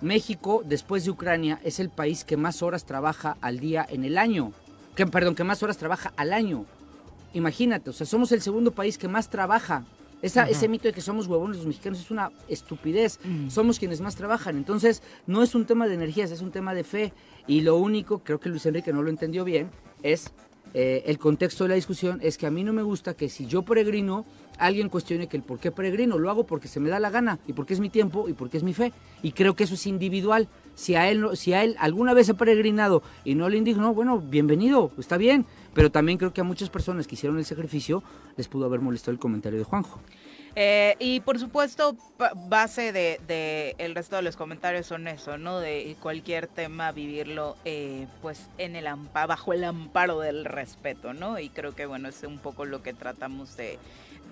México 0.00 0.62
después 0.64 1.04
de 1.04 1.10
Ucrania 1.10 1.60
es 1.62 1.80
el 1.80 1.90
país 1.90 2.24
que 2.24 2.36
más 2.36 2.62
horas 2.62 2.84
trabaja 2.84 3.36
al 3.40 3.60
día 3.60 3.86
en 3.88 4.04
el 4.04 4.18
año. 4.18 4.52
Que, 4.96 5.06
perdón, 5.06 5.34
que 5.34 5.44
más 5.44 5.62
horas 5.62 5.78
trabaja 5.78 6.12
al 6.16 6.32
año. 6.32 6.64
Imagínate, 7.34 7.90
o 7.90 7.92
sea, 7.92 8.06
somos 8.06 8.32
el 8.32 8.40
segundo 8.40 8.72
país 8.72 8.98
que 8.98 9.08
más 9.08 9.30
trabaja. 9.30 9.84
Esa. 10.22 10.48
Ese 10.48 10.66
mito 10.66 10.88
de 10.88 10.92
que 10.92 11.00
somos 11.00 11.28
huevones 11.28 11.58
los 11.58 11.66
mexicanos 11.66 12.00
es 12.00 12.10
una 12.10 12.32
estupidez. 12.48 13.20
Somos 13.48 13.78
quienes 13.78 14.00
más 14.00 14.16
trabajan. 14.16 14.56
Entonces, 14.56 15.02
no 15.28 15.44
es 15.44 15.54
un 15.54 15.64
tema 15.64 15.86
de 15.86 15.94
energías, 15.94 16.32
es 16.32 16.40
un 16.40 16.50
tema 16.50 16.74
de 16.74 16.82
fe. 16.82 17.12
Y 17.46 17.60
lo 17.60 17.76
único, 17.76 18.18
creo 18.20 18.40
que 18.40 18.48
Luis 18.48 18.66
Enrique 18.66 18.92
no 18.92 19.02
lo 19.02 19.10
entendió 19.10 19.44
bien, 19.44 19.70
es 20.02 20.32
eh, 20.74 21.02
el 21.06 21.18
contexto 21.18 21.64
de 21.64 21.68
la 21.68 21.74
discusión, 21.74 22.20
es 22.22 22.38
que 22.38 22.46
a 22.46 22.50
mí 22.50 22.64
no 22.64 22.72
me 22.72 22.82
gusta 22.82 23.14
que 23.14 23.28
si 23.28 23.46
yo 23.46 23.62
peregrino, 23.62 24.26
alguien 24.58 24.88
cuestione 24.88 25.28
que 25.28 25.36
el 25.36 25.42
por 25.42 25.58
qué 25.58 25.70
peregrino. 25.70 26.18
Lo 26.18 26.30
hago 26.30 26.44
porque 26.44 26.68
se 26.68 26.80
me 26.80 26.90
da 26.90 27.00
la 27.00 27.10
gana 27.10 27.38
y 27.46 27.52
porque 27.52 27.74
es 27.74 27.80
mi 27.80 27.88
tiempo 27.88 28.28
y 28.28 28.34
porque 28.34 28.56
es 28.56 28.62
mi 28.62 28.74
fe. 28.74 28.92
Y 29.22 29.32
creo 29.32 29.54
que 29.54 29.64
eso 29.64 29.74
es 29.74 29.86
individual. 29.86 30.48
Si 30.74 30.94
a 30.94 31.08
él, 31.10 31.24
si 31.34 31.52
a 31.52 31.64
él 31.64 31.76
alguna 31.78 32.14
vez 32.14 32.28
ha 32.30 32.34
peregrinado 32.34 33.02
y 33.24 33.34
no 33.34 33.48
le 33.48 33.56
indignó, 33.58 33.94
bueno, 33.94 34.20
bienvenido, 34.20 34.92
está 34.98 35.16
bien. 35.16 35.46
Pero 35.74 35.90
también 35.90 36.18
creo 36.18 36.32
que 36.32 36.40
a 36.40 36.44
muchas 36.44 36.70
personas 36.70 37.06
que 37.06 37.14
hicieron 37.14 37.38
el 37.38 37.44
sacrificio 37.44 38.02
les 38.36 38.48
pudo 38.48 38.66
haber 38.66 38.80
molestado 38.80 39.12
el 39.12 39.18
comentario 39.18 39.58
de 39.58 39.64
Juanjo. 39.64 40.00
Eh, 40.60 40.96
y 40.98 41.20
por 41.20 41.38
supuesto, 41.38 41.96
base 42.48 42.90
de, 42.90 43.20
de 43.28 43.76
el 43.78 43.94
resto 43.94 44.16
de 44.16 44.22
los 44.22 44.34
comentarios 44.34 44.86
son 44.86 45.06
eso, 45.06 45.38
¿no? 45.38 45.60
De 45.60 45.94
cualquier 46.02 46.48
tema 46.48 46.90
vivirlo, 46.90 47.56
eh, 47.64 48.08
pues 48.22 48.48
en 48.58 48.74
el 48.74 48.88
bajo 49.12 49.52
el 49.52 49.62
amparo 49.62 50.18
del 50.18 50.44
respeto, 50.44 51.14
¿no? 51.14 51.38
Y 51.38 51.48
creo 51.48 51.76
que 51.76 51.86
bueno 51.86 52.08
es 52.08 52.24
un 52.24 52.40
poco 52.40 52.64
lo 52.64 52.82
que 52.82 52.92
tratamos 52.92 53.56
de, 53.56 53.78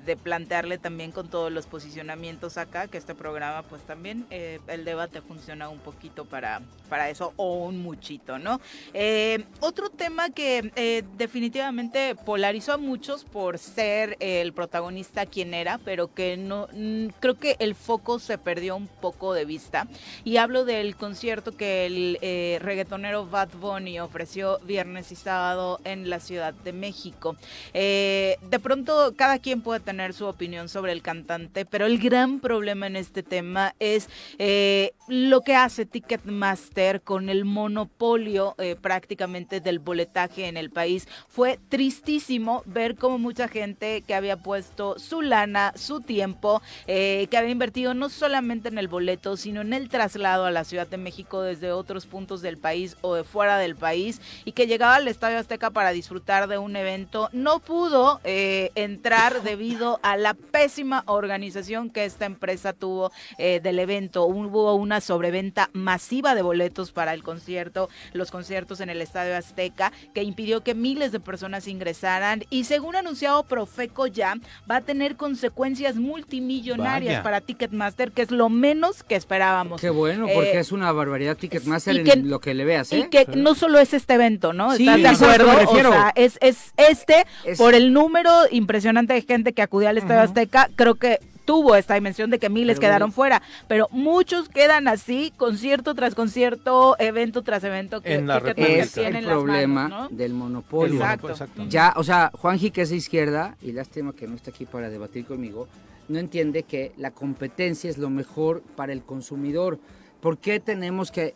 de 0.07 0.17
plantearle 0.17 0.79
también 0.79 1.13
con 1.13 1.29
todos 1.29 1.53
los 1.53 1.67
posicionamientos 1.67 2.57
acá, 2.57 2.87
que 2.87 2.97
este 2.97 3.15
programa, 3.15 3.63
pues 3.63 3.83
también 3.83 4.27
eh, 4.31 4.61
el 4.69 4.85
debate 4.85 5.21
funciona 5.21 5.69
un 5.69 5.81
poquito 5.81 6.25
para 6.25 6.63
para 6.87 7.11
eso 7.11 7.33
o 7.37 7.65
un 7.67 7.79
muchito, 7.79 8.39
¿no? 8.39 8.61
Eh, 8.95 9.45
otro 9.61 9.91
tema 9.91 10.31
que 10.31 10.73
eh, 10.77 11.03
definitivamente 11.17 12.15
polarizó 12.15 12.75
a 12.75 12.77
muchos 12.77 13.25
por 13.25 13.59
ser 13.59 14.17
el 14.21 14.53
protagonista 14.53 15.27
quien 15.27 15.55
era, 15.55 15.79
pero 15.79 16.13
que 16.13 16.37
no 16.37 16.69
mm, 16.73 17.09
creo 17.21 17.35
que 17.35 17.57
el 17.59 17.75
foco 17.75 18.19
se 18.19 18.39
perdió 18.39 18.77
un 18.77 18.87
poco 18.87 19.35
de 19.35 19.45
vista. 19.45 19.87
Y 20.25 20.39
hablo 20.39 20.65
del 20.65 20.97
concierto 20.97 21.57
que 21.57 21.87
el 21.87 22.19
eh, 22.23 22.59
reggaetonero 22.63 23.27
Bad 23.27 23.51
Bunny 23.61 24.01
ofreció 24.01 24.59
viernes 24.61 25.13
y 25.13 25.17
sábado 25.17 25.81
en 25.85 26.09
la 26.09 26.21
Ciudad 26.21 26.55
de 26.55 26.73
México. 26.73 27.37
Eh, 27.75 28.39
de 28.49 28.59
pronto 28.59 29.15
cada 29.17 29.39
quien 29.39 29.61
puede 29.61 29.81
tener 29.97 30.13
su 30.13 30.27
opinión 30.27 30.69
sobre 30.69 30.93
el 30.93 31.01
cantante, 31.01 31.65
pero 31.65 31.87
el 31.87 31.99
gran 31.99 32.41
problema 32.41 32.87
en 32.87 32.97
este 32.97 33.23
tema 33.23 33.75
es 33.79 34.11
eh, 34.39 34.93
lo 35.09 35.41
que 35.41 35.55
hace 35.55 35.87
Ticketmaster 35.87 37.01
con 37.01 37.31
el 37.31 37.47
monopolio 37.47 38.55
eh, 38.59 38.77
prácticamente 38.79 39.61
del 39.61 39.79
boletaje 39.79 40.49
en 40.49 40.59
el 40.59 40.69
país. 40.69 41.09
Fue 41.29 41.59
tristísimo 41.71 42.63
ver 42.67 42.97
cómo 42.97 43.19
mucha 43.19 43.49
gente 43.49 44.03
que 44.03 44.15
había 44.15 44.37
puesto 44.37 44.99
su 44.99 45.23
lana, 45.23 45.73
su 45.77 46.03
tiempo, 46.03 46.61
eh, 46.87 47.27
que 47.31 47.39
había 47.39 47.53
invertido 47.53 47.95
no 47.95 48.11
solamente 48.11 48.69
en 48.69 48.77
el 48.77 48.89
boleto, 48.89 49.39
sino 49.39 49.63
en 49.63 49.73
el 49.73 49.89
traslado 49.89 50.45
a 50.45 50.51
la 50.51 50.65
Ciudad 50.65 50.87
de 50.87 50.99
México 50.99 51.41
desde 51.41 51.73
otros 51.73 52.05
puntos 52.05 52.43
del 52.43 52.59
país 52.59 52.99
o 53.01 53.15
de 53.15 53.25
fuera 53.25 53.57
del 53.57 53.77
país 53.77 54.21
y 54.45 54.53
que 54.53 54.67
llegaba 54.67 54.97
al 54.97 55.09
Estadio 55.09 55.39
Azteca 55.39 55.71
para 55.71 55.93
disfrutar 55.93 56.49
de 56.49 56.59
un 56.59 56.77
evento, 56.77 57.31
no 57.33 57.61
pudo 57.61 58.21
eh, 58.25 58.73
entrar 58.75 59.43
debido 59.43 59.86
a 60.03 60.17
la 60.17 60.35
pésima 60.35 61.03
organización 61.07 61.91
que 61.91 62.05
esta 62.05 62.25
empresa 62.27 62.73
tuvo 62.73 63.11
eh, 63.39 63.61
del 63.63 63.79
evento. 63.79 64.25
Hubo 64.27 64.75
una 64.75 65.01
sobreventa 65.01 65.71
masiva 65.73 66.35
de 66.35 66.43
boletos 66.43 66.93
para 66.93 67.13
el 67.15 67.23
concierto, 67.23 67.89
los 68.13 68.31
conciertos 68.31 68.81
en 68.81 68.91
el 68.91 69.01
Estadio 69.03 69.37
Azteca, 69.37 69.93
que 70.15 70.23
impidió 70.23 70.63
que 70.63 70.75
miles 70.75 71.13
de 71.13 71.21
personas 71.21 71.69
ingresaran 71.69 72.45
y 72.51 72.65
según 72.65 72.97
anunciado 72.97 73.43
Profeco 73.45 74.07
ya, 74.07 74.35
va 74.71 74.77
a 74.77 74.81
tener 74.81 75.17
consecuencias 75.17 75.97
multimillonarias 75.97 77.15
Vaya. 77.15 77.23
para 77.23 77.41
Ticketmaster, 77.41 78.13
que 78.13 78.23
es 78.23 78.31
lo 78.31 78.49
menos 78.49 79.03
que 79.03 79.15
esperábamos. 79.17 79.81
Qué 79.81 79.91
bueno, 79.91 80.27
porque 80.33 80.53
Eh, 80.53 80.61
es 80.61 80.73
una 80.73 80.91
barbaridad 80.93 81.37
Ticketmaster 81.37 81.97
en 82.09 82.31
lo 82.31 82.41
que 82.41 82.55
le 82.55 82.65
veas, 82.65 82.93
¿eh? 82.93 82.99
Y 82.99 83.11
que 83.11 83.27
no 83.37 83.55
solo 83.55 83.79
es 83.79 83.95
este 83.95 84.15
evento, 84.15 84.53
¿no? 84.53 84.75
Sí, 84.77 84.89
¿Estás 84.89 85.21
de 85.21 85.27
acuerdo? 85.27 85.53
refiero. 85.59 85.91
O 85.91 85.93
sea, 85.93 86.13
es, 86.15 86.39
es 86.41 86.73
este, 86.77 87.27
Es- 87.45 87.59
por 87.59 87.75
el 87.75 87.93
número 87.93 88.31
impresionante 88.51 89.13
de 89.15 89.23
gente 89.23 89.53
que 89.53 89.63
acudió 89.63 89.76
al 89.85 89.99
Estadio 89.99 90.23
Azteca, 90.23 90.71
creo 90.75 90.95
que 90.95 91.21
tuvo 91.47 91.77
esta 91.77 91.95
dimensión 91.95 92.31
de 92.31 92.39
que 92.39 92.51
miles 92.51 92.79
Pero 92.79 92.89
quedaron 92.89 93.09
bueno. 93.11 93.15
fuera, 93.15 93.43
pero 93.69 93.89
muchos 93.93 94.49
quedan 94.49 94.89
así, 94.89 95.33
concierto 95.37 95.95
tras 95.95 96.15
concierto, 96.15 96.97
evento 96.99 97.43
tras 97.43 97.65
evento, 97.65 98.03
que, 98.03 98.15
En 98.15 98.27
la 98.27 98.41
que 98.41 98.81
es 98.81 98.97
el 98.99 99.25
problema 99.25 99.89
manos, 99.89 100.11
¿no? 100.11 100.17
del 100.17 100.35
monopolio. 100.35 101.01
Exacto. 101.01 101.31
Exacto. 101.31 101.65
Ya, 101.69 101.95
o 101.97 102.05
sea, 102.05 102.31
Juanji 102.35 102.71
que 102.71 102.83
es 102.83 102.91
de 102.91 102.97
izquierda, 102.97 103.57
y 103.63 103.73
lástima 103.73 104.13
que 104.13 104.27
no 104.27 104.35
está 104.35 104.51
aquí 104.51 104.67
para 104.67 104.91
debatir 104.91 105.25
conmigo, 105.25 105.69
no 106.09 106.19
entiende 106.19 106.65
que 106.65 106.93
la 106.97 107.13
competencia 107.13 107.89
es 107.89 107.99
lo 107.99 108.11
mejor 108.11 108.63
para 108.75 108.93
el 108.93 109.03
consumidor. 109.03 109.79
¿Por 110.21 110.39
qué 110.39 110.61
tenemos 110.61 111.11
que, 111.11 111.35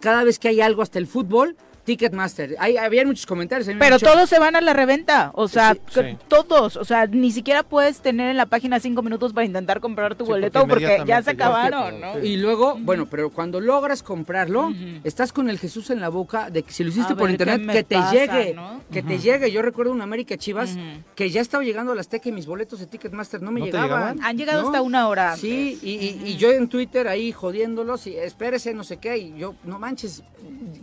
cada 0.00 0.24
vez 0.24 0.38
que 0.38 0.48
hay 0.48 0.60
algo, 0.60 0.82
hasta 0.82 0.98
el 0.98 1.06
fútbol, 1.06 1.56
Ticketmaster? 1.84 2.56
Hay, 2.58 2.76
había 2.76 3.04
muchos 3.04 3.26
comentarios. 3.26 3.68
Pero 3.78 3.98
todos 3.98 4.28
se 4.28 4.38
van 4.38 4.56
a 4.56 4.60
la 4.60 4.72
reventa, 4.72 5.30
o 5.34 5.48
sea, 5.48 5.74
Sí, 5.74 5.80
que- 5.94 6.10
sí. 6.12 6.16
todos, 6.28 6.76
o 6.76 6.84
sea, 6.84 7.06
ni 7.06 7.30
siquiera 7.30 7.62
puedes 7.62 8.00
tener 8.00 8.30
en 8.30 8.36
la 8.36 8.46
página 8.46 8.80
cinco 8.80 9.02
minutos 9.02 9.32
para 9.32 9.44
intentar 9.46 9.80
comprar 9.80 10.14
tu 10.14 10.24
boleto 10.24 10.66
porque, 10.66 11.02
ya 11.06 11.22
se 11.22 11.30
acabaron, 11.30 12.00
¿no? 12.00 12.18
Y 12.24 12.36
luego, 12.36 12.76
bueno, 12.80 13.06
pero 13.10 13.30
cuando 13.30 13.60
logras 13.60 14.02
comprarlo, 14.02 14.72
estás 15.04 15.32
con 15.32 15.48
el 15.50 15.58
Jesús 15.58 15.90
en 15.90 16.00
la 16.00 16.08
boca 16.08 16.50
de 16.50 16.62
que 16.62 16.72
si 16.72 16.82
lo 16.84 16.90
hiciste 16.90 17.12
A 17.12 17.16
por 17.16 17.28
ver, 17.28 17.36
¿qué 17.36 17.44
internet, 17.44 17.76
que 17.76 17.84
te 17.84 17.94
pasa, 17.96 18.12
llegue, 18.12 18.54
no? 18.54 18.80
que 18.90 19.02
te 19.02 19.18
llegue. 19.18 19.50
Yo 19.52 19.62
recuerdo 19.62 19.92
un 19.92 20.00
América 20.02 20.36
Chivas 20.36 20.76
que 21.14 21.30
ya 21.30 21.40
estaba 21.40 21.62
llegando 21.64 21.92
a 21.92 21.94
la 21.94 22.00
Azteca 22.00 22.28
y 22.28 22.32
mis 22.32 22.46
boletos 22.46 22.80
de 22.80 22.86
Ticketmaster 22.86 23.42
no 23.42 23.50
me 23.50 23.60
¿No 23.60 23.66
te 23.66 23.72
llegaban. 23.72 23.90
llegaban? 24.14 24.22
Han 24.24 24.36
llegado 24.38 24.62
¿no? 24.62 24.68
hasta 24.68 24.82
una 24.82 25.08
hora 25.08 25.36
Sí, 25.36 25.78
y, 25.82 25.90
y- 25.92 26.22
y 26.30 26.36
yo 26.36 26.50
en 26.50 26.68
Twitter 26.68 27.08
ahí 27.08 27.32
jodiéndolos 27.32 28.06
y 28.06 28.16
espérese, 28.16 28.72
no 28.74 28.84
sé 28.84 28.96
qué, 28.98 29.16
y 29.18 29.36
yo, 29.38 29.54
no 29.64 29.78
manches, 29.78 30.22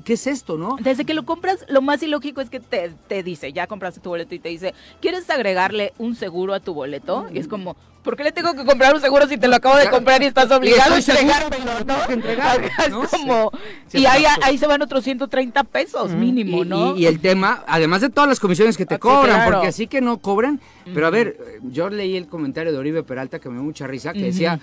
¿qué 0.06 0.14
es 0.14 0.28
esto, 0.28 0.58
no? 0.58 0.76
Desde 0.92 1.06
que 1.06 1.14
lo 1.14 1.24
compras, 1.24 1.64
lo 1.70 1.82
más 1.82 2.04
ilógico 2.04 2.42
es 2.42 2.50
que 2.50 2.60
te, 2.60 2.92
te 3.08 3.24
dice, 3.24 3.54
ya 3.54 3.66
compraste 3.66 4.02
tu 4.02 4.10
boleto 4.10 4.36
y 4.36 4.40
te 4.40 4.50
dice, 4.50 4.74
¿quieres 5.02 5.30
agregarle 5.30 5.94
un 5.98 6.16
seguro 6.18 6.54
a 6.54 6.60
tu 6.60 6.74
boleto? 6.74 7.28
Y 7.34 7.40
es 7.40 7.48
como, 7.48 7.78
¿por 8.04 8.18
qué 8.18 8.26
le 8.26 8.34
tengo 8.34 8.54
que 8.54 8.66
comprar 8.66 8.94
un 8.94 9.00
seguro 9.00 9.26
si 9.26 9.38
te 9.38 9.48
lo 9.48 9.56
acabo 9.56 9.78
de 9.78 9.90
comprar 9.90 10.22
y 10.22 10.26
estás 10.26 10.52
obligado 10.52 10.96
a 10.96 10.98
entregármelo, 10.98 11.72
no? 11.86 12.10
entregar, 12.10 12.62
Es 12.86 12.90
¿no? 12.90 13.04
como, 13.08 13.52
Sí. 13.88 14.00
y 14.00 14.06
ahí, 14.06 14.24
exacto. 14.24 14.46
ahí 14.48 14.58
se 14.58 14.68
van 14.68 14.82
otros 14.82 15.02
130 15.06 15.64
pesos 15.64 16.12
mínimo, 16.12 16.64
y, 16.64 16.68
¿no? 16.68 16.98
y- 16.98 17.04
y 17.04 17.06
el 17.06 17.22
tema, 17.22 17.64
además 17.68 18.02
de 18.02 18.10
todas 18.10 18.28
las 18.28 18.42
comisiones 18.42 18.76
que 18.76 18.86
te 18.86 18.96
Ah, 18.96 18.98
sí, 18.98 19.02
cobran, 19.02 19.36
claro. 19.38 19.52
porque 19.54 19.68
así 19.70 19.88
que 19.88 20.02
no 20.02 20.18
cobran, 20.18 20.60
pero 20.94 21.08
a 21.08 21.10
ver, 21.10 21.38
yo 21.64 21.90
leí 21.90 22.18
el 22.18 22.28
comentario 22.28 22.74
de 22.74 22.78
Oribe 22.78 23.04
Peralta 23.04 23.40
que 23.40 23.48
me 23.48 23.56
dio 23.56 23.64
mucha 23.64 23.88
risa, 23.88 24.12
que 24.12 24.24
decía, 24.24 24.60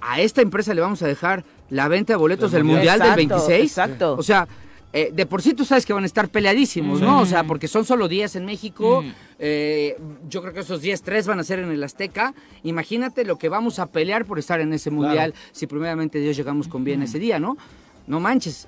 a, 0.00 0.20
esta 0.20 0.42
empresa 0.42 0.74
le 0.74 0.80
vamos 0.80 1.00
a 1.02 1.06
dejar 1.06 1.44
la 1.68 1.86
venta 1.86 2.12
de 2.14 2.16
boletos 2.16 2.50
Del 2.50 2.62
del 2.62 2.64
Mundial 2.74 2.98
del 2.98 3.08
Mundial. 3.10 3.28
26. 3.28 3.62
Exacto, 3.70 3.92
exacto. 3.92 4.14
O 4.18 4.22
sea, 4.24 4.48
eh, 4.92 5.10
de 5.14 5.24
por 5.26 5.40
sí 5.42 5.54
tú 5.54 5.64
sabes 5.64 5.86
que 5.86 5.92
van 5.92 6.02
a 6.02 6.06
estar 6.06 6.28
peleadísimos, 6.28 7.00
¿no? 7.00 7.20
O 7.20 7.26
sea, 7.26 7.44
porque 7.44 7.68
son 7.68 7.84
solo 7.84 8.08
días 8.08 8.34
en 8.36 8.44
México. 8.44 8.98
Ujú. 9.00 9.08
eh, 9.38 9.96
yo 10.28 10.42
creo 10.42 10.52
que 10.52 10.60
esos 10.60 10.80
días 10.82 11.02
tres 11.02 11.26
van 11.26 11.38
a 11.40 11.44
ser 11.44 11.58
en 11.60 11.70
el 11.70 11.82
Azteca. 11.84 12.34
Imagínate 12.64 13.24
lo 13.24 13.36
que 13.38 13.48
vamos 13.48 13.78
a 13.78 13.86
pelear 13.86 14.24
por 14.24 14.38
estar 14.38 14.60
en 14.60 14.72
ese 14.72 14.90
Mundial 14.90 15.32
si 15.52 15.66
primeramente 15.66 16.18
Dios 16.18 16.36
llegamos 16.36 16.66
con 16.68 16.82
bien 16.84 17.02
ese 17.02 17.18
día, 17.18 17.38
¿no? 17.38 17.56
No 18.06 18.18
manches. 18.20 18.66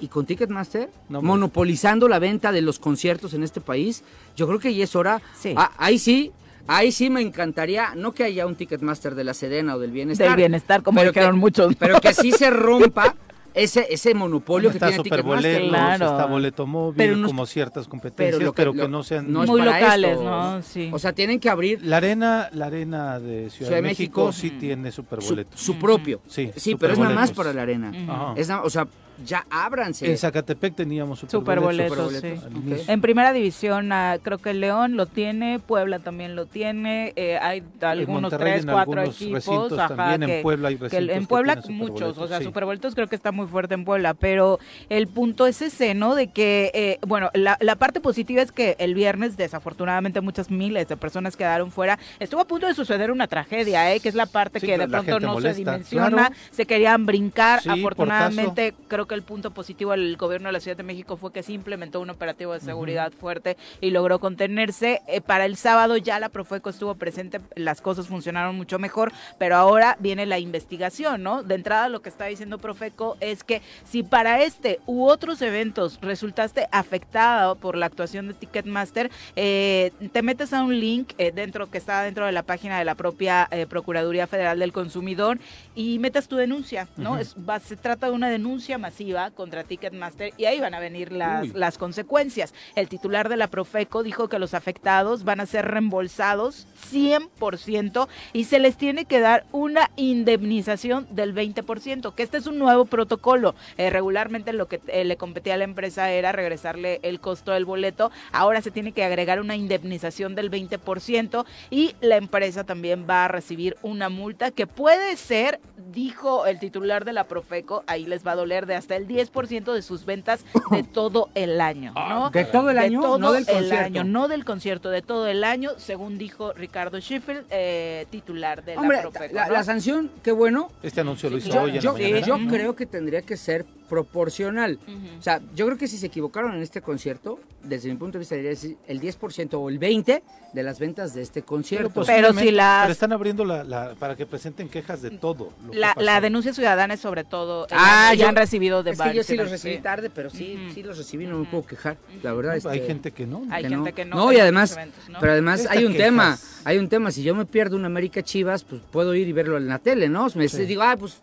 Y 0.00 0.08
con 0.08 0.26
Ticketmaster, 0.26 0.90
monopolizando 1.08 2.08
la 2.08 2.18
venta 2.18 2.52
de 2.52 2.60
los 2.62 2.78
conciertos 2.78 3.32
en 3.34 3.42
este 3.42 3.60
país, 3.60 4.02
yo 4.36 4.46
creo 4.46 4.58
que 4.58 4.74
ya 4.74 4.84
es 4.84 4.94
hora. 4.96 5.20
Ah, 5.56 5.70
ahí 5.78 5.98
sí, 5.98 6.32
ahí 6.66 6.90
sí 6.92 7.10
me 7.10 7.20
encantaría, 7.20 7.94
no 7.94 8.12
que 8.12 8.24
haya 8.24 8.46
un 8.46 8.54
Ticketmaster 8.56 9.14
de 9.14 9.24
la 9.24 9.34
Sedena 9.34 9.74
o 9.76 9.78
del 9.78 9.90
Bienestar. 9.92 10.28
Del 10.28 10.36
bienestar, 10.36 10.82
como 10.82 10.98
pero 11.00 11.10
dijeron 11.12 11.34
que- 11.36 11.40
muchos. 11.40 11.76
Pero 11.76 12.00
que 12.00 12.12
sí 12.14 12.32
se 12.32 12.50
rompa, 12.50 13.14
ese, 13.54 13.86
ese 13.88 14.14
monopolio 14.14 14.70
que 14.70 14.76
está 14.78 14.88
tiene 14.88 15.02
Ticketmaster. 15.04 15.68
Claro. 15.68 16.06
está 16.10 16.26
Boleto 16.26 16.66
Móvil, 16.66 16.96
Pero 16.96 17.16
no 17.16 17.26
es- 17.26 17.32
como 17.32 17.46
ciertas 17.46 17.86
competencias, 17.88 18.38
pero 18.54 18.72
que, 18.72 18.78
lo- 18.78 18.88
no 18.88 19.02
sean... 19.04 19.32
no 19.32 19.44
es 19.44 19.48
Muy 19.50 19.62
locales, 19.62 20.10
esto, 20.12 20.24
¿no? 20.24 20.62
Sí. 20.62 20.90
O 20.92 20.98
sea, 20.98 21.12
tienen 21.12 21.38
que 21.40 21.48
abrir 21.48 21.80
La 21.84 21.98
arena, 21.98 22.48
la 22.52 22.66
arena 22.66 23.20
de 23.20 23.48
Ciudad, 23.50 23.68
Ciudad 23.68 23.76
de 23.76 23.82
México, 23.82 24.26
México. 24.26 24.32
sí 24.32 24.50
tiene 24.58 24.90
su, 24.90 25.02
superboletos. 25.02 25.60
su 25.60 25.78
propio. 25.78 26.20
Sí, 26.26 26.50
Sí, 26.56 26.74
pero 26.74 26.92
es 26.94 26.98
nada 26.98 27.14
más 27.14 27.30
para 27.32 27.52
la 27.52 27.62
arena. 27.62 27.92
Ajá. 28.08 28.34
Es 28.36 28.48
nada- 28.48 28.62
o 28.62 28.70
sea, 28.70 28.86
ya 29.24 29.46
ábranse. 29.50 30.10
En 30.10 30.18
Zacatepec 30.18 30.74
teníamos 30.74 31.20
superboletos. 31.20 31.88
Superboletos, 31.88 32.42
Superboletos, 32.42 32.86
sí. 32.86 32.92
En 32.92 33.00
primera 33.00 33.32
división, 33.32 33.92
ah, 33.92 34.18
creo 34.22 34.38
que 34.38 34.54
León 34.54 34.96
lo 34.96 35.06
tiene, 35.06 35.58
Puebla 35.58 35.98
también 35.98 36.36
lo 36.36 36.46
tiene, 36.46 37.12
eh, 37.16 37.38
hay 37.38 37.62
algunos 37.80 38.36
tres, 38.36 38.64
en 38.64 38.70
cuatro 38.70 39.02
equipos, 39.02 39.72
ajá, 39.72 39.94
también, 39.96 40.22
en 40.22 40.28
que, 40.28 40.42
Puebla 40.42 40.68
hay 40.68 40.76
que 40.76 40.96
en 40.96 41.26
Puebla 41.26 41.62
muchos, 41.68 42.18
o 42.18 42.28
sea, 42.28 42.38
sí. 42.38 42.44
Superboletos 42.44 42.94
creo 42.94 43.06
que 43.06 43.16
está 43.16 43.32
muy 43.32 43.46
fuerte 43.46 43.74
en 43.74 43.84
Puebla, 43.84 44.14
pero 44.14 44.58
el 44.88 45.06
punto 45.06 45.46
es 45.46 45.62
ese, 45.62 45.94
¿no? 45.94 46.14
De 46.14 46.28
que, 46.28 46.70
eh, 46.74 46.98
bueno, 47.06 47.30
la, 47.34 47.56
la 47.60 47.76
parte 47.76 48.00
positiva 48.00 48.42
es 48.42 48.52
que 48.52 48.76
el 48.78 48.94
viernes, 48.94 49.36
desafortunadamente, 49.36 50.20
muchas 50.20 50.50
miles 50.50 50.88
de 50.88 50.96
personas 50.96 51.36
quedaron 51.36 51.70
fuera. 51.70 51.98
Estuvo 52.18 52.40
a 52.40 52.46
punto 52.46 52.66
de 52.66 52.74
suceder 52.74 53.10
una 53.10 53.26
tragedia, 53.26 53.94
¿eh? 53.94 54.00
Que 54.00 54.08
es 54.08 54.14
la 54.14 54.26
parte 54.26 54.60
Sí, 54.60 54.66
que 54.66 54.78
de 54.78 54.88
pronto 54.88 55.20
no 55.20 55.40
se 55.40 55.54
dimensiona, 55.54 56.08
claro. 56.10 56.34
se 56.50 56.66
querían 56.66 57.06
brincar, 57.06 57.62
Sí, 57.62 57.70
afortunadamente 57.70 58.74
creo 58.88 59.03
que 59.06 59.14
el 59.14 59.22
punto 59.22 59.50
positivo 59.52 59.92
del 59.92 60.16
gobierno 60.16 60.48
de 60.48 60.52
la 60.52 60.60
Ciudad 60.60 60.76
de 60.76 60.82
México 60.82 61.16
fue 61.16 61.32
que 61.32 61.42
sí 61.42 61.52
implementó 61.54 62.00
un 62.00 62.10
operativo 62.10 62.52
de 62.52 62.60
seguridad 62.60 63.12
fuerte 63.12 63.56
y 63.80 63.90
logró 63.90 64.18
contenerse. 64.18 65.00
Eh, 65.06 65.20
para 65.20 65.44
el 65.46 65.56
sábado 65.56 65.96
ya 65.96 66.18
la 66.20 66.28
Profeco 66.28 66.70
estuvo 66.70 66.94
presente, 66.94 67.40
las 67.54 67.80
cosas 67.80 68.08
funcionaron 68.08 68.56
mucho 68.56 68.78
mejor, 68.78 69.12
pero 69.38 69.56
ahora 69.56 69.96
viene 70.00 70.26
la 70.26 70.38
investigación, 70.38 71.22
¿no? 71.22 71.42
De 71.42 71.54
entrada 71.54 71.88
lo 71.88 72.02
que 72.02 72.08
está 72.08 72.26
diciendo 72.26 72.58
Profeco 72.58 73.16
es 73.20 73.44
que 73.44 73.62
si 73.84 74.02
para 74.02 74.42
este 74.42 74.80
u 74.86 75.04
otros 75.04 75.40
eventos 75.42 75.98
resultaste 76.02 76.66
afectada 76.72 77.54
por 77.54 77.76
la 77.76 77.86
actuación 77.86 78.28
de 78.28 78.34
Ticketmaster, 78.34 79.10
eh, 79.36 79.92
te 80.12 80.22
metes 80.22 80.52
a 80.52 80.62
un 80.62 80.78
link 80.78 81.12
eh, 81.18 81.32
dentro 81.34 81.70
que 81.70 81.78
está 81.78 82.02
dentro 82.02 82.26
de 82.26 82.32
la 82.32 82.42
página 82.42 82.78
de 82.78 82.84
la 82.84 82.94
propia 82.94 83.48
Procuraduría 83.68 84.26
Federal 84.26 84.58
del 84.58 84.72
Consumidor 84.72 85.38
y 85.74 85.98
metas 85.98 86.28
tu 86.28 86.36
denuncia, 86.36 86.88
¿no? 86.96 87.12
Ujú. 87.12 87.20
Es- 87.20 87.34
va- 87.36 87.60
se 87.60 87.76
trata 87.76 88.06
de 88.06 88.12
una 88.12 88.28
denuncia 88.28 88.78
masiva 88.94 89.32
contra 89.32 89.64
Ticketmaster 89.64 90.32
y 90.36 90.44
ahí 90.44 90.60
van 90.60 90.72
a 90.72 90.78
venir 90.78 91.10
las, 91.10 91.42
Uy. 91.42 91.52
las 91.52 91.78
consecuencias. 91.78 92.54
El 92.76 92.88
titular 92.88 93.28
de 93.28 93.36
la 93.36 93.48
Profeco 93.48 94.04
dijo 94.04 94.28
que 94.28 94.38
los 94.38 94.54
afectados 94.54 95.24
van 95.24 95.40
a 95.40 95.46
ser 95.46 95.66
reembolsados 95.66 96.68
100% 96.92 98.06
y 98.32 98.44
se 98.44 98.60
les 98.60 98.76
tiene 98.76 99.04
que 99.04 99.18
dar 99.18 99.46
una 99.50 99.90
indemnización 99.96 101.08
del 101.10 101.34
20%, 101.34 102.14
que 102.14 102.22
este 102.22 102.36
es 102.36 102.46
un 102.46 102.58
nuevo 102.58 102.84
protocolo. 102.84 103.56
Eh, 103.78 103.90
regularmente 103.90 104.52
lo 104.52 104.68
que 104.68 104.80
eh, 104.86 105.04
le 105.04 105.16
competía 105.16 105.54
a 105.54 105.56
la 105.56 105.64
empresa 105.64 106.12
era 106.12 106.30
regresarle 106.30 107.00
el 107.02 107.18
costo 107.18 107.50
del 107.50 107.64
boleto, 107.64 108.12
ahora 108.30 108.62
se 108.62 108.70
tiene 108.70 108.92
que 108.92 109.02
agregar 109.02 109.40
una 109.40 109.56
indemnización 109.56 110.36
del 110.36 110.52
20% 110.52 111.44
y 111.70 111.96
la 112.00 112.16
empresa 112.16 112.62
también 112.62 113.06
va 113.10 113.24
a 113.24 113.28
recibir 113.28 113.76
una 113.82 114.08
multa 114.08 114.52
que 114.52 114.68
puede 114.68 115.16
ser, 115.16 115.60
dijo 115.90 116.46
el 116.46 116.60
titular 116.60 117.04
de 117.04 117.12
la 117.12 117.24
Profeco, 117.24 117.82
ahí 117.88 118.06
les 118.06 118.24
va 118.24 118.32
a 118.32 118.36
doler 118.36 118.66
de 118.66 118.74
hasta 118.74 118.83
el 118.90 119.06
10% 119.08 119.72
de 119.72 119.82
sus 119.82 120.04
ventas 120.04 120.44
de 120.70 120.82
todo 120.92 121.28
el 121.34 121.60
año, 121.60 121.92
¿no? 121.94 122.30
¿De 122.30 122.44
todo 122.44 122.70
el 122.70 122.76
De 122.76 122.82
año? 122.82 123.00
todo 123.00 123.18
no 123.18 123.32
del 123.32 123.42
el 123.48 123.54
concierto. 123.54 123.84
año, 123.84 124.04
no 124.04 124.28
del 124.28 124.44
concierto, 124.44 124.90
de 124.90 125.02
todo 125.02 125.26
el 125.26 125.44
año, 125.44 125.70
según 125.78 126.18
dijo 126.18 126.52
Ricardo 126.52 126.98
Sheffield, 126.98 127.46
eh, 127.50 128.06
titular 128.10 128.64
de 128.64 128.76
Hombre, 128.76 128.96
la 128.98 129.02
Profeco. 129.10 129.34
la, 129.34 129.46
¿no? 129.46 129.52
la 129.52 129.64
sanción, 129.64 130.10
qué 130.22 130.32
bueno. 130.32 130.70
Este 130.82 131.00
anuncio 131.00 131.30
lo 131.30 131.38
hizo 131.38 131.50
Yo, 131.50 131.62
hoy 131.62 131.70
en 131.76 131.80
yo- 131.80 131.92
la 131.92 131.98
mañana. 131.98 132.26
yo 132.26 132.34
Ujú. 132.36 132.46
creo 132.48 132.76
que 132.76 132.86
tendría 132.86 133.22
que 133.22 133.36
ser 133.36 133.64
proporcional. 133.88 134.78
O 135.18 135.22
sea, 135.22 135.40
yo 135.54 135.66
creo 135.66 135.78
que 135.78 135.86
si 135.88 135.98
se 135.98 136.06
equivocaron 136.06 136.54
en 136.54 136.62
este 136.62 136.80
concierto, 136.82 137.38
desde 137.62 137.88
mi 137.90 137.96
punto 137.96 138.14
de 138.14 138.20
vista, 138.20 138.34
decir 138.34 138.76
el 138.88 139.00
10% 139.00 139.54
o 139.54 139.68
el 139.68 139.78
20% 139.78 140.22
de 140.52 140.62
las 140.62 140.78
ventas 140.78 141.14
de 141.14 141.22
este 141.22 141.42
concierto. 141.42 141.90
Pero, 141.92 142.06
Pero 142.06 142.32
si 142.34 142.50
las- 142.50 142.82
pero 142.84 142.92
están 142.92 143.12
abriendo 143.12 143.44
la, 143.44 143.62
la- 143.64 143.94
para 143.94 144.16
que 144.16 144.24
presenten 144.26 144.68
quejas 144.68 145.00
de 145.02 145.10
todo. 145.10 145.50
lo 145.72 145.72
La, 146.02 146.20
denuncia 146.20 146.52
ciudadana 146.52 146.94
es 146.94 147.00
sobre 147.00 147.24
todo, 147.24 147.64
eh, 147.66 147.68
Ah, 147.72 148.12
ya 148.14 148.22
yo- 148.24 148.28
han 148.28 148.36
recibido 148.36 148.73
de 148.82 148.90
es 148.92 149.00
que 149.00 149.14
yo 149.14 149.22
sí 149.22 149.36
los 149.36 149.50
recibí 149.50 149.78
tarde, 149.78 150.10
pero 150.10 150.30
sí, 150.30 150.58
sí 150.74 150.82
los 150.82 150.98
recibí, 150.98 151.26
no 151.26 151.38
me 151.38 151.44
puedo 151.46 151.64
quejar. 151.66 151.96
La 152.22 152.32
verdad 152.32 152.56
es 152.56 152.66
Hay 152.66 152.80
gente 152.80 153.12
que 153.12 153.26
no. 153.26 153.42
Hay 153.50 153.62
que 153.64 153.68
gente 153.68 153.92
que 153.92 154.04
no. 154.04 154.16
No, 154.16 154.32
y 154.32 154.38
además, 154.40 154.72
eventos, 154.72 155.08
¿no? 155.08 155.18
pero 155.20 155.32
además 155.32 155.60
Esta 155.60 155.72
hay 155.72 155.84
un 155.84 155.92
quejas. 155.92 156.06
tema, 156.06 156.38
hay 156.64 156.78
un 156.78 156.88
tema, 156.88 157.10
si 157.10 157.22
yo 157.22 157.34
me 157.34 157.44
pierdo 157.46 157.76
un 157.76 157.84
América 157.84 158.22
Chivas, 158.22 158.64
pues 158.64 158.82
puedo 158.90 159.14
ir 159.14 159.28
y 159.28 159.32
verlo 159.32 159.56
en 159.56 159.68
la 159.68 159.78
tele, 159.78 160.08
¿no? 160.08 160.26
Me 160.34 160.48
Sí. 160.48 160.64
digo, 160.66 160.82
ah, 160.82 160.96
pues 160.98 161.20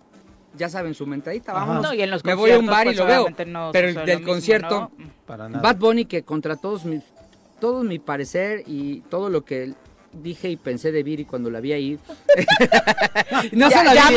ya 0.57 0.69
saben 0.69 0.93
su 0.93 1.05
mentadita, 1.07 1.53
vámonos. 1.53 1.83
No, 1.83 1.93
y 1.93 2.01
en 2.01 2.11
los 2.11 2.23
me 2.25 2.33
voy 2.33 2.51
a 2.51 2.59
un 2.59 2.65
conciertos, 2.67 2.77
bar 2.77 2.85
y 2.87 2.89
pues, 2.89 2.97
lo 2.97 3.05
veo. 3.05 3.45
no 3.47 3.69
pero 3.71 3.87
el 3.89 3.95
del 4.05 4.17
mismo, 4.19 4.33
concierto, 4.33 4.79
¿no? 4.97 5.05
Para 5.25 5.47
nada. 5.49 5.61
Bad 5.61 5.77
Bunny 5.77 6.05
que 6.05 6.23
contra 6.23 6.55
todos 6.57 6.85
mis, 6.85 7.03
todo 7.59 7.83
mi 7.83 7.99
parecer 7.99 8.63
y 8.67 9.01
todo 9.09 9.29
lo 9.29 9.45
que 9.45 9.73
dije 10.13 10.49
y 10.49 10.57
pensé 10.57 10.91
de 10.91 11.03
Viri 11.03 11.23
cuando 11.23 11.49
la 11.49 11.61
vi 11.61 11.71
ahí. 11.71 11.99
no 13.53 13.69
Ya- 13.69 13.77
se 13.79 13.83
la 13.85 13.93
ya 13.95 14.09
vi. 14.09 14.15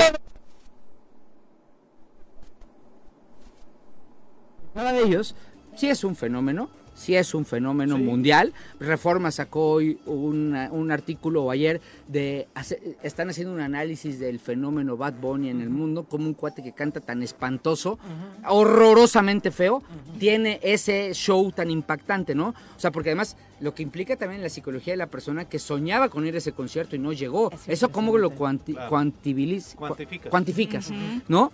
Nada 4.75 4.93
de 4.93 5.03
ellos 5.03 5.35
sí 5.77 5.89
es 5.89 6.05
un 6.05 6.15
fenómeno, 6.17 6.69
sí 6.95 7.17
es 7.17 7.35
un 7.35 7.45
fenómeno 7.45 7.97
Sí. 7.97 8.03
mundial. 8.03 8.53
Reforma 8.79 9.31
sacó 9.33 9.73
hoy 9.73 9.99
una- 10.07 10.71
un 10.71 10.93
artículo 10.93 11.43
o 11.45 11.51
ayer 11.51 11.81
de 12.07 12.47
hace- 12.55 12.97
están 13.03 13.29
haciendo 13.31 13.53
un 13.53 13.61
análisis 13.61 14.19
del 14.21 14.39
fenómeno 14.39 14.97
Bad 14.97 15.15
Bunny 15.21 15.49
en 15.51 15.61
el 15.61 15.71
mundo, 15.71 16.05
como 16.05 16.27
un 16.27 16.35
cuate 16.35 16.63
que 16.63 16.73
canta 16.73 17.01
tan 17.01 17.23
espantoso, 17.23 17.99
horrorosamente 18.49 19.51
feo, 19.51 19.83
tiene 20.19 20.61
ese 20.63 21.13
show 21.15 21.51
tan 21.51 21.71
impactante, 21.71 22.35
¿no? 22.35 22.49
O 22.49 22.81
sea, 22.81 22.93
porque 22.93 23.11
además 23.11 23.37
lo 23.61 23.75
que 23.75 23.83
implica 23.83 24.17
también 24.17 24.43
la 24.43 24.49
psicología 24.49 24.93
de 24.93 24.99
la 24.99 25.07
persona 25.09 25.47
que 25.47 25.59
soñaba 25.59 26.09
con 26.09 26.27
ir 26.27 26.35
a 26.35 26.39
ese 26.39 26.53
concierto 26.53 26.95
y 26.95 26.99
no 27.01 27.13
llegó. 27.13 27.51
Es 27.53 27.69
Eso 27.69 27.89
cómo 27.91 28.17
lo 28.19 28.31
cuanti- 28.31 28.75
Claro. 28.75 28.91
Cuantificas. 28.91 29.75
cuantificas. 30.31 30.91
¿no? 31.29 31.51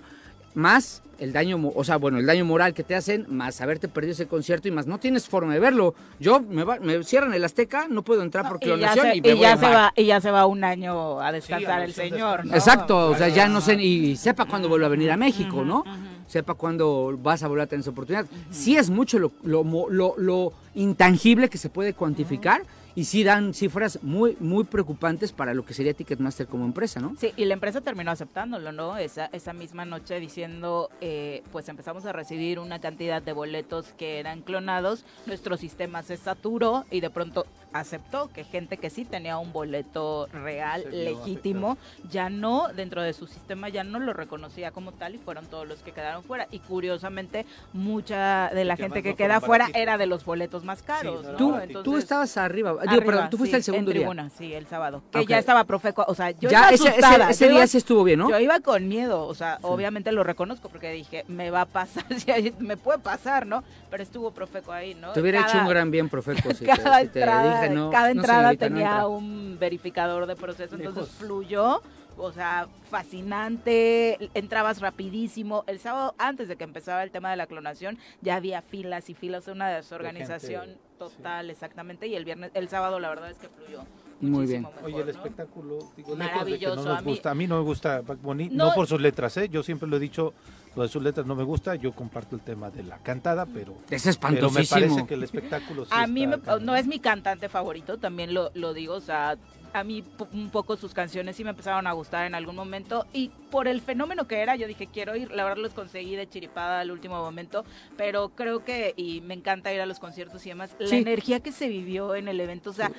Más 0.55 1.03
el 1.21 1.33
daño, 1.33 1.59
mo- 1.59 1.73
o 1.77 1.85
sea, 1.85 1.97
bueno, 1.97 2.19
el 2.19 2.25
daño 2.27 2.45
moral 2.47 2.73
que 2.75 2.83
te 2.83 2.95
hacen, 2.97 3.27
más 3.29 3.61
haberte 3.61 3.89
perdido 3.89 4.13
ese 4.13 4.27
concierto 4.27 4.69
y 4.69 4.71
más 4.71 4.87
no 4.87 4.99
tienes 4.99 5.29
forma 5.29 5.53
de 5.53 5.61
verlo. 5.61 5.95
Yo 6.19 6.41
me, 6.41 6.65
va- 6.65 6.79
me 6.81 7.05
cierran 7.05 7.35
el 7.35 7.45
Azteca, 7.45 7.87
no 7.89 8.03
puedo 8.03 8.23
entrar 8.23 8.49
por 8.49 8.57
y 8.57 8.67
ya, 8.67 8.75
clonación 8.75 9.07
se, 9.11 9.17
y, 9.17 9.21
me 9.21 9.29
y 9.29 9.33
voy 9.35 9.41
ya 9.43 9.57
se 9.57 9.67
va, 9.67 9.93
y 9.95 10.05
ya 10.07 10.21
se 10.21 10.31
va 10.31 10.47
un 10.47 10.65
año 10.65 11.21
a 11.21 11.31
descansar 11.31 11.81
a 11.81 11.85
el 11.85 11.93
señor, 11.95 12.47
¿no? 12.47 12.55
Exacto, 12.55 13.11
o 13.11 13.17
sea, 13.17 13.29
ya 13.29 13.49
no 13.49 13.61
sé, 13.61 13.75
y 13.75 14.17
sepa 14.17 14.47
cuándo 14.47 14.69
vuelve 14.69 14.87
a 14.87 14.89
venir 14.89 15.11
a 15.11 15.17
México, 15.17 15.63
¿no? 15.65 15.85
Sepa 16.27 16.55
cuándo 16.55 17.17
vas 17.23 17.43
a 17.43 17.49
volver 17.49 17.65
a 17.65 17.67
tener 17.67 17.81
esa 17.83 17.91
oportunidad. 17.91 18.27
Sí 18.51 18.77
es 18.77 18.89
mucho 18.89 19.19
lo, 19.19 19.33
lo, 19.43 19.63
mo- 19.63 19.89
lo- 19.91 20.15
lo 20.17 20.53
intangible 20.75 21.49
que 21.49 21.59
se 21.59 21.69
puede 21.69 21.93
cuantificar 21.93 22.63
y 22.95 23.05
sí 23.05 23.25
dan 23.25 23.55
cifras 23.55 23.99
muy, 24.03 24.37
muy 24.41 24.65
preocupantes 24.65 25.33
para 25.33 25.55
lo 25.55 25.65
que 25.65 25.75
sería 25.75 25.95
Ticketmaster 25.95 26.47
como 26.47 26.65
empresa, 26.65 27.01
¿no? 27.01 27.15
Sí, 27.19 27.33
y 27.37 27.45
la 27.45 27.55
empresa 27.55 27.81
terminó 27.81 28.11
aceptándolo, 28.11 28.73
¿no? 28.73 28.97
Esa, 28.97 29.27
esa 29.27 29.53
misma 29.53 29.85
noche 29.85 30.19
diciendo, 30.21 30.91
eh, 31.01 31.43
pues 31.53 31.69
empezamos 31.69 32.05
a 32.07 32.13
recibir 32.13 32.59
una 32.59 32.81
cantidad 32.81 33.23
de 33.23 33.33
boletos 33.33 33.93
que 33.97 34.19
eran 34.19 34.43
clonados, 34.43 35.05
nuestro 35.27 35.57
sistema 35.57 36.03
se 36.03 36.17
saturó 36.17 36.85
y 36.91 37.01
de 37.01 37.11
pronto 37.11 37.47
aceptó 37.73 38.29
que 38.33 38.45
gente 38.45 38.77
que 38.77 38.91
sí 38.91 39.05
tenía 39.05 39.39
un 39.39 39.53
boleto 39.53 40.29
real, 40.33 40.83
Se 40.83 40.91
legítimo, 40.91 41.79
ya 42.11 42.29
no, 42.31 42.69
dentro 42.75 43.03
de 43.03 43.13
su 43.13 43.27
sistema 43.27 43.69
ya 43.69 43.85
no 43.85 43.99
lo 43.99 44.13
reconocía 44.13 44.71
como 44.71 44.93
tal 44.93 45.15
y 45.15 45.19
fueron 45.19 45.47
todos 45.47 45.67
los 45.69 45.79
que 45.81 45.93
quedaron 45.93 46.23
fuera. 46.23 46.47
Y 46.51 46.59
curiosamente, 46.61 47.47
mucha 47.73 48.51
de 48.53 48.65
la 48.65 48.77
que 48.77 48.83
gente 48.85 49.03
que 49.03 49.11
no 49.11 49.17
queda 49.17 49.41
fuera 49.41 49.69
era 49.75 49.99
de 49.99 50.07
los 50.07 50.25
boletos 50.25 50.65
más 50.65 50.83
caros, 50.83 51.25
no 51.25 51.31
¿no? 51.33 51.37
Tú, 51.39 51.55
Entonces- 51.57 51.83
tú 51.83 51.97
estabas 51.97 52.37
arriba, 52.37 52.71
digo, 52.73 52.83
Arriba, 52.83 53.05
perdón, 53.05 53.31
tú 53.31 53.39
fuiste 53.39 53.57
sí, 53.57 53.59
el 53.59 53.65
segundo 53.65 53.91
en 53.93 53.99
día. 53.99 54.31
sí, 54.37 54.53
el 54.55 54.67
sábado. 54.67 55.03
Que 55.13 55.25
ya 55.27 55.39
estaba 55.39 55.65
Profeco, 55.65 56.05
o 56.09 56.15
sea, 56.15 56.31
yo 56.33 56.49
ya 56.51 56.59
iba 56.61 56.69
ese, 56.71 56.75
ese- 56.75 56.89
asustada, 56.91 57.31
ese 57.31 57.47
yo 57.47 57.53
día 57.53 57.67
sí 57.67 57.79
estuvo 57.79 58.05
bien, 58.05 58.19
¿no? 58.21 58.31
Yo 58.31 58.39
iba 58.39 58.61
con 58.61 58.89
miedo, 58.89 59.27
o 59.27 59.35
sea, 59.35 59.59
obviamente 59.63 60.13
lo 60.13 60.25
reconozco 60.25 60.69
porque 60.69 60.91
dije, 60.93 61.25
me 61.29 61.51
va 61.51 61.63
a 61.63 61.67
pasar, 61.67 62.05
si 62.19 62.31
hay- 62.31 62.55
me 62.59 62.77
puede 62.77 62.99
pasar, 62.99 63.47
¿no? 63.47 63.63
Pero 63.91 64.03
estuvo 64.03 64.31
Profeco 64.33 64.73
ahí, 64.73 64.95
¿no? 64.95 65.13
Te 65.13 65.21
hubiera 65.21 65.41
Cada- 65.41 65.53
hecho 65.53 65.63
un 65.63 65.69
gran 65.69 65.91
bien, 65.91 66.09
Profeco, 66.09 66.53
si 66.55 66.65
te, 66.65 66.67
cada 66.67 67.01
si 67.01 67.09
te 67.09 67.21
no, 67.69 67.91
cada 67.91 68.11
entrada 68.11 68.53
no 68.53 68.59
tenía 68.59 68.87
entra. 68.91 69.07
un 69.09 69.57
verificador 69.61 70.27
de 70.27 70.37
proceso, 70.37 70.77
entonces 70.77 71.03
Lejos. 71.05 71.17
fluyó, 71.19 71.83
o 72.17 72.33
sea, 72.33 72.69
fascinante, 72.89 74.31
entrabas 74.35 74.81
rapidísimo. 74.81 75.65
El 75.67 75.79
sábado, 75.79 76.15
antes 76.19 76.49
de 76.49 76.57
que 76.57 76.65
empezara 76.65 77.03
el 77.03 77.11
tema 77.11 77.31
de 77.31 77.37
la 77.37 77.47
clonación, 77.47 77.99
ya 78.21 78.37
había 78.37 78.63
filas 78.63 79.09
y 79.11 79.15
filas, 79.15 79.47
una 79.49 79.69
desorganización 79.69 80.67
gente, 80.67 80.81
total, 80.99 81.51
exactamente, 81.51 82.07
y 82.07 82.15
el 82.15 82.25
viernes, 82.25 82.51
el 82.55 82.69
sábado 82.69 83.01
la 83.01 83.09
verdad 83.09 83.31
es 83.31 83.39
que 83.39 83.49
fluyó. 83.49 83.83
Muy 84.21 84.47
bien. 84.47 84.63
muchísimo 84.63 84.87
Oye, 84.87 84.97
mejor, 84.97 85.01
el 85.09 85.17
¿no? 85.17 85.23
espectáculo, 85.23 85.79
digo, 85.79 85.91
de 85.95 86.03
que 86.05 86.11
no 86.11 86.17
Maravilloso, 86.17 86.77
nos 86.77 86.99
a 86.99 87.01
mí- 87.01 87.11
gusta, 87.11 87.31
a 87.31 87.35
mí 87.35 87.47
no 87.47 87.57
me 87.57 87.63
gusta 87.65 88.03
no, 88.03 88.35
No. 88.51 88.75
por 88.75 88.87
sus 88.87 89.01
letras, 89.01 89.35
¿eh? 89.39 89.49
yo 89.49 89.63
siempre 89.63 89.89
lo 89.89 89.97
he 89.97 90.01
dicho, 90.01 90.35
lo 90.77 90.83
de 90.83 90.89
sus 90.89 91.03
letras 91.03 91.27
no 91.27 91.35
me 91.35 91.43
gusta, 91.45 91.75
yo 91.75 91.93
comparto 91.93 92.37
el 92.37 92.43
tema 92.43 92.71
de 92.71 92.83
la 92.85 92.99
cantada, 92.99 93.45
pero, 93.47 93.75
Es 93.91 94.03
pero 94.03 94.51
me 94.51 94.61
espantosísimo. 94.61 94.69
parece 94.95 95.07
que 95.07 95.15
el 95.15 95.23
espectáculo 95.25 95.85
sí 95.85 95.91
A 95.93 96.07
mí 96.07 96.27
me- 96.27 96.39
no 96.61 96.77
es 96.77 96.87
mi 96.87 96.99
cantante 97.01 97.49
favorito, 97.49 97.99
también 97.99 98.33
lo, 98.35 98.51
lo 98.55 98.73
digo, 98.73 98.95
o 98.95 99.01
sea, 99.01 99.37
a 99.73 99.85
mí 99.85 100.03
un 100.33 100.51
poco 100.51 100.77
sus 100.77 100.95
canciones 100.95 101.37
sí 101.37 101.45
me 101.45 101.51
empezaron 101.51 101.87
a 101.87 101.93
gustar 101.93 102.27
en 102.27 102.35
algún 102.35 102.57
momento 102.57 103.07
y 103.13 103.31
por 103.51 103.69
el 103.69 103.81
fenómeno 103.81 104.27
que 104.27 104.39
era, 104.41 104.57
yo 104.57 104.67
dije, 104.67 104.87
quiero 104.87 105.15
ir, 105.17 105.31
la 105.31 105.45
verdad 105.45 105.59
los 105.63 105.75
conseguí 105.75 106.17
de 106.17 106.29
chiripada 106.29 106.81
al 106.81 106.91
último 106.91 107.21
momento, 107.23 107.65
pero 107.97 108.31
creo 108.31 108.65
que, 108.65 108.95
y 108.97 109.21
me 109.23 109.35
encanta 109.35 109.73
ir 109.73 109.81
a 109.81 109.87
los 109.87 109.99
conciertos 110.01 110.45
y 110.47 110.51
demás, 110.51 110.75
la 110.79 110.97
energía 110.97 111.41
que 111.41 111.53
se 111.53 111.69
vivió 111.69 112.15
en 112.15 112.29
el 112.29 112.41
evento, 112.41 112.71
o 112.71 112.73
sea, 112.73 112.91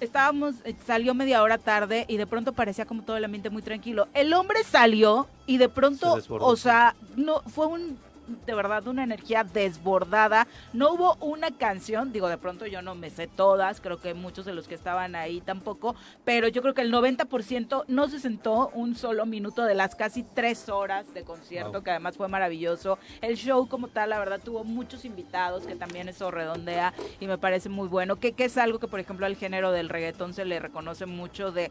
estábamos, 0.00 0.56
eh, 0.64 0.74
salió 0.86 1.14
media 1.14 1.42
hora 1.42 1.58
tarde 1.58 2.04
y 2.08 2.16
de 2.16 2.26
pronto 2.26 2.52
parecía 2.52 2.86
como 2.86 3.02
todo 3.02 3.16
el 3.16 3.24
ambiente 3.24 3.50
muy 3.50 3.62
tranquilo. 3.62 4.08
El 4.14 4.32
hombre 4.32 4.64
salió 4.64 5.26
y 5.46 5.58
de 5.58 5.68
pronto, 5.68 6.18
o 6.28 6.56
sea, 6.56 6.94
no, 7.16 7.42
fue 7.42 7.66
un 7.66 7.98
de 8.46 8.54
verdad 8.54 8.86
una 8.88 9.04
energía 9.04 9.44
desbordada. 9.44 10.46
No 10.72 10.92
hubo 10.92 11.16
una 11.20 11.50
canción, 11.50 12.12
digo, 12.12 12.28
de 12.28 12.38
pronto 12.38 12.66
yo 12.66 12.82
no 12.82 12.94
me 12.94 13.10
sé 13.10 13.26
todas, 13.26 13.80
creo 13.80 14.00
que 14.00 14.14
muchos 14.14 14.44
de 14.44 14.54
los 14.54 14.68
que 14.68 14.74
estaban 14.74 15.14
ahí 15.14 15.40
tampoco, 15.40 15.94
pero 16.24 16.48
yo 16.48 16.62
creo 16.62 16.74
que 16.74 16.82
el 16.82 16.92
90% 16.92 17.84
no 17.88 18.08
se 18.08 18.20
sentó 18.20 18.68
un 18.74 18.94
solo 18.94 19.26
minuto 19.26 19.64
de 19.64 19.74
las 19.74 19.94
casi 19.94 20.22
tres 20.22 20.68
horas 20.68 21.12
de 21.14 21.22
concierto, 21.24 21.72
Wow. 21.72 21.82
que 21.82 21.90
además 21.90 22.16
fue 22.16 22.28
maravilloso. 22.28 22.98
El 23.20 23.36
show 23.36 23.68
como 23.68 23.88
tal, 23.88 24.10
la 24.10 24.18
verdad, 24.18 24.40
tuvo 24.42 24.64
muchos 24.64 25.04
invitados, 25.04 25.66
que 25.66 25.74
también 25.76 26.08
eso 26.08 26.30
redondea 26.30 26.92
y 27.20 27.26
me 27.26 27.38
parece 27.38 27.68
muy 27.68 27.88
bueno, 27.88 28.16
que, 28.16 28.32
que 28.32 28.44
es 28.44 28.56
algo 28.58 28.78
que, 28.78 28.88
por 28.88 29.00
ejemplo, 29.00 29.26
al 29.26 29.36
género 29.36 29.72
del 29.72 29.88
reggaetón 29.88 30.34
se 30.34 30.44
le 30.44 30.58
reconoce 30.60 31.06
mucho 31.06 31.52
de 31.52 31.70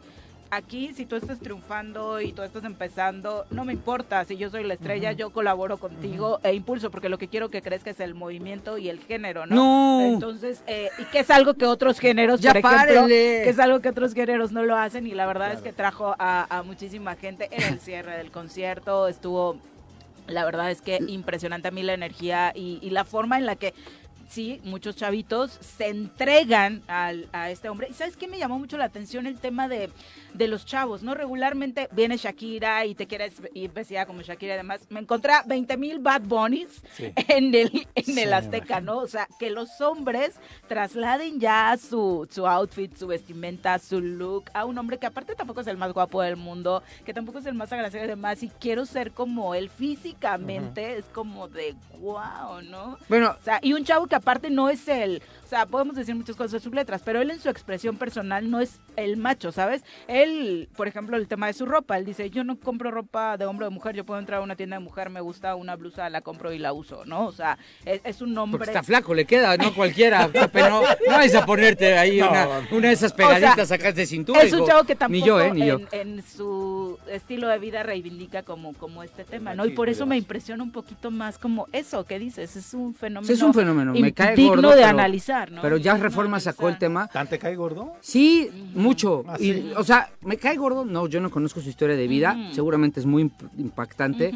aquí 0.51 0.93
si 0.93 1.05
tú 1.05 1.15
estás 1.15 1.39
triunfando 1.39 2.21
y 2.21 2.31
tú 2.31 2.41
estás 2.41 2.63
empezando, 2.63 3.45
no 3.51 3.65
me 3.65 3.73
importa, 3.73 4.23
si 4.25 4.37
yo 4.37 4.49
soy 4.49 4.63
la 4.63 4.73
estrella, 4.73 5.11
yo 5.11 5.29
colaboro 5.31 5.77
contigo 5.77 6.39
e 6.43 6.53
impulso, 6.53 6.91
porque 6.91 7.09
lo 7.09 7.17
que 7.17 7.27
quiero 7.27 7.49
que 7.49 7.61
crezca 7.61 7.89
es 7.89 7.99
el 7.99 8.13
movimiento 8.13 8.77
y 8.77 8.89
el 8.89 8.99
género, 8.99 9.45
¿no? 9.45 9.55
No. 9.55 10.13
Entonces, 10.13 10.63
eh, 10.67 10.89
y 10.97 11.03
que 11.05 11.19
es 11.19 11.29
algo 11.29 11.53
que 11.53 11.65
otros 11.65 11.99
géneros, 11.99 12.41
Ya 12.41 12.53
por 12.53 12.73
ejemplo, 12.73 13.07
que 13.07 13.49
es 13.49 13.59
algo 13.59 13.79
que 13.79 13.89
otros 13.89 14.13
géneros 14.13 14.51
no 14.51 14.63
lo 14.63 14.75
hacen 14.75 15.07
y 15.07 15.11
la 15.11 15.25
verdad 15.25 15.53
es 15.53 15.61
que 15.61 15.73
trajo 15.73 16.15
a, 16.19 16.45
a 16.49 16.63
muchísima 16.63 17.15
gente 17.15 17.49
en 17.51 17.63
el 17.63 17.79
cierre 17.79 18.17
del 18.17 18.31
concierto, 18.31 19.07
estuvo... 19.07 19.57
La 20.27 20.43
verdad 20.43 20.69
es 20.71 20.81
que 20.81 20.99
impresionante 21.07 21.69
a 21.69 21.71
mí 21.71 21.83
la 21.83 21.93
energía 21.93 22.51
y, 22.53 22.79
y 22.81 22.89
la 22.89 23.05
forma 23.05 23.37
en 23.37 23.45
la 23.45 23.55
que 23.55 23.73
sí, 24.29 24.59
muchos 24.63 24.95
chavitos 24.95 25.57
se 25.61 25.87
entregan 25.87 26.81
al, 26.87 27.29
a 27.31 27.49
este 27.49 27.69
hombre. 27.69 27.87
¿Y 27.89 27.93
sabes 27.93 28.17
qué 28.17 28.27
me 28.27 28.37
llamó 28.37 28.59
mucho 28.59 28.77
la 28.77 28.85
atención? 28.85 29.25
El 29.25 29.37
tema 29.37 29.67
de, 29.67 29.89
de 30.33 30.47
los 30.47 30.65
chavos, 30.65 31.03
¿no? 31.03 31.13
Regularmente 31.15 31.87
viene 31.91 32.17
Shakira 32.17 32.85
y 32.85 32.95
te 32.95 33.07
quieres 33.07 33.33
ir 33.53 33.71
vestida 33.71 34.05
como 34.05 34.21
Shakira 34.21 34.53
y 34.53 34.57
demás. 34.57 34.81
Me 34.89 34.99
encontré 34.99 35.33
a 35.33 35.43
20 35.43 35.77
mil 35.77 35.99
Bad 35.99 36.21
Bunnies 36.21 36.81
Sí. 36.93 37.11
en 37.27 37.53
el, 37.55 37.87
en 37.95 38.03
Sí, 38.05 38.19
el 38.19 38.33
Azteca, 38.33 38.81
¿no? 38.81 38.97
O 38.99 39.07
sea, 39.07 39.27
que 39.39 39.49
los 39.49 39.81
hombres 39.81 40.35
trasladen 40.67 41.39
ya 41.39 41.75
su, 41.77 42.27
su 42.31 42.45
outfit, 42.47 42.95
su 42.95 43.07
vestimenta, 43.07 43.79
su 43.79 43.99
look 44.01 44.45
a 44.53 44.65
un 44.65 44.77
hombre 44.77 44.97
que 44.97 45.05
aparte 45.07 45.35
tampoco 45.35 45.61
es 45.61 45.67
el 45.67 45.77
más 45.77 45.93
guapo 45.93 46.21
del 46.21 46.35
mundo, 46.37 46.83
que 47.05 47.13
tampoco 47.13 47.39
es 47.39 47.45
el 47.45 47.53
más 47.55 47.71
agraciado 47.71 48.05
y 48.05 48.09
demás, 48.09 48.43
y 48.43 48.49
quiero 48.49 48.85
ser 48.85 49.11
como 49.11 49.55
él 49.55 49.69
físicamente, 49.69 50.97
es 50.97 51.05
como 51.05 51.47
de 51.47 51.75
wow, 51.99 52.61
¿no? 52.63 52.97
Bueno, 53.09 53.35
O 53.39 53.43
sea, 53.43 53.59
y 53.61 53.73
un 53.73 53.83
chavo 53.83 54.07
que 54.07 54.15
aparte 54.15 54.49
no 54.49 54.69
es 54.69 54.87
el, 54.87 55.21
o 55.47 55.49
sea, 55.49 55.65
podemos 55.65 55.95
decir 55.95 56.13
muchas 56.13 56.35
cosas 56.35 56.51
de 56.51 56.59
sus 56.59 56.73
letras, 56.73 57.01
pero 57.05 57.21
él 57.21 57.31
en 57.31 57.39
su 57.39 57.47
expresión 57.47 57.95
personal 57.95 58.51
no 58.51 58.59
es 58.59 58.81
el 58.97 59.15
macho, 59.15 59.53
¿sabes? 59.53 59.81
Él, 60.09 60.67
por 60.75 60.89
ejemplo, 60.89 61.15
el 61.15 61.25
tema 61.29 61.47
de 61.47 61.53
su 61.53 61.65
ropa, 61.65 61.97
él 61.97 62.03
dice, 62.03 62.29
yo 62.29 62.43
no 62.43 62.59
compro 62.59 62.91
ropa 62.91 63.37
de 63.37 63.45
hombre 63.45 63.65
o 63.65 63.69
de 63.69 63.73
mujer, 63.73 63.95
yo 63.95 64.05
puedo 64.05 64.19
entrar 64.19 64.41
a 64.41 64.43
una 64.43 64.57
tienda 64.57 64.75
de 64.75 64.83
mujer, 64.83 65.09
me 65.09 65.21
gusta 65.21 65.55
una 65.55 65.77
blusa, 65.77 66.09
la 66.09 66.19
compro 66.19 66.51
y 66.51 66.59
la 66.59 66.73
uso, 66.73 67.05
¿no? 67.05 67.25
O 67.25 67.31
sea, 67.31 67.57
es, 67.85 68.01
es 68.03 68.21
un 68.21 68.37
hombre... 68.37 68.57
porque 68.57 68.71
está 68.71 68.83
flaco, 68.83 69.13
le 69.13 69.23
queda, 69.23 69.55
no 69.55 69.73
cualquiera. 69.73 70.27
Pepe, 70.33 70.59
no, 70.63 70.81
no 70.81 71.11
vais 71.15 71.33
a 71.33 71.45
ponerte 71.45 71.97
ahí 71.97 72.19
No. 72.19 72.29
una, 72.29 72.47
una 72.71 72.87
de 72.89 72.93
esas 72.93 73.13
pegaditas 73.13 73.57
O 73.59 73.65
sea, 73.67 73.75
acá 73.77 73.93
de 73.93 74.05
cintura. 74.05 74.41
Es 74.41 74.51
un 74.51 74.65
chavo 74.65 74.83
que 74.83 74.95
tampoco 74.95 75.17
Ni 75.21 75.25
yo, 75.25 75.39
¿eh? 75.39 75.51
Ni 75.53 75.65
yo. 75.65 75.79
en, 75.93 76.17
en 76.17 76.23
su 76.23 76.99
estilo 77.09 77.47
de 77.47 77.57
vida 77.59 77.83
reivindica 77.83 78.43
como, 78.43 78.73
como 78.73 79.01
este 79.01 79.23
tema, 79.23 79.55
¿no? 79.55 79.65
Y 79.65 79.69
por 79.71 79.87
eso 79.87 80.05
me 80.05 80.17
impresiona 80.17 80.61
un 80.61 80.71
poquito 80.73 81.09
más 81.09 81.37
como 81.37 81.67
eso 81.71 82.03
que 82.03 82.19
dices, 82.19 82.55
es 82.57 82.73
un 82.73 82.93
fenómeno, 82.93 83.33
Es 83.33 83.41
un 83.41 83.53
fenómeno, 83.53 83.93
me 83.93 84.11
cae 84.11 84.35
digno 84.35 84.55
gordo. 84.55 84.69
de 84.71 84.75
pero- 84.77 84.87
analizar, 84.89 85.36
¿no? 85.45 85.61
Pero 85.61 85.77
ya 85.77 85.95
Reforma 85.97 86.39
sacó 86.39 86.69
el 86.69 86.77
tema. 86.77 87.07
¿Tan 87.07 87.27
te 87.27 87.37
cae 87.39 87.55
gordo? 87.55 87.93
Sí, 88.01 88.49
mucho. 88.73 89.23
Ah, 89.27 89.37
Y, 89.39 89.53
sí. 89.53 89.71
o 89.75 89.83
sea, 89.83 90.09
me 90.21 90.37
cae 90.37 90.57
gordo. 90.57 90.83
No, 90.85 91.07
yo 91.07 91.19
no 91.21 91.29
conozco 91.29 91.61
su 91.61 91.69
historia 91.69 91.95
de 91.95 92.07
vida. 92.07 92.35
Seguramente 92.53 92.99
es 92.99 93.05
muy 93.05 93.23
imp- 93.25 93.49
impactante. 93.57 94.33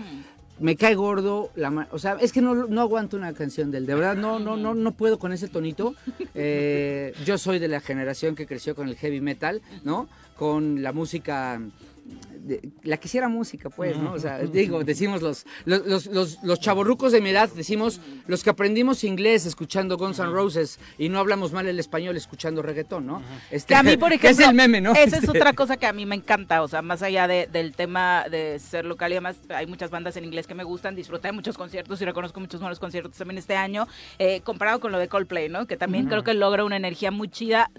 Me 0.60 0.76
cae 0.76 0.94
gordo. 0.96 1.50
La, 1.56 1.88
o 1.92 1.98
sea, 2.00 2.18
es 2.22 2.32
que 2.32 2.42
no, 2.42 2.54
no 2.54 2.82
aguanto 2.82 3.18
una 3.18 3.34
canción 3.34 3.72
de 3.72 3.80
él. 3.80 3.86
De 3.88 3.96
verdad, 3.96 4.16
no, 4.16 4.38
no, 4.40 4.56
no, 4.58 4.74
no 4.76 4.92
puedo 4.92 5.18
con 5.18 5.34
ese 5.34 5.48
tonito. 5.48 5.96
Eh, 6.36 7.14
yo 7.26 7.38
soy 7.38 7.58
de 7.60 7.68
la 7.68 7.80
generación 7.80 8.36
que 8.36 8.46
creció 8.46 8.76
con 8.76 8.88
el 8.88 8.96
heavy 8.96 9.22
metal, 9.22 9.62
¿no? 9.84 10.08
Con 10.36 10.82
la 10.84 10.92
música. 10.94 11.60
De- 12.04 12.70
la 12.84 12.98
que 12.98 13.08
hiciera 13.08 13.28
música, 13.30 13.70
pues, 13.70 13.98
¿no? 13.98 14.14
O 14.14 14.20
sea, 14.20 14.40
digo, 14.40 14.84
decimos 14.84 15.22
los, 15.22 15.46
los, 15.66 15.86
los, 15.86 16.06
los, 16.08 16.44
los 16.44 16.60
chavorrucos 16.60 17.12
de 17.12 17.22
mi 17.22 17.30
edad, 17.30 17.50
decimos 17.56 18.02
los 18.28 18.44
que 18.44 18.50
aprendimos 18.50 19.04
inglés 19.04 19.46
escuchando 19.46 19.98
Guns 19.98 20.18
N' 20.20 20.32
Roses 20.32 20.80
y 20.98 21.10
no 21.10 21.20
hablamos 21.20 21.54
mal 21.54 21.68
el 21.68 21.80
español 21.80 22.18
escuchando 22.18 22.62
reggaetón, 22.64 23.06
¿no? 23.06 23.22
Este, 23.52 23.68
Que 23.74 23.76
a 23.76 23.84
mí, 23.84 23.96
por 23.98 24.12
ejemplo, 24.12 24.30
es 24.44 24.50
el 24.50 24.56
meme, 24.56 24.82
¿no? 24.82 24.92
esa 24.94 25.04
es 25.18 25.24
Este, 25.24 25.30
otra 25.30 25.54
cosa 25.54 25.78
que 25.78 25.86
a 25.86 25.94
mí 25.94 26.06
me 26.08 26.16
encanta, 26.16 26.64
o 26.64 26.68
sea, 26.68 26.82
más 26.82 27.04
allá 27.04 27.28
de- 27.28 27.48
del 27.52 27.76
tema 27.76 28.26
de 28.30 28.58
ser 28.60 28.86
local 28.86 29.12
y 29.12 29.16
además 29.16 29.38
hay 29.50 29.68
muchas 29.68 29.92
bandas 29.92 30.18
en 30.18 30.26
inglés 30.26 30.48
que 30.48 30.56
me 30.56 30.64
gustan, 30.64 30.96
disfruté 30.96 31.28
de 31.28 31.34
muchos 31.34 31.58
conciertos 31.58 32.02
y 32.02 32.06
reconozco 32.06 32.40
muchos 32.40 32.60
buenos 32.60 32.80
conciertos 32.80 33.16
también 33.18 33.38
este 33.38 33.56
año, 33.56 33.88
eh, 34.18 34.42
comparado 34.42 34.80
con 34.80 34.92
lo 34.92 34.98
de 34.98 35.08
Coldplay, 35.08 35.50
¿no? 35.50 35.68
Que 35.68 35.78
también 35.78 36.08
creo 36.08 36.24
que 36.24 36.34
logra 36.34 36.64
una 36.66 36.78
energía 36.78 37.12
muy 37.12 37.30
chida, 37.30 37.70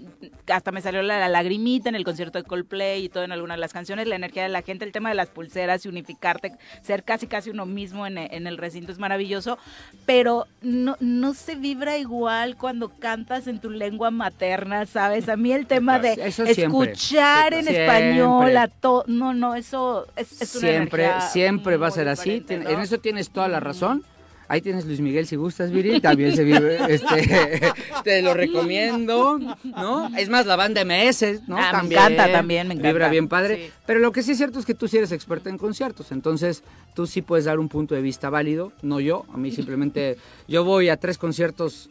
hasta 0.47 0.71
me 0.71 0.81
salió 0.81 1.01
la, 1.01 1.19
la 1.19 1.27
lagrimita 1.29 1.89
en 1.89 1.95
el 1.95 2.05
concierto 2.05 2.37
de 2.37 2.45
Coldplay 2.45 3.03
y 3.05 3.09
todo 3.09 3.23
en 3.25 3.31
algunas 3.33 3.57
de 3.57 3.61
las 3.61 3.73
canciones, 3.73 4.07
la 4.13 4.17
energía 4.17 4.43
de 4.43 4.49
la 4.49 4.61
gente, 4.61 4.85
el 4.85 4.91
tema 4.91 5.09
de 5.09 5.15
las 5.15 5.29
pulseras 5.29 5.85
y 5.85 5.89
unificarte, 5.89 6.53
ser 6.81 7.03
casi 7.03 7.27
casi 7.27 7.49
uno 7.49 7.65
mismo 7.65 8.05
en, 8.07 8.17
en 8.17 8.47
el 8.47 8.57
recinto 8.57 8.91
es 8.91 8.99
maravilloso, 8.99 9.57
pero 10.05 10.45
no, 10.61 10.95
no 10.99 11.33
se 11.33 11.55
vibra 11.55 11.97
igual 11.97 12.55
cuando 12.57 12.89
cantas 12.89 13.47
en 13.47 13.59
tu 13.59 13.69
lengua 13.69 14.11
materna, 14.11 14.85
¿sabes? 14.85 15.29
A 15.29 15.35
mí 15.35 15.51
el 15.51 15.65
tema 15.67 15.99
de 15.99 16.13
Eso 16.13 16.45
siempre. 16.45 16.91
escuchar 16.91 17.53
en 17.53 17.63
Siempre. 17.65 17.85
español 17.85 18.57
a 18.57 18.67
todo, 18.67 19.03
no, 19.07 19.33
no, 19.33 19.55
eso 19.55 20.07
es, 20.15 20.41
es 20.41 20.55
una 20.55 20.67
siempre, 20.69 21.05
energía 21.05 21.29
siempre 21.29 21.77
va 21.77 21.87
a 21.87 21.91
ser 21.91 22.07
así. 22.07 22.45
En 22.49 22.79
eso 22.79 22.99
tienes 22.99 23.29
toda 23.29 23.47
la 23.47 23.59
razón. 23.59 24.03
Ahí 24.47 24.61
tienes 24.61 24.85
Luis 24.85 24.99
Miguel 24.99 25.25
si 25.25 25.35
gustas, 25.35 25.71
Viri, 25.71 26.01
también 26.01 26.35
se 26.35 26.43
vive, 26.43 26.77
este, 26.89 27.73
te 28.03 28.21
lo 28.21 28.33
recomiendo, 28.33 29.39
¿no? 29.63 30.15
Es 30.17 30.29
más, 30.29 30.45
la 30.45 30.55
banda 30.55 30.83
MS, 30.83 31.47
¿no? 31.47 31.57
Ah, 31.57 31.81
me 31.83 31.93
encanta 31.93 32.31
también, 32.31 32.67
me 32.67 32.73
encanta. 32.73 32.89
Vibra 32.89 33.09
bien 33.09 33.27
padre. 33.27 33.55
Sí. 33.55 33.71
Pero 33.85 33.99
lo 33.99 34.11
que 34.11 34.23
sí 34.23 34.31
es 34.31 34.37
cierto 34.37 34.59
es 34.59 34.65
que 34.65 34.73
tú 34.73 34.87
sí 34.87 34.97
eres 34.97 35.11
experta 35.11 35.49
en 35.49 35.57
conciertos, 35.57 36.11
entonces 36.11 36.63
tú 36.93 37.07
sí 37.07 37.21
puedes 37.21 37.45
dar 37.45 37.59
un 37.59 37.69
punto 37.69 37.95
de 37.95 38.01
vista 38.01 38.29
válido, 38.29 38.71
no 38.81 38.99
yo. 38.99 39.25
A 39.33 39.37
mí 39.37 39.51
simplemente, 39.51 40.17
yo 40.47 40.63
voy 40.63 40.89
a 40.89 40.97
tres 40.97 41.17
conciertos 41.17 41.89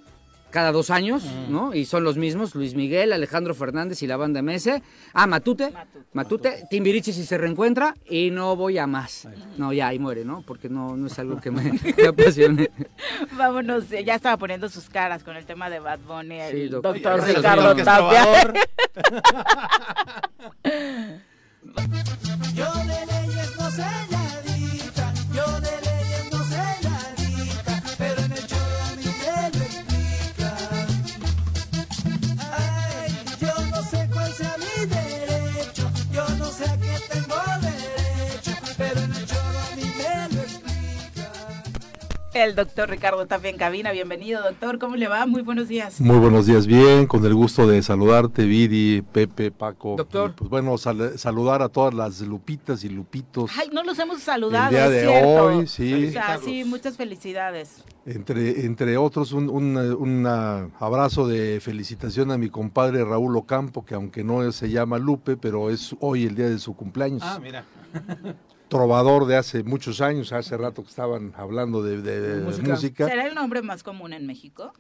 cada 0.53 0.71
dos 0.71 0.91
años, 0.91 1.25
¿no? 1.49 1.75
Y 1.75 1.87
son 1.87 2.05
los 2.05 2.17
mismos, 2.17 2.55
Luis 2.55 2.75
Miguel, 2.77 3.13
Alejandro 3.13 3.53
Fernández 3.55 4.01
y 4.03 4.07
la 4.07 4.17
banda 4.17 4.41
MS. 4.43 4.69
Ah, 5.13 5.27
Matute, 5.27 5.71
Matute. 5.73 6.07
Matute, 6.13 6.65
Timbiriche 6.71 7.13
si 7.13 7.25
se 7.25 7.37
reencuentra 7.39 7.95
y 8.09 8.31
no 8.31 8.55
voy 8.55 8.79
a 8.79 8.87
más. 8.87 9.27
No, 9.57 9.73
ya 9.73 9.89
ahí 9.89 9.99
muere, 9.99 10.25
¿no? 10.25 10.43
Porque 10.47 10.69
no, 10.69 10.97
no 10.97 11.09
es 11.09 11.19
algo 11.19 11.41
que 11.41 11.51
me, 11.51 11.73
me 11.97 12.07
apasione. 12.07 12.71
Vámonos, 13.37 13.91
eh, 13.91 14.05
ya 14.05 14.15
estaba 14.15 14.37
poniendo 14.37 14.69
sus 14.69 14.89
caras 14.89 15.25
con 15.25 15.37
el 15.37 15.45
tema 15.47 15.69
de 15.71 15.81
Bad 15.81 16.01
Bunny, 16.07 16.39
el 16.41 16.53
Sí, 16.53 16.69
doctor. 16.69 16.95
doctor 17.01 17.25
Ricardo 17.27 17.75
Tapia. 17.77 18.53
Yo 22.55 22.73
de 22.73 23.07
leyes 23.07 23.57
no 23.59 23.71
sé 23.71 23.83
El 42.35 42.55
doctor 42.55 42.89
Ricardo 42.89 43.27
Tapia 43.27 43.51
en 43.51 43.59
cabina, 43.59 43.93
bienvenido 43.93 44.43
doctor, 44.43 44.79
¿cómo 44.79 44.97
le 44.97 45.07
va? 45.07 45.27
Muy 45.27 45.43
buenos 45.43 45.69
días. 45.69 46.01
Muy 46.01 46.17
buenos 46.17 46.47
días, 46.47 46.67
bien, 46.67 47.07
con 47.07 47.23
el 47.27 47.35
gusto 47.35 47.67
de 47.67 47.83
saludarte, 47.83 48.47
Viri, 48.47 49.03
Pepe, 49.03 49.51
Paco. 49.51 49.97
Doctor. 49.99 50.31
Y, 50.31 50.33
pues 50.39 50.49
bueno, 50.49 50.79
sal- 50.79 51.19
saludar 51.19 51.61
a 51.61 51.69
todas 51.69 51.93
las 51.93 52.23
lupitas 52.23 52.85
y 52.85 52.89
lupitos. 52.89 53.51
Ay, 53.59 53.69
no 53.71 53.85
los 53.85 53.99
hemos 53.99 54.23
saludado, 54.23 54.69
El 54.69 54.71
día 54.75 54.89
de 54.89 55.01
cierto. 55.03 55.45
hoy, 55.45 55.67
sí. 55.67 56.07
O 56.07 56.13
sea, 56.13 56.39
sí, 56.43 56.65
muchas 56.65 56.97
felicidades. 56.97 57.85
Entre, 58.07 58.65
entre 58.65 58.97
otros, 58.97 59.33
un, 59.33 59.51
un- 59.51 59.77
un, 59.77 60.27
abrazo 60.81 61.27
de 61.29 61.61
felicitación 61.61 62.31
a 62.31 62.39
mi 62.39 62.49
compadre 62.49 63.05
Raúl 63.05 63.37
Ocampo, 63.37 63.85
que 63.85 63.95
aunque 63.95 64.25
no 64.25 64.51
se 64.53 64.71
llama 64.71 64.99
Lupe, 64.99 65.37
pero 65.37 65.69
es 65.69 65.95
hoy 66.01 66.25
el 66.25 66.35
día 66.35 66.49
de 66.49 66.59
su 66.59 66.75
cumpleaños. 66.75 67.21
Ah, 67.23 67.39
mira. 67.43 67.65
Trovador 68.73 69.27
de 69.27 69.37
hace 69.37 69.63
muchos 69.65 70.01
años, 70.01 70.33
hace 70.33 70.57
rato 70.57 70.83
que 70.83 70.89
estaban 70.89 71.33
hablando 71.37 71.83
de, 71.83 72.01
de- 72.01 72.21
de 72.21 72.41
Música. 72.45 72.69
música. 72.71 73.09
¿Será 73.09 73.27
el 73.27 73.35
nombre 73.35 73.61
más 73.63 73.83
común 73.83 74.13
en 74.13 74.27
México? 74.27 74.73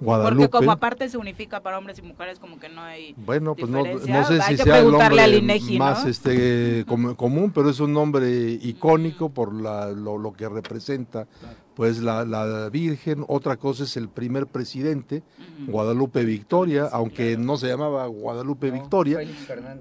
Guadalupe. 0.00 0.48
Porque 0.48 0.58
como 0.58 0.72
aparte 0.72 1.08
se 1.08 1.18
unifica 1.18 1.60
para 1.60 1.78
hombres 1.78 1.98
y 1.98 2.02
mujeres, 2.02 2.38
como 2.38 2.58
que 2.60 2.68
no 2.68 2.80
hay 2.82 3.14
Bueno, 3.16 3.54
pues 3.54 3.70
no, 3.70 3.82
no 3.84 4.24
sé 4.26 4.40
si 4.42 4.56
sea 4.56 4.78
el 4.78 4.90
nombre 4.92 5.36
INEGI, 5.38 5.78
¿no? 5.78 5.84
más 5.84 6.04
este 6.06 6.84
com- 6.86 7.14
común, 7.14 7.50
pero 7.54 7.70
es 7.70 7.80
un 7.80 7.92
nombre 7.92 8.28
icónico 8.62 9.30
por 9.30 9.52
la- 9.54 9.90
lo, 9.90 10.18
lo 10.18 10.32
que 10.32 10.48
representa 10.48 11.26
pues 11.74 12.00
la, 12.00 12.24
la 12.24 12.68
Virgen. 12.70 13.24
Otra 13.28 13.56
cosa 13.56 13.84
es 13.84 13.96
el 13.96 14.08
primer 14.08 14.46
presidente, 14.48 15.22
Guadalupe 15.68 16.24
Victoria, 16.24 16.88
aunque 16.92 17.36
no 17.36 17.56
se 17.56 17.68
llamaba 17.68 18.04
Guadalupe 18.06 18.70
Victoria, 18.72 19.20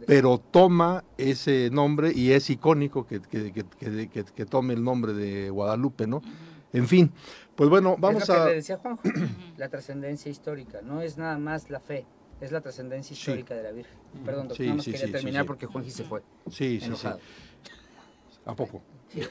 pero 0.06 0.38
toma 0.40 1.04
ese 1.18 1.70
nombre 1.72 2.12
y 2.14 2.32
es 2.34 2.50
icónico 2.52 3.06
que, 3.08 3.20
que- 3.22 3.52
que- 3.52 3.66
que- 3.80 4.10
que- 4.10 4.24
que 4.26 4.46
tome 4.46 4.74
el 4.76 4.84
nombre 4.84 5.14
de 5.14 5.50
Guadalupe, 5.50 6.06
¿no? 6.06 6.22
En 6.74 6.88
fin, 6.88 7.12
pues 7.58 7.70
bueno, 7.72 7.98
vamos 7.98 8.22
es 8.22 8.30
lo 8.30 8.36
que 8.36 8.42
a... 8.42 8.46
le 8.46 8.54
decía 8.54 8.78
Juanjo, 8.78 9.02
la 9.58 9.68
trascendencia 9.68 10.30
histórica, 10.30 10.82
no 10.84 11.02
es 11.02 11.18
nada 11.18 11.40
más 11.40 11.72
la 11.72 11.80
fe, 11.80 12.06
es 12.40 12.52
la 12.52 12.62
trascendencia 12.62 13.16
histórica 13.16 13.56
de 13.56 13.64
la 13.64 13.72
Virgen. 13.72 13.98
Perdón, 14.24 14.48
doctor, 14.48 14.58
Sí, 14.58 14.64
nada 14.64 14.76
más 14.76 14.86
sí, 14.86 14.92
quería 14.92 15.08
sí, 15.08 15.12
terminar 15.12 15.46
porque 15.46 15.66
Juanji 15.66 15.90
se 15.90 16.04
fue. 16.04 16.22
Sí, 16.52 16.80
sí, 16.80 16.92
sí. 16.96 17.08
¿A 18.46 18.56
poco? 18.56 18.84
Sí. 19.14 19.22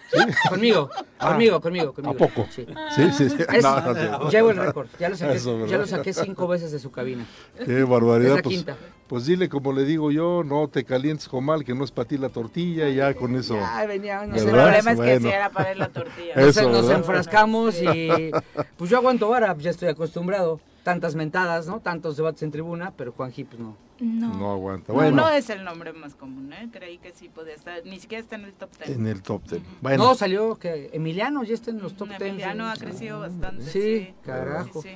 Conmigo, 0.49 0.91
Ah, 1.19 1.29
conmigo, 1.31 1.61
conmigo, 1.61 1.93
conmigo. 1.93 2.15
¿A 2.15 2.17
poco? 2.17 2.47
Sí, 2.51 2.67
Sí, 2.95 3.11
sí, 3.13 3.31
sí. 3.31 3.37
Es- 3.55 3.63
No, 3.63 3.81
no 3.81 3.95
sé. 3.95 4.37
Llevo 4.37 4.51
el 4.51 4.57
récord, 4.57 4.89
ya 4.99 5.09
lo, 5.09 5.17
saqué, 5.17 5.39
ya 5.69 5.79
lo 5.79 5.87
saqué 5.87 6.13
cinco 6.13 6.49
veces 6.49 6.73
de 6.73 6.79
su 6.79 6.91
cabina. 6.91 7.25
Qué 7.65 7.83
barbaridad. 7.85 8.31
Es 8.33 8.37
la 8.39 8.43
pues, 8.43 8.57
quinta. 8.57 8.77
pues 9.07 9.27
dile 9.27 9.49
como 9.49 9.73
le 9.73 9.85
digo 9.85 10.11
yo, 10.11 10.43
no 10.45 10.69
te 10.69 10.85
calientes 10.85 11.29
con 11.29 11.45
mal, 11.45 11.65
que 11.65 11.75
no 11.75 11.85
es 11.85 11.91
para 11.91 12.09
ti 12.09 12.17
la 12.19 12.29
tortilla, 12.31 12.89
y 12.89 12.97
ya 12.97 13.15
con 13.15 13.37
eso. 13.37 13.55
Ya 13.55 13.87
venía, 13.87 14.27
no. 14.27 14.35
El 14.35 14.45
problema 14.47 14.79
es 14.79 14.85
que 14.87 14.95
Bueno. 14.95 15.21
si 15.29 15.35
era 15.35 15.51
para 15.51 15.73
él 15.73 15.79
la 15.79 15.89
tortilla. 15.89 16.35
Eso, 16.35 16.63
Nos, 16.63 16.73
nos 16.73 16.83
¿verdad? 16.87 16.99
enfrascamos 16.99 17.77
y 17.83 18.31
pues 18.77 18.91
yo 18.91 18.97
aguanto 18.97 19.29
vara, 19.29 19.55
ya 19.59 19.71
estoy 19.71 19.89
acostumbrado. 19.89 20.61
Tantas 20.87 21.17
mentadas, 21.17 21.67
¿no? 21.67 21.81
Tantos 21.81 22.17
debates 22.17 22.45
en 22.45 22.53
tribuna, 22.53 22.93
pero 22.97 23.11
Juanji 23.11 23.43
pues 23.43 23.59
no. 23.59 23.77
No. 23.99 24.33
No 24.35 24.53
aguanta. 24.53 24.93
No, 24.93 24.95
Bueno, 24.95 25.17
no 25.17 25.29
es 25.31 25.51
el 25.51 25.65
nombre 25.65 25.93
más 25.93 26.15
común, 26.15 26.53
¿eh? 26.53 26.69
Creí 26.73 26.99
que 26.99 27.13
sí 27.13 27.29
podía 27.29 27.55
estar, 27.55 27.85
ni 27.85 27.99
siquiera 27.99 28.23
está 28.23 28.37
en 28.37 28.45
el 28.45 28.53
top 28.53 28.71
10. 28.85 28.97
en 28.97 29.07
el 29.09 29.21
top 29.21 29.43
ten. 29.49 29.65
Bueno, 29.83 30.05
No, 30.05 30.15
salió 30.15 30.55
que 30.55 30.91
Emiliano 30.93 31.43
ya 31.43 31.55
está 31.55 31.73
en 31.73 31.81
los 31.81 31.97
top 31.97 32.11
10. 32.11 32.21
Emiliano 32.21 32.69
ha 32.69 32.77
crecido 32.77 33.19
bastante. 33.19 33.65
Sí, 33.65 34.15
carajo. 34.25 34.81
Sí. 34.81 34.91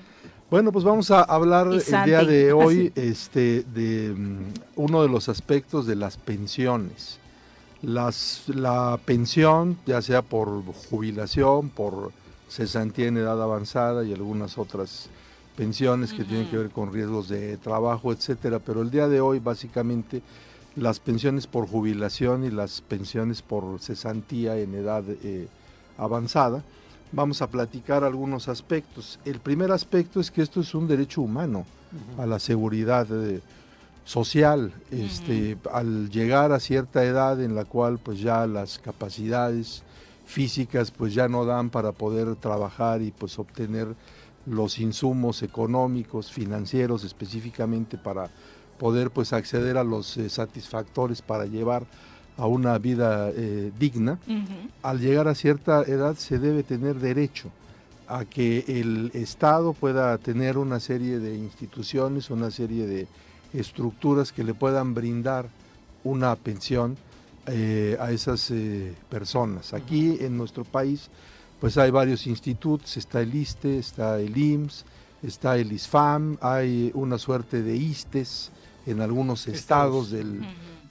bueno, 0.48 0.70
pues 0.70 0.84
vamos 0.84 1.10
a 1.10 1.22
hablar 1.22 1.66
el 1.66 2.04
día 2.04 2.22
de 2.22 2.52
hoy 2.52 2.92
este, 2.94 3.64
de 3.64 4.14
mm, 4.16 4.44
uno 4.76 5.02
de 5.02 5.08
los 5.08 5.28
aspectos 5.28 5.88
de 5.88 5.96
las 5.96 6.18
pensiones. 6.18 7.18
Las, 7.82 8.44
la 8.46 8.96
pensión, 9.04 9.76
ya 9.86 10.00
sea 10.02 10.22
por 10.22 10.62
jubilación, 10.88 11.68
por 11.68 12.12
cesantía 12.48 13.08
en 13.08 13.16
edad 13.16 13.42
avanzada 13.42 14.04
y 14.04 14.12
algunas 14.12 14.56
otras 14.56 15.10
pensiones 15.56 16.12
que 16.12 16.24
tienen 16.24 16.48
que 16.48 16.56
ver 16.56 16.70
con 16.70 16.92
riesgos 16.92 17.28
de 17.28 17.56
trabajo, 17.56 18.12
etcétera. 18.12 18.58
Pero 18.58 18.82
el 18.82 18.90
día 18.90 19.08
de 19.08 19.20
hoy, 19.20 19.38
básicamente, 19.38 20.22
las 20.76 21.00
pensiones 21.00 21.46
por 21.46 21.68
jubilación 21.68 22.44
y 22.44 22.50
las 22.50 22.80
pensiones 22.80 23.42
por 23.42 23.80
cesantía 23.80 24.58
en 24.58 24.74
edad 24.74 25.04
eh, 25.22 25.48
avanzada, 25.98 26.62
vamos 27.12 27.42
a 27.42 27.48
platicar 27.48 28.04
algunos 28.04 28.48
aspectos. 28.48 29.18
El 29.24 29.40
primer 29.40 29.72
aspecto 29.72 30.20
es 30.20 30.30
que 30.30 30.42
esto 30.42 30.60
es 30.60 30.74
un 30.74 30.86
derecho 30.86 31.22
humano 31.22 31.66
a 32.18 32.26
la 32.26 32.38
seguridad 32.38 33.06
eh, 33.10 33.40
social. 34.04 34.72
Este, 34.90 35.58
Al 35.72 36.10
llegar 36.10 36.52
a 36.52 36.60
cierta 36.60 37.04
edad 37.04 37.42
en 37.42 37.54
la 37.54 37.64
cual 37.64 37.98
pues 37.98 38.20
ya 38.20 38.46
las 38.46 38.78
capacidades 38.78 39.82
físicas 40.26 40.92
pues 40.92 41.12
ya 41.12 41.28
no 41.28 41.44
dan 41.44 41.70
para 41.70 41.92
poder 41.92 42.36
trabajar 42.36 43.02
y 43.02 43.10
pues 43.10 43.38
obtener 43.38 43.88
los 44.46 44.78
insumos 44.78 45.42
económicos, 45.42 46.32
financieros 46.32 47.04
específicamente 47.04 47.98
para 47.98 48.30
poder 48.78 49.10
pues 49.10 49.32
acceder 49.32 49.76
a 49.76 49.84
los 49.84 50.16
eh, 50.16 50.30
satisfactores 50.30 51.20
para 51.20 51.44
llevar 51.44 51.84
a 52.38 52.46
una 52.46 52.78
vida 52.78 53.30
eh, 53.30 53.70
digna, 53.78 54.18
al 54.82 54.98
llegar 54.98 55.28
a 55.28 55.34
cierta 55.34 55.82
edad 55.82 56.16
se 56.16 56.38
debe 56.38 56.62
tener 56.62 56.96
derecho 56.96 57.50
a 58.08 58.24
que 58.24 58.64
el 58.66 59.10
Estado 59.12 59.74
pueda 59.74 60.16
tener 60.16 60.56
una 60.56 60.80
serie 60.80 61.18
de 61.18 61.36
instituciones, 61.36 62.30
una 62.30 62.50
serie 62.50 62.86
de 62.86 63.06
estructuras 63.52 64.32
que 64.32 64.42
le 64.42 64.54
puedan 64.54 64.94
brindar 64.94 65.50
una 66.02 66.34
pensión 66.34 66.96
eh, 67.46 67.98
a 68.00 68.10
esas 68.10 68.50
personas. 69.10 69.74
Aquí 69.74 70.16
en 70.20 70.38
nuestro 70.38 70.64
país 70.64 71.10
pues 71.60 71.76
hay 71.78 71.90
varios 71.90 72.26
institutos, 72.26 72.96
está 72.96 73.20
el 73.20 73.34
ISTE, 73.34 73.78
está 73.78 74.18
el 74.18 74.36
IMSS, 74.36 74.84
está 75.22 75.56
el 75.56 75.72
ISFAM, 75.72 76.38
hay 76.40 76.90
una 76.94 77.18
suerte 77.18 77.62
de 77.62 77.76
ISTES 77.76 78.50
en 78.86 79.00
algunos 79.02 79.46
estados 79.46 80.10
del, 80.10 80.40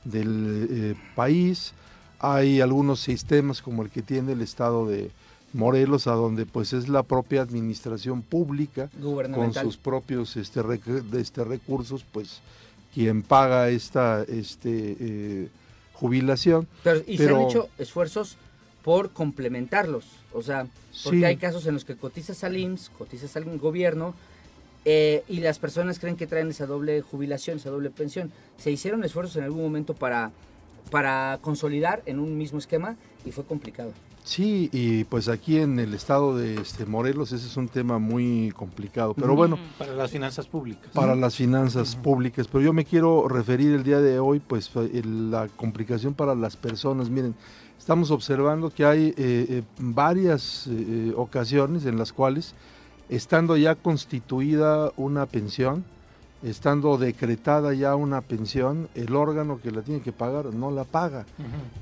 del 0.03 0.67
eh, 0.69 0.95
país, 1.15 1.73
hay 2.19 2.61
algunos 2.61 2.99
sistemas 2.99 3.61
como 3.61 3.81
el 3.81 3.89
que 3.89 4.01
tiene 4.03 4.33
el 4.33 4.41
estado 4.41 4.87
de 4.87 5.09
Morelos, 5.53 6.05
a 6.05 6.11
donde 6.11 6.45
pues 6.45 6.73
es 6.73 6.87
la 6.89 7.01
propia 7.01 7.41
administración 7.41 8.21
pública 8.21 8.89
con 9.33 9.53
sus 9.63 9.77
propios 9.77 10.37
este, 10.37 10.61
rec- 10.61 10.83
de 10.83 11.21
este, 11.21 11.43
recursos, 11.43 12.05
pues 12.11 12.41
quien 12.93 13.23
paga 13.23 13.69
esta 13.69 14.23
este, 14.27 14.95
eh, 14.99 15.49
jubilación. 15.93 16.67
Pero, 16.83 17.01
y 17.07 17.17
se 17.17 17.23
Pero- 17.23 17.37
han 17.37 17.41
hecho 17.49 17.69
esfuerzos 17.79 18.37
por 18.83 19.11
complementarlos. 19.11 20.05
O 20.33 20.41
sea, 20.41 20.67
porque 21.03 21.19
Sí. 21.19 21.25
hay 21.25 21.37
casos 21.37 21.65
en 21.67 21.73
los 21.73 21.85
que 21.85 21.95
cotizas 21.95 22.43
al 22.43 22.57
IMSS, 22.57 22.89
cotizas 22.97 23.35
al 23.35 23.45
gobierno, 23.57 24.13
eh, 24.85 25.23
y 25.27 25.41
las 25.41 25.59
personas 25.59 25.99
creen 25.99 26.15
que 26.15 26.25
traen 26.27 26.49
esa 26.49 26.65
doble 26.65 27.01
jubilación, 27.01 27.57
esa 27.57 27.69
doble 27.69 27.89
pensión. 27.89 28.31
Se 28.57 28.71
hicieron 28.71 29.03
esfuerzos 29.03 29.35
en 29.35 29.43
algún 29.43 29.61
momento 29.61 29.93
para, 29.93 30.31
para 30.89 31.37
consolidar 31.41 32.01
en 32.05 32.19
un 32.19 32.37
mismo 32.37 32.59
esquema 32.59 32.95
y 33.25 33.31
fue 33.31 33.43
complicado. 33.43 33.91
Sí, 34.23 34.69
y 34.71 35.05
pues 35.05 35.27
aquí 35.27 35.57
en 35.57 35.79
el 35.79 35.93
estado 35.93 36.37
de 36.37 36.55
este, 36.55 36.85
Morelos 36.85 37.31
ese 37.31 37.47
es 37.47 37.57
un 37.57 37.67
tema 37.67 37.97
muy 37.99 38.51
complicado, 38.55 39.13
pero 39.15 39.35
bueno, 39.35 39.57
Para 39.77 39.93
las 39.95 40.11
finanzas 40.11 40.45
públicas. 40.47 40.89
para 40.93 41.15
las 41.15 41.35
finanzas 41.35 41.95
públicas, 41.95 42.47
pero 42.47 42.63
yo 42.63 42.71
me 42.73 42.85
quiero 42.85 43.27
referir 43.27 43.73
el 43.73 43.83
día 43.83 43.99
de 44.01 44.19
hoy, 44.19 44.39
pues 44.39 44.69
la 44.75 45.47
complicación 45.55 46.13
para 46.13 46.35
las 46.35 46.57
personas. 46.57 47.09
Miren, 47.09 47.33
estamos 47.79 48.11
observando 48.11 48.69
que 48.69 48.85
hay 48.85 49.07
eh, 49.07 49.13
eh, 49.17 49.63
varias 49.79 50.67
eh, 50.67 51.13
ocasiones 51.15 51.85
en 51.85 51.97
las 51.97 52.13
cuales, 52.13 52.53
estando 53.07 53.55
ya 53.57 53.73
constituida 53.75 54.91
una 54.97 55.25
pensión, 55.25 55.85
estando 56.43 56.97
decretada 56.97 57.73
ya 57.73 57.95
una 57.95 58.21
pensión, 58.21 58.89
el 58.95 59.15
órgano 59.15 59.59
que 59.61 59.71
la 59.71 59.81
tiene 59.81 60.01
que 60.01 60.11
pagar 60.11 60.53
no 60.53 60.71
la 60.71 60.83
paga. 60.83 61.25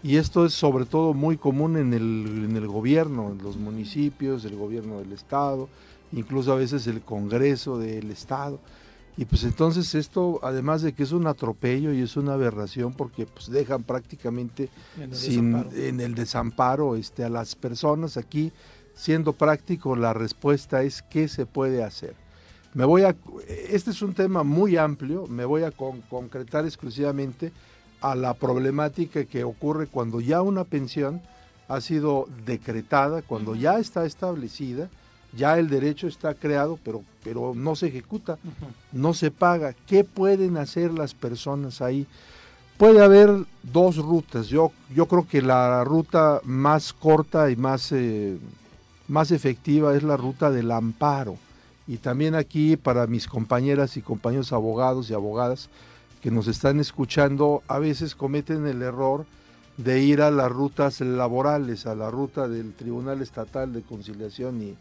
Y 0.04 0.16
esto 0.18 0.46
es 0.46 0.54
sobre 0.54 0.86
todo 0.86 1.14
muy 1.14 1.36
común 1.36 1.78
en 1.78 1.94
el, 1.94 2.46
en 2.50 2.56
el 2.56 2.68
gobierno, 2.68 3.32
en 3.32 3.44
los 3.44 3.58
municipios, 3.58 4.46
el 4.46 4.56
gobierno 4.56 5.00
del 5.00 5.12
estado, 5.12 5.68
incluso 6.14 6.54
a 6.54 6.56
veces 6.56 6.88
el 6.88 7.02
Congreso 7.02 7.80
del 7.80 8.12
estado. 8.12 8.60
Y 9.20 9.26
pues 9.26 9.44
entonces 9.44 9.96
esto, 9.96 10.40
además 10.44 10.84
de 10.84 10.94
que 10.94 11.02
es 11.04 11.12
un 11.12 11.26
atropello 11.26 11.92
y 11.92 12.02
es 12.02 12.16
una 12.18 12.34
aberración, 12.34 12.94
porque 12.94 13.26
pues 13.26 13.50
dejan 13.50 13.84
prácticamente 13.84 14.70
En 14.96 15.04
el 15.12 15.16
sin, 15.16 15.52
desamparo. 15.54 15.78
en 15.82 16.00
el 16.02 16.16
desamparo 16.16 16.96
este, 16.96 17.24
a 17.24 17.30
las 17.30 17.56
personas 17.56 18.16
aquí, 18.18 18.52
siendo 18.94 19.34
práctico, 19.34 19.96
la 19.96 20.14
respuesta 20.14 20.84
es 20.84 21.02
qué 21.02 21.28
se 21.28 21.48
puede 21.48 21.84
hacer. 21.84 22.14
Me 22.76 22.86
voy 22.86 23.04
a, 23.04 23.16
este 23.70 23.90
es 23.90 24.02
un 24.04 24.14
tema 24.14 24.44
muy 24.44 24.78
amplio, 24.78 25.26
me 25.26 25.46
voy 25.46 25.64
a 25.64 25.72
con- 25.72 26.02
concretar 26.02 26.66
exclusivamente 26.66 27.52
a 28.02 28.14
la 28.14 28.36
problemática 28.36 29.26
que 29.26 29.44
ocurre 29.44 29.88
cuando 29.88 30.22
ya 30.22 30.44
una 30.44 30.64
pensión 30.64 31.22
ha 31.68 31.82
sido 31.82 32.28
decretada, 32.46 33.24
cuando 33.24 33.56
ya 33.56 33.80
está 33.80 34.06
establecida, 34.06 34.90
ya 35.34 35.58
el 35.58 35.70
derecho 35.70 36.08
está 36.08 36.34
creado, 36.34 36.80
pero, 36.84 37.04
pero 37.24 37.54
no 37.56 37.76
se 37.76 37.88
ejecuta, 37.88 38.38
no 38.92 39.14
se 39.14 39.32
paga. 39.32 39.74
¿Qué 39.86 40.04
pueden 40.04 40.58
hacer 40.58 40.92
las 40.92 41.14
personas 41.14 41.82
ahí? 41.82 42.08
Puede 42.78 43.04
haber 43.04 43.46
dos 43.64 43.98
rutas. 43.98 44.48
Yo, 44.48 44.72
yo 44.94 45.08
creo 45.08 45.28
que 45.28 45.42
la 45.42 45.84
ruta 45.84 46.42
más 46.44 46.94
corta 46.94 47.50
y 47.50 47.56
más, 47.56 47.92
eh, 47.92 48.38
más 49.08 49.32
efectiva 49.32 49.96
es 49.96 50.04
la 50.04 50.18
ruta 50.18 50.52
del 50.52 50.72
amparo. 50.72 51.38
Y 51.88 51.98
también 51.98 52.36
aquí 52.36 52.78
para 52.78 53.08
mis 53.08 53.28
compañeras 53.28 53.98
y 53.98 54.02
compañeros 54.02 54.54
abogados 54.54 55.10
y 55.10 55.14
abogadas 55.14 55.70
que 56.22 56.32
nos 56.32 56.48
están 56.48 56.80
escuchando, 56.80 57.64
a 57.68 57.80
veces 57.80 58.16
cometen 58.16 58.68
el 58.68 58.82
error 58.82 59.26
de 59.78 60.02
ir 60.02 60.22
a 60.22 60.32
las 60.32 60.52
rutas 60.52 61.00
laborales, 61.02 61.86
a 61.86 61.96
la 61.96 62.10
ruta 62.10 62.48
del 62.48 62.74
Tribunal 62.74 63.22
Estatal 63.22 63.72
de 63.72 63.84
Conciliación 63.84 64.62
y 64.62 64.76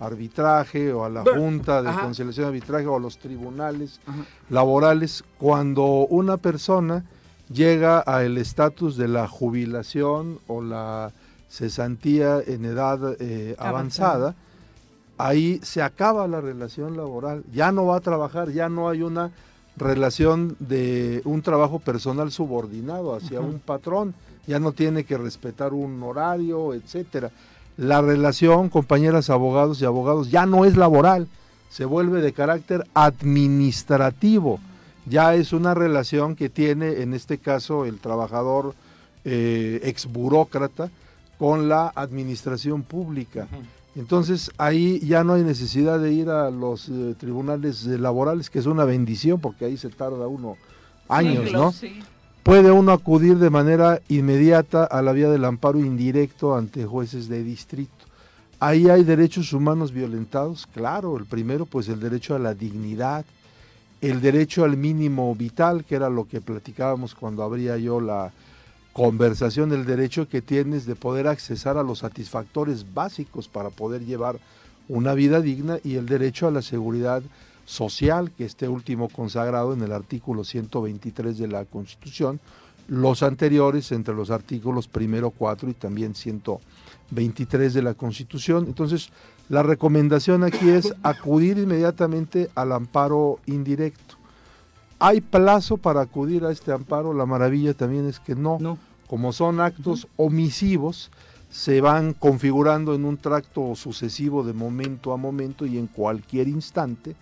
Arbitraje 0.00 0.92
o 0.92 1.04
a 1.04 1.08
la 1.08 1.24
Junta 1.24 1.82
de 1.82 1.88
ajá. 1.90 2.02
Conciliación 2.02 2.46
y 2.46 2.48
Arbitraje 2.48 2.86
o 2.86 2.96
a 2.96 3.00
los 3.00 3.18
tribunales 3.18 4.00
Ajá. 4.06 4.24
laborales 4.50 5.24
cuando 5.38 6.06
una 6.06 6.36
persona 6.36 7.04
llega 7.52 7.98
al 7.98 8.38
estatus 8.38 8.96
de 8.96 9.08
la 9.08 9.26
jubilación 9.26 10.38
o 10.46 10.62
la 10.62 11.12
cesantía 11.48 12.40
en 12.46 12.64
edad 12.64 13.16
eh, 13.20 13.56
avanzada, 13.58 14.34
ahí 15.16 15.60
se 15.62 15.82
acaba 15.82 16.28
la 16.28 16.40
relación 16.40 16.96
laboral, 16.96 17.42
ya 17.52 17.72
no 17.72 17.86
va 17.86 17.96
a 17.96 18.00
trabajar, 18.00 18.50
ya 18.50 18.68
no 18.68 18.88
hay 18.88 19.02
una 19.02 19.30
relación 19.76 20.56
de 20.58 21.22
un 21.24 21.42
trabajo 21.42 21.78
personal 21.78 22.30
subordinado 22.30 23.14
hacia 23.14 23.40
un 23.40 23.60
patrón, 23.60 24.14
ya 24.46 24.58
no 24.58 24.72
tiene 24.72 25.04
que 25.04 25.16
respetar 25.16 25.72
un 25.72 26.02
horario, 26.02 26.74
etcétera. 26.74 27.30
La 27.78 28.02
relación, 28.02 28.70
compañeras 28.70 29.30
abogados 29.30 29.80
y 29.80 29.84
abogados, 29.84 30.30
ya 30.30 30.46
no 30.46 30.64
es 30.64 30.76
laboral, 30.76 31.28
se 31.70 31.84
vuelve 31.84 32.20
de 32.20 32.32
carácter 32.32 32.84
administrativo. 32.92 34.58
Ya 35.06 35.36
es 35.36 35.52
una 35.52 35.74
relación 35.74 36.34
que 36.34 36.48
tiene, 36.48 37.02
en 37.02 37.14
este 37.14 37.38
caso, 37.38 37.84
el 37.84 38.00
trabajador 38.00 38.74
eh, 39.24 39.80
ex 39.84 40.06
burócrata 40.06 40.90
con 41.38 41.68
la 41.68 41.92
administración 41.94 42.82
pública. 42.82 43.46
Entonces 43.94 44.50
ahí 44.58 44.98
ya 44.98 45.22
no 45.22 45.34
hay 45.34 45.44
necesidad 45.44 46.00
de 46.00 46.12
ir 46.12 46.30
a 46.30 46.50
los 46.50 46.88
eh, 46.88 47.14
tribunales 47.16 47.84
laborales, 47.86 48.50
que 48.50 48.58
es 48.58 48.66
una 48.66 48.84
bendición 48.84 49.40
porque 49.40 49.66
ahí 49.66 49.76
se 49.76 49.88
tarda 49.88 50.26
uno 50.26 50.56
años, 51.08 51.52
¿no? 51.52 51.70
sí. 51.70 52.02
Puede 52.42 52.70
uno 52.70 52.92
acudir 52.92 53.38
de 53.38 53.50
manera 53.50 54.00
inmediata 54.08 54.84
a 54.84 55.02
la 55.02 55.12
vía 55.12 55.28
del 55.28 55.44
amparo 55.44 55.80
indirecto 55.80 56.56
ante 56.56 56.86
jueces 56.86 57.28
de 57.28 57.44
distrito. 57.44 57.92
Ahí 58.60 58.88
hay 58.88 59.04
derechos 59.04 59.52
humanos 59.52 59.92
violentados, 59.92 60.66
claro, 60.66 61.16
el 61.16 61.26
primero 61.26 61.66
pues 61.66 61.88
el 61.88 62.00
derecho 62.00 62.34
a 62.34 62.38
la 62.38 62.54
dignidad, 62.54 63.24
el 64.00 64.20
derecho 64.20 64.64
al 64.64 64.76
mínimo 64.76 65.34
vital, 65.34 65.84
que 65.84 65.94
era 65.94 66.08
lo 66.08 66.26
que 66.26 66.40
platicábamos 66.40 67.14
cuando 67.14 67.42
abría 67.42 67.76
yo 67.76 68.00
la 68.00 68.32
conversación, 68.92 69.72
el 69.72 69.86
derecho 69.86 70.28
que 70.28 70.42
tienes 70.42 70.86
de 70.86 70.96
poder 70.96 71.28
accesar 71.28 71.76
a 71.76 71.84
los 71.84 72.00
satisfactores 72.00 72.94
básicos 72.94 73.46
para 73.46 73.70
poder 73.70 74.04
llevar 74.04 74.40
una 74.88 75.14
vida 75.14 75.40
digna 75.40 75.78
y 75.84 75.94
el 75.94 76.06
derecho 76.06 76.48
a 76.48 76.50
la 76.50 76.62
seguridad 76.62 77.22
social, 77.68 78.30
que 78.32 78.46
este 78.46 78.66
último 78.66 79.10
consagrado 79.10 79.74
en 79.74 79.82
el 79.82 79.92
artículo 79.92 80.42
123 80.42 81.36
de 81.36 81.48
la 81.48 81.66
Constitución, 81.66 82.40
los 82.88 83.22
anteriores 83.22 83.92
entre 83.92 84.14
los 84.14 84.30
artículos 84.30 84.88
primero 84.88 85.30
4 85.30 85.68
y 85.68 85.74
también 85.74 86.14
123 86.14 87.74
de 87.74 87.82
la 87.82 87.92
Constitución. 87.92 88.64
Entonces, 88.66 89.10
la 89.50 89.62
recomendación 89.62 90.44
aquí 90.44 90.70
es 90.70 90.94
acudir 91.02 91.58
inmediatamente 91.58 92.48
al 92.54 92.72
amparo 92.72 93.38
indirecto. 93.44 94.14
¿Hay 94.98 95.20
plazo 95.20 95.76
para 95.76 96.00
acudir 96.00 96.46
a 96.46 96.50
este 96.50 96.72
amparo? 96.72 97.12
La 97.12 97.26
maravilla 97.26 97.74
también 97.74 98.08
es 98.08 98.18
que 98.18 98.34
no. 98.34 98.78
Como 99.06 99.34
son 99.34 99.60
actos 99.60 100.08
omisivos, 100.16 101.10
se 101.50 101.82
van 101.82 102.14
configurando 102.14 102.94
en 102.94 103.04
un 103.04 103.18
tracto 103.18 103.74
sucesivo 103.74 104.42
de 104.42 104.54
momento 104.54 105.12
a 105.12 105.18
momento 105.18 105.66
y 105.66 105.76
en 105.76 105.86
cualquier 105.86 106.48
instante 106.48 107.14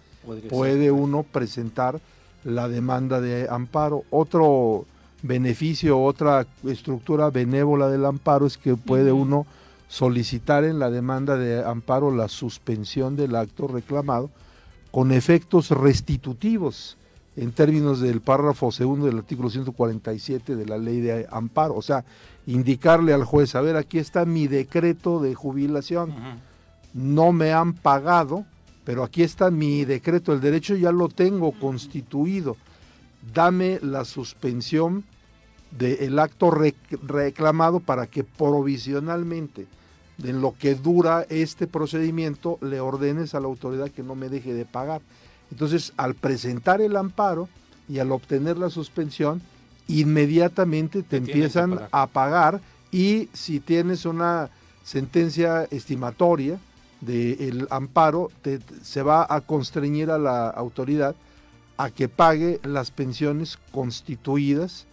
puede 0.49 0.91
uno 0.91 1.23
presentar 1.23 2.01
la 2.45 2.69
demanda 2.69 3.21
de 3.21 3.49
amparo. 3.51 4.05
Otro 4.11 4.87
beneficio, 5.23 6.01
otra 6.01 6.47
estructura 6.65 7.31
benévola 7.31 7.89
del 7.89 8.05
amparo 8.05 8.47
es 8.47 8.59
que 8.59 8.77
puede 8.77 9.13
uno 9.13 9.47
solicitar 9.89 10.65
en 10.65 10.79
la 10.79 10.91
demanda 10.91 11.37
de 11.37 11.65
amparo 11.65 12.11
la 12.15 12.29
suspensión 12.29 13.17
del 13.17 13.37
acto 13.37 13.69
reclamado 13.69 14.31
con 14.91 15.13
efectos 15.13 15.71
restitutivos 15.71 16.97
en 17.37 17.53
términos 17.53 18.01
del 18.01 18.21
párrafo 18.21 18.73
segundo 18.73 19.07
del 19.07 19.19
artículo 19.19 19.51
147 19.51 20.57
de 20.57 20.67
la 20.67 20.79
ley 20.79 21.01
de 21.01 21.27
amparo. 21.31 21.75
O 21.75 21.83
sea, 21.83 22.05
indicarle 22.47 23.13
al 23.13 23.25
juez, 23.25 23.55
a 23.55 23.61
ver, 23.61 23.77
aquí 23.77 23.99
está 23.99 24.25
mi 24.25 24.47
decreto 24.47 25.21
de 25.21 25.35
jubilación, 25.35 26.15
no 26.95 27.33
me 27.33 27.53
han 27.53 27.75
pagado, 27.75 28.47
pero 28.87 29.03
aquí 29.03 29.25
está 29.25 29.51
mi 29.51 29.85
decreto, 29.85 30.33
el 30.33 30.41
derecho 30.41 30.77
ya 30.77 30.93
lo 30.93 31.09
tengo 31.09 31.51
constituido, 31.51 32.57
dame 33.35 33.81
la 33.83 34.05
suspensión 34.05 35.03
del 35.77 36.17
acto 36.21 36.53
rec- 36.53 37.01
reclamado 37.05 37.81
para 37.81 38.07
que 38.07 38.23
provisionalmente, 38.23 39.67
en 40.23 40.41
lo 40.41 40.55
que 40.57 40.77
dura 40.77 41.27
este 41.29 41.67
procedimiento, 41.67 42.59
le 42.63 42.79
ordenes 42.79 43.35
a 43.35 43.41
la 43.41 43.47
autoridad 43.49 43.91
que 43.91 44.05
no 44.05 44.15
me 44.15 44.29
deje 44.29 44.55
de 44.55 44.65
pagar. 44.65 45.01
Entonces, 45.51 45.93
al 45.97 46.15
presentar 46.15 46.81
el 46.81 46.97
amparo 46.97 47.49
y 47.89 47.99
al 47.99 48.13
obtener 48.13 48.57
la 48.57 48.71
suspensión, 48.71 49.43
inmediatamente 49.89 51.03
te, 51.03 51.17
empiezan 51.17 51.71
pagar. 51.71 51.89
a 51.91 52.07
pagar 52.07 52.61
y 52.93 53.29
si 53.33 53.59
tienes 53.59 54.05
una 54.07 54.49
sentencia 54.85 55.65
estimatoria 55.73 56.61
del 57.07 57.67
amparo, 57.71 58.31
te- 58.43 58.61
se 58.83 59.03
va 59.03 59.27
a 59.29 59.41
constreñir 59.41 60.11
a 60.11 60.19
la 60.19 60.49
autoridad 60.51 61.15
a 61.79 61.91
que 61.91 62.09
pague 62.09 62.59
las 62.65 62.91
pensiones 62.91 63.59
constituidas 63.73 64.87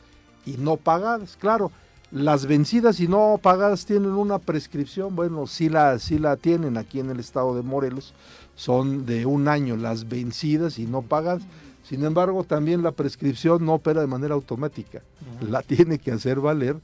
y 0.45 0.57
no 0.57 0.77
pagadas. 0.77 1.37
Claro, 1.37 1.71
las 2.11 2.45
vencidas 2.45 2.99
y 2.99 3.07
no 3.07 3.39
pagadas 3.41 3.85
tienen 3.85 4.11
una 4.11 4.37
prescripción, 4.39 5.15
bueno, 5.15 5.47
sí 5.47 5.67
la, 5.69 5.97
sí 5.99 6.19
la 6.19 6.35
tienen 6.37 6.77
aquí 6.77 6.99
en 6.99 7.09
el 7.09 7.19
estado 7.19 7.55
de 7.55 7.63
Morelos, 7.63 8.13
son 8.55 9.05
de 9.05 9.25
un 9.25 9.47
año 9.47 9.75
las 9.77 10.07
vencidas 10.07 10.77
y 10.77 10.85
no 10.85 11.01
pagadas. 11.01 11.43
Sin 11.83 12.03
embargo, 12.05 12.43
también 12.43 12.81
la 12.83 12.91
prescripción 12.91 13.65
no 13.65 13.73
opera 13.73 13.99
de 14.01 14.07
manera 14.07 14.35
automática, 14.35 15.01
la 15.49 15.61
tiene 15.63 15.97
que 15.99 16.11
hacer 16.11 16.39
valer 16.39 16.77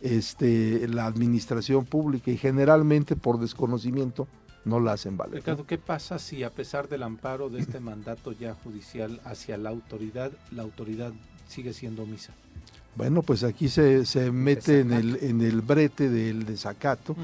este, 0.00 0.86
la 0.88 1.06
administración 1.06 1.84
pública 1.86 2.30
y 2.30 2.36
generalmente 2.36 3.16
por 3.16 3.40
desconocimiento 3.40 4.26
no 4.64 4.80
la 4.80 4.92
hacen 4.92 5.16
valer. 5.16 5.36
Ricardo, 5.36 5.66
¿qué 5.66 5.78
pasa 5.78 6.18
si 6.18 6.42
a 6.42 6.50
pesar 6.50 6.88
del 6.88 7.02
amparo 7.02 7.50
de 7.50 7.60
este 7.60 7.80
mandato 7.80 8.32
ya 8.32 8.54
judicial 8.54 9.20
hacia 9.24 9.56
la 9.56 9.70
autoridad, 9.70 10.32
la 10.50 10.62
autoridad 10.62 11.12
sigue 11.48 11.72
siendo 11.72 12.02
omisa? 12.02 12.32
Bueno, 12.96 13.22
pues 13.22 13.42
aquí 13.42 13.68
se, 13.68 14.06
se 14.06 14.30
mete 14.30 14.80
en 14.80 14.92
el, 14.92 15.18
en 15.22 15.40
el 15.40 15.60
brete 15.62 16.08
del 16.08 16.46
desacato, 16.46 17.16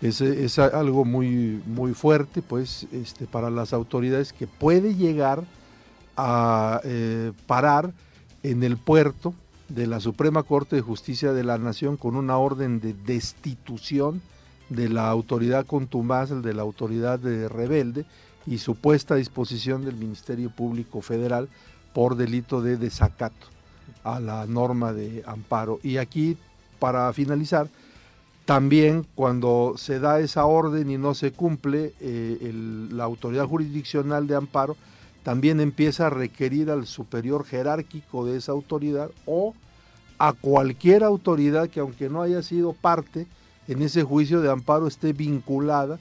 que 0.00 0.08
es, 0.08 0.20
es 0.20 0.58
algo 0.58 1.04
muy, 1.04 1.62
muy 1.66 1.92
fuerte 1.92 2.40
pues, 2.40 2.86
este, 2.92 3.26
para 3.26 3.50
las 3.50 3.72
autoridades 3.72 4.32
que 4.32 4.46
puede 4.46 4.94
llegar 4.94 5.44
a 6.16 6.80
eh, 6.84 7.32
parar 7.46 7.92
en 8.42 8.62
el 8.62 8.76
puerto 8.78 9.34
de 9.68 9.86
la 9.86 10.00
Suprema 10.00 10.42
Corte 10.42 10.76
de 10.76 10.82
Justicia 10.82 11.32
de 11.32 11.44
la 11.44 11.58
Nación 11.58 11.96
con 11.96 12.16
una 12.16 12.38
orden 12.38 12.80
de 12.80 12.94
destitución 12.94 14.22
de 14.74 14.88
la 14.88 15.08
autoridad 15.08 15.66
contumaz, 15.66 16.30
de 16.30 16.54
la 16.54 16.62
autoridad 16.62 17.18
de 17.18 17.48
rebelde 17.48 18.04
y 18.46 18.58
supuesta 18.58 19.14
disposición 19.14 19.84
del 19.84 19.96
Ministerio 19.96 20.50
Público 20.50 21.00
Federal 21.02 21.48
por 21.92 22.16
delito 22.16 22.62
de 22.62 22.76
desacato 22.76 23.46
a 24.02 24.18
la 24.18 24.46
norma 24.46 24.92
de 24.92 25.22
amparo. 25.26 25.78
Y 25.82 25.98
aquí, 25.98 26.36
para 26.78 27.12
finalizar, 27.12 27.68
también 28.44 29.06
cuando 29.14 29.74
se 29.76 30.00
da 30.00 30.18
esa 30.20 30.46
orden 30.46 30.90
y 30.90 30.98
no 30.98 31.14
se 31.14 31.32
cumple, 31.32 31.92
eh, 32.00 32.52
la 32.90 33.04
autoridad 33.04 33.46
jurisdiccional 33.46 34.26
de 34.26 34.36
amparo 34.36 34.76
también 35.22 35.60
empieza 35.60 36.08
a 36.08 36.10
requerir 36.10 36.70
al 36.70 36.86
superior 36.86 37.44
jerárquico 37.44 38.26
de 38.26 38.38
esa 38.38 38.52
autoridad 38.52 39.10
o 39.26 39.54
a 40.18 40.32
cualquier 40.32 41.04
autoridad 41.04 41.68
que 41.68 41.80
aunque 41.80 42.08
no 42.08 42.22
haya 42.22 42.42
sido 42.42 42.72
parte 42.72 43.26
en 43.68 43.82
ese 43.82 44.02
juicio 44.02 44.40
de 44.40 44.50
amparo 44.50 44.86
esté 44.86 45.12
vinculada 45.12 45.98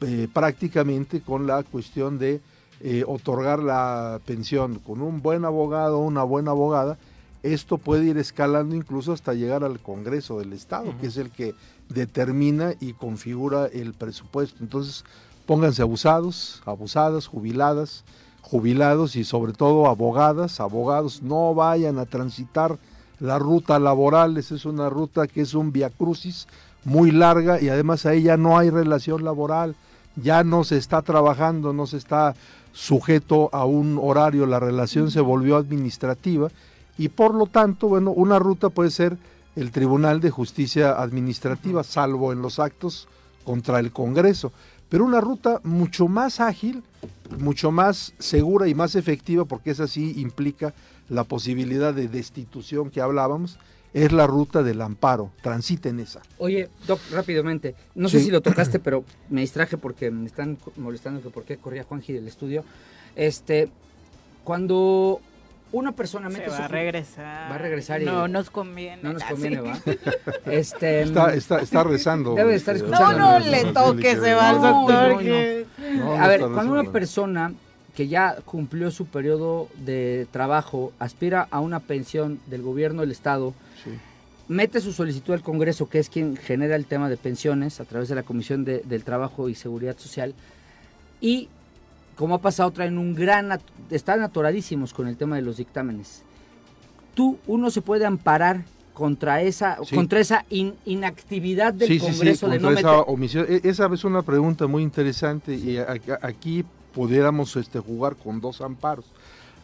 eh, 0.00 0.28
prácticamente 0.32 1.20
con 1.20 1.46
la 1.46 1.62
cuestión 1.62 2.18
de 2.18 2.40
eh, 2.80 3.04
otorgar 3.06 3.60
la 3.60 4.20
pensión 4.26 4.78
con 4.80 5.00
un 5.00 5.22
buen 5.22 5.44
abogado 5.44 5.98
o 5.98 6.04
una 6.04 6.24
buena 6.24 6.50
abogada, 6.50 6.98
esto 7.42 7.78
puede 7.78 8.06
ir 8.06 8.18
escalando 8.18 8.74
incluso 8.74 9.12
hasta 9.12 9.34
llegar 9.34 9.64
al 9.64 9.78
Congreso 9.78 10.38
del 10.38 10.52
Estado, 10.52 10.94
que 11.00 11.06
es 11.06 11.16
el 11.16 11.30
que 11.30 11.54
determina 11.88 12.74
y 12.80 12.94
configura 12.94 13.66
el 13.66 13.92
presupuesto. 13.92 14.62
Entonces, 14.62 15.04
pónganse 15.46 15.82
abusados, 15.82 16.62
abusadas, 16.64 17.26
jubiladas, 17.26 18.04
jubilados 18.40 19.14
y 19.16 19.24
sobre 19.24 19.52
todo 19.52 19.86
abogadas, 19.86 20.60
abogados, 20.60 21.22
no 21.22 21.54
vayan 21.54 21.98
a 21.98 22.06
transitar 22.06 22.78
la 23.20 23.38
ruta 23.38 23.78
laboral, 23.78 24.36
esa 24.36 24.54
es 24.54 24.64
una 24.64 24.88
ruta 24.88 25.26
que 25.26 25.40
es 25.40 25.54
un 25.54 25.72
viacrucis 25.72 26.46
muy 26.84 27.10
larga 27.10 27.60
y 27.60 27.68
además 27.68 28.06
ahí 28.06 28.22
ya 28.22 28.36
no 28.36 28.58
hay 28.58 28.70
relación 28.70 29.24
laboral, 29.24 29.74
ya 30.16 30.44
no 30.44 30.64
se 30.64 30.76
está 30.76 31.02
trabajando, 31.02 31.72
no 31.72 31.86
se 31.86 31.96
está 31.96 32.34
sujeto 32.72 33.50
a 33.52 33.64
un 33.64 33.98
horario, 34.00 34.46
la 34.46 34.60
relación 34.60 35.10
se 35.10 35.20
volvió 35.20 35.56
administrativa 35.56 36.48
y 36.98 37.08
por 37.08 37.34
lo 37.34 37.46
tanto, 37.46 37.88
bueno, 37.88 38.10
una 38.10 38.38
ruta 38.38 38.68
puede 38.68 38.90
ser 38.90 39.16
el 39.56 39.70
Tribunal 39.70 40.20
de 40.20 40.30
Justicia 40.30 41.00
Administrativa, 41.00 41.84
salvo 41.84 42.32
en 42.32 42.42
los 42.42 42.58
actos 42.58 43.08
contra 43.44 43.78
el 43.78 43.92
Congreso, 43.92 44.52
pero 44.88 45.04
una 45.04 45.20
ruta 45.20 45.60
mucho 45.64 46.08
más 46.08 46.40
ágil, 46.40 46.82
mucho 47.38 47.70
más 47.70 48.14
segura 48.18 48.68
y 48.68 48.74
más 48.74 48.94
efectiva, 48.94 49.44
porque 49.44 49.70
esa 49.70 49.86
sí 49.86 50.14
implica 50.16 50.74
la 51.08 51.24
posibilidad 51.24 51.92
de 51.92 52.08
destitución 52.08 52.90
que 52.90 53.00
hablábamos, 53.00 53.58
es 53.92 54.10
la 54.10 54.26
ruta 54.26 54.62
del 54.62 54.82
amparo, 54.82 55.30
transita 55.40 55.88
en 55.88 56.00
esa. 56.00 56.20
Oye, 56.38 56.68
Doc, 56.86 57.00
rápidamente, 57.12 57.76
no 57.94 58.08
sé 58.08 58.20
si 58.20 58.30
lo 58.30 58.40
tocaste, 58.40 58.80
pero 58.80 59.04
me 59.30 59.40
distraje 59.40 59.78
porque 59.78 60.10
me 60.10 60.26
están 60.26 60.58
molestando 60.76 61.22
que 61.22 61.30
por 61.30 61.44
qué 61.44 61.56
corría 61.58 61.84
Juanji 61.84 62.12
del 62.12 62.26
estudio. 62.26 62.64
Este, 63.14 63.68
cuando 64.42 65.20
una 65.74 65.92
persona 65.92 66.30
Se 66.30 66.38
mete 66.38 66.50
va 66.50 66.56
su 66.56 66.62
a 66.62 66.68
regresar. 66.68 67.50
va 67.50 67.54
a 67.54 67.58
regresar 67.58 68.02
y 68.02 68.04
No 68.04 68.28
nos 68.28 68.50
conviene. 68.50 69.02
no 69.02 69.12
nos 69.12 69.22
conviene. 69.24 69.60
¿va? 69.60 69.78
Este, 70.46 71.02
Está, 71.02 71.34
está, 71.34 71.60
está 71.60 71.82
rezando. 71.84 72.34
Debe 72.36 72.50
de 72.52 72.56
estar 72.56 72.76
escuchando. 72.76 73.18
No, 73.18 73.38
no 73.38 73.44
le 73.44 73.64
toque, 73.72 74.16
se 74.16 74.34
va 74.34 74.50
al 74.50 74.60
doctor. 74.60 75.08
no, 75.08 75.12
no. 75.14 75.18
que- 75.18 75.66
No, 75.96 76.16
no 76.16 76.22
a 76.22 76.28
ver, 76.28 76.40
cuando 76.40 76.72
una 76.72 76.90
persona 76.90 77.52
que 77.94 78.08
ya 78.08 78.36
cumplió 78.44 78.90
su 78.90 79.06
periodo 79.06 79.68
de 79.76 80.26
trabajo 80.32 80.92
aspira 80.98 81.46
a 81.50 81.60
una 81.60 81.80
pensión 81.80 82.40
del 82.46 82.62
gobierno 82.62 83.02
del 83.02 83.10
estado, 83.12 83.54
Sí. 83.84 83.90
mete 84.48 84.80
su 84.80 84.92
solicitud 84.92 85.32
al 85.34 85.42
Congreso, 85.42 85.88
que 85.88 85.98
es 86.00 86.08
quien 86.08 86.36
genera 86.36 86.74
el 86.76 86.86
tema 86.86 87.08
de 87.08 87.16
pensiones 87.16 87.80
a 87.80 87.84
través 87.84 88.08
de 88.08 88.14
la 88.16 88.22
Comisión 88.24 88.64
de- 88.64 88.80
del 88.84 89.04
Trabajo 89.04 89.48
y 89.48 89.54
Seguridad 89.54 89.96
Social, 89.98 90.34
y 91.20 91.48
como 92.16 92.34
ha 92.36 92.40
pasado, 92.40 92.70
traen 92.70 92.98
un 92.98 93.14
gran, 93.14 93.58
están 93.90 94.22
atoradísimos 94.22 94.92
con 94.94 95.08
el 95.08 95.16
tema 95.16 95.36
de 95.36 95.42
los 95.42 95.56
dictámenes. 95.56 96.22
Tú, 97.14 97.38
uno 97.46 97.70
se 97.70 97.80
puede 97.82 98.06
amparar 98.06 98.64
contra 98.92 99.42
esa, 99.42 99.78
Sí. 99.84 99.94
contra 99.94 100.20
esa 100.20 100.44
in- 100.50 100.74
inactividad 100.84 101.74
del 101.74 101.88
sí, 101.88 101.98
sí, 101.98 102.06
sí, 102.06 102.12
Congreso 102.12 102.48
de 102.48 102.58
no 102.58 102.68
contra 102.68 102.80
esa 102.80 102.90
meter. 102.98 103.04
omisión. 103.14 103.46
E- 103.48 103.60
Esa 103.64 103.86
es 103.92 104.04
una 104.04 104.22
pregunta 104.22 104.66
muy 104.66 104.82
interesante 104.82 105.54
y 105.54 105.78
a- 105.78 105.82
a- 105.92 106.26
aquí 106.26 106.64
pudiéramos 106.94 107.56
este, 107.56 107.80
jugar 107.80 108.14
con 108.16 108.40
dos 108.40 108.60
amparos. 108.60 109.04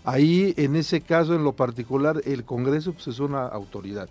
Ahí, 0.05 0.55
en 0.57 0.75
ese 0.77 1.01
caso 1.01 1.35
en 1.35 1.45
lo 1.45 1.53
particular, 1.53 2.21
el 2.25 2.45
Congreso 2.45 2.93
pues, 2.93 3.07
es 3.09 3.21
una 3.21 3.47
autoridad. 3.47 4.09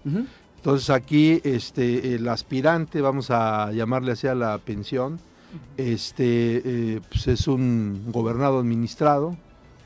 Entonces 0.58 0.90
aquí 0.90 1.42
este, 1.44 2.16
el 2.16 2.28
aspirante, 2.30 3.02
vamos 3.02 3.30
a 3.32 3.72
llamarle 3.72 4.12
así 4.14 4.28
a 4.28 4.36
la 4.36 4.58
pensión, 4.60 5.20
este, 5.78 6.62
eh, 6.64 7.02
pues 7.10 7.28
es 7.28 7.48
un 7.48 8.12
gobernado 8.12 8.60
administrado, 8.60 9.36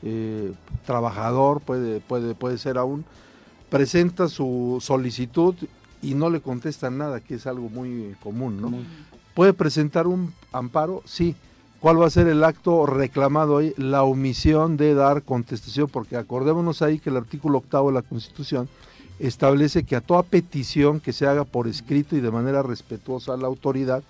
eh, 0.01 0.53
trabajador, 0.85 1.61
puede, 1.61 1.99
puede, 1.99 2.35
puede 2.35 2.57
ser 2.57 2.77
aún, 2.77 3.05
presenta 3.69 4.27
su 4.27 4.77
solicitud 4.81 5.55
y 6.01 6.13
no 6.15 6.29
le 6.29 6.41
contestan 6.41 6.97
nada, 6.97 7.21
que 7.21 7.35
es 7.35 7.47
algo 7.47 7.69
muy 7.69 8.15
común, 8.21 8.61
¿no? 8.61 8.71
¿Puede 9.33 9.53
presentar 9.53 10.05
un 10.05 10.33
amparo? 10.51 11.01
Sí. 11.05 11.35
¿Cuál 11.79 12.01
va 12.01 12.07
a 12.07 12.09
ser 12.09 12.27
el 12.27 12.43
acto 12.43 12.85
reclamado 12.85 13.57
ahí? 13.57 13.73
La 13.77 14.03
omisión 14.03 14.77
de 14.77 14.93
dar 14.93 15.23
contestación, 15.23 15.89
porque 15.89 16.15
acordémonos 16.15 16.81
ahí 16.81 16.99
que 16.99 17.09
el 17.09 17.17
artículo 17.17 17.57
octavo 17.57 17.89
de 17.89 17.95
la 17.95 18.01
Constitución 18.03 18.69
establece 19.27 19.83
que 19.83 19.95
a 19.95 20.01
toda 20.01 20.23
petición 20.23 20.99
que 20.99 21.13
se 21.13 21.25
haga 21.25 21.43
por 21.45 21.67
escrito 21.67 22.15
y 22.15 22.19
de 22.21 22.31
manera 22.31 22.61
respetuosa 22.61 23.33
a 23.33 23.37
la 23.37 23.47
autoridad, 23.47 24.03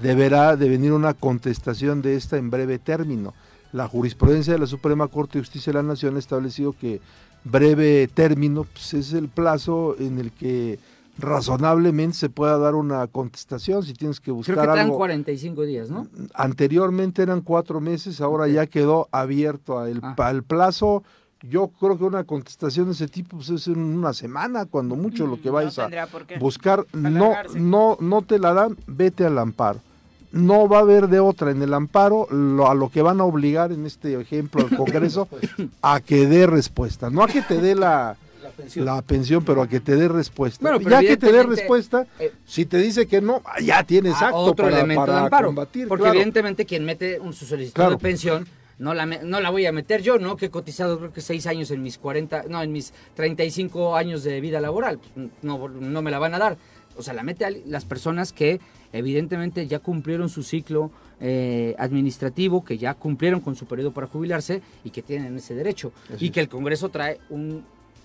deberá 0.00 0.56
de 0.56 0.68
venir 0.68 0.92
una 0.92 1.14
contestación 1.14 2.02
de 2.02 2.14
esta 2.16 2.36
en 2.36 2.50
breve 2.50 2.78
término. 2.78 3.34
La 3.72 3.88
jurisprudencia 3.88 4.52
de 4.52 4.58
la 4.58 4.66
Suprema 4.66 5.08
Corte 5.08 5.38
de 5.38 5.42
Justicia 5.44 5.72
de 5.72 5.78
la 5.82 5.88
Nación 5.88 6.16
ha 6.16 6.18
establecido 6.18 6.74
que 6.78 7.00
breve 7.44 8.08
término 8.12 8.64
pues, 8.64 8.94
es 8.94 9.12
el 9.12 9.28
plazo 9.28 9.96
en 9.98 10.18
el 10.18 10.30
que 10.32 10.78
razonablemente 11.18 12.16
se 12.16 12.28
pueda 12.30 12.56
dar 12.58 12.74
una 12.74 13.06
contestación 13.06 13.82
si 13.82 13.92
tienes 13.92 14.20
que 14.20 14.30
buscar 14.30 14.54
Creo 14.54 14.64
que 14.64 14.72
traen 14.72 14.86
algo. 14.86 14.96
45 14.96 15.62
días, 15.62 15.90
¿no? 15.90 16.06
Anteriormente 16.34 17.22
eran 17.22 17.40
cuatro 17.42 17.80
meses, 17.80 18.20
ahora 18.20 18.48
ya 18.48 18.66
quedó 18.66 19.08
abierto 19.12 19.78
al, 19.78 20.00
Ah. 20.02 20.14
al 20.18 20.42
plazo. 20.42 21.02
Yo 21.42 21.68
creo 21.68 21.96
que 21.96 22.04
una 22.04 22.24
contestación 22.24 22.86
de 22.86 22.92
ese 22.92 23.08
tipo 23.08 23.36
pues, 23.38 23.48
es 23.50 23.66
en 23.66 23.78
una 23.78 24.12
semana, 24.12 24.66
cuando 24.66 24.94
mucho 24.94 25.26
lo 25.26 25.40
que 25.40 25.48
No 25.48 25.54
vayas 25.54 25.78
a 25.78 25.88
por 26.06 26.26
qué 26.26 26.38
buscar. 26.38 26.84
No, 26.92 27.32
no, 27.54 27.96
no 28.00 28.22
te 28.22 28.38
la 28.38 28.52
dan, 28.52 28.76
vete 28.86 29.24
al 29.24 29.38
amparo. 29.38 29.80
No 30.32 30.68
va 30.68 30.78
a 30.78 30.80
haber 30.82 31.08
de 31.08 31.18
otra 31.18 31.50
en 31.50 31.60
el 31.62 31.72
amparo, 31.74 32.28
lo, 32.30 32.70
a 32.70 32.74
lo 32.74 32.88
que 32.90 33.02
van 33.02 33.20
a 33.20 33.24
obligar 33.24 33.72
en 33.72 33.86
este 33.86 34.20
ejemplo 34.20 34.62
al 34.70 34.76
Congreso, 34.76 35.28
a 35.82 36.00
que 36.00 36.26
dé 36.26 36.46
respuesta. 36.46 37.08
No 37.10 37.22
a 37.22 37.26
que 37.26 37.40
te 37.42 37.58
dé 37.60 37.74
la, 37.74 38.16
la 38.76 39.02
pensión, 39.02 39.42
pero 39.44 39.62
a 39.62 39.66
que 39.66 39.80
te 39.80 39.96
dé 39.96 40.08
respuesta. 40.08 40.60
Bueno, 40.70 40.88
ya 40.88 41.00
que 41.00 41.16
te 41.16 41.32
dé 41.32 41.42
respuesta, 41.42 42.06
eh, 42.18 42.32
si 42.46 42.66
te 42.66 42.76
dice 42.78 43.06
que 43.06 43.20
no, 43.22 43.42
ya 43.62 43.82
tienes 43.82 44.14
Ah, 44.20 44.26
acto 44.26 44.36
otro 44.38 44.66
para, 44.66 44.76
elemento 44.78 45.00
para 45.06 45.14
de 45.14 45.20
amparo. 45.24 45.46
combatir. 45.48 45.88
porque 45.88 46.02
claro. 46.02 46.14
evidentemente 46.16 46.64
quien 46.66 46.84
mete 46.84 47.18
un- 47.18 47.32
su 47.32 47.46
solicitud 47.46 47.74
Claro. 47.74 47.92
de 47.92 47.98
pensión 47.98 48.46
no 48.80 48.94
la, 48.94 49.04
no 49.04 49.40
la 49.40 49.50
voy 49.50 49.66
a 49.66 49.72
meter 49.72 50.02
yo, 50.02 50.18
¿no? 50.18 50.36
Que 50.36 50.46
he 50.46 50.50
cotizado 50.50 50.98
creo 50.98 51.12
que 51.12 51.20
seis 51.20 51.46
años 51.46 51.70
en 51.70 51.82
mis 51.82 51.98
40, 51.98 52.44
no, 52.48 52.62
en 52.62 52.72
mis 52.72 52.94
35 53.14 53.94
años 53.94 54.24
de 54.24 54.40
vida 54.40 54.58
laboral. 54.58 54.98
Pues, 54.98 55.28
no, 55.42 55.68
no 55.68 56.02
me 56.02 56.10
la 56.10 56.18
van 56.18 56.34
a 56.34 56.38
dar. 56.38 56.56
O 56.96 57.02
sea, 57.02 57.12
la 57.12 57.22
mete 57.22 57.44
a 57.44 57.50
las 57.66 57.84
personas 57.84 58.32
que 58.32 58.58
evidentemente 58.92 59.66
ya 59.66 59.80
cumplieron 59.80 60.30
su 60.30 60.42
ciclo 60.42 60.90
eh, 61.20 61.74
administrativo, 61.78 62.64
que 62.64 62.78
ya 62.78 62.94
cumplieron 62.94 63.40
con 63.40 63.54
su 63.54 63.66
periodo 63.66 63.92
para 63.92 64.06
jubilarse 64.06 64.62
y 64.82 64.90
que 64.90 65.02
tienen 65.02 65.36
ese 65.36 65.54
derecho. 65.54 65.92
Así 66.12 66.24
y 66.24 66.28
es. 66.28 66.32
que 66.32 66.40
el 66.40 66.48
Congreso 66.48 66.88
trae 66.88 67.20
un 67.28 67.64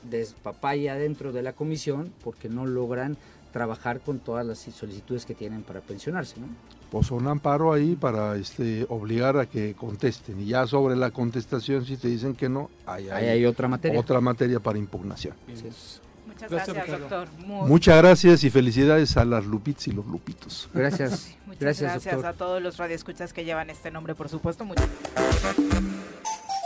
despapaya 0.09 0.95
dentro 0.95 1.31
de 1.31 1.41
la 1.41 1.53
comisión 1.53 2.11
porque 2.21 2.49
no 2.49 2.65
logran 2.65 3.17
trabajar 3.55 4.01
con 4.01 4.19
todas 4.19 4.45
las 4.45 4.57
solicitudes 4.59 5.25
que 5.25 5.33
tienen 5.33 5.63
para 5.63 5.79
pensionarse, 5.79 6.41
¿no? 6.41 6.47
pues 6.91 7.09
un 7.09 7.25
amparo 7.25 7.71
ahí 7.71 7.95
para 7.95 8.35
este 8.35 8.85
obligar 8.89 9.37
a 9.37 9.45
que 9.45 9.73
contesten 9.75 10.41
y 10.41 10.47
ya 10.47 10.67
sobre 10.67 10.97
la 10.97 11.11
contestación 11.11 11.85
si 11.85 11.95
te 11.95 12.09
dicen 12.09 12.35
que 12.35 12.49
no 12.49 12.69
ahí 12.85 13.07
Ahí 13.09 13.27
hay 13.27 13.45
otra 13.45 13.69
materia. 13.69 13.97
otra 13.97 14.19
materia 14.19 14.59
para 14.59 14.77
impugnación 14.77 15.35
Muchas 15.47 16.51
Gracias, 16.51 16.75
gracias, 16.75 16.99
doctor. 16.99 17.27
Muy- 17.45 17.69
muchas 17.69 17.97
gracias 17.97 18.43
y 18.43 18.49
felicidades 18.49 19.15
a 19.15 19.23
las 19.23 19.45
lupitas 19.45 19.87
y 19.87 19.91
los 19.93 20.05
lupitos 20.05 20.67
Gracias. 20.73 21.33
Muchas 21.45 21.61
gracias, 21.61 21.91
gracias, 21.93 22.13
doctor. 22.15 22.29
a 22.29 22.33
todos 22.37 22.61
los 22.61 22.75
radioescuchas 22.75 23.31
que 23.31 23.45
llevan 23.45 23.69
este 23.69 23.89
nombre, 23.89 24.15
por 24.15 24.27
supuesto. 24.27 24.65
Muchas 24.65 24.89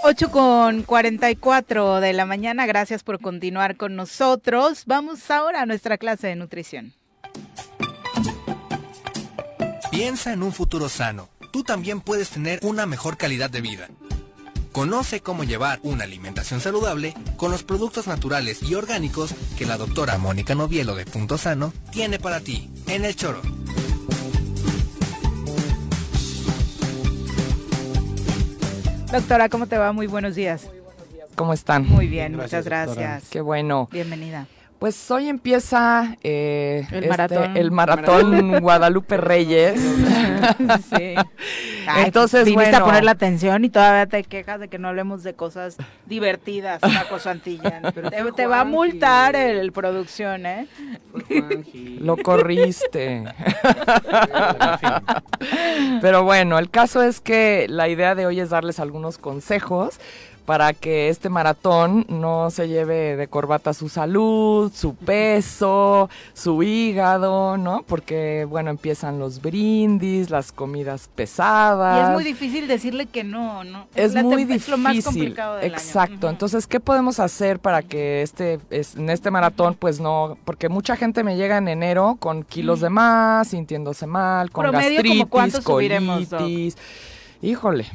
8 0.01 0.31
con 0.31 0.83
44 0.83 1.99
de 1.99 2.13
la 2.13 2.25
mañana, 2.25 2.65
gracias 2.65 3.03
por 3.03 3.19
continuar 3.19 3.75
con 3.75 3.97
nosotros. 3.97 4.83
Vamos 4.85 5.29
ahora 5.29 5.61
a 5.61 5.65
nuestra 5.65 5.97
clase 5.97 6.27
de 6.27 6.35
nutrición. 6.37 6.93
Piensa 9.91 10.31
en 10.31 10.43
un 10.43 10.53
futuro 10.53 10.87
sano. 10.87 11.27
Tú 11.51 11.63
también 11.63 11.99
puedes 11.99 12.29
tener 12.29 12.59
una 12.63 12.85
mejor 12.85 13.17
calidad 13.17 13.49
de 13.49 13.59
vida. 13.59 13.89
Conoce 14.71 15.19
cómo 15.19 15.43
llevar 15.43 15.79
una 15.83 16.05
alimentación 16.05 16.61
saludable 16.61 17.13
con 17.35 17.51
los 17.51 17.63
productos 17.63 18.07
naturales 18.07 18.63
y 18.63 18.75
orgánicos 18.75 19.33
que 19.57 19.65
la 19.65 19.77
doctora 19.77 20.17
Mónica 20.17 20.55
Novielo 20.55 20.95
de 20.95 21.05
Punto 21.05 21.37
Sano 21.37 21.73
tiene 21.91 22.19
para 22.19 22.39
ti 22.39 22.69
en 22.87 23.03
el 23.03 23.15
choro. 23.17 23.41
Doctora, 29.11 29.49
¿cómo 29.49 29.67
te 29.67 29.77
va? 29.77 29.91
Muy 29.91 30.07
buenos 30.07 30.35
días. 30.35 30.69
¿Cómo 31.35 31.53
están? 31.53 31.87
Muy 31.87 32.07
bien, 32.07 32.33
Gracias, 32.33 32.65
muchas 32.65 32.85
doctora. 32.85 33.07
gracias. 33.11 33.31
Qué 33.31 33.41
bueno. 33.41 33.87
Bienvenida. 33.91 34.45
Pues 34.79 35.11
hoy 35.11 35.27
empieza 35.27 36.15
eh, 36.23 36.87
El 36.89 36.95
este, 36.95 37.09
maratón. 37.09 37.57
el 37.57 37.71
maratón 37.71 38.59
Guadalupe 38.61 39.17
Reyes. 39.17 39.79
Sí. 40.95 41.15
Ay, 41.85 42.05
Entonces, 42.05 42.45
viniste 42.45 42.69
bueno. 42.71 42.85
a 42.85 42.87
poner 42.87 43.03
la 43.03 43.11
atención 43.11 43.65
y 43.65 43.69
todavía 43.69 44.05
te 44.05 44.23
quejas 44.23 44.59
de 44.59 44.67
que 44.69 44.79
no 44.79 44.87
hablemos 44.87 45.21
de 45.21 45.33
cosas 45.33 45.75
divertidas, 46.05 46.79
Paco 46.79 47.19
Santillán. 47.19 47.81
Te, 47.93 48.31
te 48.31 48.47
va 48.47 48.61
a 48.61 48.63
multar 48.63 49.35
el, 49.35 49.71
producción, 49.73 50.45
¿eh? 50.45 50.67
Lo 51.99 52.15
corriste. 52.17 53.25
Pero 56.01 56.23
bueno, 56.23 56.57
el 56.57 56.69
caso 56.69 57.03
es 57.03 57.19
que 57.19 57.67
la 57.69 57.89
idea 57.89 58.15
de 58.15 58.25
hoy 58.25 58.39
es 58.39 58.49
darles 58.49 58.79
algunos 58.79 59.17
consejos 59.17 59.99
para 60.49 60.73
que 60.73 61.09
este 61.09 61.29
maratón 61.29 62.07
no 62.09 62.49
se 62.49 62.67
lleve 62.67 63.15
de 63.15 63.27
corbata 63.27 63.71
su 63.71 63.87
salud, 63.87 64.71
su 64.73 64.95
peso, 64.95 66.09
su 66.33 66.63
hígado, 66.63 67.55
¿no? 67.55 67.83
Porque, 67.83 68.47
bueno, 68.49 68.71
empiezan 68.71 69.19
los 69.19 69.43
brindis, 69.43 70.31
las 70.31 70.51
comidas 70.51 71.07
pesadas. 71.13 71.99
Y 71.99 72.03
es 72.09 72.15
muy 72.15 72.23
difícil 72.23 72.67
decirle 72.67 73.05
que 73.05 73.23
no, 73.23 73.63
¿no? 73.63 73.85
Es 73.93 74.15
muy 74.15 74.43
difícil. 74.45 74.71
lo 74.71 74.77
más 74.79 75.03
complicado 75.05 75.57
del 75.57 75.65
Exacto. 75.71 76.25
año. 76.25 76.29
Entonces, 76.31 76.65
¿qué 76.65 76.79
podemos 76.79 77.19
hacer 77.19 77.59
para 77.59 77.83
que 77.83 78.23
este 78.23 78.57
es- 78.71 78.95
en 78.95 79.11
este 79.11 79.29
maratón, 79.29 79.75
pues 79.75 79.99
no, 79.99 80.35
porque 80.45 80.67
mucha 80.67 80.95
gente 80.95 81.23
me 81.23 81.37
llega 81.37 81.57
en 81.57 81.67
enero 81.67 82.17
con 82.19 82.41
kilos 82.41 82.79
de 82.81 82.89
más, 82.89 83.49
sintiéndose 83.49 84.07
mal, 84.07 84.49
con 84.49 84.63
Promedio, 84.63 84.97
¿como 85.29 85.41
gastritis, 85.45 85.63
subiremos, 85.63 86.27
colitis. 86.27 86.75
Híjole. 87.43 87.85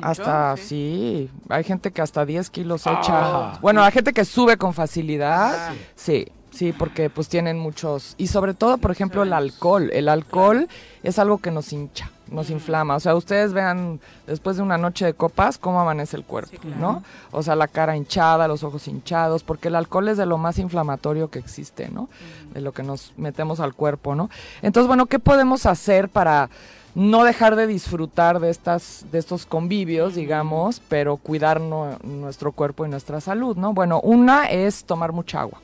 Hasta, 0.00 0.56
sí. 0.56 1.30
hay 1.48 1.64
gente 1.64 1.90
que 1.90 2.02
hasta 2.02 2.24
10 2.24 2.50
kilos 2.50 2.86
echa. 2.86 3.02
Ah. 3.10 3.58
Bueno, 3.60 3.82
hay 3.82 3.92
gente 3.92 4.12
que 4.12 4.24
sube 4.24 4.56
con 4.56 4.72
facilidad. 4.72 5.72
Sí, 5.94 6.26
sí, 6.50 6.72
porque 6.72 7.10
pues 7.10 7.28
tienen 7.28 7.58
muchos. 7.58 8.14
Y 8.16 8.28
sobre 8.28 8.54
todo, 8.54 8.78
por 8.78 8.90
ejemplo, 8.90 9.22
el 9.22 9.32
alcohol. 9.32 9.90
El 9.92 10.08
alcohol 10.08 10.68
es 11.02 11.18
algo 11.18 11.38
que 11.38 11.50
nos 11.50 11.72
hincha, 11.72 12.10
nos 12.28 12.50
inflama. 12.50 12.96
O 12.96 13.00
sea, 13.00 13.14
ustedes 13.14 13.52
vean 13.52 14.00
después 14.26 14.56
de 14.56 14.62
una 14.62 14.78
noche 14.78 15.04
de 15.04 15.14
copas 15.14 15.58
cómo 15.58 15.80
amanece 15.80 16.16
el 16.16 16.24
cuerpo, 16.24 16.56
¿no? 16.78 17.02
O 17.30 17.42
sea, 17.42 17.54
la 17.54 17.68
cara 17.68 17.96
hinchada, 17.96 18.48
los 18.48 18.62
ojos 18.62 18.88
hinchados, 18.88 19.42
porque 19.42 19.68
el 19.68 19.74
alcohol 19.74 20.08
es 20.08 20.16
de 20.16 20.26
lo 20.26 20.38
más 20.38 20.58
inflamatorio 20.58 21.30
que 21.30 21.38
existe, 21.38 21.88
¿no? 21.90 22.08
De 22.54 22.60
lo 22.60 22.72
que 22.72 22.82
nos 22.82 23.12
metemos 23.16 23.60
al 23.60 23.74
cuerpo, 23.74 24.14
¿no? 24.14 24.30
Entonces, 24.62 24.88
bueno, 24.88 25.06
¿qué 25.06 25.18
podemos 25.18 25.66
hacer 25.66 26.08
para 26.08 26.48
no 26.94 27.24
dejar 27.24 27.56
de 27.56 27.66
disfrutar 27.66 28.40
de 28.40 28.50
estas 28.50 29.06
de 29.10 29.18
estos 29.18 29.46
convivios, 29.46 30.14
digamos, 30.14 30.80
pero 30.88 31.16
cuidar 31.16 31.60
nuestro 31.60 32.52
cuerpo 32.52 32.84
y 32.84 32.88
nuestra 32.88 33.20
salud, 33.20 33.56
¿no? 33.56 33.72
Bueno, 33.72 34.00
una 34.00 34.50
es 34.50 34.84
tomar 34.84 35.12
mucha 35.12 35.40
agua. 35.40 35.60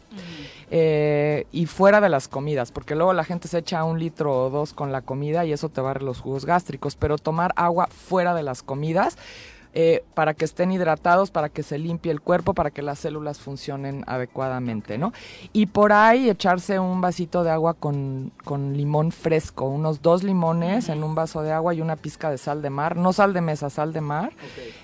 Eh, 0.70 1.46
y 1.50 1.64
fuera 1.64 2.02
de 2.02 2.10
las 2.10 2.28
comidas, 2.28 2.72
porque 2.72 2.94
luego 2.94 3.14
la 3.14 3.24
gente 3.24 3.48
se 3.48 3.59
echa 3.59 3.84
un 3.84 3.98
litro 3.98 4.46
o 4.46 4.50
dos 4.50 4.74
con 4.74 4.92
la 4.92 5.00
comida 5.00 5.46
y 5.46 5.52
eso 5.52 5.70
te 5.70 5.80
barre 5.80 6.05
los 6.05 6.20
jugos 6.20 6.44
gástricos, 6.44 6.94
pero 6.94 7.16
tomar 7.16 7.55
agua 7.56 7.86
fuera 7.86 8.34
de 8.34 8.42
las 8.42 8.62
comidas 8.62 9.16
eh, 9.74 10.03
para 10.15 10.35
que 10.35 10.45
estén 10.45 10.73
hidratados, 10.73 11.31
para 11.31 11.49
que 11.49 11.62
se 11.62 11.78
limpie 11.78 12.11
el 12.11 12.20
cuerpo, 12.20 12.55
para 12.55 12.70
que 12.70 12.82
las 12.82 12.99
células 12.99 13.39
funcionen 13.39 14.05
adecuadamente, 14.07 14.99
¿no? 14.99 15.12
Y 15.53 15.66
por 15.66 15.93
ahí 15.93 16.28
echarse 16.31 16.78
un 16.78 17.01
vasito 17.01 17.45
de 17.45 17.51
agua 17.51 17.74
con, 17.74 18.32
con 18.45 18.77
limón 18.77 19.12
fresco, 19.12 19.66
unos 19.66 20.03
dos 20.03 20.23
limones 20.23 20.89
en 20.89 21.05
un 21.05 21.15
vaso 21.15 21.43
de 21.43 21.53
agua 21.53 21.74
y 21.74 21.81
una 21.81 21.97
pizca 21.97 22.31
de 22.31 22.39
sal 22.39 22.62
de 22.62 22.70
mar, 22.70 22.97
no 22.97 23.12
sal 23.12 23.32
de 23.32 23.40
mesa, 23.40 23.70
sal 23.70 23.93
de 23.93 24.01
mar. 24.01 24.32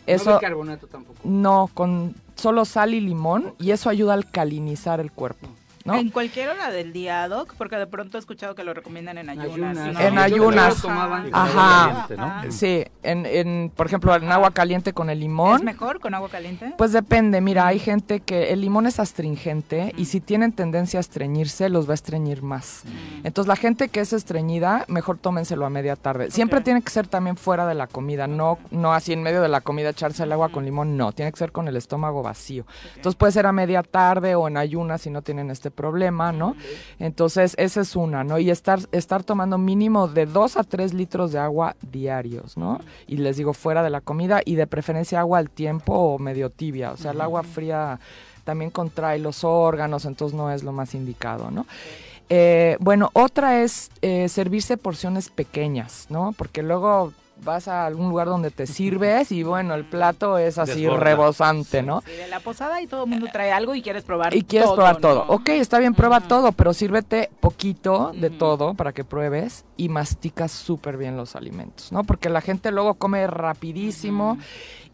Eso, 0.06 0.30
No 0.30 0.36
bicarbonato 0.36 0.86
tampoco. 0.86 1.18
no, 1.24 1.70
con 1.74 2.14
solo 2.34 2.64
sal 2.64 2.94
y 2.94 3.00
limón 3.00 3.54
y 3.58 3.70
eso 3.70 3.88
ayuda 3.88 4.12
a 4.12 4.16
alcalinizar 4.16 5.00
el 5.00 5.12
cuerpo. 5.12 5.48
¿No? 5.84 5.96
En 5.96 6.10
cualquier 6.10 6.48
hora 6.48 6.70
del 6.70 6.92
día, 6.92 7.28
Doc, 7.28 7.54
porque 7.58 7.76
de 7.76 7.86
pronto 7.86 8.16
he 8.16 8.20
escuchado 8.20 8.54
que 8.54 8.64
lo 8.64 8.72
recomiendan 8.72 9.18
en 9.18 9.28
ayunas. 9.28 9.76
Ayunas. 9.76 9.94
¿no? 9.94 10.00
En 10.00 10.18
ayunas. 10.18 10.80
tomaban 10.80 11.28
Ajá. 11.32 12.06
caliente, 12.06 12.16
¿no? 12.16 12.52
Sí, 12.52 12.84
en, 13.02 13.26
en, 13.26 13.72
por 13.74 13.86
ejemplo, 13.86 14.14
en 14.14 14.32
agua 14.32 14.50
caliente 14.50 14.92
con 14.94 15.10
el 15.10 15.20
limón. 15.20 15.56
¿Es 15.56 15.62
mejor 15.62 16.00
con 16.00 16.14
agua 16.14 16.30
caliente? 16.30 16.74
Pues 16.78 16.92
depende, 16.92 17.40
mira, 17.42 17.66
hay 17.66 17.78
gente 17.78 18.20
que 18.20 18.52
el 18.52 18.62
limón 18.62 18.86
es 18.86 18.98
astringente 18.98 19.92
y 19.96 20.06
si 20.06 20.20
tienen 20.20 20.52
tendencia 20.52 20.98
a 20.98 21.02
estreñirse, 21.02 21.68
los 21.68 21.86
va 21.86 21.92
a 21.92 21.94
estreñir 21.94 22.42
más. 22.42 22.84
Entonces 23.22 23.48
la 23.48 23.56
gente 23.56 23.88
que 23.88 24.00
es 24.00 24.12
estreñida, 24.14 24.84
mejor 24.88 25.18
tómenselo 25.18 25.66
a 25.66 25.70
media 25.70 25.96
tarde. 25.96 26.30
Siempre 26.30 26.62
tiene 26.62 26.80
que 26.80 26.90
ser 26.90 27.08
también 27.08 27.36
fuera 27.36 27.66
de 27.66 27.74
la 27.74 27.88
comida, 27.88 28.26
no, 28.26 28.58
no 28.70 28.94
así 28.94 29.12
en 29.12 29.22
medio 29.22 29.42
de 29.42 29.48
la 29.48 29.60
comida 29.60 29.90
echarse 29.90 30.22
el 30.22 30.32
agua 30.32 30.48
con 30.48 30.64
limón, 30.64 30.96
no, 30.96 31.12
tiene 31.12 31.30
que 31.30 31.38
ser 31.38 31.52
con 31.52 31.68
el 31.68 31.76
estómago 31.76 32.22
vacío. 32.22 32.64
Entonces 32.96 33.16
puede 33.16 33.32
ser 33.32 33.46
a 33.46 33.52
media 33.52 33.82
tarde 33.82 34.34
o 34.34 34.48
en 34.48 34.56
ayunas 34.56 35.02
si 35.02 35.10
no 35.10 35.20
tienen 35.20 35.50
este 35.50 35.73
problema, 35.74 36.32
¿no? 36.32 36.56
Entonces 36.98 37.54
esa 37.58 37.80
es 37.80 37.96
una, 37.96 38.24
¿no? 38.24 38.38
Y 38.38 38.50
estar, 38.50 38.80
estar 38.92 39.22
tomando 39.24 39.58
mínimo 39.58 40.08
de 40.08 40.26
2 40.26 40.56
a 40.56 40.64
3 40.64 40.94
litros 40.94 41.32
de 41.32 41.38
agua 41.38 41.76
diarios, 41.82 42.56
¿no? 42.56 42.80
Y 43.06 43.18
les 43.18 43.36
digo, 43.36 43.52
fuera 43.52 43.82
de 43.82 43.90
la 43.90 44.00
comida 44.00 44.40
y 44.44 44.54
de 44.54 44.66
preferencia 44.66 45.20
agua 45.20 45.38
al 45.38 45.50
tiempo 45.50 45.92
o 45.92 46.18
medio 46.18 46.50
tibia, 46.50 46.92
o 46.92 46.96
sea, 46.96 47.12
el 47.12 47.20
agua 47.20 47.42
fría 47.42 47.98
también 48.44 48.70
contrae 48.70 49.18
los 49.18 49.42
órganos, 49.42 50.04
entonces 50.04 50.36
no 50.36 50.50
es 50.50 50.62
lo 50.62 50.72
más 50.72 50.94
indicado, 50.94 51.50
¿no? 51.50 51.66
Eh, 52.28 52.76
bueno, 52.80 53.10
otra 53.12 53.62
es 53.62 53.90
eh, 54.00 54.28
servirse 54.28 54.76
porciones 54.76 55.28
pequeñas, 55.28 56.06
¿no? 56.08 56.34
Porque 56.36 56.62
luego 56.62 57.12
vas 57.44 57.68
a 57.68 57.86
algún 57.86 58.08
lugar 58.08 58.26
donde 58.26 58.50
te 58.50 58.66
sirves 58.66 59.30
y 59.32 59.42
bueno, 59.42 59.74
el 59.74 59.84
plato 59.84 60.38
es 60.38 60.58
así 60.58 60.82
Desborda. 60.82 61.04
rebosante, 61.04 61.82
¿no? 61.82 62.00
Sí, 62.00 62.12
de 62.12 62.28
la 62.28 62.40
posada 62.40 62.80
y 62.80 62.86
todo 62.86 63.04
el 63.04 63.10
mundo 63.10 63.26
trae 63.32 63.52
algo 63.52 63.74
y 63.74 63.82
quieres 63.82 64.02
probar 64.04 64.34
Y 64.34 64.42
quieres 64.42 64.66
todo, 64.66 64.76
probar 64.76 64.94
¿no? 64.96 65.00
todo. 65.00 65.24
Ok, 65.28 65.50
está 65.50 65.78
bien, 65.78 65.94
prueba 65.94 66.20
todo, 66.20 66.52
pero 66.52 66.72
sírvete 66.72 67.30
poquito 67.40 68.12
de 68.14 68.30
todo 68.30 68.74
para 68.74 68.92
que 68.92 69.04
pruebes 69.04 69.64
y 69.76 69.88
masticas 69.88 70.50
súper 70.52 70.96
bien 70.96 71.16
los 71.16 71.36
alimentos, 71.36 71.92
¿no? 71.92 72.04
Porque 72.04 72.28
la 72.28 72.40
gente 72.40 72.70
luego 72.70 72.94
come 72.94 73.26
rapidísimo 73.26 74.38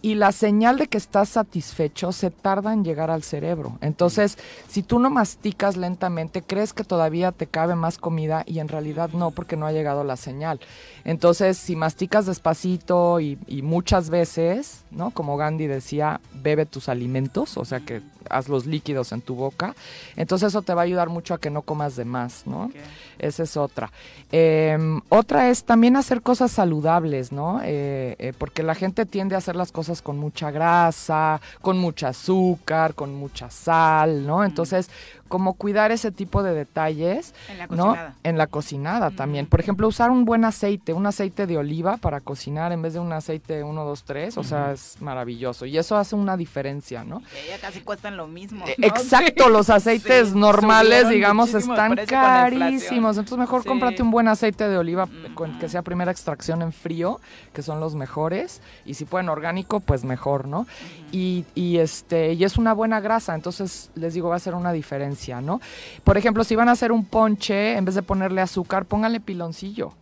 y 0.02 0.14
la 0.14 0.32
señal 0.32 0.78
de 0.78 0.86
que 0.86 0.98
estás 0.98 1.30
satisfecho 1.30 2.12
se 2.12 2.30
tarda 2.30 2.72
en 2.72 2.84
llegar 2.84 3.10
al 3.10 3.22
cerebro. 3.22 3.78
Entonces, 3.80 4.38
si 4.68 4.82
tú 4.82 4.98
no 4.98 5.10
masticas 5.10 5.76
lentamente, 5.76 6.42
crees 6.42 6.72
que 6.72 6.84
todavía 6.84 7.32
te 7.32 7.46
cabe 7.46 7.74
más 7.74 7.98
comida 7.98 8.44
y 8.46 8.58
en 8.60 8.68
realidad 8.68 9.10
no, 9.12 9.30
porque 9.30 9.56
no 9.56 9.66
ha 9.66 9.72
llegado 9.72 10.04
la 10.04 10.16
señal. 10.16 10.60
Entonces, 11.04 11.58
si 11.58 11.76
masticas 11.76 12.26
despacito 12.26 13.20
y, 13.20 13.38
y 13.46 13.62
muchas 13.62 14.10
veces, 14.10 14.84
¿no? 14.90 15.10
Como 15.10 15.36
Gandhi 15.36 15.66
decía, 15.66 16.20
bebe 16.32 16.66
tus 16.66 16.88
alimentos, 16.88 17.56
o 17.56 17.64
sea 17.64 17.80
que 17.80 18.02
haz 18.28 18.48
los 18.48 18.66
líquidos 18.66 19.12
en 19.12 19.20
tu 19.20 19.34
boca. 19.34 19.74
Entonces 20.16 20.48
eso 20.48 20.62
te 20.62 20.74
va 20.74 20.82
a 20.82 20.84
ayudar 20.84 21.08
mucho 21.08 21.34
a 21.34 21.38
que 21.38 21.50
no 21.50 21.62
comas 21.62 21.96
de 21.96 22.04
más, 22.04 22.46
¿no? 22.46 22.70
Esa 23.18 23.42
es 23.42 23.56
otra. 23.56 23.90
Em, 24.32 25.00
otra 25.08 25.50
es 25.50 25.64
también 25.64 25.96
hacer 25.96 26.22
cosas 26.22 26.50
saludables, 26.50 27.32
¿no? 27.32 27.60
Eh, 27.62 28.16
eh, 28.18 28.32
porque 28.36 28.62
la 28.62 28.74
gente 28.74 29.06
tiende 29.06 29.34
a 29.34 29.38
hacer 29.38 29.56
las 29.56 29.72
cosas 29.72 30.02
con 30.02 30.18
mucha 30.18 30.50
grasa, 30.50 31.40
con 31.60 31.78
mucha 31.78 32.08
azúcar, 32.08 32.94
con 32.94 33.14
mucha 33.14 33.50
sal, 33.50 34.26
¿no? 34.26 34.44
Entonces, 34.44 34.90
como 35.30 35.54
cuidar 35.54 35.92
ese 35.92 36.10
tipo 36.10 36.42
de 36.42 36.52
detalles, 36.52 37.32
En 37.48 37.56
la 37.56 37.66
¿no? 37.68 37.86
cocinada. 37.86 38.14
En 38.24 38.36
la 38.36 38.46
cocinada 38.48 39.10
también. 39.12 39.46
Por 39.46 39.60
ejemplo, 39.60 39.88
usar 39.88 40.10
un 40.10 40.26
buen 40.26 40.44
aceite, 40.44 40.92
un 40.92 41.06
aceite 41.06 41.46
de 41.46 41.56
oliva 41.56 41.96
para 41.96 42.20
cocinar 42.20 42.72
en 42.72 42.82
vez 42.82 42.92
de 42.92 42.98
un 42.98 43.10
aceite 43.14 43.64
1, 43.64 43.84
2, 43.84 44.04
3, 44.04 44.36
o 44.36 44.44
sea, 44.44 44.72
es 44.72 44.96
maravilloso. 45.00 45.64
Y 45.64 45.78
eso 45.78 45.96
hace 45.96 46.14
una 46.16 46.36
diferencia, 46.36 47.04
¿no? 47.04 47.20
Que 47.20 47.48
ya 47.48 47.58
casi 47.58 47.80
cuestan 47.80 48.18
lo 48.18 48.26
mismo. 48.26 48.66
Eh, 48.66 48.74
¿no? 48.76 48.86
Exacto, 48.86 49.44
Sí, 49.46 49.50
los 49.50 49.70
aceites 49.70 50.30
sí, 50.30 50.38
normales, 50.38 51.04
subieron 51.04 51.12
digamos, 51.14 51.54
están 51.54 51.94
carísimos. 52.06 53.16
Entonces 53.16 53.38
mejor 53.38 53.62
Sí. 53.62 53.68
cómprate 53.68 54.02
un 54.02 54.10
buen 54.10 54.28
aceite 54.28 54.68
de 54.68 54.76
oliva 54.76 55.08
con- 55.34 55.58
que 55.58 55.68
sea 55.68 55.82
primera 55.82 56.10
extracción 56.10 56.62
en 56.62 56.72
frío, 56.72 57.20
que 57.52 57.62
son 57.62 57.80
los 57.80 57.94
mejores. 57.94 58.60
Y 58.84 58.94
si 58.94 59.04
pueden 59.04 59.28
orgánico, 59.28 59.80
pues 59.80 60.04
mejor, 60.04 60.48
¿no? 60.48 60.66
y, 61.12 61.44
y, 61.56 61.78
este, 61.78 62.34
y 62.34 62.44
es 62.44 62.56
una 62.56 62.72
buena 62.72 63.00
grasa, 63.00 63.34
entonces 63.34 63.90
les 63.96 64.14
digo, 64.14 64.28
va 64.28 64.36
a 64.36 64.38
ser 64.38 64.54
una 64.54 64.72
diferencia, 64.72 65.19
¿no? 65.28 65.60
Por 66.04 66.16
ejemplo, 66.16 66.44
si 66.44 66.56
van 66.56 66.68
a 66.68 66.72
hacer 66.72 66.92
un 66.92 67.04
ponche, 67.04 67.76
en 67.76 67.84
vez 67.84 67.94
de 67.94 68.02
ponerle 68.02 68.40
azúcar, 68.40 68.86
pónganle 68.86 69.20
piloncillo, 69.20 69.92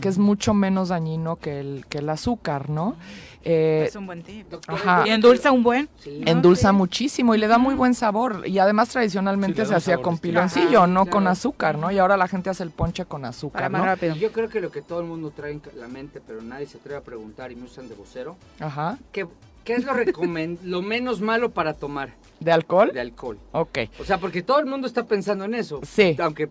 que 0.00 0.08
es 0.08 0.18
mucho 0.18 0.54
menos 0.54 0.88
dañino 0.90 1.36
que 1.36 1.60
el, 1.60 1.84
que 1.88 1.98
el 1.98 2.08
azúcar, 2.10 2.70
¿no? 2.70 2.96
Eh, 3.44 3.84
Es 3.88 3.96
un 3.96 4.06
buen 4.06 4.22
tip. 4.22 4.46
Ajá. 4.66 5.04
¿Y 5.06 5.10
endulza 5.10 5.52
un 5.52 5.62
buen? 5.62 5.88
Endulza 6.04 6.72
muchísimo 6.72 7.34
y 7.34 7.38
le 7.38 7.46
da 7.46 7.56
muy 7.56 7.74
buen 7.74 7.94
sabor. 7.94 8.42
Y 8.46 8.58
además 8.58 8.90
tradicionalmente 8.90 9.62
Sí, 9.62 9.68
se 9.70 9.74
hacía 9.76 9.98
con 9.98 10.18
piloncillo, 10.18 10.78
Ajá, 10.80 10.86
no 10.86 11.04
claro. 11.04 11.10
con 11.16 11.26
azúcar, 11.28 11.78
¿no? 11.78 11.90
Y 11.90 11.98
ahora 11.98 12.16
la 12.16 12.28
gente 12.28 12.50
hace 12.50 12.62
el 12.64 12.70
ponche 12.70 13.06
con 13.06 13.24
azúcar, 13.24 13.70
¿no? 13.70 13.96
Yo 14.16 14.32
creo 14.32 14.48
que 14.48 14.60
lo 14.60 14.70
que 14.70 14.82
todo 14.82 15.00
el 15.00 15.06
mundo 15.06 15.32
trae 15.34 15.52
en 15.52 15.62
la 15.76 15.88
mente, 15.88 16.20
pero 16.24 16.42
nadie 16.42 16.66
se 16.66 16.78
atreve 16.78 16.98
a 16.98 17.02
preguntar 17.02 17.50
y 17.50 17.56
me 17.56 17.64
usan 17.64 17.88
de 17.88 17.94
vocero, 17.94 18.36
Ajá. 18.60 18.98
¿qué, 19.12 19.26
qué 19.68 19.74
es 19.74 19.84
lo, 19.84 19.92
lo 20.64 20.82
menos 20.82 21.20
malo 21.20 21.50
para 21.50 21.74
tomar? 21.74 22.14
¿De 22.40 22.50
alcohol? 22.50 22.90
De 22.90 23.00
alcohol. 23.00 23.38
Ok. 23.52 23.78
O 24.00 24.04
sea, 24.04 24.18
porque 24.18 24.42
todo 24.42 24.60
el 24.60 24.66
mundo 24.66 24.86
está 24.86 25.04
pensando 25.04 25.44
en 25.44 25.54
eso. 25.54 25.80
Sí. 25.84 26.16
Aunque 26.18 26.48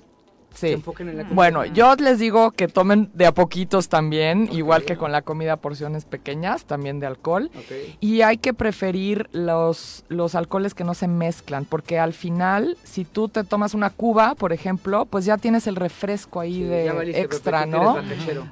Sí. 0.53 0.67
se 0.67 0.73
enfoquen 0.73 1.09
en 1.09 1.17
la 1.17 1.23
comida. 1.23 1.35
Bueno, 1.35 1.65
yo 1.65 1.93
les 1.95 2.17
digo 2.19 2.51
que 2.51 2.67
tomen 2.67 3.11
de 3.13 3.27
a 3.27 3.31
poquitos 3.31 3.89
también, 3.89 4.49
igual 4.51 4.83
que 4.85 4.97
con 4.97 5.11
la 5.11 5.21
comida 5.21 5.57
porciones 5.57 6.05
pequeñas, 6.05 6.65
también 6.65 6.99
de 6.99 7.05
alcohol. 7.07 7.51
Y 7.99 8.21
hay 8.21 8.37
que 8.37 8.53
preferir 8.53 9.29
los, 9.31 10.03
los 10.09 10.33
alcoholes 10.35 10.73
que 10.73 10.83
no 10.83 10.93
se 10.95 11.07
mezclan, 11.07 11.65
porque 11.65 11.99
al 11.99 12.13
final, 12.13 12.77
si 12.83 13.05
tú 13.05 13.29
te 13.29 13.43
tomas 13.43 13.73
una 13.75 13.91
cuba, 13.91 14.33
por 14.35 14.51
ejemplo, 14.51 15.05
pues 15.05 15.25
ya 15.25 15.37
tienes 15.37 15.67
el 15.67 15.75
refresco 15.75 16.39
ahí 16.39 16.55
Sí, 16.55 16.63
de 16.63 16.91
valiste, 16.91 17.21
extra, 17.21 17.65
¿no? 17.65 17.97